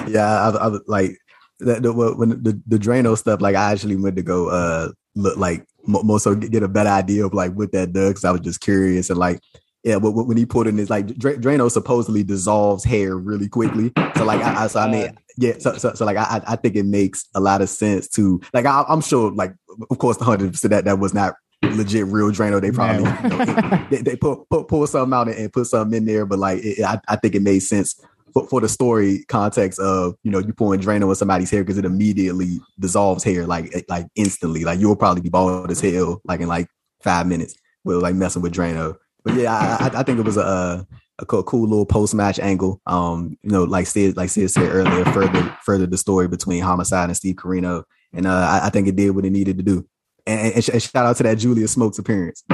Yeah, 0.09 0.51
I, 0.51 0.69
I, 0.69 0.79
like 0.87 1.19
that 1.61 1.83
the, 1.83 1.93
when 1.93 2.43
the 2.43 2.61
the 2.66 2.79
Drano 2.79 3.16
stuff, 3.16 3.41
like 3.41 3.57
I 3.57 3.73
actually 3.73 3.97
went 3.97 4.16
to 4.16 4.23
go 4.23 4.49
uh 4.49 4.89
look 5.14 5.37
like 5.37 5.66
more 5.87 6.21
so 6.21 6.35
get 6.35 6.62
a 6.62 6.69
better 6.69 6.91
idea 6.91 7.27
of 7.27 7.35
like 7.35 7.53
what 7.53 7.73
that 7.73 7.93
does. 7.93 8.25
I 8.25 8.31
was 8.31 8.41
just 8.41 8.61
curious 8.61 9.11
and 9.11 9.19
like 9.19 9.41
yeah, 9.85 9.99
but 9.99 10.12
when 10.12 10.37
he 10.37 10.45
put 10.45 10.66
in 10.66 10.77
his 10.77 10.91
like 10.91 11.07
Drano 11.07 11.71
supposedly 11.71 12.25
dissolves 12.25 12.85
hair 12.85 13.16
really 13.16 13.49
quickly. 13.49 13.93
So 14.16 14.25
like 14.25 14.41
I, 14.41 14.64
I 14.64 14.66
so 14.66 14.81
I 14.81 14.91
mean 14.91 15.16
yeah, 15.41 15.55
so 15.59 15.74
so, 15.74 15.95
so 15.95 16.05
like 16.05 16.16
I 16.16 16.43
I 16.47 16.57
think 16.57 16.74
it 16.74 16.84
makes 16.84 17.24
a 17.32 17.41
lot 17.41 17.62
of 17.62 17.68
sense 17.68 18.09
to 18.11 18.41
like 18.53 18.66
I, 18.66 18.84
am 18.89 19.01
sure 19.01 19.30
like 19.30 19.55
of 19.89 19.99
course 19.99 20.16
the 20.16 20.24
hundred 20.24 20.51
percent 20.51 20.72
that 20.72 20.84
that 20.84 20.99
was 20.99 21.14
not 21.14 21.34
legit 21.62 22.07
real 22.07 22.32
Drano. 22.32 22.61
They 22.61 22.72
probably 22.72 23.05
you 23.05 23.28
know, 23.28 23.86
they, 23.91 24.03
they, 24.03 24.16
put, 24.16 24.49
put 24.51 24.66
pull 24.66 24.86
something 24.89 25.16
out 25.16 25.28
and, 25.28 25.53
put 25.53 25.68
something 25.68 25.97
in 25.97 26.07
there, 26.07 26.26
but 26.26 26.41
like 26.41 26.64
it, 26.64 26.82
I 26.82 27.01
I 27.07 27.14
think 27.14 27.36
it 27.36 27.43
made 27.43 27.61
sense 27.61 28.05
for, 28.32 28.49
for 28.49 28.61
the 28.61 28.68
story 28.68 29.24
context 29.28 29.78
of 29.78 30.16
you 30.24 30.32
know 30.32 30.41
you 30.41 30.53
pouring 30.53 30.80
Drano 30.80 31.09
in 31.09 31.14
somebody's 31.14 31.53
hair 31.53 31.62
because 31.62 31.78
it 31.78 31.84
immediately 31.84 32.59
dissolves 32.80 33.22
hair 33.22 33.47
like 33.47 33.84
like 33.89 34.07
instantly. 34.16 34.64
Like 34.64 34.80
you'll 34.80 34.97
probably 34.97 35.22
be 35.22 35.30
bald 35.30 35.70
as 35.70 35.80
hell 35.80 36.20
like 36.24 36.41
in 36.41 36.49
like 36.49 36.66
five 37.05 37.28
minutes 37.28 37.55
with 37.84 37.99
like 37.99 38.16
messing 38.16 38.43
with 38.43 38.55
Drano. 38.55 38.97
But 39.22 39.34
yeah, 39.34 39.55
I, 39.55 40.01
I 40.01 40.03
think 40.03 40.18
it 40.18 40.24
was 40.24 40.36
a 40.36 40.84
a 41.19 41.27
cool, 41.27 41.69
little 41.69 41.87
post 41.87 42.14
match 42.14 42.39
angle. 42.39 42.81
Um, 42.87 43.37
you 43.43 43.51
know, 43.51 43.64
like 43.64 43.87
Sid 43.87 44.16
like 44.16 44.31
Sid 44.31 44.51
said 44.51 44.71
earlier, 44.71 45.05
further 45.07 45.57
further 45.64 45.87
the 45.87 45.99
story 45.99 46.29
between 46.29 46.62
Homicide 46.62 47.09
and 47.09 47.16
Steve 47.16 47.37
Corino, 47.37 47.85
and 48.12 48.27
uh, 48.27 48.61
I, 48.62 48.66
I, 48.66 48.71
think 48.71 48.89
it 48.89 48.97
did 48.97 49.11
what 49.11 49.25
it 49.25 49.31
needed 49.31 49.59
to 49.59 49.64
do. 49.64 49.87
And, 50.27 50.55
and, 50.55 50.69
and 50.69 50.83
shout 50.83 51.07
out 51.07 51.16
to 51.16 51.23
that 51.25 51.39
Julius 51.39 51.73
Smokes 51.73 51.99
appearance. 51.99 52.45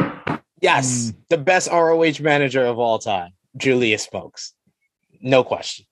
Yes, 0.60 1.10
mm. 1.10 1.16
the 1.28 1.38
best 1.38 1.70
ROH 1.70 2.20
manager 2.20 2.64
of 2.64 2.78
all 2.78 2.98
time, 2.98 3.32
Julius 3.56 4.04
Smokes 4.04 4.54
no 5.24 5.42
question. 5.42 5.86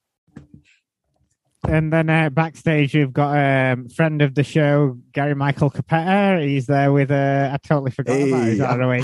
And 1.69 1.93
then 1.93 2.11
uh, 2.11 2.29
backstage, 2.29 2.93
you've 2.93 3.13
got 3.13 3.37
a 3.37 3.73
um, 3.73 3.89
friend 3.89 4.21
of 4.21 4.35
the 4.35 4.43
show, 4.43 4.99
Gary 5.13 5.35
Michael 5.35 5.71
Cappetta. 5.71 6.45
He's 6.45 6.67
there 6.67 6.93
with, 6.93 7.11
uh, 7.11 7.51
I 7.53 7.57
totally 7.59 7.93
forgot 7.93 8.17
hey, 8.17 8.29
about 8.29 8.47
his 8.47 8.59
yeah. 8.59 8.75
ROH 8.75 8.95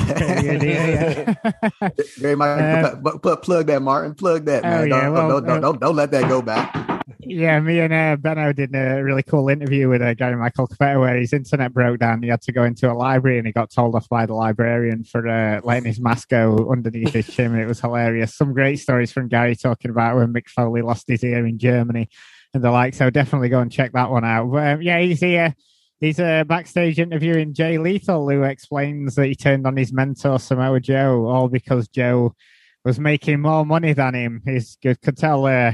yeah. 0.64 1.90
Gary 2.20 2.34
Michael 2.34 3.08
uh, 3.08 3.16
But 3.22 3.42
plug 3.42 3.66
that, 3.68 3.80
Martin. 3.80 4.14
Plug 4.14 4.44
that, 4.46 4.64
man. 4.64 4.80
Oh, 4.80 4.88
don't, 4.88 5.12
well, 5.12 5.28
don't, 5.28 5.46
don't, 5.46 5.60
don't, 5.60 5.80
don't, 5.80 5.96
let 5.96 6.10
that 6.10 6.28
go 6.28 6.42
back. 6.42 6.74
Yeah, 7.20 7.60
me 7.60 7.78
and 7.78 7.92
uh, 7.92 8.16
Benno 8.16 8.52
did 8.52 8.74
a 8.74 9.02
really 9.02 9.22
cool 9.22 9.48
interview 9.48 9.88
with 9.88 10.02
uh, 10.02 10.14
Gary 10.14 10.36
Michael 10.36 10.66
Cappetta 10.66 10.98
where 10.98 11.16
his 11.16 11.32
internet 11.32 11.72
broke 11.72 12.00
down. 12.00 12.22
He 12.22 12.28
had 12.28 12.42
to 12.42 12.52
go 12.52 12.64
into 12.64 12.90
a 12.90 12.94
library 12.94 13.38
and 13.38 13.46
he 13.46 13.52
got 13.52 13.70
told 13.70 13.94
off 13.94 14.08
by 14.08 14.26
the 14.26 14.34
librarian 14.34 15.04
for 15.04 15.28
uh, 15.28 15.60
letting 15.62 15.84
his 15.84 16.00
mask 16.00 16.30
go 16.30 16.70
underneath 16.72 17.12
his 17.12 17.28
chin. 17.28 17.54
It 17.54 17.68
was 17.68 17.80
hilarious. 17.80 18.34
Some 18.34 18.52
great 18.52 18.76
stories 18.76 19.12
from 19.12 19.28
Gary 19.28 19.54
talking 19.54 19.90
about 19.90 20.16
when 20.16 20.32
Mick 20.32 20.48
Foley 20.48 20.82
lost 20.82 21.06
his 21.06 21.22
ear 21.22 21.46
in 21.46 21.58
Germany 21.58 22.08
and 22.54 22.62
the 22.62 22.70
like. 22.70 22.94
So 22.94 23.10
definitely 23.10 23.48
go 23.48 23.60
and 23.60 23.72
check 23.72 23.92
that 23.92 24.10
one 24.10 24.24
out. 24.24 24.50
But 24.50 24.66
um, 24.66 24.82
yeah, 24.82 25.00
he's 25.00 25.20
here. 25.20 25.54
He's 26.00 26.20
a 26.20 26.44
backstage 26.44 27.00
interviewing 27.00 27.54
Jay 27.54 27.78
Lethal, 27.78 28.28
who 28.30 28.44
explains 28.44 29.16
that 29.16 29.26
he 29.26 29.34
turned 29.34 29.66
on 29.66 29.76
his 29.76 29.92
mentor 29.92 30.38
Samoa 30.38 30.78
Joe, 30.80 31.26
all 31.26 31.48
because 31.48 31.88
Joe 31.88 32.34
was 32.84 33.00
making 33.00 33.40
more 33.40 33.66
money 33.66 33.92
than 33.92 34.14
him. 34.14 34.42
He's 34.44 34.78
could 34.80 35.16
tell 35.16 35.46
uh, 35.46 35.72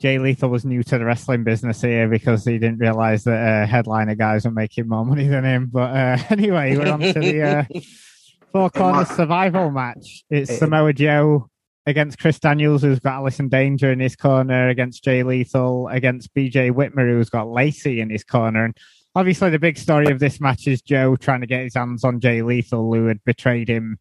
Jay 0.00 0.18
Lethal 0.18 0.50
was 0.50 0.66
new 0.66 0.82
to 0.82 0.98
the 0.98 1.06
wrestling 1.06 1.42
business 1.42 1.80
here 1.80 2.06
because 2.06 2.44
he 2.44 2.58
didn't 2.58 2.78
realize 2.78 3.24
that 3.24 3.64
uh, 3.64 3.66
headliner 3.66 4.14
guys 4.14 4.44
were 4.44 4.50
making 4.50 4.88
more 4.88 5.06
money 5.06 5.26
than 5.26 5.44
him. 5.44 5.70
But 5.72 5.96
uh, 5.96 6.18
anyway, 6.30 6.76
we're 6.76 6.92
on 6.92 7.00
to 7.00 7.14
the 7.14 7.42
uh, 7.42 7.64
four 8.52 8.68
corner 8.68 9.06
survival 9.06 9.70
match. 9.70 10.24
It's 10.28 10.58
Samoa 10.58 10.92
Joe 10.92 11.48
against 11.86 12.18
Chris 12.18 12.38
Daniels, 12.38 12.82
who's 12.82 12.98
got 12.98 13.14
Allison 13.14 13.48
Danger 13.48 13.92
in 13.92 14.00
his 14.00 14.16
corner, 14.16 14.68
against 14.68 15.04
Jay 15.04 15.22
Lethal, 15.22 15.88
against 15.88 16.34
BJ 16.34 16.72
Whitmer, 16.72 17.08
who's 17.08 17.30
got 17.30 17.48
Lacey 17.48 18.00
in 18.00 18.10
his 18.10 18.24
corner. 18.24 18.64
And 18.64 18.76
obviously, 19.14 19.50
the 19.50 19.58
big 19.58 19.78
story 19.78 20.10
of 20.10 20.18
this 20.18 20.40
match 20.40 20.66
is 20.66 20.82
Joe 20.82 21.16
trying 21.16 21.40
to 21.42 21.46
get 21.46 21.62
his 21.62 21.74
hands 21.74 22.04
on 22.04 22.20
Jay 22.20 22.42
Lethal, 22.42 22.92
who 22.92 23.06
had 23.06 23.24
betrayed 23.24 23.68
him 23.68 23.98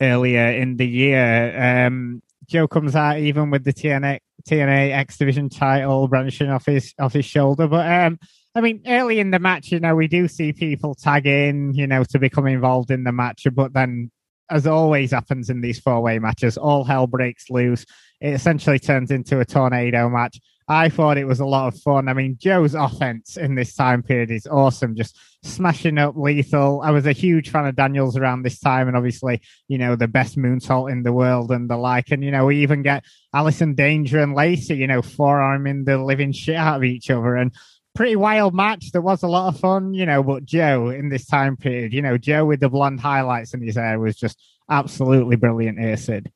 earlier 0.00 0.46
in 0.52 0.76
the 0.76 0.86
year. 0.86 1.86
Um, 1.86 2.22
Joe 2.46 2.68
comes 2.68 2.94
out 2.94 3.18
even 3.18 3.50
with 3.50 3.64
the 3.64 3.74
TNA, 3.74 4.20
TNA 4.48 4.92
X 4.92 5.18
Division 5.18 5.48
title 5.48 6.08
branching 6.08 6.48
off 6.48 6.66
his 6.66 6.94
off 6.98 7.12
his 7.12 7.26
shoulder, 7.26 7.66
but 7.66 7.86
um, 7.90 8.18
I 8.54 8.60
mean, 8.60 8.82
early 8.86 9.20
in 9.20 9.30
the 9.30 9.38
match, 9.38 9.70
you 9.70 9.80
know, 9.80 9.94
we 9.94 10.08
do 10.08 10.26
see 10.26 10.52
people 10.52 10.94
tag 10.94 11.26
in, 11.26 11.74
you 11.74 11.86
know, 11.86 12.04
to 12.04 12.18
become 12.18 12.46
involved 12.46 12.90
in 12.90 13.04
the 13.04 13.12
match, 13.12 13.46
but 13.52 13.72
then 13.74 14.10
as 14.50 14.66
always 14.66 15.10
happens 15.10 15.50
in 15.50 15.60
these 15.60 15.78
four 15.78 16.00
way 16.00 16.18
matches, 16.18 16.56
all 16.56 16.84
hell 16.84 17.06
breaks 17.06 17.50
loose. 17.50 17.84
It 18.20 18.30
essentially 18.30 18.78
turns 18.78 19.10
into 19.10 19.40
a 19.40 19.44
tornado 19.44 20.08
match. 20.08 20.40
I 20.70 20.90
thought 20.90 21.16
it 21.16 21.26
was 21.26 21.40
a 21.40 21.46
lot 21.46 21.72
of 21.72 21.80
fun. 21.80 22.08
I 22.08 22.12
mean, 22.12 22.36
Joe's 22.38 22.74
offense 22.74 23.38
in 23.38 23.54
this 23.54 23.74
time 23.74 24.02
period 24.02 24.30
is 24.30 24.46
awesome, 24.46 24.96
just 24.96 25.18
smashing 25.42 25.96
up 25.96 26.14
lethal. 26.14 26.82
I 26.84 26.90
was 26.90 27.06
a 27.06 27.12
huge 27.12 27.48
fan 27.48 27.64
of 27.64 27.74
Daniels 27.74 28.18
around 28.18 28.42
this 28.42 28.60
time, 28.60 28.86
and 28.86 28.96
obviously, 28.96 29.40
you 29.68 29.78
know, 29.78 29.96
the 29.96 30.08
best 30.08 30.36
moonsault 30.36 30.92
in 30.92 31.04
the 31.04 31.12
world 31.12 31.50
and 31.52 31.70
the 31.70 31.78
like. 31.78 32.10
And, 32.10 32.22
you 32.22 32.30
know, 32.30 32.44
we 32.44 32.62
even 32.62 32.82
get 32.82 33.04
Allison 33.32 33.74
Danger 33.74 34.20
and 34.20 34.34
Lacey, 34.34 34.76
you 34.76 34.86
know, 34.86 35.00
forearming 35.00 35.84
the 35.84 35.96
living 35.96 36.32
shit 36.32 36.56
out 36.56 36.76
of 36.76 36.84
each 36.84 37.08
other. 37.10 37.36
And 37.36 37.50
pretty 37.94 38.16
wild 38.16 38.54
match. 38.54 38.92
There 38.92 39.02
was 39.02 39.22
a 39.22 39.28
lot 39.28 39.52
of 39.52 39.60
fun, 39.60 39.94
you 39.94 40.06
know, 40.06 40.22
but 40.22 40.44
Joe 40.44 40.90
in 40.90 41.08
this 41.08 41.26
time 41.26 41.56
period, 41.56 41.92
you 41.92 42.02
know, 42.02 42.16
Joe 42.18 42.44
with 42.44 42.60
the 42.60 42.68
blonde 42.68 43.00
highlights 43.00 43.54
in 43.54 43.62
his 43.62 43.76
hair 43.76 43.98
was 43.98 44.16
just 44.16 44.40
absolutely 44.70 45.36
brilliant 45.36 45.78
here, 45.78 45.96
Sid. 45.96 46.30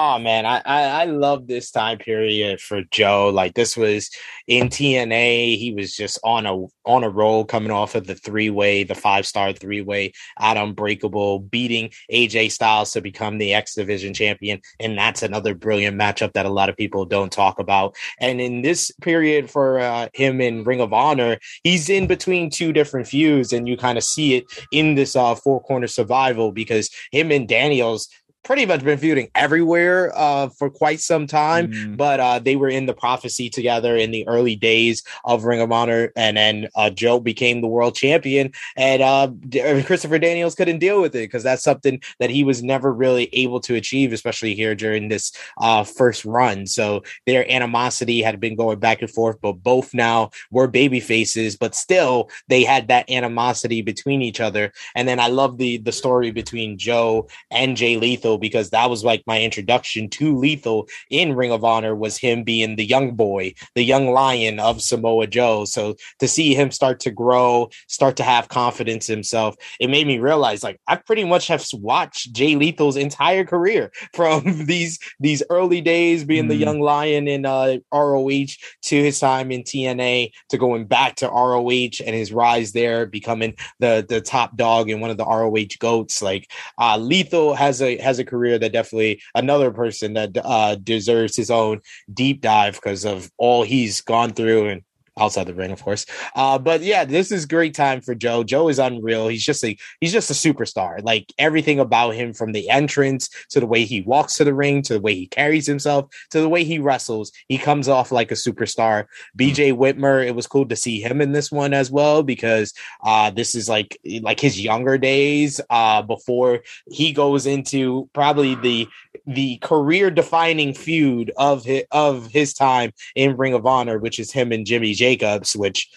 Oh 0.00 0.16
man, 0.16 0.46
I, 0.46 0.62
I, 0.64 0.82
I 0.82 1.04
love 1.06 1.48
this 1.48 1.72
time 1.72 1.98
period 1.98 2.60
for 2.60 2.82
Joe. 2.92 3.30
Like 3.30 3.54
this 3.54 3.76
was 3.76 4.10
in 4.46 4.68
TNA, 4.68 5.58
he 5.58 5.74
was 5.74 5.96
just 5.96 6.20
on 6.22 6.46
a 6.46 6.56
on 6.86 7.02
a 7.02 7.10
roll 7.10 7.44
coming 7.44 7.72
off 7.72 7.96
of 7.96 8.06
the 8.06 8.14
three 8.14 8.48
way, 8.48 8.84
the 8.84 8.94
five 8.94 9.26
star 9.26 9.52
three 9.52 9.80
way 9.80 10.12
at 10.38 10.56
Unbreakable, 10.56 11.40
beating 11.40 11.90
AJ 12.12 12.52
Styles 12.52 12.92
to 12.92 13.00
become 13.00 13.38
the 13.38 13.52
X 13.54 13.74
Division 13.74 14.14
champion, 14.14 14.60
and 14.78 14.96
that's 14.96 15.24
another 15.24 15.52
brilliant 15.52 16.00
matchup 16.00 16.32
that 16.34 16.46
a 16.46 16.50
lot 16.50 16.68
of 16.68 16.76
people 16.76 17.04
don't 17.04 17.32
talk 17.32 17.58
about. 17.58 17.96
And 18.20 18.40
in 18.40 18.62
this 18.62 18.92
period 19.02 19.50
for 19.50 19.80
uh, 19.80 20.10
him 20.14 20.40
in 20.40 20.62
Ring 20.62 20.80
of 20.80 20.92
Honor, 20.92 21.38
he's 21.64 21.90
in 21.90 22.06
between 22.06 22.50
two 22.50 22.72
different 22.72 23.08
feuds, 23.08 23.52
and 23.52 23.66
you 23.66 23.76
kind 23.76 23.98
of 23.98 24.04
see 24.04 24.36
it 24.36 24.44
in 24.70 24.94
this 24.94 25.16
uh, 25.16 25.34
four 25.34 25.60
corner 25.60 25.88
survival 25.88 26.52
because 26.52 26.88
him 27.10 27.32
and 27.32 27.48
Daniels 27.48 28.08
pretty 28.44 28.64
much 28.64 28.82
been 28.82 28.98
feuding 28.98 29.28
everywhere 29.34 30.12
uh, 30.16 30.48
for 30.48 30.70
quite 30.70 31.00
some 31.00 31.26
time, 31.26 31.70
mm. 31.70 31.96
but 31.96 32.20
uh, 32.20 32.38
they 32.38 32.56
were 32.56 32.68
in 32.68 32.86
the 32.86 32.94
prophecy 32.94 33.50
together 33.50 33.96
in 33.96 34.10
the 34.10 34.26
early 34.26 34.56
days 34.56 35.02
of 35.24 35.44
Ring 35.44 35.60
of 35.60 35.70
Honor, 35.70 36.12
and 36.16 36.36
then 36.36 36.68
uh, 36.74 36.90
Joe 36.90 37.20
became 37.20 37.60
the 37.60 37.66
world 37.66 37.94
champion, 37.94 38.52
and 38.76 39.02
uh, 39.02 39.82
Christopher 39.84 40.18
Daniels 40.18 40.54
couldn't 40.54 40.78
deal 40.78 41.00
with 41.00 41.14
it 41.14 41.24
because 41.24 41.42
that's 41.42 41.62
something 41.62 42.00
that 42.20 42.30
he 42.30 42.44
was 42.44 42.62
never 42.62 42.92
really 42.92 43.28
able 43.32 43.60
to 43.60 43.74
achieve, 43.74 44.12
especially 44.12 44.54
here 44.54 44.74
during 44.74 45.08
this 45.08 45.32
uh, 45.58 45.84
first 45.84 46.24
run. 46.24 46.66
So 46.66 47.02
their 47.26 47.50
animosity 47.50 48.22
had 48.22 48.40
been 48.40 48.56
going 48.56 48.78
back 48.78 49.02
and 49.02 49.10
forth, 49.10 49.38
but 49.42 49.54
both 49.54 49.92
now 49.92 50.30
were 50.50 50.68
baby 50.68 51.00
faces, 51.00 51.56
but 51.56 51.74
still 51.74 52.30
they 52.48 52.62
had 52.62 52.88
that 52.88 53.10
animosity 53.10 53.82
between 53.82 54.22
each 54.22 54.40
other. 54.40 54.72
And 54.94 55.08
then 55.08 55.20
I 55.20 55.28
love 55.28 55.58
the 55.58 55.78
the 55.78 55.92
story 55.92 56.30
between 56.30 56.78
Joe 56.78 57.28
and 57.50 57.76
Jay 57.76 57.96
Lethal 57.96 58.27
Lethal 58.28 58.38
because 58.38 58.70
that 58.70 58.90
was 58.90 59.04
like 59.04 59.22
my 59.26 59.40
introduction 59.40 60.08
to 60.10 60.36
Lethal 60.36 60.88
in 61.10 61.34
Ring 61.34 61.52
of 61.52 61.64
Honor 61.64 61.94
was 61.94 62.16
him 62.16 62.44
being 62.44 62.76
the 62.76 62.84
young 62.84 63.14
boy, 63.14 63.54
the 63.74 63.82
young 63.82 64.10
lion 64.12 64.60
of 64.60 64.82
Samoa 64.82 65.26
Joe. 65.26 65.64
So 65.64 65.96
to 66.18 66.28
see 66.28 66.54
him 66.54 66.70
start 66.70 67.00
to 67.00 67.10
grow, 67.10 67.70
start 67.86 68.16
to 68.16 68.22
have 68.22 68.48
confidence 68.48 69.08
in 69.08 69.16
himself, 69.16 69.56
it 69.80 69.88
made 69.88 70.06
me 70.06 70.18
realize 70.18 70.62
like 70.62 70.80
I 70.86 70.96
pretty 70.96 71.24
much 71.24 71.48
have 71.48 71.64
watched 71.72 72.32
Jay 72.32 72.54
Lethal's 72.54 72.96
entire 72.96 73.44
career 73.44 73.90
from 74.12 74.66
these 74.66 74.98
these 75.20 75.42
early 75.50 75.80
days 75.80 76.24
being 76.24 76.44
mm. 76.44 76.48
the 76.48 76.56
young 76.56 76.80
lion 76.80 77.28
in 77.28 77.46
uh, 77.46 77.78
ROH 77.92 78.52
to 78.82 78.96
his 79.02 79.20
time 79.20 79.50
in 79.50 79.62
TNA 79.62 80.32
to 80.50 80.58
going 80.58 80.86
back 80.86 81.16
to 81.16 81.28
ROH 81.28 82.02
and 82.04 82.14
his 82.14 82.32
rise 82.32 82.72
there, 82.72 83.06
becoming 83.06 83.54
the 83.78 84.04
the 84.08 84.20
top 84.20 84.56
dog 84.56 84.90
and 84.90 85.00
one 85.00 85.10
of 85.10 85.16
the 85.16 85.24
ROH 85.24 85.78
goats. 85.78 86.22
Like 86.22 86.50
uh, 86.78 86.98
Lethal 86.98 87.54
has 87.54 87.80
a 87.80 87.96
has 87.98 88.17
a 88.18 88.24
career 88.24 88.58
that 88.58 88.72
definitely 88.72 89.20
another 89.34 89.70
person 89.70 90.14
that 90.14 90.36
uh, 90.42 90.74
deserves 90.76 91.36
his 91.36 91.50
own 91.50 91.80
deep 92.12 92.40
dive 92.40 92.74
because 92.74 93.04
of 93.04 93.30
all 93.38 93.62
he's 93.62 94.00
gone 94.00 94.32
through 94.32 94.68
and 94.68 94.82
outside 95.18 95.46
the 95.46 95.54
ring, 95.54 95.70
of 95.70 95.82
course. 95.82 96.06
Uh, 96.34 96.58
but 96.58 96.82
yeah, 96.82 97.04
this 97.04 97.32
is 97.32 97.46
great 97.46 97.74
time 97.74 98.00
for 98.00 98.14
Joe. 98.14 98.44
Joe 98.44 98.68
is 98.68 98.78
unreal. 98.78 99.28
He's 99.28 99.44
just 99.44 99.64
a 99.64 99.76
he's 100.00 100.12
just 100.12 100.30
a 100.30 100.34
superstar. 100.34 101.02
Like 101.02 101.32
everything 101.38 101.80
about 101.80 102.14
him, 102.14 102.32
from 102.32 102.52
the 102.52 102.68
entrance 102.70 103.28
to 103.50 103.60
the 103.60 103.66
way 103.66 103.84
he 103.84 104.02
walks 104.02 104.36
to 104.36 104.44
the 104.44 104.54
ring, 104.54 104.82
to 104.82 104.94
the 104.94 105.00
way 105.00 105.14
he 105.14 105.26
carries 105.26 105.66
himself, 105.66 106.10
to 106.30 106.40
the 106.40 106.48
way 106.48 106.64
he 106.64 106.78
wrestles, 106.78 107.32
he 107.48 107.58
comes 107.58 107.88
off 107.88 108.12
like 108.12 108.30
a 108.30 108.34
superstar. 108.34 109.06
BJ 109.36 109.72
Whitmer, 109.76 110.26
it 110.26 110.34
was 110.34 110.46
cool 110.46 110.66
to 110.68 110.76
see 110.76 111.00
him 111.00 111.20
in 111.20 111.32
this 111.32 111.50
one 111.50 111.74
as 111.74 111.90
well 111.90 112.22
because 112.22 112.72
uh, 113.02 113.30
this 113.30 113.54
is 113.54 113.68
like 113.68 113.98
like 114.22 114.40
his 114.40 114.60
younger 114.60 114.98
days 114.98 115.60
uh, 115.70 116.02
before 116.02 116.60
he 116.90 117.12
goes 117.12 117.46
into 117.46 118.08
probably 118.12 118.54
the 118.56 118.88
the 119.28 119.58
career 119.58 120.10
defining 120.10 120.72
feud 120.72 121.30
of 121.36 121.64
his, 121.64 121.84
of 121.90 122.28
his 122.28 122.54
time 122.54 122.92
in 123.14 123.36
Ring 123.36 123.52
of 123.52 123.66
Honor, 123.66 123.98
which 123.98 124.18
is 124.18 124.32
him 124.32 124.52
and 124.52 124.64
Jimmy 124.64 124.94
Jacobs, 124.94 125.54
which 125.54 125.88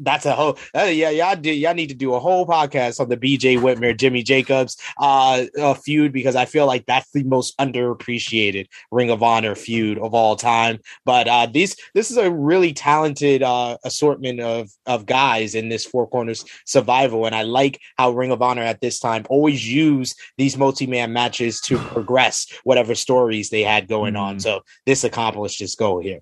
that's 0.00 0.26
a 0.26 0.34
whole 0.34 0.58
uh, 0.76 0.82
yeah 0.82 1.10
y'all 1.10 1.36
do 1.36 1.50
y'all 1.52 1.74
need 1.74 1.88
to 1.88 1.94
do 1.94 2.14
a 2.14 2.20
whole 2.20 2.46
podcast 2.46 3.00
on 3.00 3.08
the 3.08 3.16
BJ 3.16 3.58
Whitmer 3.58 3.96
Jimmy 3.96 4.22
Jacobs 4.22 4.76
uh, 4.98 5.44
uh, 5.58 5.74
feud 5.74 6.12
because 6.12 6.36
I 6.36 6.44
feel 6.44 6.66
like 6.66 6.86
that's 6.86 7.10
the 7.12 7.22
most 7.24 7.56
underappreciated 7.58 8.66
Ring 8.90 9.10
of 9.10 9.22
Honor 9.22 9.54
feud 9.54 9.98
of 9.98 10.14
all 10.14 10.36
time. 10.36 10.78
But 11.04 11.28
uh, 11.28 11.46
these 11.46 11.76
this 11.94 12.10
is 12.10 12.16
a 12.16 12.30
really 12.30 12.72
talented 12.72 13.42
uh, 13.42 13.76
assortment 13.84 14.40
of 14.40 14.70
of 14.86 15.06
guys 15.06 15.54
in 15.54 15.68
this 15.68 15.84
Four 15.84 16.06
Corners 16.08 16.44
Survival, 16.64 17.26
and 17.26 17.34
I 17.34 17.42
like 17.42 17.80
how 17.96 18.10
Ring 18.10 18.32
of 18.32 18.42
Honor 18.42 18.62
at 18.62 18.80
this 18.80 18.98
time 18.98 19.24
always 19.28 19.70
use 19.70 20.14
these 20.38 20.56
multi 20.56 20.86
man 20.86 21.12
matches 21.12 21.60
to 21.62 21.78
progress 21.78 22.46
whatever 22.64 22.94
stories 22.94 23.50
they 23.50 23.62
had 23.62 23.88
going 23.88 24.14
mm. 24.14 24.20
on. 24.20 24.40
So 24.40 24.62
this 24.86 25.04
accomplished 25.04 25.60
this 25.60 25.74
goal 25.74 26.00
here. 26.00 26.20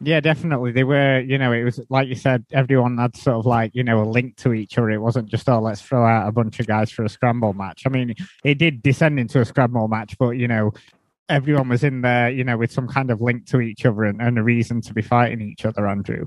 Yeah, 0.00 0.20
definitely. 0.20 0.70
They 0.72 0.84
were, 0.84 1.20
you 1.20 1.38
know, 1.38 1.52
it 1.52 1.64
was 1.64 1.80
like 1.88 2.08
you 2.08 2.14
said, 2.14 2.44
everyone 2.52 2.98
had 2.98 3.16
sort 3.16 3.36
of 3.36 3.46
like, 3.46 3.72
you 3.74 3.82
know, 3.82 4.02
a 4.02 4.04
link 4.04 4.36
to 4.38 4.52
each 4.52 4.78
other. 4.78 4.90
It 4.90 4.98
wasn't 4.98 5.28
just, 5.28 5.48
oh, 5.48 5.60
let's 5.60 5.82
throw 5.82 6.06
out 6.06 6.28
a 6.28 6.32
bunch 6.32 6.60
of 6.60 6.66
guys 6.66 6.90
for 6.90 7.04
a 7.04 7.08
scramble 7.08 7.52
match. 7.52 7.82
I 7.84 7.88
mean, 7.88 8.14
it 8.44 8.58
did 8.58 8.82
descend 8.82 9.18
into 9.18 9.40
a 9.40 9.44
scramble 9.44 9.88
match, 9.88 10.16
but, 10.18 10.30
you 10.30 10.46
know, 10.46 10.72
everyone 11.28 11.68
was 11.68 11.82
in 11.82 12.02
there, 12.02 12.30
you 12.30 12.44
know, 12.44 12.56
with 12.56 12.70
some 12.70 12.86
kind 12.86 13.10
of 13.10 13.20
link 13.20 13.46
to 13.46 13.60
each 13.60 13.84
other 13.84 14.04
and, 14.04 14.22
and 14.22 14.38
a 14.38 14.42
reason 14.42 14.80
to 14.82 14.94
be 14.94 15.02
fighting 15.02 15.40
each 15.40 15.64
other, 15.64 15.88
Andrew. 15.88 16.26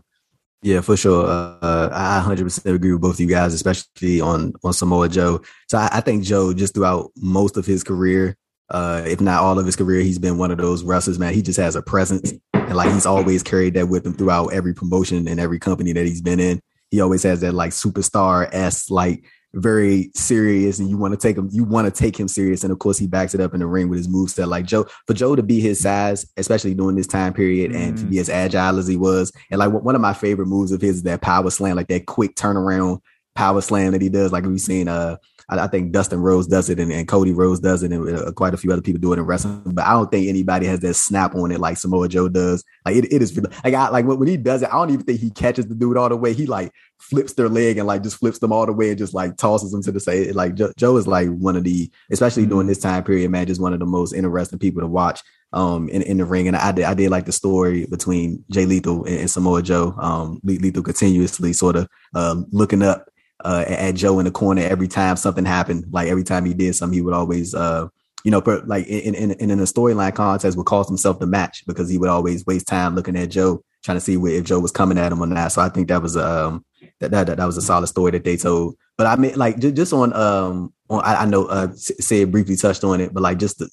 Yeah, 0.63 0.81
for 0.81 0.95
sure. 0.95 1.25
Uh, 1.27 1.89
I 1.91 2.23
100% 2.23 2.75
agree 2.75 2.91
with 2.91 3.01
both 3.01 3.15
of 3.15 3.19
you 3.19 3.27
guys, 3.27 3.53
especially 3.53 4.21
on 4.21 4.53
on 4.63 4.73
Samoa 4.73 5.09
Joe. 5.09 5.41
So 5.67 5.79
I, 5.79 5.89
I 5.93 6.01
think 6.01 6.23
Joe, 6.23 6.53
just 6.53 6.75
throughout 6.75 7.11
most 7.15 7.57
of 7.57 7.65
his 7.65 7.83
career, 7.83 8.37
uh, 8.69 9.01
if 9.07 9.19
not 9.19 9.41
all 9.41 9.57
of 9.57 9.65
his 9.65 9.75
career, 9.75 10.01
he's 10.01 10.19
been 10.19 10.37
one 10.37 10.51
of 10.51 10.59
those 10.59 10.83
wrestlers, 10.83 11.17
man. 11.17 11.33
He 11.33 11.41
just 11.41 11.59
has 11.59 11.75
a 11.75 11.81
presence 11.81 12.33
and 12.71 12.77
like 12.77 12.93
he's 12.93 13.05
always 13.05 13.43
carried 13.43 13.73
that 13.73 13.89
with 13.89 14.05
him 14.05 14.13
throughout 14.13 14.53
every 14.53 14.73
promotion 14.73 15.27
and 15.27 15.41
every 15.41 15.59
company 15.59 15.91
that 15.91 16.05
he's 16.05 16.21
been 16.21 16.39
in. 16.39 16.61
He 16.89 17.01
always 17.01 17.21
has 17.23 17.41
that 17.41 17.53
like 17.53 17.71
superstar 17.71 18.47
s 18.53 18.89
like 18.89 19.25
very 19.53 20.09
serious 20.15 20.79
and 20.79 20.89
you 20.89 20.97
want 20.97 21.13
to 21.13 21.17
take 21.17 21.37
him 21.37 21.49
you 21.51 21.65
want 21.65 21.85
to 21.85 21.91
take 21.91 22.17
him 22.17 22.29
serious 22.29 22.63
and 22.63 22.71
of 22.71 22.79
course 22.79 22.97
he 22.97 23.05
backs 23.05 23.35
it 23.35 23.41
up 23.41 23.53
in 23.53 23.59
the 23.59 23.67
ring 23.67 23.89
with 23.89 23.97
his 23.97 24.07
moveset 24.07 24.47
like 24.47 24.65
joe 24.65 24.85
for 25.05 25.13
joe 25.13 25.35
to 25.35 25.43
be 25.43 25.59
his 25.59 25.81
size 25.81 26.25
especially 26.37 26.73
during 26.73 26.95
this 26.95 27.05
time 27.05 27.33
period 27.33 27.73
and 27.73 27.97
to 27.97 28.05
be 28.05 28.15
mm. 28.15 28.21
as 28.21 28.29
agile 28.29 28.79
as 28.79 28.87
he 28.87 28.95
was 28.95 29.29
and 29.49 29.59
like 29.59 29.69
one 29.69 29.93
of 29.93 29.99
my 29.99 30.13
favorite 30.13 30.45
moves 30.45 30.71
of 30.71 30.79
his 30.79 30.97
is 30.97 31.03
that 31.03 31.19
power 31.19 31.49
slam 31.49 31.75
like 31.75 31.89
that 31.89 32.05
quick 32.05 32.33
turnaround 32.37 33.01
power 33.35 33.59
slam 33.59 33.91
that 33.91 34.01
he 34.01 34.07
does 34.07 34.31
like 34.31 34.45
we've 34.45 34.61
seen 34.61 34.87
uh 34.87 35.17
I, 35.51 35.65
I 35.65 35.67
think 35.67 35.91
Dustin 35.91 36.21
Rhodes 36.21 36.47
does 36.47 36.69
it 36.69 36.79
and, 36.79 36.91
and 36.91 37.07
Cody 37.07 37.33
Rhodes 37.33 37.59
does 37.59 37.83
it, 37.83 37.91
and 37.91 38.17
uh, 38.17 38.31
quite 38.31 38.53
a 38.53 38.57
few 38.57 38.71
other 38.71 38.81
people 38.81 39.01
do 39.01 39.13
it 39.13 39.19
in 39.19 39.25
wrestling. 39.25 39.61
But 39.65 39.85
I 39.85 39.91
don't 39.91 40.09
think 40.09 40.27
anybody 40.27 40.65
has 40.67 40.79
that 40.79 40.93
snap 40.95 41.35
on 41.35 41.51
it 41.51 41.59
like 41.59 41.77
Samoa 41.77 42.07
Joe 42.07 42.29
does. 42.29 42.63
Like 42.85 42.95
it, 42.95 43.11
it 43.11 43.21
is 43.21 43.37
like 43.63 43.73
I 43.73 43.89
like 43.89 44.05
when 44.05 44.27
he 44.27 44.37
does 44.37 44.63
it. 44.63 44.69
I 44.69 44.73
don't 44.73 44.89
even 44.89 45.05
think 45.05 45.19
he 45.19 45.29
catches 45.29 45.67
the 45.67 45.75
dude 45.75 45.97
all 45.97 46.09
the 46.09 46.17
way. 46.17 46.33
He 46.33 46.45
like 46.45 46.71
flips 46.99 47.33
their 47.33 47.49
leg 47.49 47.77
and 47.77 47.87
like 47.87 48.03
just 48.03 48.17
flips 48.17 48.39
them 48.39 48.53
all 48.53 48.65
the 48.65 48.73
way 48.73 48.89
and 48.89 48.97
just 48.97 49.13
like 49.13 49.37
tosses 49.37 49.71
them 49.71 49.83
to 49.83 49.91
the 49.91 49.99
side. 49.99 50.35
Like 50.35 50.55
Joe, 50.55 50.71
Joe 50.77 50.97
is 50.97 51.07
like 51.07 51.29
one 51.29 51.55
of 51.55 51.63
the, 51.63 51.91
especially 52.11 52.45
during 52.45 52.61
mm-hmm. 52.61 52.69
this 52.69 52.79
time 52.79 53.03
period, 53.03 53.31
man, 53.31 53.47
just 53.47 53.61
one 53.61 53.73
of 53.73 53.79
the 53.79 53.85
most 53.85 54.13
interesting 54.13 54.59
people 54.59 54.81
to 54.81 54.87
watch 54.87 55.21
um 55.53 55.89
in, 55.89 56.01
in 56.03 56.17
the 56.17 56.25
ring. 56.25 56.47
And 56.47 56.55
I 56.55 56.71
did 56.71 56.85
I 56.85 56.93
did 56.93 57.11
like 57.11 57.25
the 57.25 57.31
story 57.31 57.85
between 57.87 58.43
Jay 58.49 58.65
Lethal 58.65 59.03
and, 59.05 59.19
and 59.19 59.31
Samoa 59.31 59.61
Joe. 59.61 59.93
Um 59.99 60.39
Lethal 60.43 60.83
continuously 60.83 61.53
sort 61.53 61.75
of 61.75 61.87
uh, 62.15 62.35
looking 62.51 62.81
up 62.81 63.10
uh, 63.43 63.65
at 63.67 63.95
Joe 63.95 64.19
in 64.19 64.25
the 64.25 64.31
corner 64.31 64.61
every 64.61 64.87
time 64.87 65.15
something 65.15 65.45
happened. 65.45 65.85
Like 65.91 66.07
every 66.07 66.23
time 66.23 66.45
he 66.45 66.53
did 66.53 66.75
something, 66.75 66.95
he 66.95 67.01
would 67.01 67.13
always, 67.13 67.53
uh, 67.53 67.87
you 68.23 68.31
know, 68.31 68.41
per, 68.41 68.61
like 68.65 68.87
in, 68.87 69.15
in, 69.15 69.31
in, 69.31 69.51
a 69.51 69.63
storyline 69.63 70.13
contest 70.13 70.57
would 70.57 70.65
cost 70.65 70.89
himself 70.89 71.19
the 71.19 71.25
match 71.25 71.63
because 71.65 71.89
he 71.89 71.97
would 71.97 72.09
always 72.09 72.45
waste 72.45 72.67
time 72.67 72.95
looking 72.95 73.15
at 73.15 73.31
Joe, 73.31 73.63
trying 73.83 73.97
to 73.97 74.01
see 74.01 74.17
where, 74.17 74.33
if 74.33 74.45
Joe 74.45 74.59
was 74.59 74.71
coming 74.71 74.97
at 74.97 75.11
him 75.11 75.21
or 75.21 75.27
not. 75.27 75.51
So 75.51 75.61
I 75.61 75.69
think 75.69 75.87
that 75.87 76.01
was, 76.01 76.15
um, 76.15 76.63
that, 76.99 77.11
that, 77.11 77.27
that 77.27 77.45
was 77.45 77.57
a 77.57 77.61
solid 77.61 77.87
story 77.87 78.11
that 78.11 78.23
they 78.23 78.37
told. 78.37 78.75
But 78.97 79.07
I 79.07 79.15
mean, 79.15 79.35
like 79.35 79.59
just, 79.59 79.75
just 79.75 79.93
on, 79.93 80.13
um, 80.13 80.73
on, 80.89 81.01
I, 81.03 81.23
I 81.23 81.25
know, 81.25 81.45
uh, 81.45 81.69
said 81.75 82.31
briefly 82.31 82.55
touched 82.55 82.83
on 82.83 83.01
it, 83.01 83.13
but 83.13 83.23
like 83.23 83.39
just 83.39 83.57
the, 83.57 83.69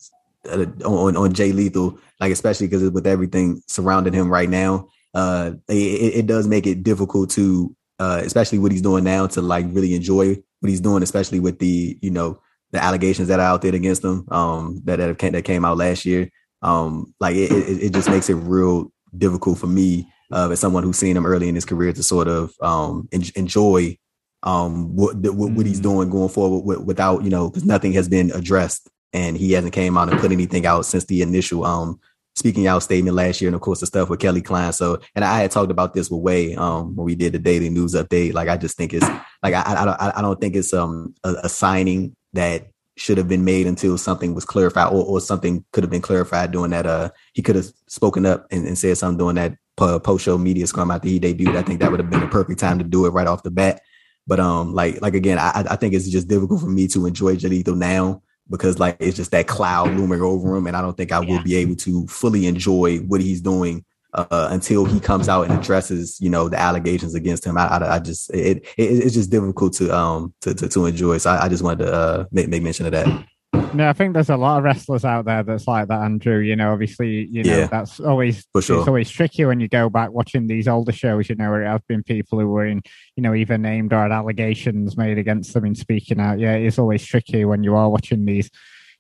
uh, 0.51 0.89
on, 0.89 1.17
on 1.17 1.35
Jay 1.35 1.53
Lethal, 1.53 1.99
like 2.21 2.33
especially 2.33 2.69
because 2.69 2.89
with 2.91 3.07
everything 3.07 3.63
surrounding 3.67 4.15
him 4.15 4.31
right 4.31 4.49
now, 4.49 4.89
uh, 5.15 5.53
it, 5.69 5.75
it 5.75 6.27
does 6.27 6.47
make 6.47 6.67
it 6.67 6.83
difficult 6.83 7.31
to 7.31 7.75
uh, 7.99 8.21
especially 8.25 8.59
what 8.59 8.73
he's 8.73 8.83
doing 8.83 9.05
now 9.05 9.27
to 9.27 9.43
like 9.43 9.67
really 9.71 9.95
enjoy 9.95 10.37
what 10.61 10.71
he's 10.71 10.81
doing, 10.81 11.03
especially 11.03 11.41
with 11.41 11.59
the 11.59 11.99
you 12.01 12.11
know 12.11 12.41
the 12.73 12.83
allegations 12.83 13.29
that 13.29 13.41
are 13.41 13.47
out 13.47 13.63
there 13.63 13.75
against 13.75 14.05
him 14.05 14.27
um, 14.31 14.81
that 14.85 14.97
that 14.97 15.19
came, 15.19 15.33
that 15.33 15.45
came 15.45 15.65
out 15.65 15.79
last 15.79 16.05
year. 16.05 16.31
Um, 16.63 17.15
like 17.21 17.37
it, 17.37 17.53
it, 17.53 17.83
it, 17.85 17.93
just 17.93 18.11
makes 18.11 18.29
it 18.29 18.35
real 18.35 18.93
difficult 19.17 19.59
for 19.59 19.69
me 19.69 20.09
uh, 20.33 20.49
as 20.51 20.59
someone 20.59 20.83
who's 20.83 20.99
seen 20.99 21.17
him 21.17 21.25
early 21.25 21.49
in 21.49 21.55
his 21.55 21.65
career 21.65 21.93
to 21.93 22.03
sort 22.03 22.27
of 22.27 22.53
um, 22.61 23.09
en- 23.13 23.23
enjoy 23.37 23.97
um, 24.43 24.97
what, 24.97 25.17
what, 25.17 25.53
what 25.53 25.67
he's 25.67 25.79
mm. 25.79 25.85
doing 25.85 26.11
going 26.11 26.29
forward 26.29 26.85
without 26.85 27.23
you 27.23 27.31
know 27.31 27.49
because 27.49 27.65
nothing 27.65 27.93
has 27.93 28.09
been 28.09 28.33
addressed 28.33 28.89
and 29.13 29.37
he 29.37 29.53
hasn't 29.53 29.73
came 29.73 29.97
out 29.97 30.11
and 30.11 30.21
put 30.21 30.33
anything 30.33 30.67
out 30.67 30.85
since 30.85 31.05
the 31.07 31.23
initial 31.23 31.65
um 31.65 31.99
speaking 32.39 32.67
out 32.67 32.83
statement 32.83 33.17
last 33.17 33.41
year, 33.41 33.49
and 33.49 33.55
of 33.55 33.61
course 33.61 33.81
the 33.81 33.87
stuff 33.87 34.09
with 34.09 34.21
Kelly 34.21 34.41
Klein. 34.41 34.73
So, 34.73 35.01
and 35.15 35.25
I 35.25 35.41
had 35.41 35.51
talked 35.51 35.71
about 35.71 35.95
this 35.95 36.11
with 36.11 36.23
Way 36.23 36.55
um, 36.55 36.97
when 36.97 37.05
we 37.05 37.15
did 37.15 37.33
the 37.33 37.39
daily 37.39 37.69
news 37.69 37.95
update. 37.95 38.33
Like, 38.33 38.49
I 38.49 38.57
just 38.57 38.77
think 38.77 38.95
it's 38.95 39.07
like 39.43 39.55
I 39.55 39.63
I, 39.67 39.85
don't 39.85 40.01
I 40.19 40.23
don't 40.23 40.41
think 40.41 40.57
it's 40.57 40.73
um 40.73 41.15
a, 41.25 41.35
a, 41.45 41.49
signing 41.49 42.17
that 42.33 42.69
should 42.97 43.19
have 43.19 43.29
been 43.29 43.45
made 43.45 43.67
until 43.67 43.99
something 43.99 44.35
was 44.35 44.45
clarified, 44.45 44.93
or, 44.93 45.05
or 45.05 45.21
something 45.21 45.65
could 45.73 45.85
have 45.85 45.91
been 45.91 46.03
clarified 46.03 46.53
doing 46.53 46.71
that. 46.71 46.87
Uh, 46.87 47.11
he 47.35 47.43
could 47.43 47.57
have 47.57 47.67
spoken 47.89 48.25
up 48.25 48.47
and, 48.51 48.67
and 48.67 48.79
said 48.79 48.97
something 48.97 49.19
during 49.19 49.37
that 49.37 49.55
post 49.77 50.25
show 50.25 50.39
media 50.39 50.67
scrum 50.67 50.91
after 50.91 51.09
he 51.09 51.21
debuted. 51.21 51.57
I 51.57 51.63
think 51.63 51.81
that 51.81 51.91
would 51.91 52.01
have 52.01 52.11
been 52.11 52.21
the 52.21 52.29
perfect 52.29 52.61
time 52.61 52.79
to 52.79 52.85
do 52.85 53.07
it 53.07 53.11
right 53.11 53.27
off 53.27 53.43
the 53.43 53.51
bat. 53.51 53.83
But 54.27 54.41
um, 54.41 54.75
like 54.75 55.01
like 55.03 55.15
again, 55.15 55.39
I 55.39 55.65
I 55.71 55.77
think 55.77 55.95
it's 55.95 56.09
just 56.09 56.29
difficult 56.29 56.61
for 56.61 56.69
me 56.69 56.87
to 56.89 57.07
enjoy 57.07 57.35
Lethal 57.35 57.75
now 57.75 58.23
because 58.51 58.79
like 58.79 58.97
it's 59.01 59.17
just 59.17 59.31
that 59.33 59.47
cloud 59.47 59.91
looming 59.97 60.23
over 60.23 60.57
him, 60.57 60.67
and 60.67 60.77
I 60.77 60.81
don't 60.81 60.97
think 60.97 61.13
I 61.13 61.21
yeah. 61.21 61.29
will 61.37 61.43
be 61.43 61.57
able 61.57 61.77
to 61.77 62.07
fully 62.07 62.47
enjoy 62.47 62.99
what 62.99 63.21
he's 63.21 63.41
doing 63.41 63.85
uh, 64.15 64.49
until 64.51 64.85
he 64.85 65.01
comes 65.01 65.29
out 65.29 65.49
and 65.49 65.59
addresses, 65.59 66.21
you 66.21 66.31
know, 66.31 66.49
the 66.49 66.59
allegations 66.59 67.15
against 67.15 67.45
him. 67.45 67.59
I, 67.59 67.67
I, 67.67 67.97
I 67.97 67.99
just 67.99 68.31
it, 68.35 68.59
it, 68.77 68.85
it's 68.85 69.15
just 69.15 69.31
difficult 69.31 69.75
to 69.75 69.95
um 69.95 70.35
to 70.43 70.55
to, 70.55 70.69
to 70.69 70.87
enjoy. 70.87 71.19
So 71.19 71.31
I, 71.31 71.45
I 71.45 71.49
just 71.49 71.63
wanted 71.63 71.85
to 71.87 71.93
uh, 71.93 72.25
make, 72.31 72.49
make 72.49 72.63
mention 72.63 72.87
of 72.87 72.93
that. 72.93 73.27
No, 73.53 73.89
I 73.89 73.93
think 73.93 74.15
there's 74.15 74.31
a 74.31 74.37
lot 74.37 74.59
of 74.59 74.65
wrestlers 74.65 75.05
out 75.05 75.25
there 75.25 75.43
that's 75.43 75.67
like 75.67 75.89
that, 75.89 76.03
Andrew. 76.03 76.39
You 76.39 76.57
know, 76.57 76.73
obviously, 76.73 77.27
you 77.27 77.43
know, 77.45 77.57
yeah, 77.57 77.67
that's 77.67 77.99
always 78.01 78.47
sure. 78.61 78.79
it's 78.79 78.89
always 78.89 79.11
tricky 79.11 79.45
when 79.45 79.61
you 79.61 79.69
go 79.69 79.89
back 79.89 80.11
watching 80.11 80.47
these 80.47 80.69
older 80.69 80.93
shows, 80.93 81.29
you 81.29 81.35
know, 81.35 81.51
where 81.51 81.63
it 81.63 81.69
has 81.69 81.81
been 81.89 82.03
people 82.03 82.39
who 82.39 82.49
were 82.49 82.67
in, 82.67 82.83
you 83.17 83.23
know, 83.23 83.35
either 83.35 83.57
named 83.57 83.93
or 83.93 84.03
had 84.03 84.13
allegations 84.13 84.97
made 84.97 85.19
against 85.19 85.55
them 85.55 85.65
in 85.65 85.75
speaking 85.75 86.21
out. 86.21 86.39
Yeah, 86.39 86.55
it's 86.55 86.79
always 86.79 87.05
tricky 87.05 87.45
when 87.45 87.63
you 87.63 87.75
are 87.75 87.89
watching 87.89 88.25
these 88.25 88.51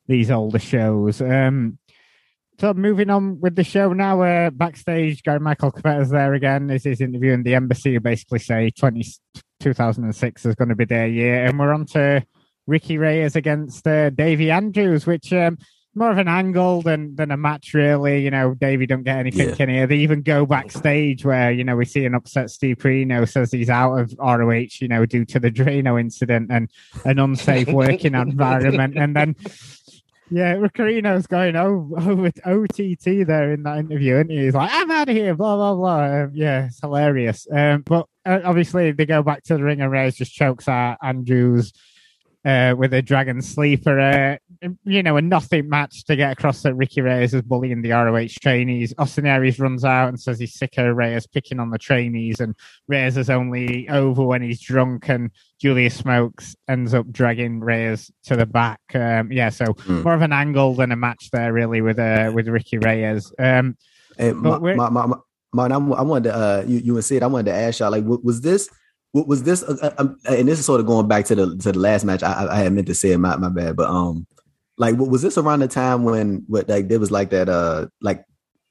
these 0.06 0.30
older 0.30 0.58
shows. 0.58 1.20
Um 1.20 1.78
so 2.58 2.74
moving 2.74 3.08
on 3.08 3.40
with 3.40 3.54
the 3.54 3.62
show 3.62 3.92
now, 3.92 4.20
uh, 4.22 4.50
backstage, 4.50 5.22
Gary 5.22 5.38
Michael 5.38 5.70
Cappetta's 5.70 6.10
there 6.10 6.34
again. 6.34 6.68
Is 6.70 6.82
his 6.82 7.00
interview 7.00 7.32
in 7.32 7.44
the 7.44 7.54
embassy 7.54 7.94
who 7.94 8.00
basically 8.00 8.40
say 8.40 8.70
20, 8.70 9.04
2006 9.60 10.44
is 10.44 10.54
going 10.56 10.68
to 10.68 10.74
be 10.74 10.84
their 10.84 11.06
year. 11.06 11.44
And 11.44 11.56
we're 11.56 11.72
on 11.72 11.86
to 11.86 12.24
Ricky 12.68 12.98
Reyes 12.98 13.34
against 13.34 13.86
uh, 13.86 14.10
Davey 14.10 14.50
Andrews, 14.50 15.06
which 15.06 15.32
um, 15.32 15.58
more 15.94 16.10
of 16.10 16.18
an 16.18 16.28
angle 16.28 16.82
than 16.82 17.16
than 17.16 17.30
a 17.30 17.36
match, 17.36 17.74
really. 17.74 18.22
You 18.22 18.30
know, 18.30 18.54
Davey 18.54 18.86
don't 18.86 19.02
get 19.02 19.18
anything 19.18 19.48
yeah. 19.48 19.56
in 19.58 19.68
here. 19.68 19.86
They 19.86 19.96
even 19.96 20.22
go 20.22 20.46
backstage 20.46 21.24
where 21.24 21.50
you 21.50 21.64
know 21.64 21.76
we 21.76 21.86
see 21.86 22.04
an 22.04 22.14
upset 22.14 22.50
Steve 22.50 22.76
Corino 22.76 23.28
says 23.28 23.50
he's 23.50 23.70
out 23.70 23.96
of 23.96 24.14
ROH, 24.18 24.80
you 24.80 24.88
know, 24.88 25.06
due 25.06 25.24
to 25.24 25.40
the 25.40 25.50
Drano 25.50 25.98
incident 25.98 26.50
and 26.52 26.70
an 27.04 27.18
unsafe 27.18 27.68
working 27.72 28.14
environment, 28.14 28.96
and 28.96 29.16
then. 29.16 29.34
Yeah, 30.30 30.56
Corino's 30.56 31.26
going 31.26 31.56
over, 31.56 32.10
over 32.10 32.26
OTT 32.44 33.26
there 33.26 33.50
in 33.50 33.62
that 33.62 33.78
interview, 33.78 34.16
and 34.16 34.30
he? 34.30 34.44
he's 34.44 34.52
like, 34.52 34.68
"I'm 34.70 34.90
out 34.90 35.08
of 35.08 35.16
here," 35.16 35.34
blah 35.34 35.56
blah 35.56 35.74
blah. 35.74 36.24
Um, 36.24 36.32
yeah, 36.34 36.66
it's 36.66 36.82
hilarious. 36.82 37.46
Um, 37.50 37.80
but 37.80 38.04
uh, 38.26 38.40
obviously, 38.44 38.92
they 38.92 39.06
go 39.06 39.22
back 39.22 39.42
to 39.44 39.56
the 39.56 39.64
ring, 39.64 39.80
and 39.80 39.90
Reyes 39.90 40.16
just 40.16 40.34
chokes 40.34 40.68
out 40.68 40.98
Andrews 41.02 41.72
uh, 42.48 42.74
with 42.74 42.94
a 42.94 43.02
Dragon 43.02 43.42
Sleeper, 43.42 44.00
uh, 44.00 44.68
you 44.84 45.02
know, 45.02 45.18
a 45.18 45.22
nothing 45.22 45.68
match 45.68 46.04
to 46.06 46.16
get 46.16 46.32
across 46.32 46.62
that 46.62 46.74
Ricky 46.74 47.02
Reyes 47.02 47.34
is 47.34 47.42
bullying 47.42 47.82
the 47.82 47.90
ROH 47.90 48.40
trainees. 48.40 48.94
Austin 48.96 49.26
Aries 49.26 49.58
runs 49.58 49.84
out 49.84 50.08
and 50.08 50.18
says 50.18 50.38
he's 50.38 50.54
sick 50.54 50.78
of 50.78 50.96
Reyes 50.96 51.26
picking 51.26 51.60
on 51.60 51.68
the 51.68 51.76
trainees, 51.76 52.40
and 52.40 52.54
Reyes 52.86 53.18
is 53.18 53.28
only 53.28 53.86
over 53.90 54.24
when 54.24 54.40
he's 54.40 54.60
drunk, 54.60 55.10
and 55.10 55.30
Julius 55.60 55.96
Smokes 55.96 56.56
ends 56.68 56.94
up 56.94 57.10
dragging 57.12 57.60
Reyes 57.60 58.10
to 58.24 58.34
the 58.34 58.46
back. 58.46 58.80
Um, 58.94 59.30
yeah, 59.30 59.50
so 59.50 59.66
mm. 59.66 60.02
more 60.02 60.14
of 60.14 60.22
an 60.22 60.32
angle 60.32 60.74
than 60.74 60.90
a 60.90 60.96
match 60.96 61.28
there, 61.30 61.52
really, 61.52 61.82
with 61.82 61.98
uh, 61.98 62.32
with 62.34 62.48
Ricky 62.48 62.78
Reyes. 62.78 63.30
Um, 63.38 63.76
hey, 64.16 64.32
my, 64.32 64.58
my, 64.58 64.88
my, 64.88 65.06
my, 65.52 65.66
I 65.66 66.02
wanted 66.02 66.30
to, 66.30 66.34
uh, 66.34 66.64
you, 66.66 66.78
you 66.78 66.94
and 66.94 67.04
Sid, 67.04 67.22
I 67.22 67.26
wanted 67.26 67.50
to 67.50 67.58
ask 67.58 67.80
y'all, 67.80 67.90
like, 67.90 68.04
was 68.06 68.40
this 68.40 68.70
was 69.26 69.42
this 69.42 69.62
uh, 69.62 69.76
uh, 69.82 69.90
um, 69.98 70.18
and 70.28 70.46
this 70.46 70.58
is 70.58 70.66
sort 70.66 70.80
of 70.80 70.86
going 70.86 71.08
back 71.08 71.24
to 71.26 71.34
the 71.34 71.56
to 71.56 71.72
the 71.72 71.78
last 71.78 72.04
match. 72.04 72.22
I, 72.22 72.46
I 72.50 72.56
had 72.58 72.72
meant 72.72 72.86
to 72.86 72.94
say 72.94 73.12
it 73.12 73.18
my, 73.18 73.36
my 73.36 73.48
bad 73.48 73.76
but 73.76 73.88
um 73.88 74.26
like 74.78 74.96
what 74.96 75.10
was 75.10 75.22
this 75.22 75.36
around 75.36 75.60
the 75.60 75.68
time 75.68 76.04
when 76.04 76.44
what 76.46 76.68
like 76.68 76.88
there 76.88 77.00
was 77.00 77.10
like 77.10 77.30
that 77.30 77.48
uh 77.48 77.86
like 78.00 78.24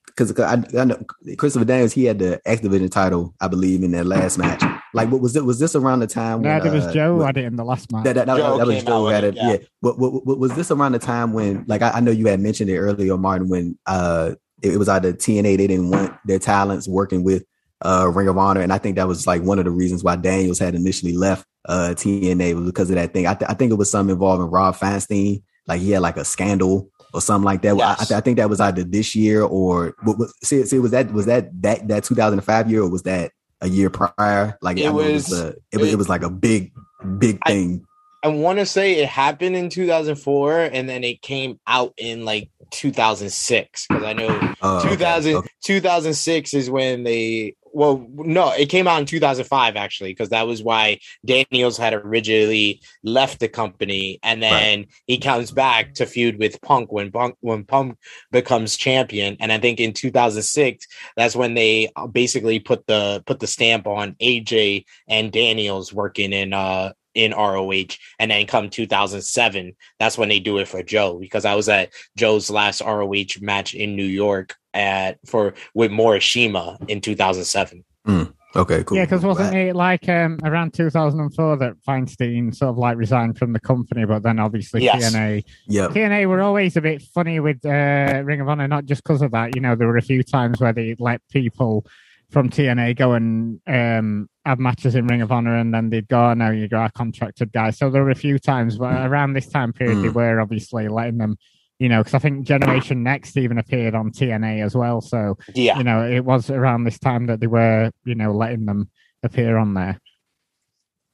because 0.07 0.37
I, 0.39 0.63
I, 0.79 0.85
know 0.85 0.99
Christopher 1.37 1.65
Daniels 1.65 1.93
he 1.93 2.05
had 2.05 2.17
the 2.17 2.41
X 2.45 2.61
Division 2.61 2.89
title 2.89 3.35
I 3.39 3.47
believe 3.47 3.83
in 3.83 3.91
that 3.91 4.05
last 4.07 4.37
match. 4.37 4.63
Like 4.93 5.11
what 5.11 5.21
was 5.21 5.35
it 5.35 5.45
was 5.45 5.59
this 5.59 5.75
around 5.75 5.99
the 5.99 6.07
time 6.07 6.43
yeah 6.43 6.57
when, 6.57 6.67
it 6.67 6.73
was 6.73 6.85
uh, 6.85 6.93
Joe 6.93 7.19
had 7.19 7.37
it 7.37 7.45
in 7.45 7.55
the 7.55 7.65
last 7.65 7.91
match. 7.91 8.03
That, 8.05 8.15
that, 8.15 8.27
that, 8.27 8.37
Joe 8.37 8.57
that 8.57 8.67
was 8.67 8.83
Joe 8.83 9.07
had 9.07 9.23
it 9.23 9.35
yeah, 9.35 9.51
yeah. 9.51 9.57
What, 9.81 9.99
what, 9.99 10.25
what, 10.25 10.39
was 10.39 10.55
this 10.55 10.71
around 10.71 10.93
the 10.93 10.99
time 10.99 11.33
when 11.33 11.65
like 11.67 11.81
I, 11.81 11.91
I 11.91 11.99
know 11.99 12.11
you 12.11 12.27
had 12.27 12.39
mentioned 12.39 12.69
it 12.69 12.79
earlier 12.79 13.17
Martin 13.17 13.49
when 13.49 13.77
uh 13.85 14.31
it, 14.63 14.73
it 14.73 14.77
was 14.77 14.89
either 14.89 15.13
TNA 15.13 15.57
they 15.57 15.67
didn't 15.67 15.91
want 15.91 16.17
their 16.25 16.39
talents 16.39 16.87
working 16.87 17.23
with 17.23 17.43
uh, 17.81 18.11
Ring 18.13 18.27
of 18.27 18.37
Honor, 18.37 18.61
and 18.61 18.73
I 18.73 18.77
think 18.77 18.95
that 18.95 19.07
was 19.07 19.27
like 19.27 19.41
one 19.41 19.59
of 19.59 19.65
the 19.65 19.71
reasons 19.71 20.03
why 20.03 20.15
Daniels 20.15 20.59
had 20.59 20.75
initially 20.75 21.13
left 21.13 21.45
uh, 21.67 21.93
TNA 21.95 22.55
was 22.55 22.65
because 22.65 22.89
of 22.89 22.95
that 22.95 23.13
thing. 23.13 23.27
I, 23.27 23.33
th- 23.33 23.49
I 23.49 23.53
think 23.53 23.71
it 23.71 23.75
was 23.75 23.91
something 23.91 24.13
involving 24.13 24.47
Rob 24.47 24.75
Feinstein, 24.75 25.43
like 25.67 25.81
he 25.81 25.91
had 25.91 26.01
like 26.01 26.17
a 26.17 26.25
scandal 26.25 26.89
or 27.13 27.21
something 27.21 27.45
like 27.45 27.61
that. 27.63 27.77
Yes. 27.77 28.01
I, 28.01 28.05
th- 28.05 28.17
I, 28.17 28.21
think 28.21 28.37
that 28.37 28.49
was 28.49 28.59
either 28.59 28.83
this 28.83 29.15
year 29.15 29.43
or 29.43 29.95
what 30.03 30.17
was 30.17 30.33
see, 30.43 30.63
see 30.65 30.79
was 30.79 30.91
that 30.91 31.11
was 31.11 31.25
that 31.25 31.49
that 31.61 31.87
that 31.87 32.03
2005 32.03 32.71
year 32.71 32.81
or 32.81 32.89
was 32.89 33.03
that 33.03 33.31
a 33.61 33.67
year 33.67 33.89
prior? 33.89 34.57
Like 34.61 34.77
it, 34.77 34.89
was, 34.89 35.05
it 35.07 35.13
was, 35.13 35.33
a, 35.33 35.47
it, 35.47 35.57
it, 35.73 35.81
it, 35.93 35.95
was 35.97 36.09
like 36.09 36.23
a 36.23 36.29
big 36.29 36.71
big 37.17 37.39
thing. 37.45 37.85
I, 38.23 38.27
I 38.27 38.31
want 38.31 38.59
to 38.59 38.65
say 38.65 38.95
it 38.95 39.09
happened 39.09 39.55
in 39.55 39.69
2004 39.69 40.61
and 40.61 40.89
then 40.89 41.03
it 41.03 41.21
came 41.21 41.59
out 41.67 41.93
in 41.97 42.25
like 42.25 42.49
2006 42.71 43.87
because 43.87 44.03
I 44.03 44.13
know 44.13 44.53
oh, 44.61 44.89
2000, 44.89 45.35
okay. 45.35 45.47
2006 45.63 46.53
is 46.53 46.69
when 46.69 47.03
they 47.03 47.55
well, 47.77 48.07
no, 48.11 48.51
it 48.53 48.69
came 48.69 48.87
out 48.87 48.99
in 48.99 49.05
2005 49.05 49.75
actually, 49.75 50.09
because 50.09 50.29
that 50.29 50.47
was 50.47 50.63
why 50.63 50.97
Daniels 51.23 51.77
had 51.77 51.93
originally 51.93 52.81
left 53.03 53.39
the 53.39 53.47
company, 53.47 54.17
and 54.23 54.41
then 54.41 54.79
right. 54.79 54.89
he 55.05 55.19
comes 55.19 55.51
back 55.51 55.93
to 55.93 56.07
feud 56.07 56.39
with 56.39 56.59
Punk 56.61 56.91
when 56.91 57.11
Punk 57.11 57.35
when 57.41 57.65
Punk 57.65 57.99
becomes 58.31 58.77
champion, 58.77 59.37
and 59.39 59.51
I 59.51 59.59
think 59.59 59.79
in 59.79 59.93
2006 59.93 60.87
that's 61.15 61.35
when 61.35 61.53
they 61.53 61.89
basically 62.11 62.59
put 62.59 62.87
the 62.87 63.21
put 63.27 63.39
the 63.39 63.45
stamp 63.45 63.85
on 63.85 64.13
AJ 64.13 64.85
and 65.07 65.31
Daniels 65.31 65.93
working 65.93 66.33
in 66.33 66.53
uh 66.53 66.93
in 67.13 67.31
ROH. 67.31 67.97
And 68.19 68.31
then 68.31 68.45
come 68.47 68.69
2007, 68.69 69.75
that's 69.99 70.17
when 70.17 70.29
they 70.29 70.39
do 70.39 70.59
it 70.59 70.67
for 70.67 70.83
Joe 70.83 71.17
because 71.19 71.45
I 71.45 71.55
was 71.55 71.69
at 71.69 71.91
Joe's 72.15 72.49
last 72.49 72.81
ROH 72.81 73.39
match 73.41 73.73
in 73.73 73.95
New 73.95 74.03
York 74.03 74.55
at 74.77 75.19
for 75.25 75.53
with 75.73 75.91
Morishima 75.91 76.77
in 76.89 77.01
2007. 77.01 77.83
Mm. 78.07 78.33
Okay, 78.55 78.83
cool. 78.83 78.97
Yeah, 78.97 79.05
because 79.05 79.23
wasn't 79.23 79.55
it 79.55 79.75
like 79.75 80.07
um, 80.09 80.39
around 80.43 80.73
2004 80.73 81.57
that 81.57 81.73
Feinstein 81.87 82.55
sort 82.55 82.69
of 82.69 82.77
like 82.77 82.97
resigned 82.97 83.37
from 83.37 83.53
the 83.53 83.59
company, 83.59 84.05
but 84.05 84.23
then 84.23 84.39
obviously 84.39 84.83
yes. 84.83 85.13
TNA, 85.13 85.43
yeah, 85.67 85.87
TNA 85.87 86.27
were 86.27 86.41
always 86.41 86.77
a 86.77 86.81
bit 86.81 87.01
funny 87.01 87.39
with 87.39 87.63
uh, 87.65 88.23
Ring 88.23 88.41
of 88.41 88.49
Honor, 88.49 88.67
not 88.67 88.85
just 88.85 89.03
because 89.03 89.21
of 89.21 89.31
that. 89.31 89.55
You 89.55 89.61
know, 89.61 89.75
there 89.75 89.87
were 89.87 89.97
a 89.97 90.01
few 90.01 90.23
times 90.23 90.59
where 90.59 90.73
they 90.73 90.95
let 90.97 91.21
people 91.29 91.85
from 92.29 92.49
TNA 92.49 92.95
go 92.97 93.13
and 93.13 93.59
um, 93.67 94.29
have 94.45 94.59
matches 94.59 94.95
in 94.95 95.07
Ring 95.07 95.21
of 95.21 95.31
Honor, 95.31 95.57
and 95.57 95.73
then 95.73 95.89
they'd 95.89 96.07
go, 96.07 96.29
oh, 96.29 96.33
"No, 96.33 96.49
you 96.49 96.67
got 96.67 96.89
a 96.89 96.93
contracted 96.93 97.51
guy." 97.51 97.71
So 97.71 97.89
there 97.89 98.03
were 98.03 98.09
a 98.09 98.15
few 98.15 98.39
times, 98.39 98.77
but 98.77 99.05
around 99.05 99.33
this 99.33 99.47
time 99.47 99.73
period, 99.73 99.97
mm. 99.97 100.03
they 100.03 100.09
were 100.09 100.39
obviously 100.39 100.87
letting 100.87 101.17
them, 101.17 101.37
you 101.79 101.89
know, 101.89 102.01
because 102.01 102.13
I 102.13 102.19
think 102.19 102.45
Generation 102.45 103.03
Next 103.03 103.37
even 103.37 103.57
appeared 103.57 103.95
on 103.95 104.11
TNA 104.11 104.63
as 104.63 104.75
well. 104.75 105.01
So 105.01 105.37
yeah, 105.53 105.77
you 105.77 105.83
know, 105.83 106.05
it 106.05 106.21
was 106.21 106.49
around 106.49 106.83
this 106.83 106.99
time 106.99 107.27
that 107.27 107.39
they 107.39 107.47
were, 107.47 107.91
you 108.05 108.15
know, 108.15 108.31
letting 108.31 108.65
them 108.65 108.89
appear 109.23 109.57
on 109.57 109.73
there. 109.73 109.99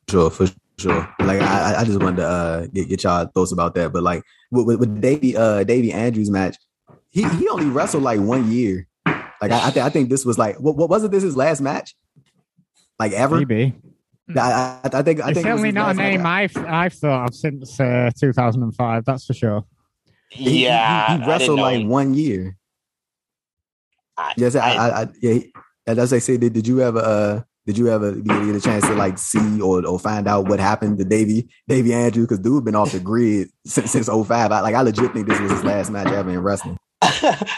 Sure, 0.10 0.30
for 0.30 0.48
sure. 0.78 1.10
Like 1.20 1.42
I, 1.42 1.82
I 1.82 1.84
just 1.84 2.02
wanted 2.02 2.18
to 2.18 2.28
uh, 2.28 2.66
get, 2.68 2.90
get 2.90 3.04
y'all 3.04 3.26
thoughts 3.26 3.52
about 3.52 3.76
that, 3.76 3.94
but 3.94 4.04
like 4.04 4.24
with, 4.52 4.68
with, 4.68 4.80
with 4.80 5.02
Davey, 5.02 5.36
uh, 5.36 5.64
Davey 5.64 5.92
Andrews 5.92 6.30
match, 6.30 6.58
he 7.10 7.24
he 7.30 7.48
only 7.50 7.68
wrestled 7.68 8.04
like 8.04 8.20
one 8.20 8.52
year 8.52 8.88
like 9.44 9.52
I, 9.52 9.68
I, 9.68 9.72
th- 9.72 9.86
I 9.86 9.90
think 9.90 10.10
this 10.10 10.24
was 10.24 10.38
like 10.38 10.58
what, 10.58 10.78
what 10.78 10.90
wasn't 10.90 11.12
this 11.12 11.22
his 11.22 11.36
last 11.36 11.60
match? 11.60 11.96
Like 12.98 13.12
ever? 13.12 13.40
Maybe. 13.40 13.76
I, 14.38 14.80
I, 14.86 14.90
I 14.94 15.02
think 15.02 15.20
I 15.20 15.30
it's 15.30 15.36
think 15.36 15.46
certainly 15.46 15.74
not 15.74 15.92
a 15.92 15.94
name 15.96 16.26
I've 16.26 16.56
I've 16.56 16.94
thought 16.94 17.30
of 17.30 17.36
since 17.36 17.78
uh, 17.78 18.10
2005. 18.18 19.04
That's 19.04 19.26
for 19.26 19.34
sure. 19.34 19.66
Yeah, 20.36 21.08
he, 21.08 21.14
he, 21.14 21.24
he 21.24 21.30
wrestled 21.30 21.60
like 21.60 21.86
one 21.86 22.14
year. 22.14 22.58
I, 24.18 24.34
yes, 24.38 24.56
I, 24.56 24.60
I, 24.60 25.02
I 25.02 25.08
yeah. 25.22 25.40
As 25.86 26.14
I 26.14 26.20
say, 26.20 26.38
did, 26.38 26.54
did 26.54 26.68
you 26.68 26.82
ever 26.82 27.00
uh 27.00 27.42
did 27.66 27.78
you 27.78 27.90
ever 27.90 28.14
get 28.14 28.56
a 28.56 28.62
chance 28.62 28.86
to 28.88 28.94
like 28.94 29.18
see 29.18 29.62
or, 29.62 29.86
or 29.86 29.98
find 29.98 30.28
out 30.28 30.50
what 30.50 30.60
happened 30.60 30.98
to 30.98 31.06
Davy 31.06 31.50
Davey 31.68 31.94
Andrew? 31.94 32.24
Because 32.24 32.40
dude 32.40 32.66
been 32.66 32.76
off 32.76 32.92
the 32.92 33.00
grid 33.00 33.50
since 33.66 33.92
since 33.92 34.08
05. 34.08 34.52
I, 34.52 34.60
like 34.60 34.76
I 34.76 34.82
legit 34.82 35.14
think 35.14 35.28
this 35.28 35.40
was 35.40 35.52
his 35.52 35.64
last 35.64 35.90
match 35.90 36.08
ever 36.08 36.30
in 36.30 36.40
wrestling. 36.40 36.78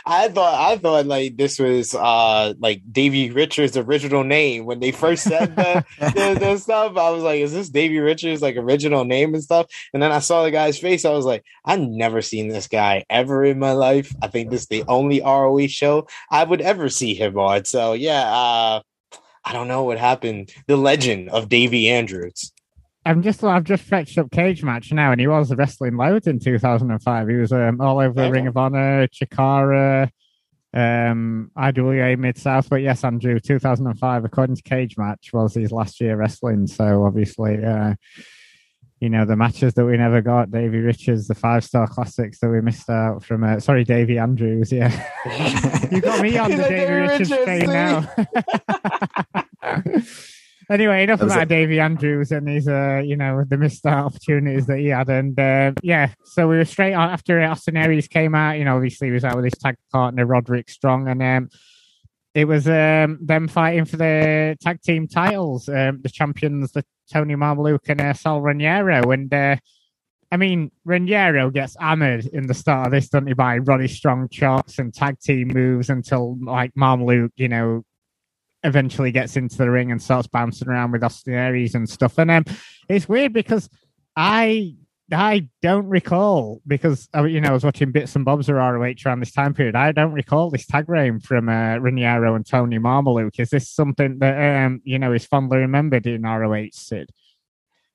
I 0.05 0.29
thought 0.29 0.71
I 0.71 0.77
thought 0.77 1.05
like 1.07 1.37
this 1.37 1.59
was 1.59 1.95
uh 1.95 2.53
like 2.59 2.81
Davey 2.91 3.31
Richards' 3.31 3.77
original 3.77 4.23
name 4.23 4.65
when 4.65 4.79
they 4.79 4.91
first 4.91 5.23
said 5.23 5.55
the, 5.55 5.85
the, 5.99 6.37
the, 6.39 6.57
stuff. 6.65 6.97
I 6.97 7.09
was 7.09 7.23
like, 7.23 7.41
is 7.41 7.53
this 7.53 7.69
Davey 7.69 7.99
Richards' 7.99 8.41
like 8.41 8.57
original 8.57 9.05
name 9.05 9.33
and 9.33 9.43
stuff? 9.43 9.67
And 9.93 10.03
then 10.03 10.11
I 10.11 10.19
saw 10.19 10.43
the 10.43 10.51
guy's 10.51 10.77
face. 10.77 11.05
I 11.05 11.11
was 11.11 11.25
like, 11.25 11.43
I've 11.65 11.79
never 11.79 12.21
seen 12.21 12.47
this 12.47 12.67
guy 12.67 13.05
ever 13.09 13.43
in 13.43 13.59
my 13.59 13.71
life. 13.71 14.13
I 14.21 14.27
think 14.27 14.49
this 14.49 14.61
is 14.61 14.67
the 14.67 14.83
only 14.87 15.21
ROE 15.21 15.67
show 15.67 16.07
I 16.29 16.43
would 16.43 16.61
ever 16.61 16.89
see 16.89 17.15
him 17.15 17.37
on. 17.37 17.65
So 17.65 17.93
yeah, 17.93 18.23
uh 18.23 18.81
I 19.43 19.53
don't 19.53 19.67
know 19.67 19.83
what 19.83 19.99
happened. 19.99 20.51
The 20.67 20.77
legend 20.77 21.29
of 21.29 21.49
Davey 21.49 21.89
Andrews. 21.89 22.51
I'm 23.05 23.21
just 23.21 23.43
I've 23.43 23.63
just 23.63 23.83
fetched 23.83 24.17
up 24.17 24.31
Cage 24.31 24.63
Match 24.63 24.91
now, 24.91 25.11
and 25.11 25.21
he 25.21 25.27
was 25.27 25.53
wrestling 25.53 25.95
loads 25.95 26.25
in 26.25 26.39
2005. 26.39 27.27
He 27.27 27.35
was 27.35 27.51
um, 27.51 27.79
all 27.79 27.99
over 27.99 28.21
okay. 28.21 28.31
Ring 28.31 28.47
of 28.47 28.57
Honor, 28.57 29.07
Chikara, 29.07 30.09
um, 30.73 31.51
IWA 31.55 32.17
Mid 32.17 32.37
South. 32.37 32.67
But 32.67 32.81
yes, 32.81 33.03
Andrew, 33.03 33.39
2005, 33.39 34.25
according 34.25 34.55
to 34.55 34.63
Cage 34.63 34.97
Match, 34.97 35.31
was 35.33 35.53
his 35.53 35.71
last 35.71 36.01
year 36.01 36.15
wrestling. 36.17 36.65
So 36.65 37.05
obviously, 37.05 37.63
uh, 37.63 37.93
you 38.99 39.09
know 39.09 39.23
the 39.23 39.35
matches 39.35 39.75
that 39.75 39.85
we 39.85 39.97
never 39.97 40.21
got. 40.21 40.49
Davey 40.49 40.79
Richards, 40.79 41.27
the 41.27 41.35
five 41.35 41.63
star 41.63 41.87
classics 41.87 42.39
that 42.39 42.49
we 42.49 42.59
missed 42.61 42.89
out 42.89 43.23
from. 43.23 43.43
Uh, 43.43 43.59
sorry, 43.59 43.83
Davey 43.83 44.17
Andrews. 44.17 44.71
Yeah, 44.71 44.89
you 45.91 46.01
got 46.01 46.21
me 46.21 46.37
on 46.37 46.49
the 46.49 46.57
Davey 46.69 46.93
Richards 46.93 47.29
train 47.43 47.65
now. 47.67 48.11
Anyway, 50.69 51.03
enough 51.03 51.21
about 51.21 51.43
it. 51.43 51.49
Davey 51.49 51.79
Andrews 51.79 52.31
and 52.31 52.47
his, 52.47 52.67
uh, 52.67 53.01
you 53.05 53.15
know, 53.15 53.43
the 53.47 53.57
missed 53.57 53.85
opportunities 53.85 54.65
that 54.67 54.79
he 54.79 54.87
had. 54.87 55.09
And 55.09 55.39
uh, 55.39 55.73
yeah, 55.83 56.13
so 56.23 56.47
we 56.47 56.57
were 56.57 56.65
straight 56.65 56.93
on 56.93 57.09
after 57.09 57.41
Austin 57.41 57.77
Aries 57.77 58.07
came 58.07 58.33
out. 58.33 58.57
You 58.57 58.65
know, 58.65 58.75
obviously 58.75 59.07
he 59.07 59.13
was 59.13 59.23
out 59.23 59.35
with 59.35 59.45
his 59.45 59.53
tag 59.53 59.75
partner 59.91 60.25
Roderick 60.25 60.69
Strong, 60.69 61.07
and 61.07 61.21
um, 61.21 61.49
it 62.33 62.45
was 62.45 62.67
um, 62.67 63.19
them 63.21 63.47
fighting 63.47 63.85
for 63.85 63.97
the 63.97 64.57
tag 64.61 64.81
team 64.81 65.07
titles. 65.07 65.69
Um, 65.69 66.01
the 66.01 66.09
champions, 66.09 66.71
the 66.71 66.83
Tony 67.11 67.35
Mamaluke 67.35 67.89
and 67.89 68.01
uh, 68.01 68.13
Sal 68.13 68.41
Rinauro, 68.41 69.13
and 69.13 69.33
uh, 69.33 69.57
I 70.31 70.37
mean, 70.37 70.71
Rinauro 70.87 71.53
gets 71.53 71.77
hammered 71.79 72.25
in 72.25 72.47
the 72.47 72.53
start 72.53 72.87
of 72.87 72.91
this, 72.91 73.09
doesn't 73.09 73.27
he, 73.27 73.33
by 73.33 73.59
Roddy 73.59 73.87
Strong 73.87 74.29
chops 74.29 74.79
and 74.79 74.93
tag 74.93 75.19
team 75.19 75.49
moves 75.49 75.89
until 75.89 76.37
like 76.43 76.73
Mamaluke, 76.73 77.31
you 77.35 77.47
know, 77.47 77.83
eventually 78.65 79.11
gets 79.11 79.37
into 79.37 79.57
the 79.57 79.69
ring 79.69 79.91
and 79.91 80.01
starts 80.01 80.27
bouncing 80.27 80.67
around 80.67 80.91
with 80.91 81.03
Austin 81.03 81.33
Aries 81.33 81.75
and 81.75 81.87
stuff. 81.87 82.17
And 82.17 82.31
um, 82.31 82.45
it's 82.89 83.07
weird 83.07 83.31
because 83.31 83.69
I 84.15 84.75
I 85.11 85.47
don't 85.61 85.85
recall 85.85 86.61
because 86.65 87.07
you 87.13 87.39
know 87.39 87.49
I 87.49 87.53
was 87.53 87.63
watching 87.63 87.91
bits 87.91 88.15
and 88.15 88.25
bobs 88.25 88.49
of 88.49 88.55
ROH 88.55 88.93
around 89.05 89.19
this 89.19 89.31
time 89.31 89.53
period. 89.53 89.75
I 89.75 89.91
don't 89.91 90.13
recall 90.13 90.49
this 90.49 90.65
tag 90.65 90.89
reign 90.89 91.19
from 91.19 91.47
uh, 91.47 91.75
and 91.75 92.45
Tony 92.45 92.79
Mamaluke. 92.79 93.39
Is 93.39 93.51
this 93.51 93.69
something 93.69 94.17
that 94.19 94.65
um, 94.65 94.81
you 94.83 94.97
know 94.97 95.13
is 95.13 95.25
fondly 95.25 95.59
remembered 95.59 96.07
in 96.07 96.23
ROH? 96.23 96.69
Sid. 96.71 97.11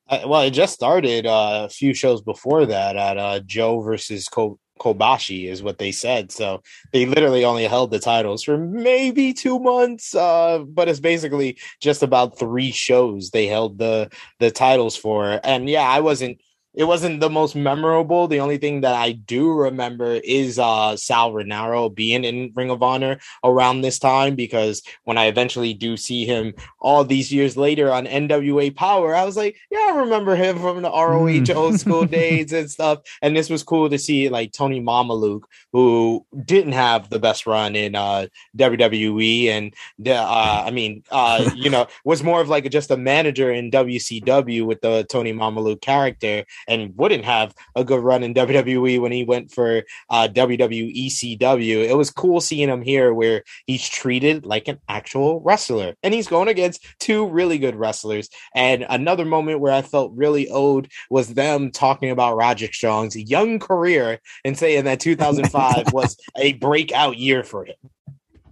Uh, 0.09 0.22
well, 0.26 0.42
it 0.42 0.51
just 0.51 0.74
started 0.74 1.26
uh, 1.26 1.66
a 1.66 1.68
few 1.68 1.94
shows 1.94 2.20
before 2.22 2.66
that 2.66 2.97
at 2.97 3.18
uh, 3.18 3.40
Joe 3.40 3.80
versus 3.80 4.28
Cole. 4.28 4.59
Kobashi 4.81 5.48
is 5.48 5.62
what 5.62 5.78
they 5.78 5.93
said. 5.93 6.32
So 6.32 6.62
they 6.93 7.07
literally 7.07 7.44
only 7.44 7.65
held 7.65 7.90
the 7.90 7.98
titles 8.01 8.43
for 8.43 8.59
maybe 8.59 9.32
two 9.32 9.59
months. 9.61 10.15
Uh, 10.15 10.61
but 10.66 10.89
it's 10.89 11.01
basically 11.01 11.59
just 11.81 12.02
about 12.02 12.39
three 12.39 12.73
shows 12.73 13.31
they 13.31 13.47
held 13.47 13.78
the 13.78 14.11
the 14.39 14.51
titles 14.51 14.97
for. 14.97 15.40
And 15.44 15.69
yeah, 15.69 15.89
I 15.89 16.01
wasn't 16.01 16.40
it 16.74 16.84
wasn't 16.84 17.20
the 17.20 17.30
most 17.30 17.56
memorable. 17.56 18.28
The 18.28 18.40
only 18.40 18.59
thing 18.59 18.82
that 18.82 18.94
I 18.94 19.12
do 19.12 19.51
remember 19.51 20.20
is 20.22 20.59
uh, 20.59 20.97
Sal 20.97 21.32
Rinauro 21.32 21.92
being 21.92 22.24
in 22.24 22.52
Ring 22.55 22.70
of 22.70 22.82
Honor 22.82 23.18
around 23.42 23.80
this 23.80 23.98
time 23.98 24.36
because 24.36 24.82
when 25.05 25.18
I 25.18 25.26
eventually 25.26 25.74
do 25.74 25.97
see 25.97 26.24
him 26.24 26.55
all 26.78 27.05
these 27.05 27.32
years 27.32 27.56
later 27.56 27.92
on 27.92 28.06
NWA 28.06 28.74
Power, 28.74 29.14
I 29.14 29.24
was 29.24 29.36
like, 29.36 29.56
yeah, 29.70 29.88
I 29.90 29.97
remember 29.98 30.36
him 30.36 30.59
from 30.59 30.82
the 30.82 30.90
ROH 30.90 31.26
mm. 31.26 31.55
old 31.56 31.80
school 31.80 32.05
days 32.06 32.52
and 32.52 32.70
stuff. 32.70 33.01
And 33.20 33.36
this 33.36 33.51
was 33.51 33.64
cool 33.64 33.90
to 33.90 33.98
see 33.98 34.28
like 34.28 34.52
Tony 34.52 34.80
Mamaluke, 34.80 35.44
who 35.72 36.24
didn't 36.44 36.72
have 36.72 37.10
the 37.10 37.18
best 37.18 37.47
run 37.47 37.74
in 37.74 37.97
uh, 37.97 38.26
WWE, 38.56 39.48
and 39.48 39.74
the, 39.98 40.14
uh, 40.14 40.62
I 40.66 40.70
mean, 40.70 41.02
uh, 41.10 41.51
you 41.56 41.70
know, 41.70 41.88
was 42.05 42.22
more 42.22 42.40
of 42.40 42.48
like 42.48 42.70
just 42.70 42.90
a 42.90 42.97
manager 42.97 43.51
in 43.52 43.70
WCW 43.72 44.64
with 44.64 44.80
the 44.82 45.05
Tony 45.09 45.32
Mamaluke 45.32 45.80
character 45.80 46.44
and 46.68 46.96
wouldn't 46.96 47.24
have 47.24 47.54
a 47.74 47.84
good 47.84 48.02
run 48.02 48.22
in 48.22 48.34
WWE 48.34 49.00
when 49.00 49.12
he 49.12 49.24
went 49.24 49.50
for 49.50 49.82
uh, 50.10 50.28
WWECW. 50.32 51.88
It 51.88 51.96
was 51.96 52.10
cool 52.10 52.40
seeing 52.40 52.68
him 52.68 52.82
here 52.82 53.12
where 53.12 53.42
he's 53.66 53.88
treated 53.88 54.46
like 54.46 54.68
an 54.68 54.78
actual 54.88 55.40
wrestler 55.40 55.94
and 56.02 56.14
he's 56.14 56.28
going 56.28 56.48
against 56.48 56.86
two 56.98 57.26
really 57.26 57.58
good 57.58 57.76
wrestlers. 57.76 58.28
And 58.54 58.86
another 58.88 59.24
moment 59.24 59.60
where 59.60 59.72
I 59.72 59.82
felt 59.82 60.12
really 60.14 60.48
owed 60.48 60.90
was 61.10 61.34
them 61.34 61.70
talking 61.70 62.10
about 62.10 62.36
Roderick 62.36 62.74
Strong's 62.74 63.16
young 63.16 63.58
career 63.58 64.20
and 64.44 64.58
saying 64.58 64.84
that 64.84 65.00
2005 65.00 65.86
was 65.92 66.16
a 66.36 66.54
breakout 66.54 67.16
year 67.16 67.42
for 67.42 67.64
him. 67.64 67.76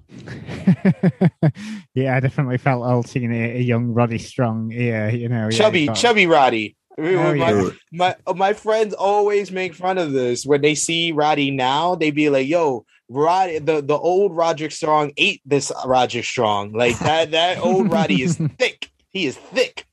yeah, 1.95 2.17
I 2.17 2.21
definitely 2.21 2.59
felt 2.59 2.85
old 2.85 3.09
seeing 3.09 3.33
a, 3.33 3.57
a 3.57 3.61
young 3.61 3.89
Roddy 3.89 4.19
Strong. 4.19 4.73
Yeah, 4.73 5.09
you 5.11 5.29
know, 5.29 5.51
chubby, 5.51 5.83
yeah, 5.83 5.93
chubby 5.93 6.27
Roddy. 6.27 6.77
My, 6.99 7.75
my 7.93 8.17
my 8.35 8.53
friends 8.53 8.93
always 8.93 9.53
make 9.53 9.75
fun 9.75 9.99
of 9.99 10.13
this 10.13 10.45
when 10.45 10.61
they 10.61 10.75
see 10.75 11.13
Roddy 11.13 11.51
now. 11.51 11.95
They 11.95 12.11
be 12.11 12.29
like, 12.29 12.49
"Yo, 12.49 12.85
Roddy, 13.09 13.59
the, 13.59 13.81
the 13.81 13.97
old 13.97 14.35
Roger 14.37 14.69
Strong 14.69 15.13
ate 15.17 15.41
this 15.45 15.71
Roger 15.87 16.23
Strong. 16.23 16.73
Like 16.73 16.99
that 16.99 17.31
that 17.31 17.59
old 17.59 17.93
Roddy 17.93 18.23
is 18.23 18.37
thick. 18.59 18.91
He 19.11 19.27
is 19.27 19.37
thick." 19.37 19.87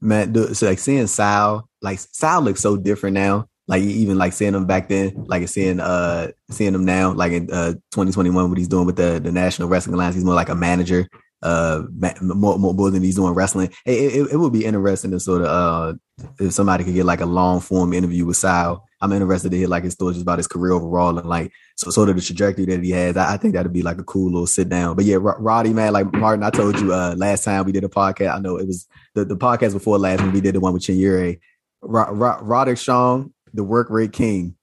Man, 0.00 0.54
so 0.54 0.66
like 0.66 0.78
seeing 0.78 1.06
Sal, 1.06 1.68
like 1.82 1.98
Sal 1.98 2.40
looks 2.40 2.60
so 2.60 2.76
different 2.76 3.14
now. 3.14 3.46
Like 3.68 3.82
even 3.82 4.18
like 4.18 4.32
seeing 4.32 4.54
him 4.54 4.66
back 4.66 4.88
then, 4.88 5.24
like 5.28 5.46
seeing 5.48 5.80
uh 5.80 6.32
seeing 6.50 6.74
him 6.74 6.84
now, 6.84 7.12
like 7.12 7.32
in 7.32 7.50
uh 7.52 7.72
2021, 7.92 8.48
what 8.48 8.58
he's 8.58 8.68
doing 8.68 8.86
with 8.86 8.96
the 8.96 9.20
the 9.22 9.30
National 9.30 9.68
Wrestling 9.68 9.94
Alliance, 9.94 10.14
he's 10.14 10.24
more 10.24 10.34
like 10.34 10.48
a 10.48 10.54
manager 10.54 11.08
uh 11.42 11.82
more, 12.20 12.58
more, 12.58 12.74
more 12.74 12.90
than 12.90 13.02
he's 13.02 13.16
doing 13.16 13.34
wrestling. 13.34 13.70
It, 13.84 14.14
it, 14.14 14.32
it, 14.32 14.36
would 14.36 14.52
be 14.52 14.64
interesting 14.64 15.10
to 15.10 15.20
sort 15.20 15.42
of 15.42 15.48
uh 15.48 15.94
if 16.38 16.52
somebody 16.52 16.84
could 16.84 16.94
get 16.94 17.04
like 17.04 17.20
a 17.20 17.26
long 17.26 17.60
form 17.60 17.92
interview 17.92 18.24
with 18.24 18.36
Sal. 18.36 18.86
I'm 19.00 19.12
interested 19.12 19.50
to 19.50 19.56
hear 19.56 19.66
like 19.66 19.82
his 19.82 19.94
stories 19.94 20.20
about 20.20 20.38
his 20.38 20.46
career 20.46 20.72
overall 20.72 21.18
and 21.18 21.28
like 21.28 21.50
so 21.76 21.90
sort 21.90 22.08
of 22.08 22.16
the 22.16 22.22
trajectory 22.22 22.66
that 22.66 22.84
he 22.84 22.90
has. 22.90 23.16
I, 23.16 23.34
I 23.34 23.36
think 23.36 23.54
that'd 23.54 23.72
be 23.72 23.82
like 23.82 23.98
a 23.98 24.04
cool 24.04 24.30
little 24.30 24.46
sit 24.46 24.68
down. 24.68 24.94
But 24.94 25.04
yeah, 25.04 25.16
R- 25.16 25.40
Roddy 25.40 25.72
man, 25.72 25.92
like 25.92 26.12
Martin, 26.12 26.44
I 26.44 26.50
told 26.50 26.78
you 26.80 26.92
uh 26.92 27.14
last 27.16 27.44
time 27.44 27.64
we 27.64 27.72
did 27.72 27.84
a 27.84 27.88
podcast. 27.88 28.36
I 28.36 28.38
know 28.38 28.56
it 28.56 28.66
was 28.66 28.86
the, 29.14 29.24
the 29.24 29.36
podcast 29.36 29.72
before 29.72 29.98
last 29.98 30.20
when 30.20 30.32
we 30.32 30.40
did 30.40 30.54
the 30.54 30.60
one 30.60 30.72
with 30.72 30.82
Chinyere. 30.82 31.40
Ro- 31.82 32.12
Ro- 32.12 32.38
Roderick 32.40 32.78
Strong, 32.78 33.32
the 33.52 33.64
work 33.64 33.90
rate 33.90 34.12
king. 34.12 34.54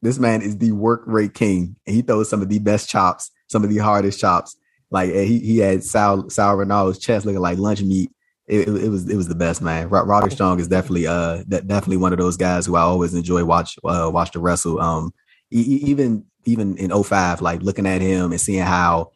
This 0.00 0.18
man 0.18 0.42
is 0.42 0.56
the 0.58 0.70
work 0.70 1.02
rate 1.06 1.34
king, 1.34 1.74
and 1.84 1.96
he 1.96 2.02
throws 2.02 2.30
some 2.30 2.40
of 2.40 2.48
the 2.48 2.60
best 2.60 2.88
chops, 2.88 3.32
some 3.48 3.64
of 3.64 3.70
the 3.70 3.78
hardest 3.78 4.20
chops. 4.20 4.56
Like 4.90 5.12
he 5.12 5.38
he 5.40 5.58
had 5.58 5.84
Sal 5.84 6.28
Sal 6.30 6.56
Rinauro's 6.56 6.98
chest 6.98 7.26
looking 7.26 7.40
like 7.40 7.58
lunch 7.58 7.82
meat. 7.82 8.10
It, 8.46 8.66
it, 8.66 8.84
it, 8.84 8.88
was 8.88 9.08
it 9.08 9.16
was 9.16 9.28
the 9.28 9.34
best 9.34 9.60
man. 9.60 9.90
Roderick 9.90 10.32
Strong 10.32 10.58
is 10.60 10.68
definitely 10.68 11.06
uh 11.06 11.42
definitely 11.48 11.98
one 11.98 12.12
of 12.12 12.18
those 12.18 12.38
guys 12.38 12.64
who 12.64 12.76
I 12.76 12.80
always 12.80 13.14
enjoy 13.14 13.44
watch 13.44 13.76
uh, 13.84 14.10
watch 14.12 14.32
the 14.32 14.40
wrestle. 14.40 14.80
Um, 14.80 15.12
even 15.50 16.24
even 16.44 16.76
in 16.78 16.90
05, 16.90 17.42
like 17.42 17.62
looking 17.62 17.86
at 17.86 18.00
him 18.00 18.30
and 18.32 18.40
seeing 18.40 18.62
how 18.62 19.12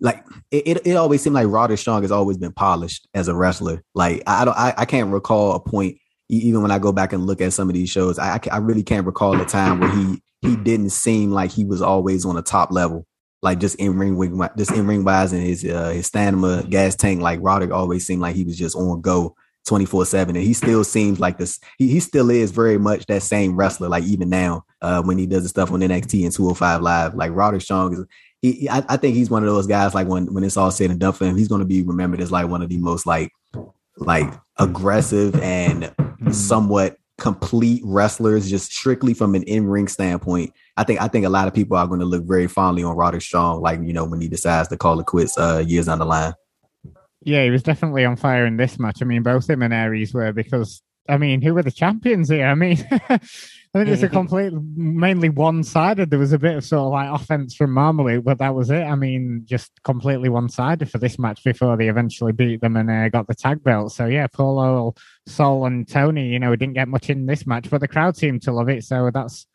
like 0.00 0.24
it, 0.50 0.66
it, 0.66 0.86
it 0.86 0.96
always 0.96 1.22
seemed 1.22 1.34
like 1.34 1.46
Roderick 1.46 1.78
Strong 1.78 2.02
has 2.02 2.10
always 2.10 2.36
been 2.36 2.52
polished 2.52 3.06
as 3.14 3.28
a 3.28 3.34
wrestler. 3.36 3.84
Like 3.94 4.24
I 4.26 4.44
don't 4.44 4.58
I, 4.58 4.74
I 4.76 4.84
can't 4.84 5.12
recall 5.12 5.52
a 5.52 5.60
point 5.60 5.98
even 6.28 6.62
when 6.62 6.70
I 6.70 6.78
go 6.78 6.92
back 6.92 7.12
and 7.12 7.26
look 7.26 7.40
at 7.40 7.52
some 7.52 7.68
of 7.68 7.74
these 7.74 7.90
shows, 7.90 8.18
I 8.18 8.40
I 8.50 8.56
really 8.56 8.82
can't 8.82 9.06
recall 9.06 9.40
a 9.40 9.44
time 9.44 9.78
where 9.78 9.94
he 9.94 10.20
he 10.40 10.56
didn't 10.56 10.90
seem 10.90 11.30
like 11.30 11.52
he 11.52 11.64
was 11.64 11.80
always 11.80 12.24
on 12.24 12.36
a 12.36 12.42
top 12.42 12.72
level 12.72 13.06
like 13.42 13.58
just 13.58 13.76
in 13.76 13.98
ring 13.98 14.16
just 14.56 14.72
in 14.72 14.86
ring 14.86 15.04
wise 15.04 15.32
and 15.32 15.42
his 15.42 15.64
uh, 15.64 15.90
his 15.90 16.06
stamina 16.06 16.64
gas 16.68 16.94
tank. 16.94 17.20
Like 17.20 17.40
Roderick 17.42 17.72
always 17.72 18.06
seemed 18.06 18.22
like 18.22 18.36
he 18.36 18.44
was 18.44 18.56
just 18.56 18.76
on 18.76 19.00
go. 19.00 19.36
24 19.64 20.06
7 20.06 20.34
and 20.34 20.44
he 20.44 20.54
still 20.54 20.82
seems 20.82 21.20
like 21.20 21.38
this 21.38 21.60
he, 21.78 21.86
he 21.86 22.00
still 22.00 22.30
is 22.30 22.50
very 22.50 22.78
much 22.78 23.06
that 23.06 23.22
same 23.22 23.54
wrestler 23.54 23.88
like 23.88 24.02
even 24.02 24.28
now 24.28 24.64
uh 24.80 25.00
when 25.02 25.16
he 25.16 25.24
does 25.24 25.44
the 25.44 25.48
stuff 25.48 25.70
on 25.70 25.78
NXT 25.78 26.24
and 26.24 26.32
205 26.32 26.82
live 26.82 27.14
like 27.14 27.30
Roderick 27.32 27.62
Strong 27.62 27.92
is 27.92 28.04
he, 28.40 28.68
I, 28.68 28.84
I 28.88 28.96
think 28.96 29.14
he's 29.14 29.30
one 29.30 29.44
of 29.44 29.48
those 29.48 29.68
guys 29.68 29.94
like 29.94 30.08
when 30.08 30.34
when 30.34 30.42
it's 30.42 30.56
all 30.56 30.72
said 30.72 30.90
and 30.90 30.98
done 30.98 31.12
for 31.12 31.26
him 31.26 31.36
he's 31.36 31.46
going 31.46 31.60
to 31.60 31.64
be 31.64 31.82
remembered 31.82 32.20
as 32.20 32.32
like 32.32 32.48
one 32.48 32.60
of 32.60 32.70
the 32.70 32.78
most 32.78 33.06
like 33.06 33.30
like 33.96 34.32
aggressive 34.58 35.40
and 35.40 35.94
somewhat 36.32 36.96
complete 37.18 37.82
wrestlers 37.84 38.50
just 38.50 38.72
strictly 38.72 39.14
from 39.14 39.36
an 39.36 39.44
in-ring 39.44 39.86
standpoint 39.86 40.52
I 40.76 40.84
think 40.84 41.00
I 41.00 41.08
think 41.08 41.26
a 41.26 41.30
lot 41.30 41.48
of 41.48 41.54
people 41.54 41.76
are 41.76 41.86
going 41.86 42.00
to 42.00 42.06
look 42.06 42.24
very 42.24 42.46
fondly 42.46 42.82
on 42.82 42.96
Roderick 42.96 43.22
Strong, 43.22 43.60
like 43.60 43.80
you 43.82 43.92
know 43.92 44.04
when 44.04 44.20
he 44.20 44.28
decides 44.28 44.68
to 44.68 44.76
call 44.76 44.98
it 45.00 45.06
quits 45.06 45.36
uh, 45.36 45.62
years 45.66 45.86
down 45.86 45.98
the 45.98 46.06
line. 46.06 46.34
Yeah, 47.24 47.44
he 47.44 47.50
was 47.50 47.62
definitely 47.62 48.04
on 48.04 48.16
fire 48.16 48.46
in 48.46 48.56
this 48.56 48.78
match. 48.78 49.00
I 49.00 49.04
mean, 49.04 49.22
both 49.22 49.48
him 49.48 49.62
and 49.62 49.72
Aries 49.72 50.12
were 50.12 50.32
because 50.32 50.82
I 51.08 51.18
mean, 51.18 51.42
who 51.42 51.54
were 51.54 51.62
the 51.62 51.70
champions 51.70 52.28
here? 52.28 52.46
I 52.46 52.54
mean, 52.54 52.78
I 52.90 53.18
think 53.74 53.88
it's 53.88 54.02
a 54.02 54.08
complete, 54.20 54.52
mainly 54.52 55.28
one-sided. 55.28 56.10
There 56.10 56.18
was 56.18 56.32
a 56.32 56.38
bit 56.38 56.56
of 56.56 56.64
sort 56.64 56.86
of 56.86 56.92
like 56.92 57.20
offense 57.20 57.54
from 57.54 57.74
Mamaluke, 57.74 58.24
but 58.24 58.38
that 58.38 58.54
was 58.54 58.70
it. 58.70 58.82
I 58.82 58.94
mean, 58.94 59.42
just 59.44 59.70
completely 59.82 60.28
one-sided 60.28 60.90
for 60.90 60.98
this 60.98 61.18
match 61.18 61.42
before 61.42 61.76
they 61.76 61.88
eventually 61.88 62.32
beat 62.32 62.60
them 62.60 62.76
and 62.76 62.90
uh, 62.90 63.08
got 63.08 63.26
the 63.26 63.34
tag 63.34 63.62
belt. 63.64 63.92
So 63.92 64.06
yeah, 64.06 64.26
Paulo, 64.28 64.94
Sol, 65.26 65.66
and 65.66 65.88
Tony, 65.88 66.28
you 66.28 66.38
know, 66.38 66.54
didn't 66.54 66.74
get 66.74 66.88
much 66.88 67.10
in 67.10 67.26
this 67.26 67.46
match, 67.46 67.68
but 67.68 67.80
the 67.80 67.88
crowd 67.88 68.16
seemed 68.16 68.42
to 68.42 68.52
love 68.52 68.68
it. 68.68 68.84
So 68.84 69.10
that's 69.12 69.46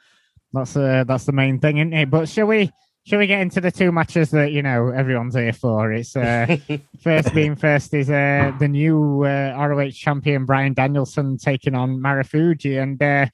that's 0.57 0.75
uh, 0.75 1.03
that's 1.05 1.25
the 1.25 1.31
main 1.31 1.59
thing, 1.59 1.77
isn't 1.77 1.93
it? 1.93 2.09
But 2.09 2.29
shall 2.29 2.47
we 2.47 2.71
shall 3.05 3.19
we 3.19 3.27
get 3.27 3.41
into 3.41 3.61
the 3.61 3.71
two 3.71 3.91
matches 3.91 4.31
that 4.31 4.51
you 4.51 4.61
know 4.61 4.89
everyone's 4.89 5.35
here 5.35 5.53
for? 5.53 5.91
It's 5.91 6.15
uh, 6.15 6.57
first 7.01 7.33
being 7.33 7.55
first 7.55 7.93
is 7.93 8.09
uh, 8.09 8.51
the 8.59 8.67
new 8.67 9.23
uh, 9.23 9.55
ROH 9.57 9.91
champion 9.91 10.45
Bryan 10.45 10.73
Danielson 10.73 11.37
taking 11.37 11.75
on 11.75 11.99
Marufuji, 11.99 12.81
and 12.81 13.01
uh, 13.01 13.27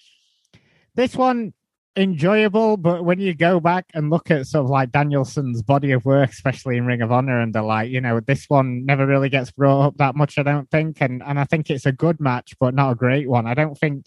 this 0.95 1.15
one 1.15 1.53
enjoyable. 1.95 2.77
But 2.77 3.05
when 3.05 3.19
you 3.19 3.33
go 3.33 3.59
back 3.59 3.85
and 3.93 4.09
look 4.09 4.29
at 4.31 4.47
sort 4.47 4.65
of 4.65 4.69
like 4.69 4.91
Danielson's 4.91 5.61
body 5.61 5.91
of 5.91 6.05
work, 6.05 6.29
especially 6.29 6.77
in 6.77 6.85
Ring 6.85 7.01
of 7.01 7.11
Honor 7.11 7.41
and 7.41 7.53
the 7.53 7.61
like, 7.61 7.89
you 7.89 8.01
know, 8.01 8.19
this 8.19 8.45
one 8.49 8.85
never 8.85 9.05
really 9.05 9.29
gets 9.29 9.51
brought 9.51 9.87
up 9.87 9.97
that 9.97 10.15
much. 10.15 10.37
I 10.37 10.43
don't 10.43 10.69
think, 10.69 11.01
and 11.01 11.23
and 11.23 11.39
I 11.39 11.45
think 11.45 11.69
it's 11.69 11.85
a 11.85 11.91
good 11.91 12.19
match, 12.19 12.53
but 12.59 12.73
not 12.73 12.91
a 12.91 12.95
great 12.95 13.29
one. 13.29 13.47
I 13.47 13.53
don't 13.53 13.77
think 13.77 14.05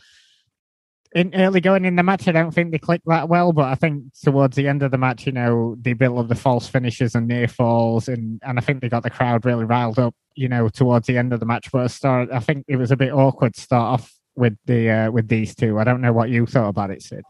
in 1.17 1.35
early 1.35 1.63
going 1.63 1.87
in 1.87 1.97
the 1.97 2.03
match, 2.03 2.29
I 2.29 2.33
don't 2.33 2.53
think 2.53 2.73
they 2.73 2.79
clicked 2.79 3.07
that 3.07 3.31
well, 3.31 3.51
but 3.53 3.65
I 3.65 3.75
think 3.75 4.05
towards 4.23 4.55
the 4.55 4.69
end 4.69 4.83
of 4.83 4.91
the 4.91 4.99
match, 4.99 5.25
you 5.25 5.33
know, 5.33 5.75
they 5.81 5.95
built 5.95 6.19
up 6.19 6.29
the 6.29 6.35
false 6.35 6.69
finishes 6.69 7.15
and 7.15 7.27
near 7.27 7.49
falls, 7.49 8.07
and, 8.07 8.39
and 8.45 8.59
I 8.59 8.61
think 8.61 8.83
they 8.83 8.91
got 8.91 9.03
the 9.03 9.09
crowd 9.09 9.47
really 9.47 9.65
riled 9.65 9.99
up, 9.99 10.15
you 10.35 10.51
know, 10.51 10.69
towards 10.69 11.07
the 11.07 11.17
end 11.17 11.33
of 11.33 11.41
the 11.41 11.47
match. 11.47 11.73
But 11.73 11.89
start, 11.89 12.29
I 12.31 12.41
think 12.41 12.67
it 12.69 12.77
was 12.77 12.91
a 12.91 12.97
bit 12.97 13.15
awkward 13.15 13.55
to 13.55 13.61
start 13.61 14.01
off 14.01 14.13
with 14.35 14.59
the 14.67 14.91
uh, 14.91 15.11
with 15.11 15.29
these 15.29 15.55
two. 15.55 15.79
I 15.79 15.85
don't 15.85 16.03
know 16.03 16.13
what 16.13 16.29
you 16.29 16.45
thought 16.45 16.69
about 16.69 16.91
it, 16.91 17.03
Sid 17.03 17.25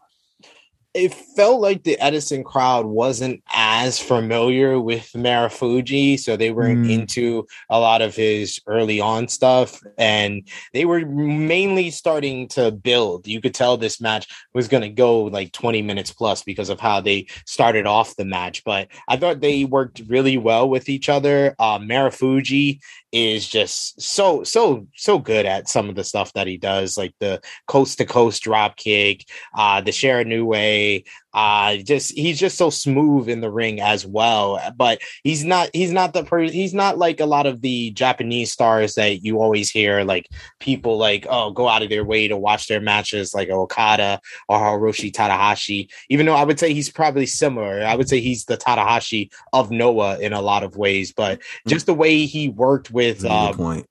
it 0.96 1.12
felt 1.12 1.60
like 1.60 1.84
the 1.84 1.98
Edison 2.00 2.42
crowd 2.42 2.86
wasn't 2.86 3.42
as 3.54 3.98
familiar 3.98 4.80
with 4.80 5.12
Marufuji, 5.14 6.18
so 6.18 6.36
they 6.36 6.50
weren't 6.50 6.86
mm. 6.86 6.90
into 6.90 7.46
a 7.68 7.78
lot 7.78 8.00
of 8.00 8.16
his 8.16 8.58
early 8.66 8.98
on 8.98 9.28
stuff, 9.28 9.82
and 9.98 10.48
they 10.72 10.86
were 10.86 11.04
mainly 11.04 11.90
starting 11.90 12.48
to 12.48 12.70
build. 12.70 13.28
You 13.28 13.42
could 13.42 13.54
tell 13.54 13.76
this 13.76 14.00
match 14.00 14.26
was 14.54 14.68
going 14.68 14.84
to 14.84 14.88
go 14.88 15.24
like 15.24 15.52
20 15.52 15.82
minutes 15.82 16.12
plus 16.12 16.42
because 16.42 16.70
of 16.70 16.80
how 16.80 17.02
they 17.02 17.26
started 17.44 17.86
off 17.86 18.16
the 18.16 18.24
match, 18.24 18.64
but 18.64 18.88
I 19.06 19.18
thought 19.18 19.40
they 19.40 19.66
worked 19.66 20.02
really 20.08 20.38
well 20.38 20.66
with 20.68 20.88
each 20.88 21.10
other. 21.10 21.54
Uh, 21.58 21.78
Marufuji 21.78 22.80
is 23.16 23.48
just 23.48 23.98
so 24.00 24.44
so 24.44 24.86
so 24.94 25.18
good 25.18 25.46
at 25.46 25.70
some 25.70 25.88
of 25.88 25.94
the 25.94 26.04
stuff 26.04 26.32
that 26.34 26.46
he 26.46 26.58
does, 26.58 26.98
like 26.98 27.14
the 27.18 27.40
coast 27.66 27.96
to 27.96 28.04
coast 28.04 28.42
drop 28.42 28.76
kick, 28.76 29.24
uh, 29.54 29.80
the 29.80 29.90
Shiranui, 29.90 31.06
uh, 31.36 31.76
just 31.76 32.16
he's 32.16 32.40
just 32.40 32.56
so 32.56 32.70
smooth 32.70 33.28
in 33.28 33.42
the 33.42 33.50
ring 33.50 33.78
as 33.78 34.06
well. 34.06 34.58
But 34.74 35.02
he's 35.22 35.44
not 35.44 35.68
he's 35.74 35.92
not 35.92 36.14
the 36.14 36.24
per- 36.24 36.48
he's 36.48 36.72
not 36.72 36.96
like 36.96 37.20
a 37.20 37.26
lot 37.26 37.44
of 37.44 37.60
the 37.60 37.90
Japanese 37.90 38.50
stars 38.50 38.94
that 38.94 39.22
you 39.22 39.38
always 39.38 39.68
hear 39.68 40.02
like 40.02 40.30
people 40.60 40.96
like 40.96 41.26
oh 41.28 41.50
go 41.50 41.68
out 41.68 41.82
of 41.82 41.90
their 41.90 42.04
way 42.04 42.26
to 42.26 42.38
watch 42.38 42.68
their 42.68 42.80
matches 42.80 43.34
like 43.34 43.50
Okada 43.50 44.18
or 44.48 44.58
Hiroshi 44.58 45.12
Tanahashi. 45.12 45.90
Even 46.08 46.24
though 46.24 46.34
I 46.34 46.44
would 46.44 46.58
say 46.58 46.72
he's 46.72 46.90
probably 46.90 47.26
similar, 47.26 47.84
I 47.84 47.94
would 47.94 48.08
say 48.08 48.20
he's 48.20 48.46
the 48.46 48.56
Tanahashi 48.56 49.30
of 49.52 49.70
Noah 49.70 50.18
in 50.18 50.32
a 50.32 50.40
lot 50.40 50.62
of 50.62 50.78
ways. 50.78 51.12
But 51.12 51.40
mm-hmm. 51.40 51.68
just 51.68 51.84
the 51.84 51.94
way 51.94 52.24
he 52.24 52.48
worked 52.48 52.90
with 52.90 53.26
point 53.52 53.86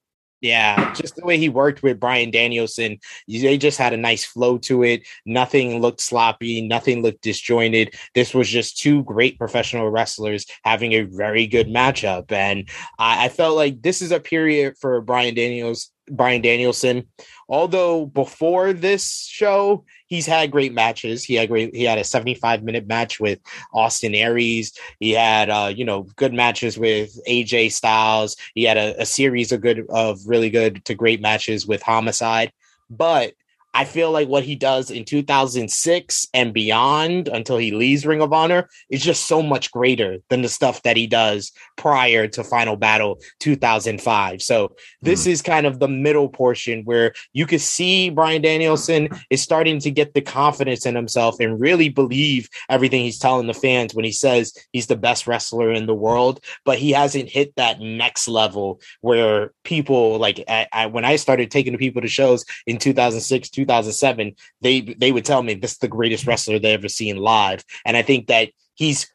Yeah, 0.46 0.94
just 0.94 1.16
the 1.16 1.26
way 1.26 1.40
he 1.40 1.50
worked 1.50 1.82
with 1.82 2.00
Bryan 2.00 2.30
Danielson, 2.30 3.00
they 3.28 3.58
just 3.58 3.80
had 3.80 3.94
a 3.94 3.98
nice 3.98 4.24
flow 4.24 4.60
to 4.60 4.84
it. 4.84 5.02
Nothing 5.26 5.82
looked 5.82 6.02
sloppy, 6.02 6.62
nothing 6.62 7.02
looked 7.02 7.24
disjointed. 7.24 7.96
This 8.14 8.32
was 8.36 8.48
just 8.48 8.78
two 8.78 9.02
great 9.06 9.40
professional 9.40 9.90
wrestlers 9.90 10.46
having 10.64 10.94
a 10.94 11.02
very 11.02 11.48
good 11.48 11.66
matchup, 11.66 12.32
and 12.32 12.70
I, 13.00 13.26
I 13.26 13.30
felt 13.30 13.56
like 13.56 13.82
this 13.82 14.04
is 14.04 14.12
a 14.12 14.20
period 14.20 14.78
for 14.80 15.02
Brian 15.02 15.34
Daniels, 15.34 15.90
Bryan 16.10 16.42
Danielson. 16.42 17.08
Although 17.48 18.08
before 18.08 18.74
this 18.74 19.26
show, 19.26 19.86
he's 20.08 20.26
had 20.26 20.52
great 20.52 20.74
matches. 20.74 21.24
He 21.24 21.36
had 21.36 21.50
great. 21.50 21.76
He 21.76 21.84
had 21.84 21.98
a 21.98 22.04
75 22.04 22.64
minute 22.64 22.88
match 22.88 23.20
with 23.20 23.40
Austin 23.74 24.16
Aries. 24.16 24.74
He 25.00 25.12
had 25.12 25.50
uh, 25.50 25.72
you 25.76 25.86
know 25.86 26.04
good 26.16 26.34
matches 26.34 26.78
with 26.78 27.18
AJ 27.28 27.72
Styles. 27.72 28.36
He 28.54 28.64
had 28.64 28.78
a, 28.78 29.02
a 29.02 29.06
series 29.06 29.52
of 29.52 29.62
good 29.62 29.86
of 29.90 30.20
really 30.26 30.50
good 30.50 30.84
to 30.86 30.96
great 30.96 31.22
matches 31.22 31.68
with 31.68 31.82
Homicide. 31.82 32.52
But 32.90 33.34
I 33.76 33.84
feel 33.84 34.10
like 34.10 34.30
what 34.30 34.46
he 34.46 34.56
does 34.56 34.90
in 34.90 35.04
2006 35.04 36.28
and 36.34 36.54
beyond 36.54 37.28
until 37.28 37.58
he 37.58 37.72
leaves 37.72 38.06
Ring 38.06 38.22
of 38.22 38.32
Honor 38.32 38.70
is 38.90 39.04
just 39.04 39.28
so 39.28 39.44
much 39.44 39.70
greater 39.70 40.20
than 40.30 40.42
the 40.42 40.48
stuff 40.48 40.82
that 40.84 40.96
he 40.96 41.08
does 41.08 41.52
prior 41.76 42.26
to 42.30 42.44
Final 42.46 42.78
Battle 42.78 43.20
2005. 43.42 44.42
So 44.42 44.74
this 45.02 45.26
mm. 45.26 45.32
is 45.32 45.42
kind 45.42 45.66
of 45.66 45.80
the 45.80 45.90
middle 45.90 46.30
portion 46.30 46.84
where 46.86 47.14
you 47.34 47.46
can 47.46 47.60
see 47.60 48.10
Bryan 48.10 48.42
Danielson 48.42 49.10
is 49.30 49.42
starting 49.42 49.80
to 49.80 49.92
get 49.92 50.14
the 50.14 50.22
confidence 50.22 50.86
in 50.86 50.96
himself 50.96 51.42
and 51.42 51.60
really 51.60 51.90
believe 51.90 52.48
everything 52.70 53.04
he's 53.04 53.20
telling 53.20 53.48
the 53.48 53.54
fans 53.54 53.94
when 53.94 54.06
he 54.06 54.14
says 54.14 54.54
he's 54.72 54.88
the 54.88 54.96
best 54.96 55.28
wrestler 55.28 55.70
in 55.70 55.86
the 55.86 55.94
world, 55.94 56.40
but 56.64 56.78
he 56.78 56.92
hasn't 56.92 57.30
hit 57.30 57.54
that 57.58 57.82
next 57.82 58.30
level 58.30 58.80
where 59.02 59.52
people 59.66 60.18
like 60.18 60.42
I, 60.48 60.68
I, 60.72 60.86
when 60.86 61.04
I 61.04 61.18
started 61.18 61.52
taking 61.52 61.74
the 61.74 61.78
people 61.78 62.02
to 62.02 62.08
shows 62.08 62.46
in 62.66 62.78
2006, 62.78 63.50
2007, 63.66 64.36
they 64.62 64.82
they 64.82 65.12
would 65.12 65.26
tell 65.26 65.44
me 65.44 65.54
this 65.54 65.74
is 65.74 65.78
the 65.78 65.88
greatest 65.88 66.26
wrestler 66.26 66.60
they 66.60 66.74
ever 66.74 66.90
seen 66.90 67.18
live, 67.18 67.64
and 67.86 67.98
I 67.98 68.02
think 68.02 68.28
that 68.28 68.50
he's 68.76 69.10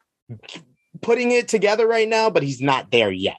putting 1.01 1.31
it 1.31 1.47
together 1.47 1.87
right 1.87 2.07
now, 2.07 2.29
but 2.29 2.43
he's 2.43 2.61
not 2.61 2.91
there 2.91 3.11
yet. 3.11 3.37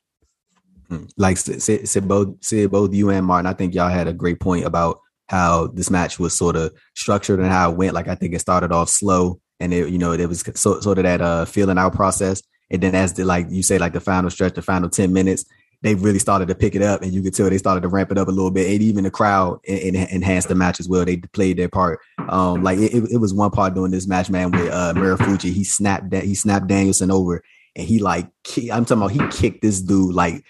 Hmm. 0.88 1.04
Like 1.16 1.38
said, 1.38 1.88
said 1.88 2.08
both 2.08 2.36
said 2.40 2.70
both 2.70 2.94
you 2.94 3.10
and 3.10 3.26
Martin, 3.26 3.46
I 3.46 3.54
think 3.54 3.74
y'all 3.74 3.88
had 3.88 4.08
a 4.08 4.12
great 4.12 4.40
point 4.40 4.64
about 4.64 5.00
how 5.28 5.68
this 5.68 5.90
match 5.90 6.18
was 6.18 6.36
sort 6.36 6.56
of 6.56 6.72
structured 6.94 7.40
and 7.40 7.48
how 7.48 7.70
it 7.70 7.76
went. 7.76 7.94
Like 7.94 8.08
I 8.08 8.14
think 8.14 8.34
it 8.34 8.40
started 8.40 8.72
off 8.72 8.88
slow, 8.88 9.40
and 9.60 9.72
it 9.72 9.88
you 9.88 9.98
know 9.98 10.12
it 10.12 10.28
was 10.28 10.44
so, 10.54 10.80
sort 10.80 10.98
of 10.98 11.04
that 11.04 11.20
uh 11.20 11.44
feeling 11.44 11.78
out 11.78 11.94
process, 11.94 12.42
and 12.70 12.82
then 12.82 12.94
as 12.94 13.14
the 13.14 13.24
like 13.24 13.46
you 13.50 13.62
say 13.62 13.78
like 13.78 13.92
the 13.92 14.00
final 14.00 14.30
stretch, 14.30 14.54
the 14.54 14.62
final 14.62 14.90
ten 14.90 15.12
minutes, 15.12 15.44
they 15.82 15.96
really 15.96 16.20
started 16.20 16.48
to 16.48 16.54
pick 16.54 16.74
it 16.74 16.82
up, 16.82 17.02
and 17.02 17.12
you 17.12 17.22
could 17.22 17.34
tell 17.34 17.50
they 17.50 17.58
started 17.58 17.80
to 17.82 17.88
ramp 17.88 18.10
it 18.12 18.18
up 18.18 18.28
a 18.28 18.32
little 18.32 18.50
bit. 18.50 18.70
And 18.70 18.82
even 18.82 19.04
the 19.04 19.10
crowd 19.10 19.60
enhanced 19.64 20.48
the 20.48 20.54
match 20.54 20.78
as 20.78 20.88
well. 20.88 21.04
They 21.04 21.16
played 21.18 21.58
their 21.58 21.68
part. 21.68 22.00
Um, 22.28 22.62
like 22.62 22.78
it, 22.78 22.92
it 23.10 23.18
was 23.18 23.34
one 23.34 23.50
part 23.50 23.74
during 23.74 23.90
this 23.90 24.06
match, 24.06 24.30
man, 24.30 24.52
with 24.52 24.72
uh, 24.72 24.94
Marufuji. 24.94 25.52
He 25.52 25.64
snapped 25.64 26.10
that 26.10 26.24
he 26.24 26.34
snapped 26.34 26.68
Danielson 26.68 27.10
over, 27.10 27.42
and 27.74 27.86
he 27.86 27.98
like 27.98 28.26
I'm 28.72 28.84
talking 28.84 29.02
about 29.02 29.10
he 29.10 29.26
kicked 29.28 29.62
this 29.62 29.80
dude 29.80 30.14
like 30.14 30.44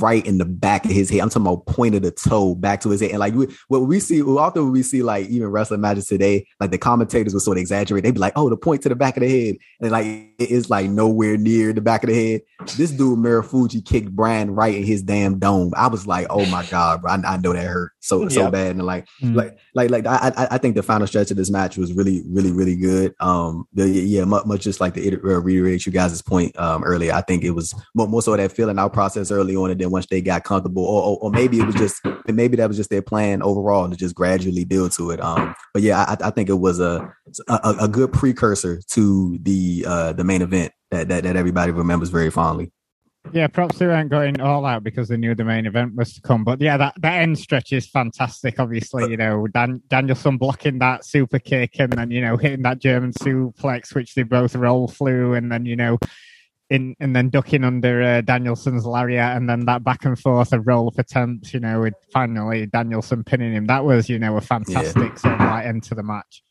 right 0.00 0.24
in 0.26 0.38
the 0.38 0.44
back 0.44 0.84
of 0.84 0.90
his 0.90 1.10
head. 1.10 1.20
I'm 1.20 1.28
talking 1.28 1.46
about 1.46 1.66
point 1.66 1.94
of 1.94 2.02
the 2.02 2.10
toe 2.10 2.54
back 2.54 2.80
to 2.82 2.90
his 2.90 3.00
head. 3.00 3.10
And 3.10 3.18
like 3.18 3.34
we, 3.34 3.46
what 3.68 3.80
we 3.80 4.00
see, 4.00 4.22
often 4.22 4.70
we 4.70 4.82
see 4.82 5.02
like 5.02 5.28
even 5.28 5.48
wrestling 5.48 5.80
matches 5.80 6.06
today, 6.06 6.46
like 6.60 6.70
the 6.70 6.78
commentators 6.78 7.32
will 7.32 7.40
sort 7.40 7.56
of 7.56 7.60
exaggerate. 7.60 8.04
They'd 8.04 8.14
be 8.14 8.20
like, 8.20 8.34
oh, 8.36 8.48
the 8.48 8.56
point 8.56 8.82
to 8.82 8.88
the 8.88 8.96
back 8.96 9.16
of 9.16 9.22
the 9.22 9.28
head. 9.28 9.56
And 9.80 9.90
like 9.90 10.06
it 10.06 10.50
is 10.50 10.70
like 10.70 10.88
nowhere 10.88 11.36
near 11.36 11.72
the 11.72 11.80
back 11.80 12.04
of 12.04 12.10
the 12.10 12.14
head. 12.14 12.42
This 12.76 12.90
dude 12.90 13.18
Marufuji 13.18 13.84
kicked 13.84 14.10
Bryan 14.10 14.54
right 14.54 14.74
in 14.74 14.84
his 14.84 15.02
damn 15.02 15.38
dome. 15.38 15.72
I 15.76 15.88
was 15.88 16.06
like, 16.06 16.26
oh 16.30 16.46
my 16.46 16.64
God, 16.66 17.02
bro. 17.02 17.12
I, 17.12 17.34
I 17.34 17.36
know 17.38 17.52
that 17.52 17.66
hurt 17.66 17.92
so 18.00 18.28
so 18.28 18.50
bad. 18.50 18.76
And 18.76 18.84
like 18.84 19.06
mm. 19.22 19.34
like 19.34 19.58
like 19.74 19.90
like 19.90 20.06
I 20.06 20.48
I 20.50 20.58
think 20.58 20.74
the 20.74 20.82
final 20.82 21.06
stretch 21.06 21.30
of 21.30 21.36
this 21.36 21.50
match 21.50 21.76
was 21.76 21.92
really, 21.92 22.22
really, 22.28 22.52
really 22.52 22.76
good. 22.76 23.14
Um 23.20 23.66
the, 23.72 23.88
yeah, 23.88 24.24
much, 24.24 24.46
much 24.46 24.62
just 24.62 24.80
like 24.80 24.94
the 24.94 25.14
uh, 25.14 25.40
reiterate 25.40 25.86
you 25.86 25.92
guys' 25.92 26.20
point 26.22 26.58
um 26.58 26.84
earlier. 26.84 27.12
I 27.12 27.22
think 27.22 27.44
it 27.44 27.50
was 27.50 27.74
more, 27.94 28.08
more 28.08 28.22
so 28.22 28.36
that 28.36 28.52
feeling 28.52 28.78
out 28.78 28.92
process 28.92 29.30
early 29.30 29.56
on 29.56 29.70
then 29.78 29.90
once 29.90 30.06
they 30.06 30.20
got 30.20 30.44
comfortable, 30.44 30.84
or, 30.84 31.02
or, 31.02 31.18
or, 31.22 31.30
maybe 31.30 31.58
it 31.58 31.66
was 31.66 31.74
just 31.74 32.00
maybe 32.26 32.56
that 32.56 32.68
was 32.68 32.76
just 32.76 32.90
their 32.90 33.02
plan 33.02 33.42
overall 33.42 33.88
to 33.88 33.96
just 33.96 34.14
gradually 34.14 34.64
build 34.64 34.92
to 34.92 35.10
it. 35.10 35.20
Um, 35.20 35.54
but 35.72 35.82
yeah, 35.82 36.04
I, 36.08 36.28
I 36.28 36.30
think 36.30 36.48
it 36.48 36.54
was 36.54 36.80
a, 36.80 37.12
a, 37.48 37.76
a 37.82 37.88
good 37.88 38.12
precursor 38.12 38.80
to 38.90 39.38
the 39.42 39.84
uh 39.86 40.12
the 40.12 40.24
main 40.24 40.42
event 40.42 40.72
that 40.90 41.08
that, 41.08 41.24
that 41.24 41.36
everybody 41.36 41.72
remembers 41.72 42.10
very 42.10 42.30
fondly. 42.30 42.72
Yeah, 43.32 43.46
props 43.48 43.78
to 43.78 43.88
them 43.88 44.08
going 44.08 44.40
all 44.40 44.64
out 44.64 44.82
because 44.82 45.08
they 45.08 45.16
knew 45.16 45.34
the 45.34 45.44
main 45.44 45.66
event 45.66 45.94
was 45.94 46.14
to 46.14 46.20
come. 46.20 46.44
But 46.44 46.60
yeah, 46.60 46.76
that, 46.78 46.94
that 47.00 47.20
end 47.20 47.38
stretch 47.38 47.72
is 47.72 47.86
fantastic. 47.86 48.58
Obviously, 48.58 49.10
you 49.10 49.16
know, 49.16 49.46
Dan, 49.48 49.82
Danielson 49.88 50.38
blocking 50.38 50.78
that 50.78 51.04
super 51.04 51.38
kick 51.38 51.78
and 51.78 51.92
then, 51.92 52.10
you 52.10 52.22
know, 52.22 52.36
hitting 52.36 52.62
that 52.62 52.78
German 52.78 53.12
suplex, 53.12 53.94
which 53.94 54.14
they 54.14 54.22
both 54.22 54.54
roll 54.54 54.88
through. 54.88 55.34
And 55.34 55.52
then, 55.52 55.66
you 55.66 55.76
know, 55.76 55.98
in 56.70 56.94
and 57.00 57.16
then 57.16 57.30
ducking 57.30 57.64
under 57.64 58.02
uh, 58.02 58.20
Danielson's 58.20 58.84
lariat, 58.84 59.36
and 59.36 59.48
then 59.48 59.64
that 59.66 59.84
back 59.84 60.04
and 60.04 60.18
forth 60.18 60.52
of 60.52 60.66
roll 60.66 60.90
for 60.90 61.02
temps. 61.02 61.54
You 61.54 61.60
know, 61.60 61.80
with 61.80 61.94
finally 62.12 62.66
Danielson 62.66 63.24
pinning 63.24 63.52
him. 63.52 63.66
That 63.66 63.84
was 63.84 64.08
you 64.08 64.18
know 64.18 64.36
a 64.36 64.40
fantastic 64.40 64.96
yeah. 64.96 65.14
sort 65.14 65.34
of 65.34 65.40
like 65.40 65.66
end 65.66 65.82
to 65.84 65.94
the 65.94 66.02
match. 66.02 66.42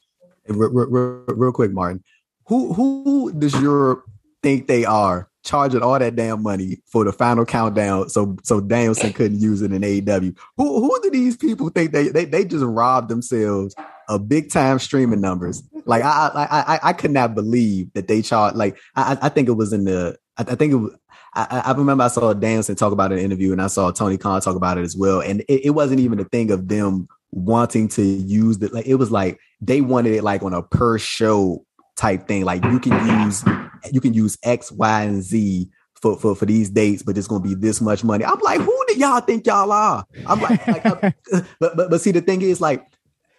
Real, 0.47 0.69
real, 0.69 1.23
real, 1.27 1.51
quick, 1.51 1.71
Martin, 1.71 2.03
who 2.45 2.73
who 2.73 3.33
does 3.33 3.53
Europe 3.61 4.05
think 4.41 4.67
they 4.67 4.85
are 4.85 5.29
charging 5.43 5.81
all 5.81 5.97
that 5.97 6.15
damn 6.15 6.41
money 6.41 6.81
for 6.85 7.05
the 7.05 7.11
final 7.11 7.45
countdown 7.45 8.09
so 8.09 8.35
so 8.43 8.59
Danielson 8.59 9.13
couldn't 9.13 9.39
use 9.39 9.61
it 9.61 9.71
in 9.71 9.81
AEW? 9.81 10.37
Who 10.57 10.81
who 10.81 10.99
do 11.01 11.11
these 11.11 11.37
people 11.37 11.69
think 11.69 11.91
they 11.91 12.09
they, 12.09 12.25
they 12.25 12.45
just 12.45 12.63
robbed 12.65 13.09
themselves 13.09 13.75
of 14.07 14.27
big 14.27 14.49
time 14.49 14.79
streaming 14.79 15.21
numbers? 15.21 15.63
Like 15.87 16.03
I 16.03 16.31
I 16.33 16.47
I, 16.75 16.79
I 16.83 16.93
could 16.93 17.11
not 17.11 17.35
believe 17.35 17.91
that 17.93 18.07
they 18.07 18.21
charged 18.21 18.57
like 18.57 18.77
I 18.95 19.17
I 19.21 19.29
think 19.29 19.47
it 19.47 19.53
was 19.53 19.73
in 19.73 19.85
the 19.85 20.17
I, 20.37 20.41
I 20.41 20.55
think 20.55 20.73
it 20.73 20.77
was 20.77 20.95
I, 21.33 21.61
I, 21.65 21.71
remember 21.73 22.03
I 22.03 22.07
saw 22.07 22.33
Danielson 22.33 22.75
talk 22.75 22.91
about 22.91 23.11
an 23.11 23.19
interview 23.19 23.51
and 23.51 23.61
I 23.61 23.67
saw 23.67 23.91
Tony 23.91 24.17
Khan 24.17 24.41
talk 24.41 24.55
about 24.55 24.79
it 24.79 24.81
as 24.81 24.97
well. 24.97 25.21
And 25.21 25.41
it, 25.41 25.67
it 25.67 25.69
wasn't 25.71 25.99
even 25.99 26.19
a 26.19 26.23
thing 26.23 26.49
of 26.49 26.67
them 26.67 27.07
wanting 27.31 27.87
to 27.89 28.01
use 28.01 28.57
the 28.57 28.69
like 28.69 28.87
it 28.87 28.95
was 28.95 29.11
like 29.11 29.39
they 29.61 29.81
wanted 29.81 30.13
it 30.13 30.23
like 30.23 30.41
on 30.41 30.53
a 30.53 30.63
per 30.63 30.97
show 30.97 31.63
type 31.95 32.27
thing. 32.27 32.45
Like 32.45 32.63
you 32.65 32.79
can 32.79 33.23
use 33.23 33.43
you 33.91 34.01
can 34.01 34.13
use 34.13 34.37
X, 34.43 34.71
Y, 34.71 35.01
and 35.03 35.21
Z 35.21 35.69
for 36.01 36.17
for 36.17 36.35
for 36.35 36.45
these 36.45 36.69
dates, 36.69 37.03
but 37.03 37.17
it's 37.17 37.27
gonna 37.27 37.43
be 37.43 37.55
this 37.55 37.81
much 37.81 38.03
money. 38.03 38.23
I'm 38.25 38.39
like, 38.39 38.61
who 38.61 38.85
do 38.87 38.97
y'all 38.97 39.21
think 39.21 39.45
y'all 39.45 39.71
are? 39.71 40.05
I'm 40.25 40.41
like, 40.41 40.65
like 40.67 40.83
but 41.59 41.75
but 41.77 41.89
but 41.89 42.01
see, 42.01 42.11
the 42.11 42.21
thing 42.21 42.41
is, 42.41 42.61
like, 42.61 42.85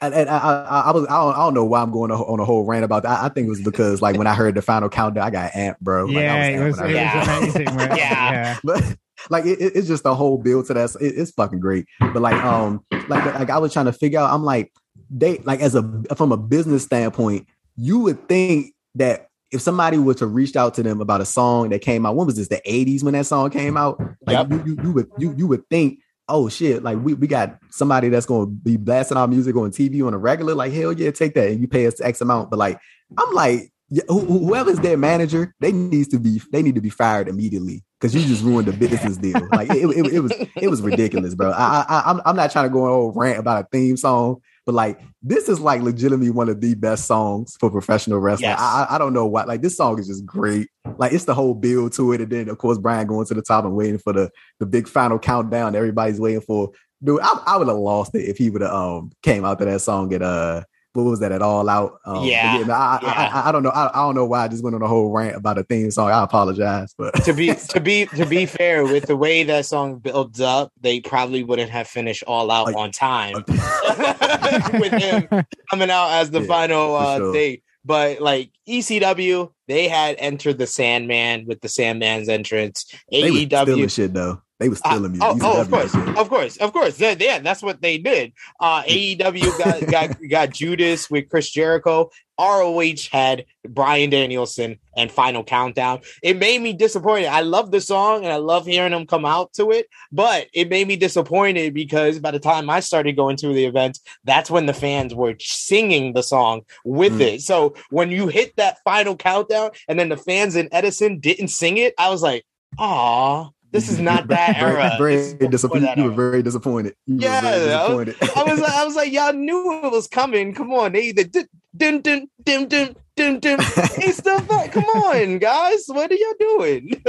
and, 0.01 0.15
and 0.15 0.29
I, 0.29 0.39
I, 0.39 0.81
I, 0.87 0.91
was 0.93 1.07
I 1.07 1.17
don't, 1.17 1.35
I 1.35 1.39
don't 1.39 1.55
know 1.55 1.65
why 1.65 1.83
I'm 1.83 1.91
going 1.91 2.11
on 2.11 2.41
a 2.41 2.45
whole 2.45 2.65
rant 2.65 2.85
about 2.85 3.03
that. 3.03 3.21
I, 3.21 3.27
I, 3.27 3.29
think 3.29 3.47
it 3.47 3.51
was 3.51 3.61
because 3.61 4.01
like 4.01 4.17
when 4.17 4.27
I 4.27 4.35
heard 4.35 4.55
the 4.55 4.63
final 4.63 4.89
countdown, 4.89 5.27
I 5.27 5.31
got 5.31 5.53
amped, 5.53 5.81
bro. 5.81 6.05
Like, 6.07 6.15
yeah, 6.15 6.47
it 6.47 6.65
was, 6.65 6.81
it 6.81 6.91
yeah. 6.91 7.19
was 7.19 7.55
amazing. 7.57 7.79
yeah. 7.79 7.97
yeah, 7.97 8.59
but 8.65 8.97
like 9.31 9.45
it, 9.45 9.59
it's 9.61 9.89
just 9.89 10.05
the 10.05 10.15
whole 10.15 10.39
build 10.39 10.67
to 10.67 10.75
that. 10.75 10.95
It, 11.01 11.15
it's 11.17 11.33
fucking 11.33 11.61
great. 11.61 11.87
But 12.01 12.23
like 12.23 12.43
um 12.45 12.85
like 13.09 13.25
like 13.25 13.51
I 13.51 13.59
was 13.59 13.73
trying 13.73 13.87
to 13.87 13.93
figure 13.93 14.21
out. 14.21 14.33
I'm 14.33 14.45
like 14.45 14.73
they 15.11 15.39
like 15.39 15.61
as 15.61 15.75
a 15.75 16.03
from 16.17 16.33
a 16.33 16.37
business 16.37 16.85
standpoint, 16.85 17.47
you 17.77 17.99
would 18.01 18.29
think 18.29 18.75
that 18.95 19.29
if 19.51 19.63
somebody 19.63 19.99
were 19.99 20.15
to 20.15 20.27
reach 20.27 20.57
out 20.57 20.75
to 20.75 20.83
them 20.83 21.01
about 21.01 21.21
a 21.21 21.25
song 21.25 21.71
that 21.71 21.81
came 21.81 22.05
out, 22.05 22.17
when 22.17 22.27
was 22.27 22.37
this? 22.37 22.49
The 22.49 22.61
80s 22.67 23.03
when 23.03 23.15
that 23.15 23.27
song 23.27 23.51
came 23.51 23.77
out? 23.77 23.99
Like 24.27 24.37
yep. 24.37 24.51
you, 24.51 24.63
you, 24.67 24.83
you 24.83 24.93
would 24.93 25.11
you 25.19 25.35
you 25.37 25.47
would 25.47 25.69
think, 25.71 26.01
oh 26.29 26.49
shit, 26.49 26.83
like 26.83 26.99
we, 26.99 27.15
we 27.15 27.27
got 27.27 27.59
somebody 27.71 28.09
that's 28.09 28.27
gonna 28.27 28.47
be 28.47 28.77
blasting 28.77 29.17
our 29.17 29.29
music 29.29 29.57
on 29.57 29.71
TV 29.71 30.07
on 30.07 30.15
a 30.15 30.19
regular, 30.19 30.55
like 30.55 30.73
hell 30.73 30.93
yeah, 30.93 31.11
take 31.11 31.35
that 31.35 31.49
and 31.49 31.61
you 31.61 31.69
pay 31.69 31.87
us 31.87 32.01
X 32.01 32.21
amount. 32.21 32.51
But 32.51 32.59
like 32.59 32.81
I'm 33.17 33.35
like, 33.35 33.73
whoever's 34.09 34.79
their 34.79 34.97
manager, 34.97 35.55
they 35.61 35.73
needs 35.73 36.09
to 36.09 36.19
be 36.19 36.41
they 36.53 36.63
need 36.63 36.75
to 36.75 36.81
be 36.81 36.91
fired 36.91 37.29
immediately 37.29 37.85
because 37.99 38.15
you 38.15 38.23
just 38.27 38.45
ruined 38.45 38.69
the 38.69 38.73
business 38.73 39.17
deal. 39.17 39.41
Like 39.51 39.71
it, 39.71 39.85
it, 39.85 40.15
it 40.15 40.21
was 40.21 40.33
it 40.57 40.69
was 40.69 40.83
ridiculous, 40.83 41.35
bro. 41.35 41.51
I, 41.51 41.85
I 41.89 42.03
I'm 42.07 42.21
I'm 42.25 42.37
not 42.37 42.51
trying 42.51 42.67
to 42.67 42.71
go 42.71 43.09
on 43.09 43.19
rant 43.19 43.39
about 43.39 43.65
a 43.65 43.69
theme 43.71 43.97
song, 43.97 44.41
but 44.69 44.75
like 44.75 45.01
this 45.23 45.49
is 45.49 45.61
like 45.61 45.81
legitimately 45.81 46.29
one 46.29 46.51
of 46.51 46.61
the 46.61 46.75
best 46.75 47.07
songs 47.07 47.57
for 47.59 47.71
professional 47.71 48.19
wrestling. 48.19 48.51
Yes. 48.51 48.61
I, 48.61 48.87
I 48.91 48.99
don't 48.99 49.15
know 49.15 49.25
why. 49.25 49.45
Like 49.45 49.63
this 49.63 49.79
song 49.79 49.99
is 49.99 50.09
just 50.09 50.27
great. 50.27 50.69
Like 50.99 51.15
it's 51.15 51.25
the 51.25 51.33
whole 51.33 51.55
build 51.55 51.95
to 51.95 52.13
it, 52.13 52.21
and 52.21 52.31
then 52.31 52.51
of 52.51 52.59
course 52.59 52.77
Bryan 52.77 53.07
going 53.07 53.27
to 53.29 53.33
the 53.33 53.41
top 53.41 53.65
and 53.65 53.75
waiting 53.75 53.97
for 53.97 54.13
the 54.13 54.31
the 54.61 54.67
big 54.67 54.87
final 54.87 55.19
countdown. 55.19 55.75
Everybody's 55.75 56.21
waiting 56.21 56.43
for. 56.43 56.73
Dude, 57.03 57.19
I, 57.23 57.43
I 57.47 57.57
would 57.57 57.69
have 57.69 57.79
lost 57.79 58.15
it 58.15 58.29
if 58.29 58.37
he 58.37 58.51
would 58.51 58.61
have 58.61 58.71
um 58.71 59.11
came 59.23 59.43
out 59.43 59.59
to 59.61 59.65
that 59.65 59.81
song 59.81 60.13
at 60.13 60.21
uh 60.21 60.65
what 61.05 61.11
was 61.11 61.21
that 61.21 61.33
at 61.33 61.43
all 61.43 61.69
out? 61.69 62.01
Um, 62.05 62.25
yeah, 62.25 62.59
yeah, 62.59 62.75
I, 62.75 62.99
yeah. 63.03 63.09
I, 63.09 63.27
I, 63.27 63.49
I, 63.49 63.53
don't 63.53 63.63
know. 63.63 63.71
I, 63.71 63.89
I, 63.89 64.07
don't 64.07 64.15
know 64.15 64.25
why 64.25 64.45
I 64.45 64.49
just 64.49 64.65
went 64.65 64.75
on 64.75 64.83
a 64.83 64.89
whole 64.89 65.11
rant 65.11 65.37
about 65.37 65.59
a 65.59 65.63
theme 65.63 65.91
song. 65.91 66.11
I 66.11 66.25
apologize, 66.25 66.95
but 66.99 67.13
to 67.25 67.33
be 67.33 67.55
to 67.69 67.81
be 67.81 68.07
to 68.07 68.27
be 68.27 68.47
fair, 68.47 68.85
with 68.85 69.07
the 69.07 69.17
way 69.17 69.45
that 69.45 69.67
song 69.67 69.99
builds 69.99 70.41
up, 70.41 70.73
they 70.81 71.01
probably 71.01 71.45
wouldn't 71.45 71.71
have 71.71 71.87
finished 71.87 72.25
all 72.27 72.51
out 72.51 72.67
like, 72.67 72.77
on 72.77 72.91
time 72.91 73.35
with 73.47 74.93
him 74.93 75.29
coming 75.71 75.91
out 75.91 76.11
as 76.11 76.31
the 76.31 76.41
yeah, 76.41 76.47
final 76.47 76.97
uh, 76.97 77.17
sure. 77.17 77.33
thing. 77.33 77.59
But 77.85 78.21
like 78.21 78.51
ECW, 78.69 79.53
they 79.69 79.89
had 79.89 80.17
entered 80.19 80.59
the 80.59 80.67
Sandman 80.67 81.47
with 81.47 81.61
the 81.61 81.69
Sandman's 81.69 82.29
entrance. 82.29 82.93
AEW 83.13 83.91
shit 83.95 84.13
though 84.13 84.43
They 84.59 84.69
were 84.69 84.75
stealing 84.75 85.13
music. 85.13 85.23
Uh, 85.23 85.35
oh, 85.41 85.53
oh 85.55 85.61
of 85.61 85.71
course, 85.71 85.95
of 85.95 86.29
course, 86.29 86.57
of 86.57 86.73
course. 86.73 87.01
Yeah, 87.01 87.15
yeah, 87.19 87.39
that's 87.39 87.63
what 87.63 87.81
they 87.81 87.99
did. 87.99 88.33
Uh, 88.59 88.83
AEW 88.83 89.59
got 89.59 89.87
got 89.91 90.29
got 90.29 90.51
Judas 90.51 91.09
with 91.09 91.29
Chris 91.29 91.49
Jericho. 91.51 92.11
ROH 92.41 93.09
had 93.11 93.47
Bryan 93.69 94.11
Danielson 94.11 94.79
and 94.97 95.11
Final 95.11 95.43
Countdown. 95.43 96.01
It 96.23 96.39
made 96.39 96.61
me 96.61 96.73
disappointed. 96.73 97.27
I 97.27 97.41
love 97.41 97.71
the 97.73 97.81
song 97.81 98.25
and 98.25 98.33
I 98.33 98.37
love 98.37 98.65
hearing 98.65 98.93
them 98.93 99.07
come 99.07 99.25
out 99.25 99.53
to 99.55 99.73
it, 99.73 99.89
but 100.13 100.47
it 100.53 100.71
made 100.71 100.87
me 100.87 100.95
disappointed 100.95 101.75
because 101.75 102.21
by 102.21 102.31
the 102.31 102.39
time 102.39 102.71
I 102.71 102.79
started 102.81 103.17
going 103.17 103.37
to 103.39 103.53
the 103.53 103.65
event, 103.65 103.99
that's 104.23 104.51
when 104.51 104.67
the 104.67 104.75
fans 104.75 105.15
were 105.15 105.35
singing 105.41 106.13
the 106.13 106.23
song 106.23 106.63
with 106.85 107.19
mm. 107.19 107.23
it. 107.23 107.43
So 107.43 107.75
when 107.91 108.11
you 108.11 108.29
hit 108.29 108.55
that 108.57 108.79
Final 108.85 109.17
Countdown 109.17 109.71
and 109.89 109.99
then 109.99 110.09
the 110.09 110.17
fans 110.17 110.55
in 110.55 110.69
Edison 110.71 111.19
didn't 111.19 111.49
sing 111.49 111.79
it, 111.79 111.95
I 111.99 112.09
was 112.11 112.23
like, 112.23 112.45
"Ah." 112.79 113.51
This 113.71 113.91
is 113.91 113.99
not 113.99 114.29
that 114.29 114.57
era. 114.57 114.95
very, 114.99 115.33
very 115.35 115.49
disappointed. 115.49 115.97
You 115.97 116.05
were 116.05 116.11
very 116.11 116.43
disappointed. 116.43 116.95
You 117.07 117.19
yeah, 117.21 117.41
disappointed. 117.41 118.17
I, 118.23 118.27
was, 118.27 118.37
I 118.37 118.43
was, 118.45 118.63
I 118.63 118.85
was 118.85 118.97
like, 118.97 119.13
y'all 119.13 119.33
knew 119.33 119.85
it 119.85 119.93
was 119.93 120.09
coming. 120.09 120.55
Come 120.55 120.73
on, 120.73 120.93
they 120.93 121.03
either 121.03 121.25
did, 121.25 121.49
dun 121.77 122.01
dun 122.01 122.29
dun 122.43 122.69
dun 122.69 122.97
dun 123.17 123.41
dun. 123.41 123.59
Hey, 123.97 124.13
stuff 124.13 124.49
Come 124.71 124.85
on, 124.85 125.39
guys, 125.39 125.85
what 125.89 126.11
are 126.11 126.15
y'all 126.15 126.35
doing? 126.39 127.03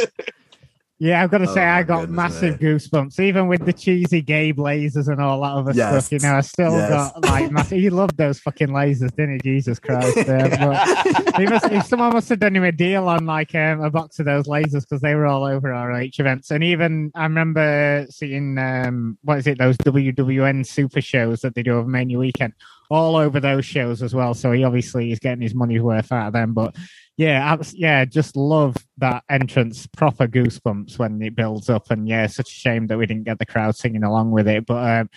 Yeah, 1.01 1.23
I've 1.23 1.31
got 1.31 1.37
to 1.37 1.47
say, 1.47 1.63
oh 1.63 1.69
I 1.69 1.83
got 1.83 2.01
goodness, 2.01 2.15
massive 2.17 2.59
goosebumps, 2.59 3.21
even 3.21 3.47
with 3.47 3.65
the 3.65 3.71
cheesy 3.71 4.21
gay 4.21 4.51
lasers 4.51 5.07
and 5.07 5.21
all 5.21 5.39
that 5.41 5.53
other 5.53 5.71
yes. 5.71 6.07
stuff. 6.07 6.11
You 6.11 6.27
know, 6.27 6.35
I 6.35 6.41
still 6.41 6.73
yes. 6.73 6.89
got 6.89 7.23
like 7.23 7.51
massive. 7.53 7.79
He 7.79 7.89
loved 7.89 8.17
those 8.17 8.41
fucking 8.41 8.67
lasers, 8.67 9.15
didn't 9.15 9.35
he? 9.35 9.39
Jesus 9.39 9.79
Christ! 9.79 10.17
Uh, 10.29 11.39
he 11.39 11.45
must, 11.45 11.89
someone 11.89 12.13
must 12.13 12.29
have 12.29 12.39
done 12.39 12.55
him 12.55 12.63
a 12.63 12.71
deal 12.71 13.07
on 13.07 13.25
like 13.25 13.55
um, 13.55 13.81
a 13.81 13.89
box 13.89 14.19
of 14.19 14.25
those 14.25 14.45
lasers 14.47 14.81
because 14.81 15.01
they 15.01 15.15
were 15.15 15.25
all 15.25 15.43
over 15.43 15.69
ROH 15.69 16.09
events. 16.19 16.51
And 16.51 16.63
even 16.63 17.11
I 17.15 17.23
remember 17.23 18.05
seeing 18.09 18.57
um, 18.57 19.17
what 19.23 19.39
is 19.39 19.47
it, 19.47 19.57
those 19.57 19.77
WWN 19.77 20.65
super 20.65 21.01
shows 21.01 21.41
that 21.41 21.55
they 21.55 21.63
do 21.63 21.77
over 21.77 21.87
Mania 21.87 22.17
weekend, 22.19 22.53
all 22.89 23.15
over 23.15 23.39
those 23.39 23.65
shows 23.65 24.01
as 24.01 24.13
well. 24.13 24.33
So 24.33 24.51
he 24.51 24.63
obviously 24.63 25.11
is 25.11 25.19
getting 25.19 25.41
his 25.41 25.55
money's 25.55 25.81
worth 25.81 26.11
out 26.11 26.27
of 26.27 26.33
them. 26.33 26.53
But 26.53 26.75
yeah, 27.19 27.57
yeah, 27.73 28.05
just 28.05 28.37
love 28.37 28.77
that 28.99 29.25
entrance. 29.29 29.85
Proper 29.87 30.25
goosebumps 30.25 30.97
when 30.97 31.21
it 31.21 31.35
builds 31.35 31.69
up, 31.69 31.91
and 31.91 32.07
yeah, 32.07 32.27
such 32.27 32.49
a 32.49 32.55
shame 32.55 32.87
that 32.87 32.97
we 32.97 33.05
didn't 33.05 33.25
get 33.25 33.39
the 33.39 33.45
crowd 33.45 33.75
singing 33.75 34.05
along 34.05 34.31
with 34.31 34.47
it. 34.47 34.65
But 34.65 35.01
um, 35.01 35.09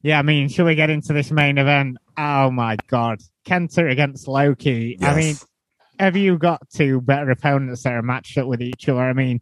yeah, 0.00 0.18
I 0.18 0.22
mean, 0.22 0.48
should 0.48 0.64
we 0.64 0.74
get 0.74 0.88
into 0.88 1.12
this 1.12 1.30
main 1.30 1.58
event? 1.58 1.98
Oh 2.16 2.50
my 2.50 2.78
god, 2.86 3.20
Kenta 3.46 3.90
against 3.90 4.26
Low 4.26 4.54
Ki. 4.54 4.96
Yes. 4.98 5.12
I 5.12 5.14
mean, 5.14 5.36
have 5.98 6.16
you 6.16 6.38
got 6.38 6.62
two 6.70 7.02
better 7.02 7.30
opponents 7.30 7.82
that 7.82 7.92
are 7.92 8.00
matched 8.00 8.38
up 8.38 8.46
with 8.46 8.62
each 8.62 8.88
other? 8.88 9.02
I 9.02 9.12
mean, 9.12 9.40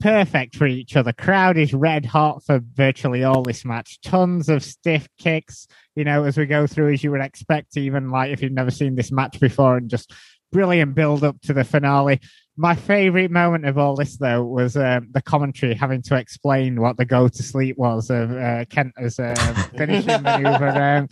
perfect 0.00 0.56
for 0.56 0.66
each 0.66 0.96
other. 0.96 1.12
Crowd 1.12 1.58
is 1.58 1.72
red 1.72 2.06
hot 2.06 2.44
for 2.44 2.60
virtually 2.74 3.22
all 3.22 3.44
this 3.44 3.64
match. 3.64 4.00
Tons 4.00 4.48
of 4.48 4.64
stiff 4.64 5.06
kicks, 5.16 5.68
you 5.94 6.02
know, 6.02 6.24
as 6.24 6.36
we 6.36 6.46
go 6.46 6.66
through, 6.66 6.92
as 6.92 7.04
you 7.04 7.12
would 7.12 7.20
expect, 7.20 7.76
even 7.76 8.10
like 8.10 8.32
if 8.32 8.42
you've 8.42 8.50
never 8.50 8.72
seen 8.72 8.96
this 8.96 9.12
match 9.12 9.38
before, 9.38 9.76
and 9.76 9.88
just 9.88 10.12
brilliant 10.52 10.94
build 10.94 11.24
up 11.24 11.40
to 11.42 11.52
the 11.52 11.64
finale. 11.64 12.20
My 12.56 12.74
favorite 12.74 13.30
moment 13.30 13.66
of 13.66 13.76
all 13.76 13.96
this, 13.96 14.16
though, 14.16 14.42
was 14.42 14.76
um, 14.76 15.08
the 15.12 15.20
commentary 15.20 15.74
having 15.74 16.00
to 16.02 16.16
explain 16.16 16.80
what 16.80 16.96
the 16.96 17.04
go 17.04 17.28
to 17.28 17.42
sleep 17.42 17.76
was 17.76 18.08
of 18.08 18.30
uh, 18.30 18.64
Kenta's 18.64 19.18
uh, 19.18 19.34
finishing 19.76 20.22
maneuver. 20.22 20.68
Um, 20.68 21.08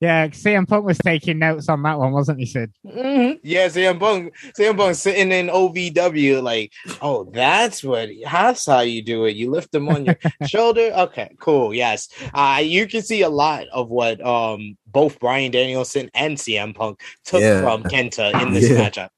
yeah, 0.00 0.28
CM 0.28 0.68
Punk 0.68 0.84
was 0.84 0.98
taking 0.98 1.40
notes 1.40 1.68
on 1.68 1.82
that 1.82 1.98
one, 1.98 2.12
wasn't 2.12 2.38
he, 2.38 2.46
Sid? 2.46 2.72
Mm-hmm. 2.86 3.38
Yeah, 3.42 3.66
CM 3.66 3.98
Punk, 3.98 4.32
CM 4.56 4.76
Punk 4.76 4.94
sitting 4.94 5.32
in 5.32 5.48
OVW, 5.48 6.40
like, 6.40 6.72
oh, 7.02 7.24
that's 7.32 7.82
what, 7.82 8.08
that's 8.22 8.66
how 8.66 8.80
you 8.80 9.02
do 9.02 9.24
it. 9.24 9.34
You 9.34 9.50
lift 9.50 9.72
them 9.72 9.88
on 9.88 10.04
your 10.04 10.16
shoulder. 10.46 10.92
Okay, 10.94 11.34
cool. 11.40 11.74
Yes. 11.74 12.08
Uh, 12.32 12.60
you 12.62 12.86
can 12.86 13.02
see 13.02 13.22
a 13.22 13.28
lot 13.28 13.66
of 13.72 13.88
what 13.88 14.24
um 14.24 14.76
both 14.86 15.18
Bryan 15.18 15.50
Danielson 15.50 16.10
and 16.14 16.36
CM 16.36 16.74
Punk 16.74 17.00
took 17.24 17.40
yeah. 17.40 17.60
from 17.60 17.82
Kenta 17.82 18.40
in 18.40 18.52
this 18.52 18.70
yeah. 18.70 18.88
matchup. 18.88 19.08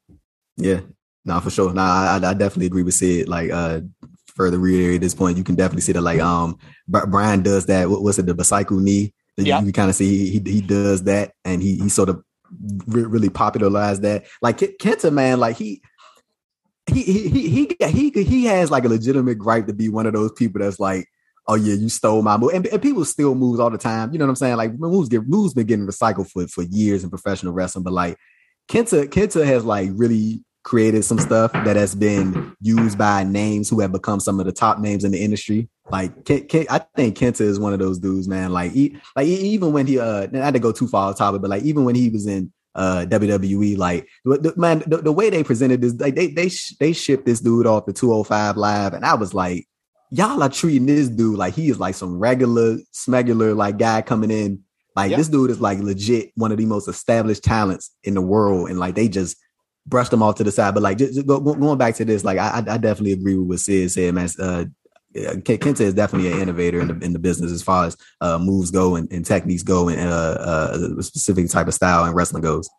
Yeah, 0.57 0.81
no, 1.25 1.41
for 1.41 1.51
sure. 1.51 1.75
No, 1.75 1.83
I, 1.83 2.21
I 2.23 2.35
definitely 2.35 2.67
agree 2.67 2.83
with 2.83 2.95
Sid. 2.95 3.29
Like, 3.29 3.51
uh, 3.51 3.81
further 4.35 4.59
reiterate 4.59 5.03
this 5.03 5.15
point, 5.15 5.37
you 5.37 5.45
can 5.45 5.55
definitely 5.55 5.83
see 5.83 5.93
that, 5.93 6.01
like, 6.01 6.21
um, 6.21 6.59
Bryan 6.89 7.43
does 7.43 7.67
that. 7.67 7.91
What 7.91 8.03
was 8.03 8.19
it, 8.19 8.25
the 8.27 8.35
bicycle 8.35 8.79
knee? 8.79 9.13
Yeah. 9.37 9.63
You 9.63 9.73
kind 9.73 9.91
of 9.91 9.97
see 9.97 10.31
he, 10.31 10.51
he 10.51 10.61
does 10.61 11.05
that, 11.05 11.33
and 11.45 11.63
he 11.63 11.77
he 11.77 11.89
sort 11.89 12.09
of 12.09 12.23
re- 12.87 13.05
really 13.05 13.31
popularized 13.31 14.03
that. 14.03 14.27
Like 14.43 14.59
Kenta, 14.59 15.13
man, 15.13 15.41
like 15.41 15.57
he. 15.57 15.83
He 16.87 17.03
he 17.03 17.29
he 17.29 17.77
he 17.87 18.11
he 18.11 18.25
he 18.25 18.45
has 18.47 18.71
like 18.71 18.85
a 18.85 18.89
legitimate 18.89 19.39
gripe 19.39 19.67
to 19.69 19.73
be 19.73 19.89
one 19.89 20.07
of 20.07 20.13
those 20.13 20.33
people 20.33 20.61
that's 20.61 20.81
like, 20.81 21.07
oh 21.47 21.55
yeah, 21.55 21.75
you 21.75 21.89
stole 21.89 22.21
my 22.23 22.37
move, 22.37 22.51
and, 22.53 22.67
and 22.67 22.83
people 22.83 23.05
steal 23.05 23.37
moves 23.37 23.61
all 23.61 23.71
the 23.71 23.79
time. 23.79 24.13
You 24.13 24.19
know 24.19 24.25
what 24.25 24.31
I'm 24.31 24.37
saying? 24.37 24.57
Like 24.57 24.77
moves 24.77 25.09
get 25.09 25.29
moves 25.29 25.55
been 25.55 25.67
getting 25.67 25.87
recycled 25.87 26.29
for 26.29 26.49
for 26.49 26.63
years 26.65 27.05
in 27.05 27.11
professional 27.11 27.53
wrestling, 27.53 27.85
but 27.85 27.93
like 27.93 28.17
Kenta 28.69 29.07
Kenta 29.07 29.45
has 29.45 29.65
like 29.65 29.91
really 29.93 30.43
created 30.63 31.05
some 31.05 31.19
stuff 31.19 31.53
that 31.53 31.77
has 31.77 31.95
been 31.95 32.55
used 32.61 32.99
by 32.99 33.25
names 33.25 33.69
who 33.69 33.81
have 33.81 33.93
become 33.93 34.21
some 34.21 34.39
of 34.39 34.47
the 34.47 34.53
top 34.53 34.79
names 34.79 35.05
in 35.05 35.13
the 35.13 35.23
industry. 35.23 35.69
Like, 35.91 36.25
Ken, 36.25 36.47
Ken, 36.47 36.67
I 36.69 36.79
think 36.97 37.17
Kenta 37.17 37.41
is 37.41 37.59
one 37.59 37.73
of 37.73 37.79
those 37.79 37.99
dudes, 37.99 38.29
man. 38.29 38.53
Like, 38.53 38.73
he, 38.73 38.97
like 39.17 39.27
even 39.27 39.73
when 39.73 39.87
he, 39.87 39.99
uh, 39.99 40.29
I 40.33 40.37
had 40.37 40.55
to 40.55 40.61
go 40.61 40.73
too 40.73 40.87
far 40.87 41.11
off 41.11 41.19
topic, 41.19 41.41
but 41.41 41.51
like 41.51 41.63
even 41.63 41.85
when 41.85 41.95
he 41.95 42.09
was 42.11 42.27
in 42.27 42.53
uh 42.75 43.07
WWE, 43.09 43.77
like, 43.77 44.07
the, 44.25 44.53
man, 44.57 44.83
the, 44.87 44.99
the, 44.99 45.13
way 45.13 45.31
they 45.31 45.43
presented 45.43 45.81
this, 45.81 45.95
like 45.95 46.15
they 46.15 46.29
they 46.29 46.51
they 46.79 46.93
shipped 46.93 47.27
this 47.27 47.41
dude 47.41 47.67
off 47.67 47.87
the 47.87 47.93
205 47.93 48.57
live, 48.57 48.93
and 48.93 49.05
I 49.05 49.15
was 49.15 49.35
like, 49.35 49.67
y'all 50.11 50.43
are 50.43 50.49
treating 50.49 50.87
this 50.87 51.09
dude 51.09 51.39
like 51.39 51.55
he 51.55 51.71
is 51.71 51.79
like 51.81 51.95
some 51.95 52.19
regular 52.19 52.79
smegular 52.93 53.57
like 53.57 53.79
guy 53.79 54.03
coming 54.03 54.31
in. 54.31 54.63
Like 54.97 55.15
this 55.15 55.29
dude 55.29 55.51
is 55.51 55.61
like 55.61 55.79
legit 55.79 56.33
one 56.35 56.53
of 56.53 56.59
the 56.59 56.67
most 56.67 56.89
established 56.89 57.45
talents 57.45 57.91
in 58.05 58.15
the 58.15 58.21
world, 58.21 58.69
and 58.69 58.79
like 58.79 58.95
they 58.95 59.09
just 59.09 59.37
brushed 59.87 60.11
them 60.11 60.23
off 60.23 60.37
to 60.37 60.45
the 60.45 60.53
side. 60.53 60.75
But 60.75 60.83
like 60.83 60.99
just, 60.99 61.27
go, 61.27 61.41
going 61.41 61.79
back 61.79 61.95
to 61.97 62.05
this, 62.05 62.25
like 62.25 62.39
I, 62.39 62.59
I 62.59 62.79
definitely 62.79 63.13
agree 63.13 63.37
with 63.37 63.49
what 63.49 63.61
Sid 63.61 63.91
said, 63.91 64.15
man. 64.15 64.29
Uh, 64.39 64.65
Kenta 65.15 65.81
is 65.81 65.95
definitely 65.95 66.31
an 66.31 66.39
innovator 66.39 66.81
in 66.81 66.87
the 66.87 67.05
in 67.05 67.13
the 67.13 67.19
business 67.19 67.51
as 67.51 67.63
far 67.63 67.87
as 67.87 67.97
uh, 68.21 68.39
moves 68.39 68.71
go 68.71 68.95
and, 68.95 69.11
and, 69.13 69.27
techniques 69.27 69.65
go 69.65 69.89
and 69.89 70.09
uh, 70.09 70.37
uh, 70.39 70.89
a 70.99 71.03
specific 71.03 71.51
type 71.51 71.67
of 71.67 71.75
style 71.75 72.05
and 72.05 72.15
wrestling 72.15 72.43
goes. 72.43 72.71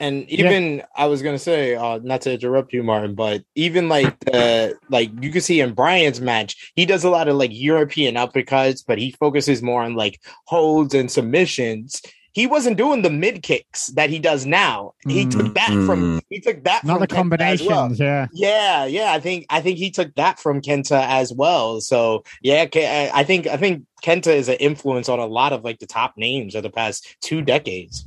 And 0.00 0.28
even 0.28 0.78
yeah. 0.78 0.86
I 0.96 1.06
was 1.06 1.22
gonna 1.22 1.38
say, 1.38 1.76
uh, 1.76 2.00
not 2.02 2.22
to 2.22 2.32
interrupt 2.32 2.72
you, 2.72 2.82
Martin, 2.82 3.14
but 3.14 3.44
even 3.54 3.88
like 3.88 4.18
the 4.20 4.76
like 4.90 5.10
you 5.22 5.30
can 5.30 5.40
see 5.40 5.60
in 5.60 5.74
Bryan's 5.74 6.20
match, 6.20 6.72
he 6.74 6.84
does 6.84 7.04
a 7.04 7.10
lot 7.10 7.28
of 7.28 7.36
like 7.36 7.52
European 7.52 8.16
uppercuts, 8.16 8.82
but 8.84 8.98
he 8.98 9.12
focuses 9.12 9.62
more 9.62 9.82
on 9.82 9.94
like 9.94 10.20
holds 10.46 10.94
and 10.94 11.08
submissions 11.08 12.02
he 12.34 12.48
wasn't 12.48 12.76
doing 12.76 13.02
the 13.02 13.10
mid 13.10 13.44
kicks 13.44 13.86
that 13.94 14.10
he 14.10 14.18
does 14.18 14.44
now. 14.44 14.94
He 15.06 15.24
mm, 15.24 15.30
took 15.30 15.54
that 15.54 15.70
mm. 15.70 15.86
from 15.86 16.20
he 16.28 16.40
took 16.40 16.64
that 16.64 16.84
not 16.84 16.94
from 16.94 17.00
the 17.00 17.06
combinations. 17.06 17.68
Well. 17.68 17.92
Yeah, 17.92 18.26
yeah, 18.32 18.84
yeah. 18.86 19.12
I 19.12 19.20
think 19.20 19.46
I 19.50 19.60
think 19.60 19.78
he 19.78 19.92
took 19.92 20.12
that 20.16 20.40
from 20.40 20.60
Kenta 20.60 21.06
as 21.08 21.32
well. 21.32 21.80
So 21.80 22.24
yeah, 22.42 22.66
I 23.14 23.24
think 23.24 23.46
I 23.46 23.56
think 23.56 23.84
Kenta 24.02 24.34
is 24.34 24.48
an 24.48 24.56
influence 24.56 25.08
on 25.08 25.20
a 25.20 25.26
lot 25.26 25.52
of 25.52 25.62
like 25.62 25.78
the 25.78 25.86
top 25.86 26.14
names 26.16 26.56
of 26.56 26.64
the 26.64 26.70
past 26.70 27.16
two 27.20 27.40
decades. 27.40 28.04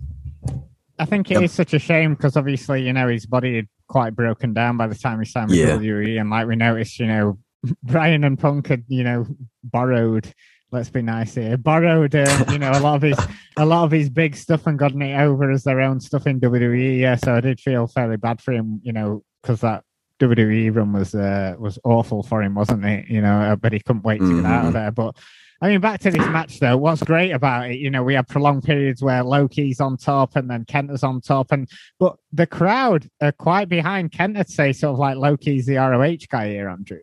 I 1.00 1.06
think 1.06 1.32
it 1.32 1.36
yep. 1.36 1.44
is 1.44 1.54
such 1.54 1.74
a 1.74 1.80
shame 1.80 2.14
because 2.14 2.36
obviously 2.36 2.86
you 2.86 2.92
know 2.92 3.08
his 3.08 3.26
body 3.26 3.56
had 3.56 3.68
quite 3.88 4.14
broken 4.14 4.54
down 4.54 4.76
by 4.76 4.88
the 4.88 4.96
time 4.96 5.20
he 5.20 5.26
signed 5.26 5.52
with 5.52 5.60
yeah. 5.60 5.78
WWE, 5.78 6.20
and 6.20 6.30
like 6.30 6.48
we 6.48 6.58
noticed, 6.58 7.00
you 7.00 7.08
know, 7.08 7.38
Bryan 7.84 8.26
and 8.26 8.38
Punk 8.38 8.68
had 8.68 8.84
you 8.90 9.06
know 9.06 9.26
borrowed 9.64 10.34
let's 10.72 10.90
be 10.90 11.02
nice 11.02 11.36
here. 11.36 11.58
Borrowed, 11.58 12.16
uh, 12.16 12.46
you 12.52 12.60
know, 12.60 12.72
a 12.72 12.80
lot 12.80 12.96
of 12.96 13.02
his 13.02 13.20
a 13.58 13.66
lot 13.66 13.86
of 13.86 13.92
his 13.92 14.10
big 14.10 14.36
stuff 14.36 14.68
and 14.68 14.78
gotten 14.78 15.02
it 15.02 15.20
over 15.20 15.52
as 15.52 15.64
their 15.64 15.82
own 15.82 16.00
stuff 16.00 16.28
in 16.28 16.40
WWE. 16.40 17.00
Yeah, 17.00 17.16
so 17.16 17.36
I 17.36 17.42
did 17.42 17.60
feel 17.60 17.88
fairly 17.88 18.18
bad 18.18 18.42
for 18.42 18.54
him, 18.54 18.82
you 18.84 18.94
know, 18.94 19.24
because 19.42 19.62
that 19.62 19.84
WWE 20.20 20.76
run 20.76 20.94
was 20.94 21.16
uh, 21.16 21.56
was 21.58 21.80
awful 21.84 22.24
for 22.24 22.42
him, 22.42 22.56
wasn't 22.56 22.86
it? 22.86 23.08
You 23.08 23.22
know, 23.22 23.40
uh, 23.40 23.56
but 23.56 23.74
he 23.74 23.80
couldn't 23.80 24.04
wait 24.04 24.20
to 24.20 24.24
mm-hmm. 24.24 24.42
get 24.42 24.46
out 24.52 24.60
of 24.60 24.74
mm-hmm. 24.74 24.74
there. 24.74 24.92
But 24.92 25.16
I 25.62 25.70
mean, 25.70 25.82
back 25.82 26.02
to 26.02 26.12
this 26.12 26.26
match 26.28 26.60
though. 26.60 26.78
What's 26.78 27.04
great 27.04 27.32
about 27.32 27.72
it, 27.72 27.78
you 27.78 27.90
know, 27.90 28.04
we 28.04 28.14
have 28.14 28.28
prolonged 28.28 28.64
periods 28.64 29.02
where 29.02 29.24
Low 29.24 29.48
Ki's 29.48 29.80
on 29.80 29.98
top 29.98 30.36
and 30.36 30.50
then 30.50 30.66
Kenta's 30.66 31.04
on 31.04 31.22
top, 31.22 31.52
and 31.52 31.70
but 32.00 32.18
the 32.32 32.48
crowd 32.48 33.10
are 33.22 33.32
quite 33.32 33.70
behind 33.70 34.12
Kenta. 34.12 34.48
Say 34.48 34.74
sort 34.74 34.94
of 34.94 35.00
like 35.00 35.18
Low 35.18 35.38
Ki's 35.38 35.66
the 35.66 35.78
ROH 35.78 36.28
guy 36.30 36.50
here, 36.50 36.70
Andrew. 36.70 37.00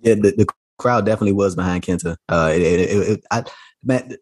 Yeah, 0.00 0.14
the, 0.14 0.32
the 0.32 0.46
crowd 0.82 1.06
definitely 1.06 1.32
was 1.32 1.54
behind 1.54 1.82
Kenta. 1.84 2.16
Uh, 2.28 2.50
it, 2.54 2.60
it, 2.60 2.90
it, 2.90 3.24
I, 3.30 3.44
man, 3.84 4.16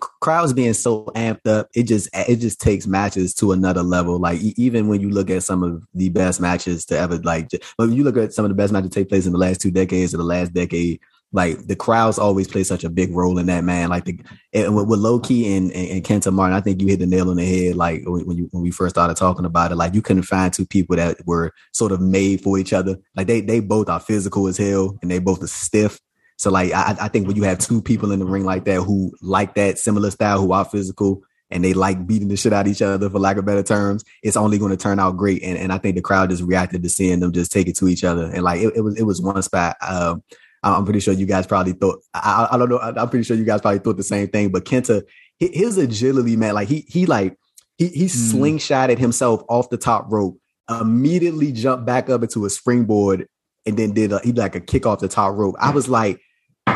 crowds 0.00 0.52
being 0.52 0.72
so 0.72 1.04
amped 1.14 1.46
up, 1.46 1.68
it 1.74 1.84
just 1.84 2.08
it 2.14 2.36
just 2.36 2.60
takes 2.60 2.86
matches 2.86 3.34
to 3.34 3.52
another 3.52 3.82
level. 3.82 4.18
Like 4.18 4.40
even 4.40 4.88
when 4.88 5.00
you 5.00 5.10
look 5.10 5.30
at 5.30 5.42
some 5.42 5.62
of 5.62 5.86
the 5.94 6.08
best 6.08 6.40
matches 6.40 6.84
to 6.86 6.98
ever 6.98 7.18
like, 7.18 7.50
when 7.76 7.92
you 7.92 8.02
look 8.02 8.16
at 8.16 8.32
some 8.32 8.44
of 8.44 8.48
the 8.48 8.54
best 8.54 8.72
matches 8.72 8.90
to 8.90 8.94
take 8.98 9.08
place 9.08 9.26
in 9.26 9.32
the 9.32 9.38
last 9.38 9.60
two 9.60 9.70
decades 9.70 10.14
or 10.14 10.16
the 10.16 10.24
last 10.24 10.54
decade, 10.54 11.00
like 11.32 11.66
the 11.66 11.76
crowds 11.76 12.18
always 12.18 12.48
play 12.48 12.64
such 12.64 12.82
a 12.82 12.90
big 12.90 13.14
role 13.14 13.38
in 13.38 13.46
that 13.46 13.62
man. 13.62 13.88
Like 13.88 14.04
the 14.04 14.18
and 14.52 14.74
with, 14.74 14.88
with 14.88 15.30
and, 15.30 15.70
and, 15.72 15.90
and 15.90 16.04
Kenta 16.04 16.32
Martin, 16.32 16.56
I 16.56 16.60
think 16.60 16.80
you 16.80 16.88
hit 16.88 16.98
the 16.98 17.06
nail 17.06 17.30
on 17.30 17.36
the 17.36 17.44
head. 17.44 17.76
Like 17.76 18.02
when 18.04 18.36
you 18.36 18.48
when 18.50 18.62
we 18.62 18.70
first 18.70 18.96
started 18.96 19.16
talking 19.16 19.44
about 19.44 19.70
it, 19.70 19.76
like 19.76 19.94
you 19.94 20.02
couldn't 20.02 20.24
find 20.24 20.52
two 20.52 20.66
people 20.66 20.96
that 20.96 21.24
were 21.26 21.52
sort 21.72 21.92
of 21.92 22.00
made 22.00 22.42
for 22.42 22.58
each 22.58 22.72
other. 22.72 22.96
Like 23.14 23.28
they 23.28 23.40
they 23.40 23.60
both 23.60 23.88
are 23.88 24.00
physical 24.00 24.48
as 24.48 24.56
hell 24.56 24.98
and 25.02 25.10
they 25.10 25.20
both 25.20 25.42
are 25.42 25.48
stiff. 25.48 26.00
So 26.36 26.50
like 26.50 26.72
I, 26.72 26.96
I 27.00 27.08
think 27.08 27.28
when 27.28 27.36
you 27.36 27.44
have 27.44 27.58
two 27.58 27.80
people 27.80 28.10
in 28.10 28.18
the 28.18 28.24
ring 28.24 28.44
like 28.44 28.64
that 28.64 28.82
who 28.82 29.12
like 29.22 29.54
that 29.54 29.78
similar 29.78 30.10
style, 30.10 30.40
who 30.40 30.52
are 30.52 30.64
physical 30.64 31.22
and 31.50 31.62
they 31.62 31.74
like 31.74 32.06
beating 32.06 32.28
the 32.28 32.36
shit 32.36 32.52
out 32.52 32.66
of 32.66 32.72
each 32.72 32.82
other 32.82 33.10
for 33.10 33.18
lack 33.18 33.36
of 33.36 33.44
better 33.44 33.62
terms, 33.62 34.04
it's 34.22 34.36
only 34.36 34.58
going 34.58 34.70
to 34.70 34.76
turn 34.76 34.98
out 34.98 35.16
great. 35.16 35.42
And 35.44 35.56
and 35.56 35.72
I 35.72 35.78
think 35.78 35.94
the 35.94 36.02
crowd 36.02 36.30
just 36.30 36.42
reacted 36.42 36.82
to 36.82 36.88
seeing 36.88 37.20
them 37.20 37.32
just 37.32 37.52
take 37.52 37.68
it 37.68 37.76
to 37.76 37.88
each 37.88 38.02
other. 38.02 38.24
And 38.24 38.42
like 38.42 38.60
it, 38.60 38.72
it 38.74 38.80
was 38.80 38.98
it 38.98 39.04
was 39.04 39.22
one 39.22 39.40
spot. 39.42 39.76
Um, 39.80 40.24
I'm 40.62 40.84
pretty 40.84 41.00
sure 41.00 41.14
you 41.14 41.26
guys 41.26 41.46
probably 41.46 41.72
thought 41.72 42.02
I, 42.12 42.48
I 42.52 42.58
don't 42.58 42.68
know. 42.68 42.78
I'm 42.78 43.08
pretty 43.08 43.24
sure 43.24 43.36
you 43.36 43.44
guys 43.44 43.60
probably 43.60 43.78
thought 43.80 43.96
the 43.96 44.02
same 44.02 44.28
thing. 44.28 44.50
But 44.50 44.64
Kenta, 44.64 45.02
his 45.38 45.78
agility, 45.78 46.36
man, 46.36 46.54
like 46.54 46.68
he 46.68 46.84
he 46.88 47.06
like 47.06 47.36
he 47.78 47.88
he 47.88 48.04
mm. 48.06 48.32
slingshotted 48.32 48.98
himself 48.98 49.42
off 49.48 49.70
the 49.70 49.78
top 49.78 50.06
rope, 50.10 50.38
immediately 50.68 51.52
jumped 51.52 51.86
back 51.86 52.10
up 52.10 52.22
into 52.22 52.44
a 52.44 52.50
springboard, 52.50 53.26
and 53.66 53.76
then 53.76 53.92
did 53.92 54.12
a, 54.12 54.20
he 54.20 54.32
like 54.32 54.54
a 54.54 54.60
kick 54.60 54.86
off 54.86 55.00
the 55.00 55.08
top 55.08 55.34
rope. 55.34 55.56
I 55.58 55.70
was 55.70 55.88
like, 55.88 56.20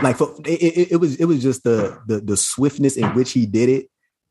like 0.03 0.17
for, 0.17 0.35
it, 0.47 0.63
it, 0.63 0.93
it, 0.93 0.97
was 0.97 1.17
it 1.17 1.27
was 1.27 1.43
just 1.43 1.63
the, 1.65 2.01
the 2.07 2.21
the 2.21 2.37
swiftness 2.37 2.97
in 2.97 3.15
which 3.15 3.33
he 3.33 3.47
did 3.47 3.69
it. 3.69 3.87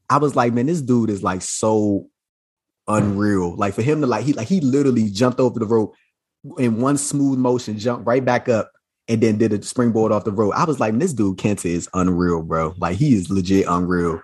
I 0.09 0.17
was 0.17 0.35
like, 0.35 0.53
man, 0.53 0.65
this 0.65 0.81
dude 0.81 1.09
is 1.09 1.23
like 1.23 1.41
so 1.41 2.07
unreal. 2.87 3.55
Like 3.55 3.73
for 3.73 3.81
him 3.81 4.01
to 4.01 4.07
like 4.07 4.25
he 4.25 4.33
like 4.33 4.47
he 4.47 4.61
literally 4.61 5.09
jumped 5.09 5.39
over 5.39 5.59
the 5.59 5.65
rope 5.65 5.95
in 6.57 6.81
one 6.81 6.97
smooth 6.97 7.39
motion, 7.39 7.79
jumped 7.79 8.05
right 8.05 8.23
back 8.23 8.49
up, 8.49 8.71
and 9.07 9.21
then 9.21 9.37
did 9.37 9.53
a 9.53 9.61
springboard 9.61 10.11
off 10.11 10.23
the 10.23 10.31
rope. 10.31 10.53
I 10.55 10.65
was 10.65 10.79
like, 10.79 10.97
this 10.97 11.13
dude 11.13 11.37
Kenta 11.37 11.65
is 11.65 11.89
unreal, 11.93 12.41
bro. 12.41 12.73
Like 12.77 12.97
he 12.97 13.13
is 13.13 13.29
legit 13.29 13.65
unreal. 13.67 14.21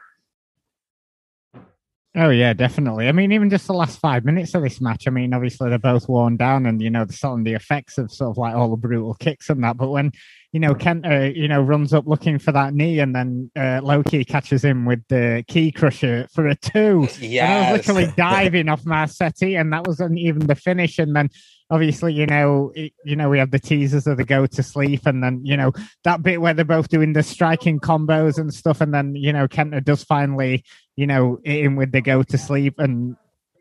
Oh 2.15 2.29
yeah, 2.29 2.53
definitely. 2.53 3.07
I 3.07 3.11
mean, 3.11 3.31
even 3.31 3.51
just 3.51 3.67
the 3.67 3.73
last 3.73 3.99
five 3.99 4.25
minutes 4.25 4.55
of 4.55 4.63
this 4.63 4.81
match. 4.81 5.07
I 5.07 5.11
mean, 5.11 5.31
obviously 5.31 5.69
they're 5.69 5.77
both 5.77 6.09
worn 6.09 6.37
down, 6.37 6.65
and 6.65 6.81
you 6.81 6.89
know 6.89 7.05
they're 7.05 7.15
selling 7.15 7.43
the 7.43 7.53
effects 7.53 7.99
of 7.99 8.11
sort 8.11 8.31
of 8.31 8.37
like 8.37 8.55
all 8.55 8.69
the 8.69 8.77
brutal 8.77 9.13
kicks 9.13 9.49
and 9.49 9.63
that. 9.63 9.77
But 9.77 9.89
when 9.89 10.11
you 10.51 10.59
know 10.59 10.73
Kent, 10.73 11.05
uh, 11.05 11.29
you 11.35 11.47
know, 11.47 11.61
runs 11.61 11.93
up 11.93 12.07
looking 12.07 12.39
for 12.39 12.51
that 12.51 12.73
knee, 12.73 12.97
and 12.99 13.15
then 13.15 13.51
uh, 13.55 13.81
Low 13.83 14.01
Ki 14.01 14.25
catches 14.25 14.65
him 14.65 14.85
with 14.85 15.03
the 15.07 15.45
Ki 15.47 15.71
Krusher 15.71 16.27
for 16.31 16.47
a 16.47 16.55
two. 16.55 17.07
Yeah, 17.19 17.67
I 17.69 17.71
was 17.73 17.87
literally 17.87 18.11
diving 18.17 18.69
off 18.69 18.85
my 18.85 19.05
settee, 19.05 19.55
and 19.55 19.71
that 19.71 19.85
wasn't 19.85 20.17
even 20.17 20.47
the 20.47 20.55
finish. 20.55 20.97
And 20.97 21.15
then 21.15 21.29
obviously, 21.69 22.13
you 22.13 22.25
know, 22.25 22.71
you 22.75 23.15
know, 23.15 23.29
we 23.29 23.39
have 23.39 23.51
the 23.51 23.59
teasers 23.59 24.07
of 24.07 24.17
the 24.17 24.23
go 24.23 24.45
to 24.45 24.63
sleep, 24.63 25.05
and 25.05 25.23
then 25.23 25.41
you 25.43 25.57
know 25.57 25.71
that 26.03 26.23
bit 26.23 26.41
where 26.41 26.53
they're 26.53 26.65
both 26.65 26.89
doing 26.89 27.13
the 27.13 27.23
striking 27.23 27.79
combos 27.79 28.37
and 28.37 28.53
stuff, 28.53 28.81
and 28.81 28.93
then 28.93 29.15
you 29.15 29.33
know 29.33 29.47
Kenta 29.47 29.83
does 29.83 30.03
finally, 30.03 30.63
you 30.95 31.07
know, 31.07 31.39
in 31.43 31.75
with 31.75 31.91
the 31.91 32.01
go 32.01 32.23
to 32.23 32.37
sleep, 32.37 32.75
and 32.79 33.15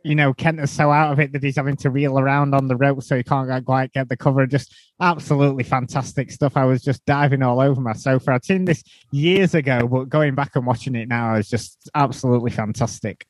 you 0.04 0.14
know 0.14 0.32
Kenta's 0.32 0.70
so 0.70 0.90
out 0.90 1.12
of 1.12 1.20
it 1.20 1.32
that 1.32 1.42
he's 1.42 1.56
having 1.56 1.76
to 1.76 1.90
reel 1.90 2.18
around 2.18 2.54
on 2.54 2.68
the 2.68 2.76
rope, 2.76 3.02
so 3.02 3.16
he 3.16 3.22
can't 3.22 3.64
quite 3.64 3.92
get 3.92 4.08
the 4.08 4.16
cover. 4.16 4.46
Just 4.46 4.74
absolutely 5.00 5.64
fantastic 5.64 6.30
stuff. 6.30 6.56
I 6.56 6.64
was 6.64 6.82
just 6.82 7.04
diving 7.04 7.42
all 7.42 7.60
over 7.60 7.80
my 7.80 7.92
sofa. 7.92 8.32
I'd 8.32 8.44
seen 8.44 8.64
this 8.64 8.82
years 9.12 9.54
ago, 9.54 9.86
but 9.86 10.08
going 10.08 10.34
back 10.34 10.56
and 10.56 10.66
watching 10.66 10.94
it 10.94 11.08
now 11.08 11.34
is 11.34 11.48
just 11.48 11.90
absolutely 11.94 12.50
fantastic 12.50 13.26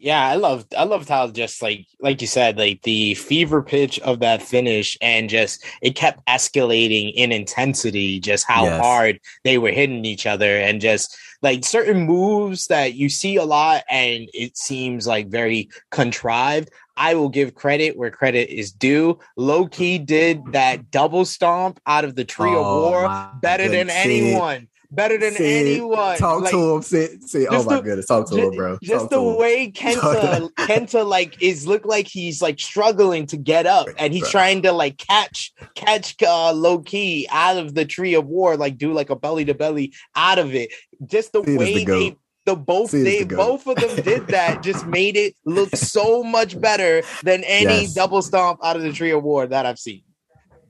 yeah, 0.00 0.26
I 0.26 0.36
loved 0.36 0.74
I 0.74 0.84
loved 0.84 1.10
how 1.10 1.28
just 1.28 1.60
like 1.60 1.86
like 2.00 2.22
you 2.22 2.26
said, 2.26 2.56
like 2.56 2.80
the 2.82 3.14
fever 3.14 3.62
pitch 3.62 4.00
of 4.00 4.20
that 4.20 4.40
finish 4.40 4.96
and 5.02 5.28
just 5.28 5.62
it 5.82 5.94
kept 5.94 6.24
escalating 6.26 7.12
in 7.14 7.30
intensity, 7.32 8.18
just 8.18 8.46
how 8.46 8.64
yes. 8.64 8.80
hard 8.80 9.20
they 9.44 9.58
were 9.58 9.70
hitting 9.70 10.06
each 10.06 10.26
other 10.26 10.56
and 10.56 10.80
just 10.80 11.18
like 11.42 11.66
certain 11.66 12.06
moves 12.06 12.66
that 12.68 12.94
you 12.94 13.10
see 13.10 13.36
a 13.36 13.44
lot 13.44 13.84
and 13.90 14.30
it 14.32 14.56
seems 14.56 15.06
like 15.06 15.28
very 15.28 15.68
contrived. 15.90 16.70
I 16.96 17.14
will 17.14 17.28
give 17.28 17.54
credit 17.54 17.96
where 17.98 18.10
credit 18.10 18.48
is 18.48 18.72
due. 18.72 19.18
Low 19.36 19.66
Ki 19.66 19.98
did 19.98 20.52
that 20.52 20.90
double 20.90 21.26
stomp 21.26 21.78
out 21.86 22.04
of 22.04 22.14
the 22.14 22.24
tree 22.24 22.50
oh, 22.50 22.60
of 22.60 22.66
woe 22.66 23.30
better 23.42 23.68
than 23.68 23.90
anyone 23.90 24.68
better 24.90 25.18
than 25.18 25.34
anyone. 25.36 26.16
Talk 26.18 26.42
like, 26.42 26.50
to 26.50 26.74
him. 26.74 26.82
Say, 26.82 27.18
say 27.20 27.46
oh 27.46 27.64
my 27.64 27.76
the, 27.76 27.80
goodness, 27.82 28.06
talk 28.06 28.28
to 28.28 28.36
just, 28.36 28.48
him, 28.48 28.56
bro. 28.56 28.78
Just 28.82 29.02
talk 29.02 29.10
the 29.10 29.22
way 29.22 29.70
Kenta, 29.74 30.50
Kenta, 30.54 31.06
like 31.06 31.40
is 31.42 31.66
look 31.66 31.84
like 31.84 32.06
he's 32.06 32.42
like 32.42 32.58
struggling 32.58 33.26
to 33.26 33.36
get 33.36 33.66
up, 33.66 33.88
and 33.98 34.12
he's 34.12 34.28
trying 34.28 34.62
to 34.62 34.72
like 34.72 34.98
catch 34.98 35.52
catch 35.74 36.16
uh, 36.22 36.52
Low 36.52 36.80
Ki 36.80 37.28
out 37.30 37.56
of 37.56 37.74
the 37.74 37.84
tree 37.84 38.14
of 38.14 38.26
woe, 38.26 38.54
like 38.56 38.78
do 38.78 38.92
like 38.92 39.10
a 39.10 39.16
belly 39.16 39.44
to 39.46 39.54
belly 39.54 39.92
out 40.14 40.38
of 40.38 40.54
it. 40.54 40.70
Just 41.06 41.32
the 41.32 41.42
way 41.42 41.84
the 41.84 41.84
they 41.84 42.16
the 42.46 42.56
both 42.56 42.90
they 42.90 43.22
the 43.22 43.36
both 43.36 43.66
of 43.66 43.76
them 43.76 44.04
did 44.04 44.26
that 44.28 44.62
just 44.62 44.86
made 44.86 45.16
it 45.16 45.34
look 45.44 45.74
so 45.76 46.22
much 46.22 46.60
better 46.60 47.02
than 47.22 47.44
any 47.44 47.82
yes. 47.82 47.94
double 47.94 48.22
stomp 48.22 48.58
out 48.64 48.76
of 48.76 48.82
the 48.82 48.92
tree 48.92 49.10
of 49.10 49.22
woe 49.22 49.46
that 49.46 49.66
I've 49.66 49.78
seen. 49.78 50.02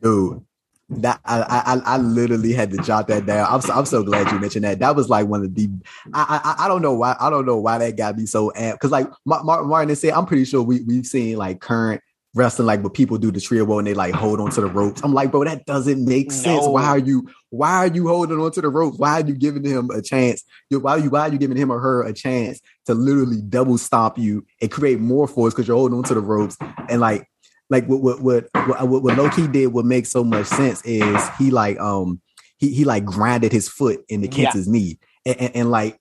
Dude, 0.02 0.44
that 0.90 1.20
I, 1.24 1.40
I 1.66 1.94
I 1.94 1.96
literally 1.98 2.52
had 2.52 2.70
to 2.72 2.78
jot 2.78 3.08
that 3.08 3.26
down. 3.26 3.46
I'm 3.48 3.60
so, 3.60 3.72
I'm 3.72 3.86
so 3.86 4.02
glad 4.02 4.30
you 4.32 4.38
mentioned 4.40 4.64
that. 4.64 4.80
That 4.80 4.96
was 4.96 5.08
like 5.08 5.26
one 5.26 5.44
of 5.44 5.54
the 5.54 5.70
I 6.12 6.40
I, 6.58 6.64
I 6.64 6.68
don't 6.68 6.82
know 6.82 6.94
why 6.94 7.16
I 7.20 7.30
don't 7.30 7.46
know 7.46 7.58
why 7.58 7.78
that 7.78 7.96
got 7.96 8.16
me 8.16 8.26
so 8.26 8.50
amped 8.56 8.72
because 8.74 8.90
like 8.90 9.06
Martin 9.24 9.94
said, 9.96 10.12
I'm 10.12 10.26
pretty 10.26 10.44
sure 10.44 10.62
we 10.62 10.82
we've 10.82 11.06
seen 11.06 11.36
like 11.36 11.60
current 11.60 12.02
wrestling 12.34 12.66
like 12.66 12.82
what 12.82 12.94
people 12.94 13.18
do 13.18 13.32
the 13.32 13.40
trio 13.40 13.78
and 13.78 13.86
they 13.86 13.94
like 13.94 14.14
hold 14.14 14.40
on 14.40 14.50
to 14.50 14.60
the 14.60 14.66
ropes. 14.68 15.00
I'm 15.02 15.12
like, 15.12 15.32
bro, 15.32 15.44
that 15.44 15.66
doesn't 15.66 16.04
make 16.04 16.30
sense. 16.30 16.64
No. 16.64 16.70
Why 16.70 16.86
are 16.86 16.98
you 16.98 17.28
why 17.50 17.76
are 17.76 17.88
you 17.88 18.08
holding 18.08 18.40
on 18.40 18.52
to 18.52 18.60
the 18.60 18.68
ropes? 18.68 18.98
Why 18.98 19.20
are 19.20 19.26
you 19.26 19.34
giving 19.34 19.64
him 19.64 19.90
a 19.90 20.00
chance? 20.00 20.44
Why 20.70 20.92
are 20.92 20.98
you 20.98 21.10
why 21.10 21.20
are 21.20 21.32
you 21.32 21.38
giving 21.38 21.56
him 21.56 21.70
or 21.70 21.80
her 21.80 22.04
a 22.04 22.12
chance 22.12 22.60
to 22.86 22.94
literally 22.94 23.42
double 23.42 23.78
stomp 23.78 24.18
you 24.18 24.46
and 24.60 24.70
create 24.70 25.00
more 25.00 25.26
force 25.26 25.54
because 25.54 25.66
you're 25.66 25.76
holding 25.76 25.98
on 25.98 26.04
to 26.04 26.14
the 26.14 26.20
ropes 26.20 26.56
and 26.88 27.00
like 27.00 27.28
like 27.70 27.86
what 27.86 28.02
what 28.02 28.20
what 28.20 28.48
what, 28.52 29.02
what 29.02 29.16
Low 29.16 29.30
Ki 29.30 29.46
did 29.46 29.68
what 29.68 29.84
makes 29.84 30.10
so 30.10 30.22
much 30.22 30.46
sense 30.46 30.82
is 30.84 31.28
he 31.38 31.50
like 31.50 31.78
um 31.78 32.20
he 32.58 32.74
he 32.74 32.84
like 32.84 33.04
grinded 33.04 33.52
his 33.52 33.68
foot 33.68 34.04
into 34.08 34.28
Kenta's 34.28 34.66
yeah. 34.66 34.72
knee 34.72 34.98
and, 35.24 35.40
and, 35.40 35.56
and 35.56 35.70
like 35.70 35.98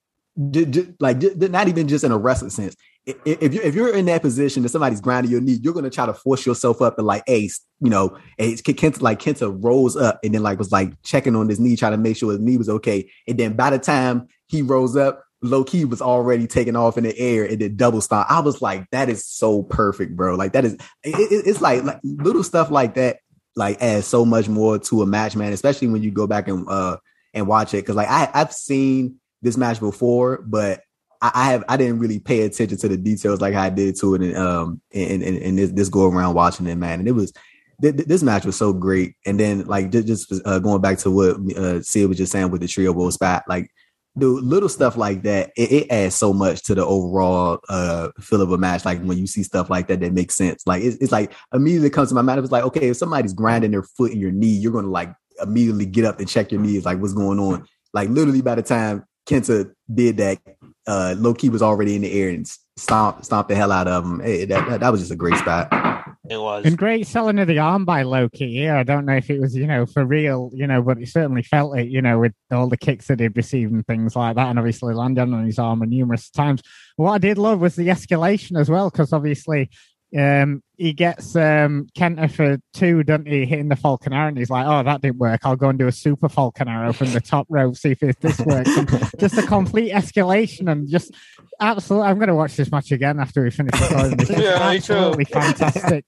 d- 0.49 0.65
d- 0.65 0.93
like 0.99 1.19
d- 1.19 1.33
not 1.35 1.67
even 1.67 1.87
just 1.87 2.03
in 2.03 2.11
a 2.11 2.17
wrestling 2.17 2.49
sense. 2.49 2.75
If 3.05 3.53
you 3.53 3.61
if 3.63 3.73
you're 3.73 3.95
in 3.95 4.05
that 4.05 4.21
position 4.21 4.63
that 4.63 4.69
somebody's 4.69 5.01
grinding 5.01 5.31
your 5.31 5.41
knee, 5.41 5.59
you're 5.61 5.73
gonna 5.73 5.89
try 5.89 6.05
to 6.05 6.13
force 6.13 6.45
yourself 6.45 6.81
up 6.81 6.97
and 6.97 7.07
like, 7.07 7.23
ace, 7.27 7.61
you 7.79 7.89
know, 7.89 8.17
hey, 8.37 8.53
Kenta 8.53 9.01
like 9.01 9.19
Kenta 9.19 9.55
rose 9.63 9.95
up 9.95 10.19
and 10.23 10.33
then 10.33 10.43
like 10.43 10.59
was 10.59 10.71
like 10.71 10.93
checking 11.03 11.35
on 11.35 11.49
his 11.49 11.59
knee, 11.59 11.75
trying 11.75 11.93
to 11.93 11.97
make 11.97 12.17
sure 12.17 12.31
his 12.31 12.41
knee 12.41 12.57
was 12.57 12.69
okay. 12.69 13.09
And 13.27 13.37
then 13.37 13.53
by 13.53 13.71
the 13.71 13.79
time 13.79 14.27
he 14.47 14.61
rose 14.61 14.95
up, 14.95 15.23
Low 15.41 15.63
Ki 15.63 15.85
was 15.85 16.01
already 16.01 16.47
taking 16.47 16.75
off 16.75 16.97
in 16.97 17.03
the 17.03 17.17
air 17.17 17.45
and 17.45 17.59
then 17.59 17.75
double 17.75 18.01
stop. 18.01 18.27
I 18.29 18.41
was 18.41 18.61
like, 18.61 18.89
that 18.91 19.09
is 19.09 19.25
so 19.25 19.63
perfect, 19.63 20.15
bro. 20.15 20.35
Like 20.35 20.53
that 20.53 20.65
is, 20.65 20.73
it, 20.73 20.81
it's 21.03 21.61
like, 21.61 21.83
like 21.83 21.99
little 22.03 22.43
stuff 22.43 22.69
like 22.71 22.95
that, 22.95 23.19
like 23.55 23.81
adds 23.81 24.05
so 24.07 24.25
much 24.25 24.49
more 24.49 24.79
to 24.79 25.01
a 25.01 25.05
match, 25.05 25.35
man. 25.35 25.53
Especially 25.53 25.87
when 25.87 26.03
you 26.03 26.11
go 26.11 26.27
back 26.27 26.47
and 26.47 26.65
uh 26.69 26.97
and 27.33 27.47
watch 27.47 27.73
it, 27.73 27.77
because 27.77 27.95
like 27.95 28.09
I 28.09 28.29
I've 28.33 28.53
seen 28.53 29.15
this 29.41 29.57
match 29.57 29.79
before, 29.79 30.43
but 30.45 30.81
I, 31.21 31.31
I, 31.33 31.51
have 31.51 31.63
I 31.69 31.77
didn't 31.77 31.99
really 31.99 32.19
pay 32.19 32.41
attention 32.41 32.77
to 32.77 32.87
the 32.87 32.97
details 32.97 33.41
like 33.41 33.55
I 33.55 33.69
did 33.69 33.97
to 33.99 34.15
it, 34.15 34.21
and 34.21 34.37
um 34.37 34.81
and 34.93 35.23
and, 35.23 35.57
this, 35.57 35.71
this 35.71 35.89
go 35.89 36.09
around 36.09 36.35
watching 36.35 36.67
it, 36.67 36.75
man. 36.75 36.99
And 36.99 37.07
it 37.07 37.13
was 37.13 37.33
this 37.79 38.23
match 38.23 38.45
was 38.45 38.57
so 38.57 38.73
great. 38.73 39.15
And 39.25 39.39
then 39.39 39.65
like 39.65 39.89
just, 39.91 40.33
uh, 40.45 40.59
going 40.59 40.81
back 40.81 40.97
to 40.99 41.11
what 41.11 41.57
uh, 41.57 41.81
Sid 41.81 42.09
was 42.09 42.17
just 42.17 42.31
saying 42.31 42.51
with 42.51 42.61
the 42.61 42.67
trio 42.67 43.09
spot, 43.09 43.43
like 43.47 43.71
do 44.19 44.39
little 44.39 44.69
stuff 44.69 44.97
like 44.97 45.23
that, 45.23 45.51
it, 45.55 45.71
it, 45.71 45.91
adds 45.91 46.15
so 46.15 46.33
much 46.33 46.63
to 46.63 46.75
the 46.75 46.85
overall 46.85 47.59
uh, 47.69 48.09
feel 48.19 48.41
of 48.41 48.51
a 48.51 48.57
match. 48.57 48.85
Like 48.85 49.01
when 49.01 49.17
you 49.17 49.27
see 49.27 49.43
stuff 49.43 49.69
like 49.69 49.87
that, 49.87 49.99
that 50.01 50.13
makes 50.13 50.35
sense. 50.35 50.63
Like 50.67 50.83
it's, 50.83 50.97
it's 50.97 51.11
like 51.11 51.33
immediately 51.53 51.89
comes 51.89 52.09
to 52.09 52.15
my 52.15 52.21
mind. 52.21 52.39
It's 52.39 52.51
like, 52.51 52.63
okay, 52.65 52.89
if 52.89 52.97
somebody's 52.97 53.33
grinding 53.33 53.71
their 53.71 53.83
foot 53.83 54.11
in 54.11 54.19
your 54.19 54.31
knee, 54.31 54.47
you're 54.47 54.71
gonna 54.71 54.87
like 54.87 55.13
immediately 55.41 55.85
get 55.85 56.05
up 56.05 56.19
and 56.19 56.27
check 56.27 56.51
your 56.51 56.61
knees, 56.61 56.85
like 56.85 56.99
what's 56.99 57.13
going 57.13 57.39
on. 57.39 57.65
Like 57.93 58.09
literally 58.09 58.41
by 58.41 58.55
the 58.55 58.63
time 58.63 59.05
Kenta 59.27 59.71
did 59.93 60.17
that, 60.17 60.39
uh, 60.87 61.15
Low 61.17 61.33
Ki 61.33 61.49
was 61.49 61.61
already 61.61 61.95
in 61.95 62.01
the 62.01 62.11
air 62.11 62.29
and 62.29 62.47
stomped 62.77 63.25
stomped 63.25 63.49
the 63.49 63.55
hell 63.55 63.71
out 63.71 63.87
of 63.87 64.03
him. 64.03 64.19
Hey, 64.19 64.45
that, 64.45 64.67
that, 64.69 64.79
that 64.81 64.91
was 64.91 65.01
just 65.01 65.11
a 65.11 65.15
great 65.15 65.37
spot. 65.37 65.88
It 66.29 66.37
was. 66.37 66.63
And 66.63 66.77
great 66.77 67.07
selling 67.07 67.39
of 67.39 67.47
the 67.47 67.57
arm 67.57 67.85
by 67.85 68.03
Low 68.03 68.29
Ki. 68.29 68.45
Yeah, 68.45 68.79
I 68.79 68.83
don't 68.83 69.05
know 69.05 69.15
if 69.15 69.31
it 69.31 69.41
was, 69.41 69.55
you 69.55 69.65
know, 69.65 69.87
for 69.87 70.05
real, 70.05 70.51
you 70.53 70.67
know, 70.67 70.81
but 70.81 70.99
he 70.99 71.05
certainly 71.05 71.41
felt 71.41 71.77
it, 71.77 71.87
you 71.87 72.03
know, 72.03 72.19
with 72.19 72.33
all 72.51 72.69
the 72.69 72.77
kicks 72.77 73.07
that 73.07 73.19
he'd 73.19 73.35
received 73.35 73.71
and 73.71 73.85
things 73.87 74.15
like 74.15 74.35
that. 74.35 74.47
And 74.47 74.59
obviously 74.59 74.93
landed 74.93 75.21
on 75.21 75.45
his 75.45 75.57
arm 75.57 75.79
numerous 75.79 76.29
times. 76.29 76.61
What 76.97 77.13
I 77.13 77.17
did 77.17 77.39
love 77.39 77.59
was 77.59 77.75
the 77.75 77.87
escalation 77.87 78.59
as 78.59 78.69
well, 78.69 78.91
because 78.91 79.11
obviously 79.11 79.71
um, 80.17 80.63
he 80.75 80.93
gets 80.93 81.35
um, 81.35 81.87
Kenta 81.95 82.31
for 82.31 82.57
two, 82.73 83.03
doesn't 83.03 83.27
he, 83.27 83.45
hitting 83.45 83.69
the 83.69 83.75
Falcon 83.75 84.11
Arrow, 84.11 84.29
and 84.29 84.37
he's 84.37 84.49
like, 84.49 84.65
"Oh, 84.65 84.81
that 84.81 85.01
didn't 85.01 85.19
work. 85.19 85.41
I'll 85.43 85.55
go 85.55 85.69
and 85.69 85.77
do 85.77 85.87
a 85.87 85.91
Super 85.91 86.29
Falcon 86.29 86.67
Arrow 86.67 86.93
from 86.93 87.11
the 87.11 87.21
top 87.21 87.45
rope, 87.49 87.75
see 87.75 87.95
if 87.99 88.19
this 88.19 88.39
works." 88.39 88.75
And 88.75 88.89
just 89.19 89.37
a 89.37 89.43
complete 89.43 89.91
escalation, 89.91 90.71
and 90.71 90.87
just 90.87 91.13
absolutely. 91.59 92.07
I'm 92.07 92.17
going 92.17 92.29
to 92.29 92.35
watch 92.35 92.55
this 92.55 92.71
match 92.71 92.91
again 92.91 93.19
after 93.19 93.43
we 93.43 93.51
finish 93.51 93.79
recording. 93.79 94.17
This. 94.17 94.29
yeah, 94.31 94.57
absolutely 94.59 95.25
fantastic. 95.25 96.05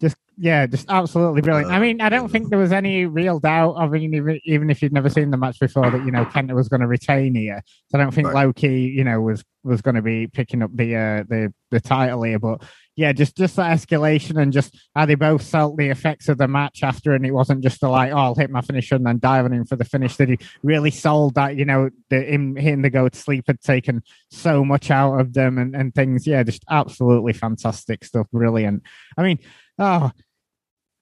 Just 0.00 0.16
yeah, 0.36 0.66
just 0.66 0.90
absolutely 0.90 1.42
brilliant. 1.42 1.70
I 1.70 1.78
mean, 1.78 2.00
I 2.00 2.08
don't 2.08 2.28
think 2.28 2.50
there 2.50 2.58
was 2.58 2.72
any 2.72 3.06
real 3.06 3.38
doubt 3.38 3.76
of 3.76 3.94
even 3.94 4.40
even 4.44 4.70
if 4.70 4.82
you'd 4.82 4.92
never 4.92 5.08
seen 5.08 5.30
the 5.30 5.36
match 5.36 5.60
before 5.60 5.88
that 5.90 6.04
you 6.04 6.10
know 6.10 6.24
Kenta 6.24 6.54
was 6.54 6.68
going 6.68 6.80
to 6.80 6.88
retain 6.88 7.34
here. 7.36 7.62
So 7.90 7.98
I 7.98 8.02
don't 8.02 8.12
think 8.12 8.28
right. 8.28 8.46
Low 8.46 8.52
Ki, 8.52 8.88
you 8.88 9.04
know, 9.04 9.20
was 9.20 9.44
was 9.62 9.82
going 9.82 9.94
to 9.94 10.02
be 10.02 10.26
picking 10.26 10.62
up 10.62 10.70
the 10.74 10.96
uh, 10.96 11.24
the 11.28 11.54
the 11.70 11.80
title 11.80 12.24
here, 12.24 12.40
but 12.40 12.62
yeah, 12.96 13.12
just 13.12 13.36
just 13.36 13.56
that 13.56 13.76
escalation 13.76 14.40
and 14.40 14.54
just 14.54 14.74
how 14.94 15.04
they 15.04 15.14
both 15.14 15.46
felt 15.46 15.76
the 15.76 15.90
effects 15.90 16.30
of 16.30 16.38
the 16.38 16.48
match 16.48 16.82
after, 16.82 17.12
and 17.12 17.26
it 17.26 17.30
wasn't 17.30 17.62
just 17.62 17.82
the 17.82 17.88
like, 17.88 18.10
oh, 18.10 18.16
I'll 18.16 18.34
hit 18.34 18.50
my 18.50 18.62
finisher 18.62 18.94
and 18.94 19.06
then 19.06 19.18
dive 19.18 19.44
on 19.44 19.52
him 19.52 19.66
for 19.66 19.76
the 19.76 19.84
finish. 19.84 20.16
That 20.16 20.30
he 20.30 20.38
really 20.62 20.90
sold 20.90 21.34
that, 21.34 21.56
you 21.56 21.66
know, 21.66 21.90
the 22.08 22.22
him 22.22 22.56
hitting 22.56 22.80
the 22.80 22.88
go 22.88 23.10
to 23.10 23.18
sleep 23.18 23.44
had 23.46 23.60
taken 23.60 24.02
so 24.30 24.64
much 24.64 24.90
out 24.90 25.20
of 25.20 25.34
them 25.34 25.58
and, 25.58 25.76
and 25.76 25.94
things. 25.94 26.26
Yeah, 26.26 26.42
just 26.42 26.64
absolutely 26.70 27.34
fantastic 27.34 28.02
stuff. 28.02 28.28
Brilliant. 28.32 28.82
I 29.18 29.22
mean, 29.22 29.40
oh, 29.78 30.10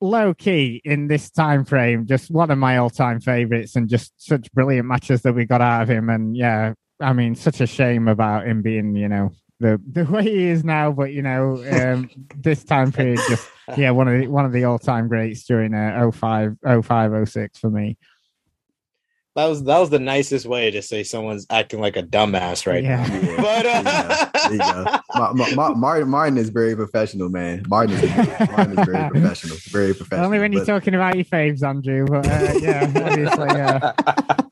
Low 0.01 0.35
Ki 0.35 0.83
in 0.85 1.07
this 1.07 1.31
time 1.31 1.65
frame, 1.65 2.07
just 2.07 2.29
one 2.29 2.51
of 2.51 2.59
my 2.59 2.77
all 2.77 2.91
time 2.91 3.21
favorites, 3.21 3.77
and 3.77 3.89
just 3.89 4.13
such 4.17 4.53
brilliant 4.53 4.89
matches 4.89 5.23
that 5.23 5.35
we 5.35 5.47
got 5.47 5.61
out 5.61 5.83
of 5.83 5.89
him. 5.89 6.11
And 6.11 6.37
yeah, 6.37 6.75
I 7.01 7.13
mean, 7.13 7.37
such 7.37 7.61
a 7.61 7.69
shame 7.69 8.09
about 8.09 8.49
him 8.49 8.63
being, 8.63 8.97
you 8.97 9.09
know, 9.09 9.31
the 9.61 9.81
the 9.93 10.05
way 10.05 10.23
he 10.23 10.45
is 10.45 10.65
now. 10.65 10.93
But 10.93 11.13
you 11.13 11.23
know, 11.23 11.65
um, 11.71 12.11
this 12.37 12.65
time 12.65 12.93
period, 12.93 13.21
just 13.29 13.49
yeah, 13.77 13.91
one 13.91 14.09
of 14.09 14.21
the 14.21 14.29
one 14.29 14.45
of 14.45 14.53
the 14.53 14.65
all 14.65 14.79
time 14.79 15.09
greats 15.09 15.45
during 15.45 15.75
uh, 15.75 16.11
05, 16.11 16.57
05, 16.85 17.29
06 17.29 17.59
for 17.59 17.71
me. 17.71 17.97
That 19.37 19.47
was 19.47 19.65
that 19.65 19.81
was 19.81 19.91
the 19.91 19.99
nicest 19.99 20.47
way 20.47 20.71
to 20.71 20.81
say 20.81 21.03
someone's 21.03 21.45
acting 21.51 21.81
like 21.81 21.97
a 21.97 22.05
dumbass 22.05 22.69
right 22.69 22.85
yeah. 22.85 23.05
now. 23.05 23.37
But 23.37 23.67
uh... 23.67 24.31
there 24.49 24.53
you 24.53 24.59
go. 24.59 24.85
Ma- 25.17 25.33
Ma- 25.33 25.55
Ma- 25.57 25.75
Martin, 25.75 26.09
Martin 26.09 26.39
is 26.39 26.51
very 26.51 26.77
professional, 26.77 27.29
man. 27.31 27.65
Martin 27.67 27.97
is, 27.97 28.49
Martin 28.51 28.79
is 28.79 28.87
very 28.87 29.11
professional. 29.11 29.57
Very 29.71 29.93
professional. 29.93 30.27
Only 30.27 30.39
when 30.39 30.53
but... 30.53 30.59
you're 30.59 30.67
talking 30.67 30.95
about 30.95 31.17
your 31.17 31.25
faves, 31.25 31.65
Andrew. 31.65 32.07
But 32.07 32.29
uh, 32.29 32.59
yeah, 32.61 32.85
obviously, 32.95 33.61
uh, 33.61 33.93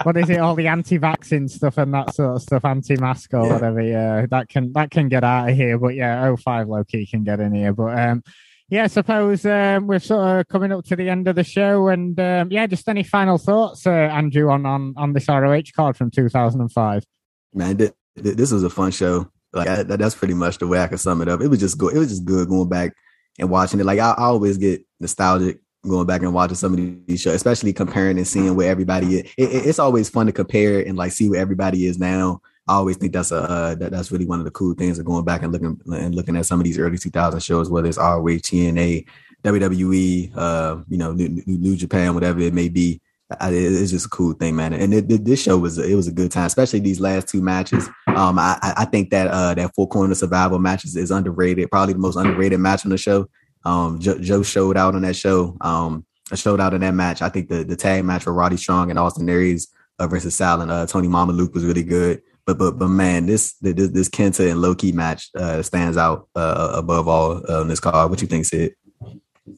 what 0.03 0.17
is 0.17 0.29
it? 0.29 0.41
All 0.41 0.57
the 0.57 0.67
anti-vaccine 0.67 1.47
stuff 1.47 1.79
and 1.79 1.95
that 1.95 2.13
sort 2.17 2.35
of 2.35 2.43
stuff, 2.43 2.65
anti-mask 2.65 3.35
or 3.35 3.47
yeah. 3.47 3.53
whatever. 3.53 3.83
Yeah, 3.83 4.27
that 4.31 4.49
can 4.49 4.73
that 4.73 4.91
can 4.91 5.09
get 5.09 5.23
out 5.23 5.49
of 5.49 5.55
here. 5.55 5.79
But 5.79 5.95
yeah, 5.95 6.35
05 6.35 6.69
Low 6.69 6.83
Ki 6.83 7.07
can 7.07 7.23
get 7.23 7.39
in 7.39 7.55
here. 7.55 7.73
But 7.73 7.97
um, 8.01 8.25
yeah, 8.73 8.85
I 8.85 8.87
suppose 8.87 9.45
um, 9.45 9.87
we're 9.87 9.99
sort 9.99 10.41
of 10.41 10.49
coming 10.49 10.73
up 10.73 10.87
to 10.87 10.97
the 10.97 11.11
end 11.11 11.29
of 11.29 11.37
the 11.37 11.45
show, 11.45 11.89
and 11.89 12.19
um, 12.19 12.51
yeah, 12.51 12.67
just 12.67 12.89
any 12.89 13.03
final 13.03 13.37
thoughts, 13.37 13.87
uh, 13.87 13.91
Andrew, 13.91 14.51
on, 14.51 14.65
on 14.65 14.95
on 14.97 15.13
this 15.13 15.29
ROH 15.29 15.61
card 15.77 15.95
from 15.95 16.11
2005? 16.11 17.05
Man, 17.53 17.77
th- 17.77 17.93
th- 18.23 18.35
this 18.35 18.51
was 18.51 18.65
a 18.65 18.71
fun 18.71 18.91
show. 18.91 19.31
Like 19.53 19.69
I, 19.69 19.83
that's 19.83 20.15
pretty 20.15 20.33
much 20.33 20.57
the 20.57 20.67
way 20.67 20.81
I 20.81 20.87
can 20.87 20.97
sum 20.97 21.21
it 21.21 21.29
up. 21.29 21.43
It 21.43 21.49
was 21.49 21.61
just 21.61 21.77
good. 21.77 21.95
It 21.95 21.99
was 21.99 22.09
just 22.09 22.25
good 22.25 22.49
going 22.49 22.71
back 22.71 22.95
and 23.39 23.51
watching 23.51 23.79
it. 23.79 23.85
Like 23.85 23.99
I, 23.99 24.13
I 24.13 24.25
always 24.25 24.57
get 24.57 24.83
nostalgic 24.99 25.61
going 25.87 26.07
back 26.07 26.23
and 26.23 26.33
watching 26.33 26.57
some 26.57 26.73
of 26.73 27.07
these 27.07 27.21
shows, 27.21 27.35
especially 27.35 27.75
comparing 27.75 28.17
and 28.17 28.27
seeing 28.27 28.57
where 28.57 28.71
everybody 28.71 29.19
is. 29.19 29.33
It, 29.37 29.51
it, 29.53 29.67
it's 29.67 29.81
always 29.81 30.09
fun 30.09 30.25
to 30.25 30.33
compare 30.33 30.81
and 30.81 30.97
like 30.97 31.13
see 31.13 31.29
where 31.29 31.43
everybody 31.43 31.85
is 31.85 31.99
now 31.99 32.41
I 32.69 32.75
always 32.75 32.97
think 32.97 33.13
that's 33.13 33.33
a 33.33 33.39
uh, 33.39 33.75
that, 33.77 33.91
that's 33.91 34.13
really 34.13 34.27
one 34.27 34.39
of 34.39 34.45
the 34.45 34.51
cool 34.53 34.75
things 34.75 34.99
of 34.99 35.05
going 35.05 35.25
back 35.25 35.43
and 35.43 35.53
looking 35.53 35.81
and 35.87 36.15
looking 36.15 36.37
at 36.37 36.47
some 36.47 36.61
of 36.61 36.65
these 36.65 36.79
early 36.79 36.99
2000 36.99 37.41
shows, 37.41 37.69
whether 37.69 37.89
it's 37.89 37.99
ROH, 37.99 38.23
TNA, 38.23 39.07
WWE, 39.43 40.37
uh, 40.37 40.77
you 40.89 40.99
know, 40.99 41.13
New, 41.13 41.43
New, 41.47 41.77
Japan, 41.77 42.15
whatever 42.15 42.41
it 42.41 42.55
may 42.55 42.69
be. 42.69 43.01
I, 43.41 43.51
it's 43.51 43.91
just 43.91 44.07
a 44.07 44.11
cool 44.11 44.35
thing, 44.35 44.55
man. 44.55 44.75
And 44.75 44.93
it, 44.93 45.11
it, 45.11 45.25
this 45.25 45.43
show 45.43 45.59
was 45.59 45.79
it 45.79 45.95
was 45.95 46.07
a 46.07 46.13
good 46.13 46.31
time, 46.31 46.47
especially 46.47 46.81
these 46.81 47.01
last 47.01 47.29
two 47.29 47.43
matches. 47.43 47.89
Um, 48.09 48.39
I, 48.39 48.59
I 48.77 48.85
think 48.85 49.11
that 49.11 49.29
uh, 49.29 49.55
that 49.55 49.75
four 49.75 49.89
corner 49.89 50.15
survival 50.15 50.59
match 50.59 50.85
is, 50.85 50.97
is, 50.97 51.11
underrated, 51.11 51.71
probably 51.71 51.95
the 51.95 51.99
most 51.99 52.17
underrated 52.17 52.61
match 52.61 52.85
on 52.85 52.91
the 52.91 52.99
show. 52.99 53.29
Um, 53.65 53.99
Joe, 54.01 54.19
Joe 54.19 54.43
showed 54.43 54.77
out 54.77 54.95
on 54.95 55.03
that 55.03 55.17
show. 55.17 55.57
Um, 55.63 56.05
showed 56.35 56.61
out 56.61 56.75
in 56.75 56.83
that 56.83 56.95
match. 56.95 57.23
I 57.23 57.29
think 57.29 57.49
the 57.49 57.65
the 57.65 57.77
tag 57.77 58.05
match 58.05 58.23
for 58.25 58.35
Roddy 58.35 58.59
Strong 58.59 58.91
and 58.91 58.99
Austin 58.99 59.29
Aries 59.29 59.69
uh, 59.99 60.07
versus 60.07 60.35
Sal 60.35 60.61
and 60.61 60.71
uh, 60.71 60.87
Tony 60.87 61.09
Mamaluke 61.09 61.55
was 61.55 61.65
really 61.65 61.85
good. 61.85 62.23
But 62.47 62.59
but 62.59 62.79
but 62.79 62.89
man, 62.89 63.27
this 63.27 63.55
this, 63.61 63.89
this 63.91 64.09
Kenta 64.09 64.51
and 64.51 64.61
Low 64.61 64.75
Ki 64.75 64.93
match 64.93 65.31
uh, 65.37 65.63
stands 65.63 65.97
out 65.97 66.29
uh, 66.35 66.73
above 66.75 67.07
all 67.09 67.43
uh, 67.49 67.61
on 67.61 67.69
this 67.69 67.81
card. 67.81 68.11
What 68.11 68.21
you 68.21 68.29
think, 68.29 68.47
Sid? 68.47 68.75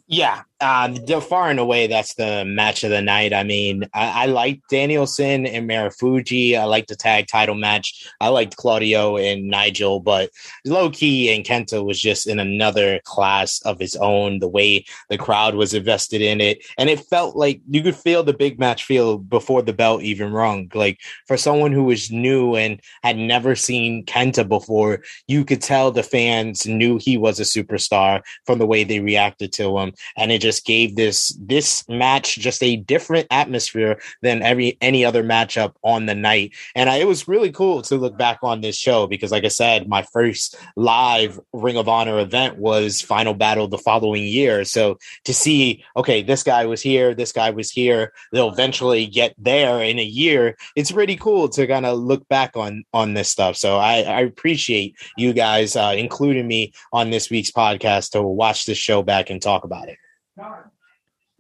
Yeah, 0.07 0.43
uh, 0.61 1.21
far 1.21 1.51
and 1.51 1.59
away, 1.59 1.87
that's 1.87 2.15
the 2.15 2.45
match 2.45 2.85
of 2.85 2.91
the 2.91 3.03
night. 3.03 3.33
I 3.33 3.43
mean, 3.43 3.85
I, 3.93 4.25
I 4.25 4.27
like 4.27 4.61
Danielson 4.71 5.47
and 5.47 5.69
Marufuji. 5.69 6.57
I 6.57 6.65
like 6.65 6.87
the 6.87 6.97
tag 6.97 7.27
title 7.27 7.57
match. 7.57 8.09
I 8.21 8.29
liked 8.29 8.57
Claudio 8.57 9.17
and 9.17 9.49
Nigel, 9.49 10.01
but 10.01 10.31
Low 10.65 10.91
Ki 10.91 11.35
and 11.35 11.45
Kenta 11.45 11.85
was 11.85 12.01
just 12.01 12.29
in 12.29 12.39
another 12.39 13.01
class 13.05 13.61
of 13.63 13.83
its 13.83 13.97
own. 13.97 14.39
The 14.39 14.49
way 14.49 14.85
the 15.09 15.19
crowd 15.19 15.57
was 15.57 15.75
invested 15.75 16.23
in 16.23 16.41
it, 16.41 16.65
and 16.79 16.89
it 16.89 17.01
felt 17.01 17.37
like 17.37 17.61
you 17.69 17.83
could 17.83 17.97
feel 17.97 18.23
the 18.23 18.33
big 18.33 18.59
match 18.59 18.85
feel 18.85 19.19
before 19.19 19.63
the 19.63 19.73
belt 19.73 20.03
even 20.03 20.33
rung. 20.33 20.71
Like 20.73 21.01
for 21.27 21.37
someone 21.37 21.73
who 21.73 21.85
was 21.85 22.13
new 22.13 22.55
and 22.55 22.81
had 23.03 23.17
never 23.17 23.57
seen 23.57 24.05
Kenta 24.07 24.49
before, 24.49 25.03
you 25.27 25.45
could 25.45 25.63
tell 25.63 25.91
the 25.91 26.03
fans 26.03 26.67
knew 26.67 26.99
he 26.99 27.19
was 27.19 27.41
a 27.41 27.43
superstar 27.43 28.23
from 28.47 28.59
the 28.59 28.67
way 28.67 28.85
they 28.85 29.01
reacted 29.01 29.53
to 29.55 29.77
him, 29.79 29.93
and 30.17 30.31
it 30.31 30.45
just 30.45 30.54
just 30.55 30.67
gave 30.67 30.95
this 30.95 31.37
this 31.41 31.85
match 31.89 32.37
just 32.37 32.63
a 32.63 32.77
different 32.77 33.27
atmosphere 33.31 34.01
than 34.23 34.43
every 34.43 34.79
any 34.81 35.05
other 35.05 35.25
matchup 35.25 35.75
on 35.83 36.07
the 36.07 36.15
night. 36.15 36.53
And 36.77 36.89
I, 36.89 36.97
it 36.97 37.09
was 37.09 37.27
really 37.27 37.51
cool 37.51 37.83
to 37.83 37.97
look 37.97 38.17
back 38.17 38.39
on 38.43 38.61
this 38.61 38.77
show 38.77 39.07
because, 39.07 39.33
like 39.33 39.45
I 39.45 39.49
said, 39.49 39.89
my 39.89 40.03
first 40.13 40.57
live 40.77 41.41
Ring 41.53 41.77
of 41.77 41.89
Honor 41.89 42.21
event 42.21 42.59
was 42.59 43.01
Final 43.01 43.35
Battle 43.35 43.67
the 43.67 43.79
following 43.79 44.23
year. 44.23 44.65
So 44.65 44.99
to 45.25 45.35
see, 45.35 45.85
okay, 45.97 46.23
this 46.23 46.45
guy 46.45 46.67
was 46.67 46.81
here, 46.81 47.15
this 47.15 47.33
guy 47.33 47.51
was 47.51 47.71
here, 47.71 48.13
they'll 48.33 48.53
eventually 48.53 49.07
get 49.07 49.35
there 49.37 49.83
in 49.83 49.99
a 49.99 50.05
year. 50.05 50.57
It's 50.77 50.93
pretty 50.93 51.17
cool 51.17 51.49
to 51.51 51.67
kind 51.67 51.87
of 51.87 51.99
look 51.99 52.29
back 52.29 52.57
on 52.57 52.85
on 52.93 53.15
this 53.15 53.29
stuff. 53.29 53.57
So 53.57 53.79
I, 53.79 54.03
I 54.03 54.21
appreciate 54.21 54.95
you 55.17 55.33
guys 55.33 55.75
uh, 55.75 55.95
including 55.97 56.47
me 56.47 56.73
on 56.93 57.11
this 57.11 57.29
week's 57.29 57.51
podcast 57.51 58.13
to 58.13 58.23
watch 58.23 58.67
this 58.67 58.79
show 58.79 59.03
back 59.03 59.31
and 59.31 59.43
talk 59.43 59.65
about 59.65 59.89
it. 59.89 59.99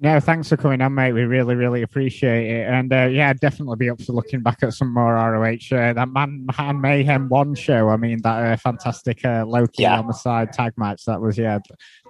No, 0.00 0.18
thanks 0.18 0.48
for 0.48 0.56
coming 0.56 0.80
on, 0.80 0.92
mate. 0.92 1.12
We 1.12 1.22
really, 1.22 1.54
really 1.54 1.82
appreciate 1.82 2.50
it. 2.50 2.68
And 2.68 2.92
uh, 2.92 3.06
yeah, 3.06 3.32
definitely 3.32 3.76
be 3.76 3.90
up 3.90 4.02
for 4.02 4.12
looking 4.12 4.42
back 4.42 4.62
at 4.62 4.74
some 4.74 4.92
more 4.92 5.14
ROH. 5.14 5.70
Uh, 5.70 5.92
that 5.92 6.08
Man, 6.08 6.46
Man 6.58 6.80
Mayhem 6.80 7.28
One 7.28 7.54
show. 7.54 7.88
I 7.88 7.96
mean, 7.96 8.20
that 8.22 8.44
uh, 8.44 8.56
fantastic 8.56 9.24
uh, 9.24 9.46
Low 9.46 9.68
Ki 9.68 9.84
yeah. 9.84 10.00
on 10.00 10.08
the 10.08 10.12
side 10.12 10.52
tag 10.52 10.72
match. 10.76 11.04
That 11.04 11.20
was 11.20 11.38
yeah. 11.38 11.60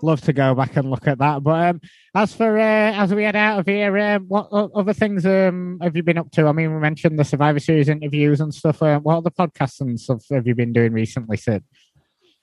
Love 0.03 0.23
to 0.23 0.33
go 0.33 0.55
back 0.55 0.77
and 0.77 0.91
look 0.91 1.07
at 1.07 1.19
that. 1.19 1.43
But 1.43 1.69
um, 1.69 1.81
as 2.15 2.35
for 2.35 2.59
uh, 2.59 2.93
as 2.95 3.15
we 3.15 3.23
head 3.23 3.37
out 3.37 3.61
of 3.61 3.67
here, 3.67 3.97
um, 3.99 4.25
what 4.29 4.49
other 4.51 4.95
things 4.95 5.27
um, 5.27 5.79
have 5.83 5.95
you 5.95 6.03
been 6.03 6.19
up 6.19 6.31
to? 6.33 6.47
I 6.47 6.53
mean, 6.53 6.73
we 6.73 6.81
mentioned 6.81 7.19
the 7.19 7.25
Survivor 7.25 7.61
Series 7.61 7.91
interviews 7.91 8.41
and 8.41 8.53
stuff. 8.53 8.83
Uh, 8.83 8.99
what 8.99 9.19
other 9.19 9.31
podcasts 9.31 9.83
and 9.83 10.01
stuff 10.01 10.25
have 10.31 10.47
you 10.47 10.55
been 10.55 10.73
doing 10.73 10.95
recently, 10.95 11.37
Sid? 11.37 11.63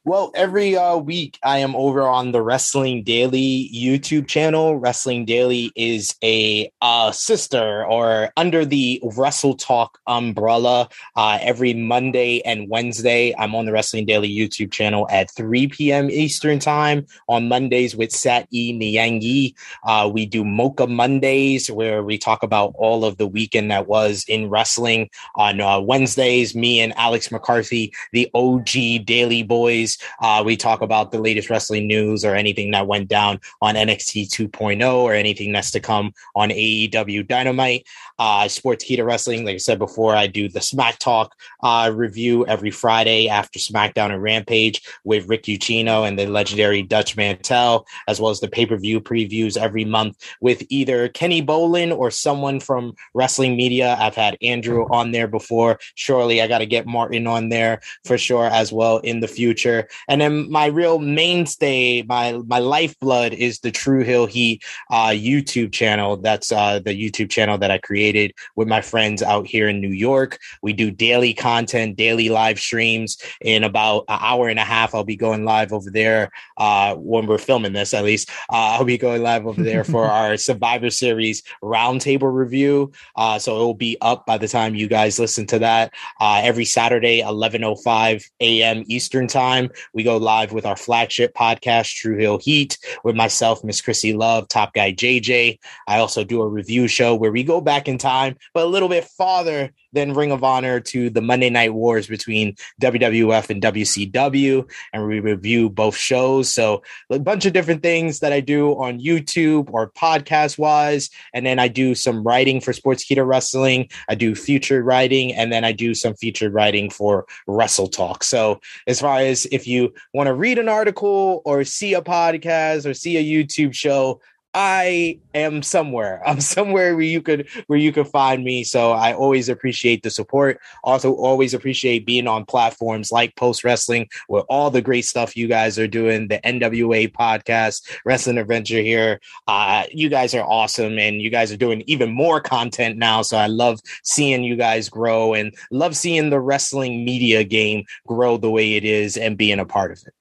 Well, 0.04 0.32
every 0.34 0.76
uh, 0.76 0.98
week 0.98 1.38
I 1.44 1.60
am 1.60 1.76
over 1.76 2.02
on 2.02 2.32
the 2.32 2.42
Wrestling 2.42 3.04
Daily 3.04 3.70
YouTube 3.72 4.28
channel. 4.28 4.78
Wrestling 4.78 5.26
Daily 5.26 5.72
is 5.76 6.16
a 6.24 6.72
uh, 6.82 7.12
sister 7.12 7.86
or 7.86 8.32
under 8.36 8.66
the 8.66 9.00
Wrestle 9.16 9.54
Talk 9.54 10.00
umbrella. 10.08 10.90
Uh, 11.16 11.38
every 11.40 11.76
Monday 11.76 12.42
and 12.46 12.68
Wednesday, 12.68 13.36
I'm 13.38 13.54
on 13.54 13.68
the 13.68 13.74
Wrestling 13.74 14.08
Daily 14.08 14.28
YouTube 14.28 14.72
channel 14.72 15.08
at 15.12 15.30
3 15.36 15.68
p.m. 15.68 16.10
Eastern 16.10 16.58
Time 16.58 17.06
on 17.30 17.48
Mondays 17.48 17.96
with 17.96 18.12
Sat 18.12 18.48
E 18.50 18.74
Niangi. 18.74 19.54
Uh, 19.84 20.10
we 20.12 20.26
do 20.26 20.44
Mocha 20.44 20.88
Mondays 20.88 21.70
where 21.70 22.02
we 22.02 22.18
talk 22.18 22.42
about 22.42 22.74
all 22.76 23.06
of 23.06 23.18
the 23.18 23.28
weekend 23.28 23.70
that 23.70 23.88
was 23.88 24.26
in 24.28 24.50
wrestling. 24.50 25.12
On 25.36 25.62
uh, 25.62 25.80
Wednesdays, 25.80 26.56
me 26.56 26.82
and 26.82 26.92
Alex 26.98 27.32
McCarthy, 27.32 27.94
the 28.14 28.32
OG 28.34 29.06
Daily 29.06 29.44
Boys, 29.44 29.91
uh, 30.22 30.44
we 30.46 30.58
talk 30.58 30.82
about 30.82 31.12
the 31.12 31.20
latest 31.20 31.50
wrestling 31.50 31.88
news 31.88 32.24
or 32.26 32.36
anything 32.36 32.72
that 32.72 32.88
went 32.88 33.08
down 33.08 33.40
on 33.62 33.76
NXT 33.76 34.30
2.0 34.30 34.94
or 34.94 35.14
anything 35.14 35.52
that's 35.52 35.72
to 35.72 35.80
come 35.80 36.14
on 36.36 36.50
AEW 36.50 37.28
Dynamite. 37.28 37.88
Uh, 38.22 38.44
Sportskeeda 38.44 39.04
Wrestling, 39.04 39.46
like 39.46 39.56
I 39.56 39.58
said 39.58 39.80
before, 39.80 40.16
I 40.16 40.28
do 40.28 40.48
the 40.48 40.62
Smack 40.62 41.00
Talk 41.00 41.36
uh, 41.64 41.92
review 41.92 42.46
every 42.46 42.70
Friday 42.70 43.28
after 43.28 43.58
SmackDown 43.58 44.14
and 44.14 44.22
Rampage 44.22 44.80
with 45.04 45.28
Rick 45.28 45.46
Ucchino 45.46 46.08
and 46.08 46.20
the 46.20 46.28
legendary 46.28 46.84
Dutch 46.84 47.18
Mantell, 47.18 47.88
as 48.08 48.22
well 48.22 48.30
as 48.30 48.40
the 48.40 48.48
pay 48.48 48.68
per 48.68 48.78
view 48.78 49.02
previews 49.02 49.58
every 49.58 49.86
month 49.86 50.24
with 50.40 50.62
either 50.70 51.08
Kenny 51.08 51.42
Bolin 51.42 51.98
or 51.98 52.12
someone 52.12 52.60
from 52.60 52.94
wrestling 53.16 53.58
media. 53.58 53.98
I've 54.00 54.14
had 54.14 54.38
Andrew 54.44 54.86
on 54.92 55.14
there 55.14 55.28
before. 55.28 55.80
Surely 55.96 56.44
I 56.44 56.48
got 56.48 56.60
to 56.60 56.68
get 56.68 56.86
Martin 56.86 57.26
on 57.26 57.50
there 57.50 57.82
for 58.06 58.20
sure 58.20 58.46
as 58.46 58.72
well 58.72 59.00
in 59.00 59.22
the 59.22 59.28
future. 59.28 59.88
And 60.08 60.22
then 60.22 60.48
my 60.52 60.68
real 60.68 61.00
mainstay, 61.00 62.04
my 62.04 62.34
my 62.46 62.60
lifeblood 62.60 63.34
is 63.34 63.62
the 63.62 63.72
True 63.72 64.04
Heel 64.04 64.28
Heat 64.28 64.64
uh, 64.92 65.08
YouTube 65.08 65.72
channel. 65.72 66.18
That's 66.18 66.52
uh, 66.52 66.78
the 66.86 66.94
YouTube 66.94 67.32
channel 67.32 67.58
that 67.58 67.72
I 67.72 67.80
created 67.80 68.11
with 68.56 68.68
my 68.68 68.82
friends 68.82 69.22
out 69.22 69.48
here 69.48 69.68
in 69.68 69.82
New 69.82 69.92
York. 69.92 70.40
We 70.62 70.74
do 70.74 70.92
daily 70.92 71.34
content, 71.34 71.98
daily 71.98 72.30
live 72.30 72.60
streams. 72.60 73.18
In 73.42 73.64
about 73.64 74.06
an 74.08 74.20
hour 74.22 74.50
and 74.50 74.60
a 74.60 74.64
half, 74.64 74.94
I'll 74.94 75.04
be 75.04 75.16
going 75.16 75.46
live 75.46 75.74
over 75.74 75.90
there 75.90 76.32
uh, 76.58 76.96
when 76.96 77.28
we're 77.28 77.38
filming 77.38 77.74
this. 77.74 77.94
At 77.94 78.04
least 78.04 78.30
uh, 78.50 78.78
I'll 78.78 78.86
be 78.86 78.98
going 78.98 79.24
live 79.24 79.46
over 79.46 79.64
there 79.64 79.84
for 79.84 80.06
our 80.18 80.38
Survivor 80.38 80.90
Series 80.90 81.44
roundtable 81.64 82.34
review. 82.34 82.92
Uh, 83.16 83.40
so 83.40 83.56
it 83.56 83.64
will 83.66 83.74
be 83.74 83.98
up 84.02 84.26
by 84.26 84.38
the 84.38 84.48
time 84.48 84.76
you 84.76 84.88
guys 84.88 85.20
listen 85.20 85.46
to 85.48 85.60
that. 85.60 85.94
Uh, 86.20 86.42
every 86.44 86.66
Saturday, 86.66 87.22
11:05 87.22 88.24
a.m. 88.40 88.84
Eastern 88.88 89.28
time. 89.28 89.70
We 89.94 90.04
go 90.04 90.18
live 90.18 90.52
with 90.52 90.66
our 90.66 90.76
flagship 90.76 91.34
podcast, 91.34 91.96
True 91.96 92.18
Heel 92.18 92.38
Heat, 92.40 92.78
with 93.04 93.16
myself, 93.16 93.64
Miss 93.64 93.82
Chrissy 93.82 94.14
Love, 94.14 94.48
Top 94.48 94.74
Guy 94.74 94.94
JJ. 94.94 95.60
I 95.88 96.00
also 96.00 96.24
do 96.24 96.42
a 96.42 96.48
review 96.48 96.88
show 96.88 97.16
where 97.16 97.32
we 97.32 97.44
go 97.44 97.62
back 97.62 97.88
in 97.88 97.98
time, 98.02 98.36
but 98.54 98.64
a 98.64 98.68
little 98.68 98.90
bit 98.90 99.06
farther 99.06 99.72
than 99.94 100.14
Ring 100.14 100.32
of 100.32 100.44
Honor 100.44 100.80
to 100.80 101.10
the 101.10 101.22
Monday 101.22 101.50
Night 101.50 101.74
Wars 101.74 102.08
between 102.08 102.56
WWF 102.82 103.50
and 103.50 103.62
WCW, 103.62 104.70
and 104.94 105.08
we 105.08 105.20
review 105.20 105.70
both 105.70 105.96
shows. 105.96 106.50
So 106.50 106.82
a 107.10 107.20
bunch 107.20 107.46
of 107.46 107.54
different 107.54 107.84
things 107.84 108.20
that 108.20 108.34
I 108.34 108.40
do 108.40 108.72
on 108.72 109.00
YouTube 109.00 109.70
or 109.72 109.92
podcast 109.92 110.58
wise, 110.58 111.10
and 111.34 111.46
then 111.46 111.60
I 111.60 111.68
do 111.68 111.96
some 111.96 112.24
writing 112.24 112.62
for 112.62 112.72
Sportskeeda 112.72 113.26
Wrestling. 113.26 113.90
I 114.10 114.16
do 114.16 114.36
featured 114.36 114.86
writing, 114.86 115.34
and 115.34 115.52
then 115.52 115.64
I 115.64 115.72
do 115.72 115.94
some 115.94 116.16
featured 116.16 116.54
writing 116.54 116.90
for 116.90 117.26
Wrestle 117.48 117.88
Talk. 117.88 118.24
So 118.24 118.62
as 118.88 119.00
far 119.00 119.20
as 119.20 119.46
if 119.52 119.68
you 119.68 119.94
want 120.14 120.28
to 120.28 120.34
read 120.34 120.58
an 120.58 120.70
article 120.70 121.42
or 121.46 121.64
see 121.64 121.94
a 121.94 122.02
podcast 122.02 122.86
or 122.90 122.94
see 122.94 123.18
a 123.18 123.24
YouTube 123.24 123.74
show, 123.74 124.22
I 124.54 125.20
am 125.34 125.64
somewhere. 125.64 126.22
I'm 126.28 126.42
somewhere 126.42 126.96
where 126.96 127.06
you 127.06 127.22
could 127.22 127.48
where 127.68 127.80
you 127.80 127.92
could 127.92 128.08
find 128.08 128.44
me. 128.44 128.64
So 128.64 128.92
I 128.92 129.14
always 129.14 129.50
appreciate 129.50 130.04
the 130.04 130.10
support. 130.10 130.60
Also, 130.84 131.14
always 131.14 131.54
appreciate 131.54 132.06
being 132.06 132.28
on 132.28 132.46
platforms 132.46 133.12
like 133.12 133.36
Post 133.36 133.64
Wrestling 133.64 134.10
with 134.28 134.46
all 134.50 134.70
the 134.70 134.82
great 134.82 135.06
stuff 135.06 135.38
you 135.38 135.48
guys 135.48 135.80
are 135.80 135.88
doing. 135.88 136.28
The 136.28 136.40
NWA 136.40 137.12
podcast, 137.12 137.90
Wrestling 138.06 138.38
Adventure 138.38 138.82
here. 138.82 139.20
Uh, 139.48 139.86
you 139.92 140.10
guys 140.10 140.34
are 140.34 140.46
awesome, 140.46 141.00
and 141.00 141.22
you 141.22 141.30
guys 141.30 141.52
are 141.52 141.58
doing 141.58 141.84
even 141.88 142.12
more 142.12 142.42
content 142.42 142.98
now. 142.98 143.22
So 143.22 143.38
I 143.38 143.48
love 143.48 143.80
seeing 144.04 144.44
you 144.44 144.56
guys 144.56 144.90
grow 144.90 145.34
and 145.34 145.56
love 145.72 145.96
seeing 145.96 146.30
the 146.30 146.40
wrestling 146.40 147.06
media 147.06 147.44
game 147.44 147.86
grow 148.08 148.38
the 148.38 148.52
way 148.52 148.76
it 148.76 148.84
is 148.84 149.18
and 149.18 149.38
being 149.38 149.60
a 149.60 149.66
part 149.66 149.92
of 149.92 150.00
it. 150.06 150.14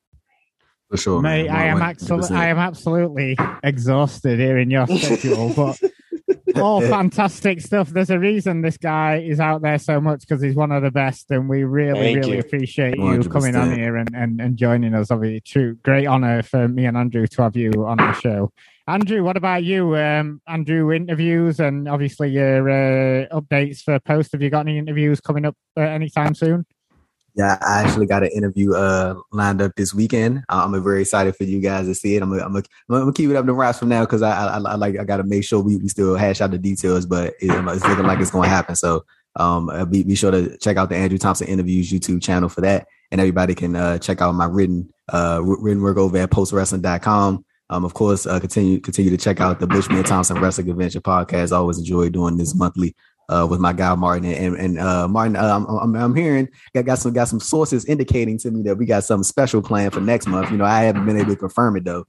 For 0.91 0.97
sure, 0.97 1.23
Mate, 1.23 1.49
I 1.49 1.67
am 1.67 1.81
absolutely, 1.81 2.37
I 2.37 2.49
am 2.49 2.59
absolutely 2.59 3.37
exhausted 3.63 4.41
here 4.41 4.59
in 4.59 4.71
your 4.71 4.89
schedule, 4.89 5.53
but 5.55 5.81
all 6.57 6.81
fantastic 6.81 7.61
stuff. 7.61 7.91
There's 7.91 8.11
a 8.11 8.19
reason 8.19 8.61
this 8.61 8.77
guy 8.77 9.19
is 9.19 9.39
out 9.39 9.63
there 9.63 9.79
so 9.79 10.01
much 10.01 10.23
because 10.23 10.43
he's 10.43 10.57
one 10.57 10.73
of 10.73 10.83
the 10.83 10.91
best, 10.91 11.31
and 11.31 11.49
we 11.49 11.63
really, 11.63 12.01
Thank 12.01 12.17
really 12.17 12.33
you. 12.35 12.41
appreciate 12.41 12.97
100%. 12.97 13.23
you 13.23 13.31
coming 13.31 13.55
on 13.55 13.73
here 13.73 13.97
and, 13.97 14.09
and, 14.17 14.41
and 14.41 14.57
joining 14.57 14.95
us. 14.95 15.13
Obviously, 15.13 15.41
true, 15.43 15.77
great 15.85 16.07
honor 16.07 16.43
for 16.43 16.67
me 16.67 16.87
and 16.87 16.97
Andrew 16.97 17.29
to 17.29 17.43
have 17.43 17.57
you 17.57 17.71
on 17.87 17.99
the 17.99 18.13
show. 18.15 18.51
Andrew, 18.89 19.23
what 19.23 19.37
about 19.37 19.63
you? 19.63 19.97
Um, 19.97 20.43
Andrew, 20.49 20.93
interviews 20.93 21.61
and 21.61 21.89
obviously 21.89 22.31
your 22.31 22.69
uh, 22.69 23.29
updates 23.29 23.83
for 23.83 24.01
post. 24.01 24.33
Have 24.33 24.43
you 24.43 24.51
got 24.51 24.67
any 24.67 24.79
interviews 24.79 25.21
coming 25.21 25.45
up 25.45 25.55
uh, 25.77 25.83
anytime 25.83 26.35
soon? 26.35 26.67
Yeah, 27.35 27.59
I 27.61 27.83
actually 27.85 28.07
got 28.07 28.25
an 28.25 28.31
interview 28.35 28.75
uh, 28.75 29.15
lined 29.31 29.63
up 29.63 29.73
this 29.77 29.95
weekend. 29.95 30.43
I'm 30.49 30.83
very 30.83 31.03
excited 31.03 31.37
for 31.37 31.45
you 31.45 31.61
guys 31.61 31.87
to 31.87 31.95
see 31.95 32.17
it. 32.17 32.23
I'm 32.23 32.31
gonna, 32.31 32.45
I'm 32.45 32.53
gonna, 32.53 32.65
I'm 32.89 33.01
gonna 33.01 33.13
keep 33.13 33.31
it 33.31 33.37
up 33.37 33.47
the 33.47 33.53
wraps 33.53 33.79
from 33.79 33.89
now 33.89 34.01
because 34.01 34.23
I, 34.23 34.33
I, 34.33 34.59
I, 34.59 34.75
like 34.75 34.99
I 34.99 35.05
got 35.05 35.19
to 35.19 35.23
make 35.23 35.45
sure 35.45 35.61
we, 35.61 35.77
we 35.77 35.89
still 35.89 36.17
hash 36.17 36.41
out 36.41 36.51
the 36.51 36.59
details, 36.59 37.07
but 37.07 37.35
it, 37.41 37.51
it's 37.51 37.85
looking 37.87 38.07
like 38.07 38.19
it's 38.19 38.33
to 38.33 38.43
happen. 38.43 38.75
So 38.75 39.05
um, 39.37 39.69
uh, 39.69 39.85
be, 39.85 40.03
be 40.03 40.17
sure 40.17 40.33
to 40.33 40.57
check 40.59 40.77
out 40.77 40.89
the 40.89 40.97
Andrew 40.97 41.19
Thompson 41.19 41.47
Interviews 41.47 41.91
YouTube 41.91 42.23
channel 42.23 42.49
for 42.49 42.63
that, 42.63 42.89
and 43.11 43.21
everybody 43.21 43.55
can 43.55 43.77
uh, 43.77 43.99
check 43.99 44.21
out 44.21 44.35
my 44.35 44.47
written 44.47 44.93
uh, 45.13 45.41
written 45.43 45.83
work 45.83 45.99
over 45.99 46.17
at 46.19 46.31
postwrestling.com. 46.31 47.45
Um, 47.71 47.85
of 47.85 47.95
course, 47.95 48.27
uh, 48.27 48.41
continue 48.41 48.81
continue 48.81 49.11
to 49.13 49.17
check 49.17 49.41
out 49.41 49.61
the 49.61 49.67
Bushman 49.69 50.03
Thompson 50.03 50.41
Wrestling 50.41 50.69
Adventure 50.71 51.01
podcast. 51.01 51.53
I 51.53 51.57
always 51.57 51.79
enjoy 51.79 52.09
doing 52.09 52.37
this 52.37 52.55
monthly 52.57 52.97
uh, 53.31 53.47
with 53.49 53.61
my 53.61 53.73
guy 53.73 53.95
Martin 53.95 54.25
and 54.27 54.57
and 54.57 54.79
uh, 54.79 55.07
Martin. 55.09 55.37
Uh, 55.37 55.65
I'm, 55.69 55.95
I'm, 55.95 56.15
hearing 56.15 56.49
got, 56.75 56.85
got 56.85 56.99
some 56.99 57.13
got 57.13 57.29
some 57.29 57.41
sources 57.41 57.85
indicating 57.85 58.39
to 58.39 58.51
me 58.51 58.63
that 58.65 58.77
we 58.77 58.87
got 58.87 59.05
something 59.05 59.25
special 59.25 59.63
planned 59.63 59.95
for 59.95 60.01
next 60.01 60.27
month. 60.27 60.51
You 60.51 60.59
know, 60.59 60.65
I 60.65 60.83
haven't 60.83 61.07
been 61.07 61.17
able 61.17 61.31
to 61.31 61.37
confirm 61.37 61.77
it 61.77 61.85
though. 61.85 62.05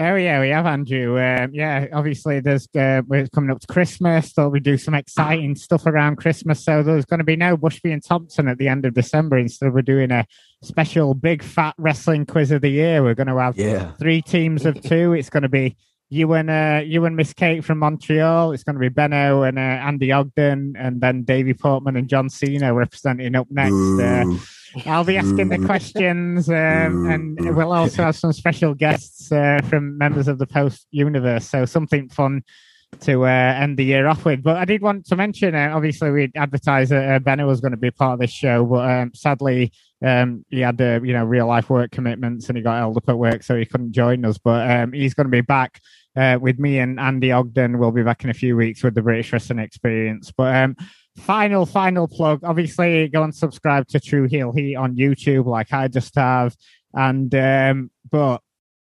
Oh 0.00 0.14
yeah, 0.14 0.40
we 0.40 0.50
have 0.50 0.64
Andrew. 0.64 1.20
Um, 1.20 1.50
yeah, 1.52 1.86
obviously 1.92 2.38
there's 2.38 2.68
uh, 2.78 3.02
we're 3.08 3.26
coming 3.28 3.50
up 3.50 3.58
to 3.58 3.66
Christmas, 3.66 4.32
so 4.32 4.48
we 4.48 4.60
do 4.60 4.78
some 4.78 4.94
exciting 4.94 5.56
stuff 5.56 5.86
around 5.86 6.16
Christmas. 6.16 6.64
So 6.64 6.84
there's 6.84 7.04
going 7.04 7.18
to 7.18 7.24
be 7.24 7.34
no 7.34 7.56
Bushby 7.56 7.92
and 7.92 8.04
Thompson 8.04 8.46
at 8.46 8.58
the 8.58 8.68
end 8.68 8.86
of 8.86 8.94
December. 8.94 9.38
Instead, 9.38 9.74
we're 9.74 9.82
doing 9.82 10.12
a 10.12 10.24
special 10.62 11.14
big 11.14 11.42
fat 11.42 11.74
wrestling 11.78 12.26
quiz 12.26 12.52
of 12.52 12.60
the 12.60 12.68
year. 12.68 13.02
We're 13.02 13.16
going 13.16 13.26
to 13.26 13.38
have 13.38 13.56
yeah. 13.56 13.90
three 13.98 14.22
teams 14.22 14.64
of 14.64 14.80
two. 14.80 15.14
It's 15.14 15.30
going 15.30 15.42
to 15.42 15.48
be 15.48 15.76
you 16.10 16.32
and 16.32 16.48
uh, 16.50 16.82
you 16.84 17.04
and 17.04 17.16
Miss 17.16 17.32
Kate 17.32 17.64
from 17.64 17.78
Montreal. 17.78 18.52
It's 18.52 18.62
going 18.62 18.74
to 18.74 18.80
be 18.80 18.88
Benno 18.88 19.42
and 19.42 19.58
uh, 19.58 19.60
Andy 19.60 20.12
Ogden, 20.12 20.74
and 20.78 21.00
then 21.00 21.22
Davey 21.22 21.54
Portman 21.54 21.96
and 21.96 22.08
John 22.08 22.30
Cena 22.30 22.72
representing 22.72 23.34
up 23.34 23.46
next. 23.50 23.74
Uh, 23.74 24.24
I'll 24.86 25.04
be 25.04 25.16
asking 25.16 25.48
the 25.48 25.64
questions, 25.64 26.48
um, 26.48 27.10
and 27.10 27.56
we'll 27.56 27.72
also 27.72 28.02
have 28.02 28.16
some 28.16 28.32
special 28.32 28.74
guests 28.74 29.32
uh, 29.32 29.60
from 29.68 29.96
members 29.98 30.28
of 30.28 30.38
the 30.38 30.46
Post 30.46 30.86
Universe. 30.90 31.48
So 31.48 31.64
something 31.64 32.08
fun 32.08 32.42
to 33.00 33.24
uh, 33.24 33.28
end 33.28 33.78
the 33.78 33.84
year 33.84 34.06
off 34.06 34.24
with. 34.24 34.42
But 34.42 34.56
I 34.56 34.64
did 34.64 34.82
want 34.82 35.06
to 35.06 35.16
mention, 35.16 35.54
uh, 35.54 35.72
obviously, 35.74 36.10
we 36.10 36.32
advertised 36.36 36.90
that 36.90 37.10
uh, 37.10 37.18
Benno 37.18 37.46
was 37.46 37.60
going 37.60 37.72
to 37.72 37.78
be 37.78 37.90
part 37.90 38.14
of 38.14 38.20
this 38.20 38.30
show, 38.30 38.64
but 38.64 38.90
um, 38.90 39.12
sadly, 39.14 39.72
um, 40.04 40.44
he 40.48 40.60
had 40.60 40.80
uh, 40.80 41.00
you 41.02 41.12
know 41.12 41.24
real 41.24 41.46
life 41.46 41.70
work 41.70 41.90
commitments 41.90 42.48
and 42.48 42.56
he 42.56 42.62
got 42.62 42.78
held 42.78 42.96
up 42.96 43.08
at 43.08 43.18
work, 43.18 43.42
so 43.42 43.56
he 43.56 43.66
couldn't 43.66 43.92
join 43.92 44.24
us. 44.24 44.38
But 44.38 44.70
um, 44.70 44.92
he's 44.92 45.14
going 45.14 45.26
to 45.26 45.30
be 45.30 45.40
back 45.40 45.80
uh, 46.16 46.38
with 46.40 46.58
me 46.58 46.78
and 46.78 47.00
Andy 47.00 47.32
Ogden. 47.32 47.78
We'll 47.78 47.92
be 47.92 48.02
back 48.02 48.24
in 48.24 48.30
a 48.30 48.34
few 48.34 48.56
weeks 48.56 48.82
with 48.82 48.94
the 48.94 49.02
British 49.02 49.32
Wrestling 49.32 49.58
Experience. 49.58 50.32
But 50.36 50.54
um, 50.54 50.76
final, 51.16 51.66
final 51.66 52.08
plug. 52.08 52.40
Obviously, 52.44 53.08
go 53.08 53.22
and 53.22 53.34
subscribe 53.34 53.88
to 53.88 54.00
True 54.00 54.26
Heel 54.28 54.52
Heat 54.52 54.76
on 54.76 54.96
YouTube, 54.96 55.46
like 55.46 55.72
I 55.72 55.88
just 55.88 56.14
have. 56.14 56.56
And 56.94 57.34
um, 57.34 57.90
but 58.10 58.40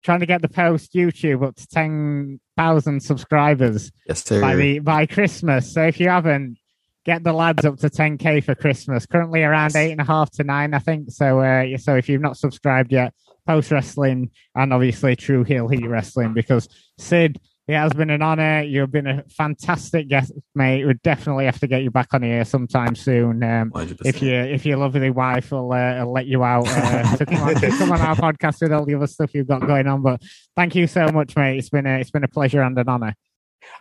trying 0.03 0.19
to 0.19 0.25
get 0.25 0.41
the 0.41 0.49
post 0.49 0.93
YouTube 0.93 1.45
up 1.45 1.55
to 1.55 1.67
ten 1.67 2.39
thousand 2.57 3.01
subscribers 3.01 3.91
yes, 4.07 4.23
by 4.29 4.55
the 4.55 4.79
by 4.79 5.05
Christmas. 5.05 5.73
So 5.73 5.83
if 5.83 5.99
you 5.99 6.09
haven't, 6.09 6.57
get 7.05 7.23
the 7.23 7.33
lads 7.33 7.63
up 7.65 7.77
to 7.77 7.89
10k 7.89 8.43
for 8.43 8.55
Christmas. 8.55 9.05
Currently 9.05 9.43
around 9.43 9.75
eight 9.75 9.91
and 9.91 10.01
a 10.01 10.05
half 10.05 10.31
to 10.31 10.43
nine, 10.43 10.73
I 10.73 10.79
think. 10.79 11.11
So, 11.11 11.39
uh, 11.39 11.77
so 11.77 11.95
if 11.95 12.09
you've 12.09 12.21
not 12.21 12.37
subscribed 12.37 12.91
yet, 12.91 13.13
post 13.47 13.71
wrestling 13.71 14.31
and 14.55 14.73
obviously 14.73 15.15
True 15.15 15.43
Heel 15.43 15.67
Heat 15.67 15.87
Wrestling 15.87 16.33
because 16.33 16.67
Sid, 16.97 17.39
it 17.67 17.75
has 17.75 17.93
been 17.93 18.11
an 18.11 18.21
honor. 18.21 18.61
You've 18.61 18.91
been 18.91 19.07
a 19.07 19.23
fantastic 19.23 20.07
guest, 20.07 20.31
mate. 20.53 20.85
We 20.85 20.93
definitely 21.03 21.45
have 21.45 21.59
to 21.59 21.67
get 21.67 21.81
you 21.81 21.89
back 21.89 22.13
on 22.13 22.21
here 22.21 22.45
sometime 22.45 22.95
soon. 22.95 23.43
Um, 23.43 23.71
if 24.05 24.21
you 24.21 24.33
if 24.35 24.67
your 24.67 24.77
lovely 24.77 25.09
wife 25.09 25.51
will, 25.51 25.73
uh, 25.73 26.05
will 26.05 26.13
let 26.13 26.27
you 26.27 26.43
out 26.43 26.67
uh, 26.67 27.17
to, 27.17 27.25
come 27.25 27.41
on, 27.41 27.55
come 27.55 27.91
on 27.91 28.01
our 28.01 28.15
podcast 28.33 28.61
with 28.61 28.71
all 28.71 28.85
the 28.85 28.93
other 28.93 29.07
stuff 29.07 29.33
you've 29.33 29.47
got 29.47 29.65
going 29.65 29.87
on. 29.87 30.03
But 30.03 30.21
thank 30.55 30.75
you 30.75 30.85
so 30.85 31.07
much, 31.07 31.35
mate. 31.35 31.57
It's 31.57 31.69
been 31.69 31.87
a 31.87 31.97
it's 31.97 32.11
been 32.11 32.23
a 32.23 32.27
pleasure 32.27 32.61
and 32.61 32.77
an 32.77 32.87
honor. 32.87 33.15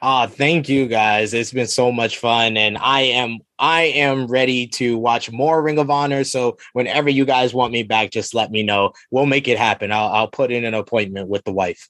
Ah, 0.02 0.26
thank 0.26 0.68
you 0.68 0.86
guys. 0.86 1.32
It's 1.32 1.52
been 1.52 1.66
so 1.66 1.90
much 1.90 2.18
fun 2.18 2.56
and 2.56 2.76
I 2.78 3.02
am 3.02 3.38
I 3.58 3.82
am 3.82 4.26
ready 4.26 4.66
to 4.68 4.98
watch 4.98 5.30
more 5.30 5.62
Ring 5.62 5.78
of 5.78 5.90
Honor. 5.90 6.24
So 6.24 6.58
whenever 6.72 7.08
you 7.08 7.24
guys 7.24 7.54
want 7.54 7.72
me 7.72 7.82
back, 7.82 8.10
just 8.10 8.34
let 8.34 8.50
me 8.50 8.62
know. 8.62 8.92
We'll 9.10 9.26
make 9.26 9.48
it 9.48 9.58
happen. 9.58 9.92
I'll 9.92 10.08
I'll 10.08 10.28
put 10.28 10.52
in 10.52 10.64
an 10.64 10.74
appointment 10.74 11.28
with 11.28 11.44
the 11.44 11.52
wife. 11.52 11.88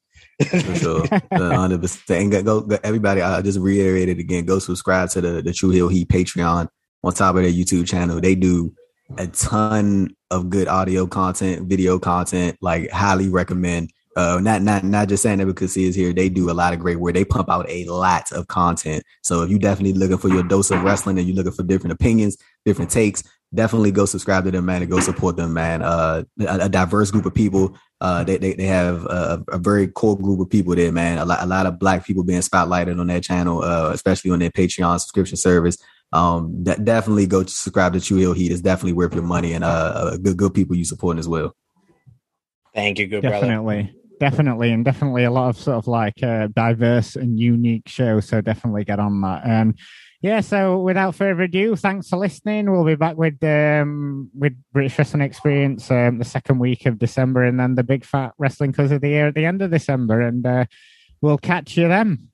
For 0.49 0.75
sure, 0.77 1.07
hundred 1.33 1.81
percent. 1.81 2.33
Go, 2.45 2.61
go, 2.61 2.79
everybody. 2.83 3.21
I 3.23 3.41
just 3.43 3.59
reiterated 3.59 4.19
again. 4.19 4.45
Go 4.45 4.59
subscribe 4.59 5.11
to 5.11 5.21
the 5.21 5.43
the 5.43 5.53
True 5.53 5.71
Heel 5.71 5.89
Heat 5.89 6.09
Patreon 6.09 6.69
on 7.03 7.13
top 7.13 7.37
of 7.37 7.43
their 7.43 7.53
YouTube 7.53 7.87
channel. 7.87 8.21
They 8.21 8.35
do 8.35 8.75
a 9.19 9.27
ton 9.29 10.15
of 10.31 10.51
good 10.51 10.69
audio 10.69 11.07
content, 11.07 11.69
video 11.69 11.99
content. 11.99 12.57
Like 12.61 12.91
highly 12.91 13.29
recommend 13.29 13.91
uh, 14.17 14.39
not 14.43 14.63
not 14.63 14.85
not 14.85 15.09
just 15.09 15.23
saying 15.23 15.39
that 15.39 15.47
because 15.47 15.75
he 15.75 15.87
is 15.87 15.95
here. 15.95 16.13
They 16.13 16.29
do 16.29 16.51
a 16.51 16.53
lot 16.53 16.73
of 16.73 16.81
great 16.81 17.01
work. 17.01 17.15
They 17.15 17.25
pump 17.25 17.51
out 17.51 17.67
a 17.69 17.85
lot 17.87 18.31
of 18.33 18.47
content. 18.49 19.03
So 19.23 19.43
if 19.43 19.51
you 19.51 19.59
definitely 19.59 19.99
looking 19.99 20.19
for 20.19 20.29
your 20.29 20.43
dose 20.43 20.71
of 20.71 20.83
wrestling 20.83 21.19
and 21.19 21.27
you're 21.27 21.37
looking 21.37 21.53
for 21.53 21.63
different 21.63 21.93
opinions, 21.93 22.37
different 22.65 22.91
takes, 22.91 23.23
definitely 23.55 23.93
go 23.93 24.05
subscribe 24.05 24.45
to 24.45 24.51
them, 24.51 24.67
man, 24.67 24.83
and 24.83 24.91
go 24.91 25.01
support 25.01 25.37
them, 25.37 25.53
man. 25.53 25.83
Uh, 25.83 26.25
a, 26.41 26.59
a 26.63 26.69
diverse 26.69 27.11
group 27.11 27.27
of 27.27 27.35
people. 27.35 27.77
Uh, 28.01 28.25
they 28.25 28.37
they, 28.37 28.55
they 28.55 28.67
have 28.67 29.05
a, 29.07 29.43
a, 29.49 29.59
very 29.59 29.89
core 29.89 30.19
group 30.19 30.41
of 30.41 30.51
people 30.51 30.75
there, 30.75 30.93
man. 30.93 31.19
A 31.19 31.25
lot 31.25 31.43
a 31.43 31.47
lot 31.47 31.67
of 31.67 31.79
black 31.79 32.05
people 32.05 32.23
being 32.23 32.41
spotlighted 32.41 33.01
on 33.01 33.07
that 33.07 33.23
channel, 33.23 33.63
uh, 33.63 33.91
especially 33.93 34.31
on 34.31 34.41
their 34.41 34.51
Patreon 34.51 35.01
subscription 35.01 35.37
service. 35.37 35.79
Um, 36.13 36.63
that 36.65 36.85
definitely 36.85 37.27
go 37.27 37.45
subscribe 37.45 37.95
to 37.95 38.01
True 38.01 38.19
Heel 38.19 38.33
Heat. 38.35 38.53
It's 38.53 38.61
definitely 38.61 38.93
worth 38.93 39.15
your 39.15 39.25
money 39.25 39.55
and 39.55 39.65
uh, 39.65 39.93
uh 39.97 40.17
good 40.19 40.37
good 40.37 40.55
people 40.55 40.77
you 40.77 40.85
supporting 40.85 41.19
as 41.19 41.29
well. 41.29 41.57
Thank 42.75 42.99
you, 42.99 43.07
good 43.07 43.23
definitely. 43.23 43.49
brother 43.49 43.83
definitely, 43.83 44.01
and 44.21 44.85
definitely 44.85 45.25
a 45.25 45.31
lot 45.31 45.49
of 45.49 45.59
sort 45.59 45.77
of 45.77 45.87
like 45.87 46.23
uh, 46.23 46.49
diverse 46.49 47.17
and 47.17 47.39
unique 47.39 47.89
shows. 47.89 48.29
So 48.29 48.41
definitely 48.41 48.85
get 48.85 48.99
on 48.99 49.21
that. 49.23 49.43
Um, 49.45 49.75
yeah. 50.23 50.41
So 50.41 50.81
without 50.81 51.15
further 51.15 51.43
ado, 51.43 51.77
thanks 51.77 52.09
for 52.09 52.17
listening. 52.17 52.71
We'll 52.71 52.85
be 52.85 52.95
back 52.95 53.17
with 53.17 53.43
um, 53.45 54.31
with 54.35 54.55
British 54.73 54.99
Wrestling 54.99 55.23
Experience 55.23 55.91
um, 55.91 56.19
the 56.19 56.25
second 56.25 56.59
week 56.59 56.87
of 56.87 56.99
December, 56.99 57.45
and 57.45 57.61
then 57.61 57.75
the 57.75 57.85
big 57.85 58.05
fat 58.05 58.33
wrestling 58.39 58.73
cause 58.73 58.91
of 58.91 59.03
the 59.03 59.09
year 59.09 59.29
at 59.29 59.35
the 59.35 59.45
end 59.45 59.61
of 59.61 59.71
December, 59.71 60.23
and 60.23 60.47
uh, 60.47 60.65
we'll 61.21 61.39
catch 61.39 61.77
you 61.77 61.89
then. 61.89 62.29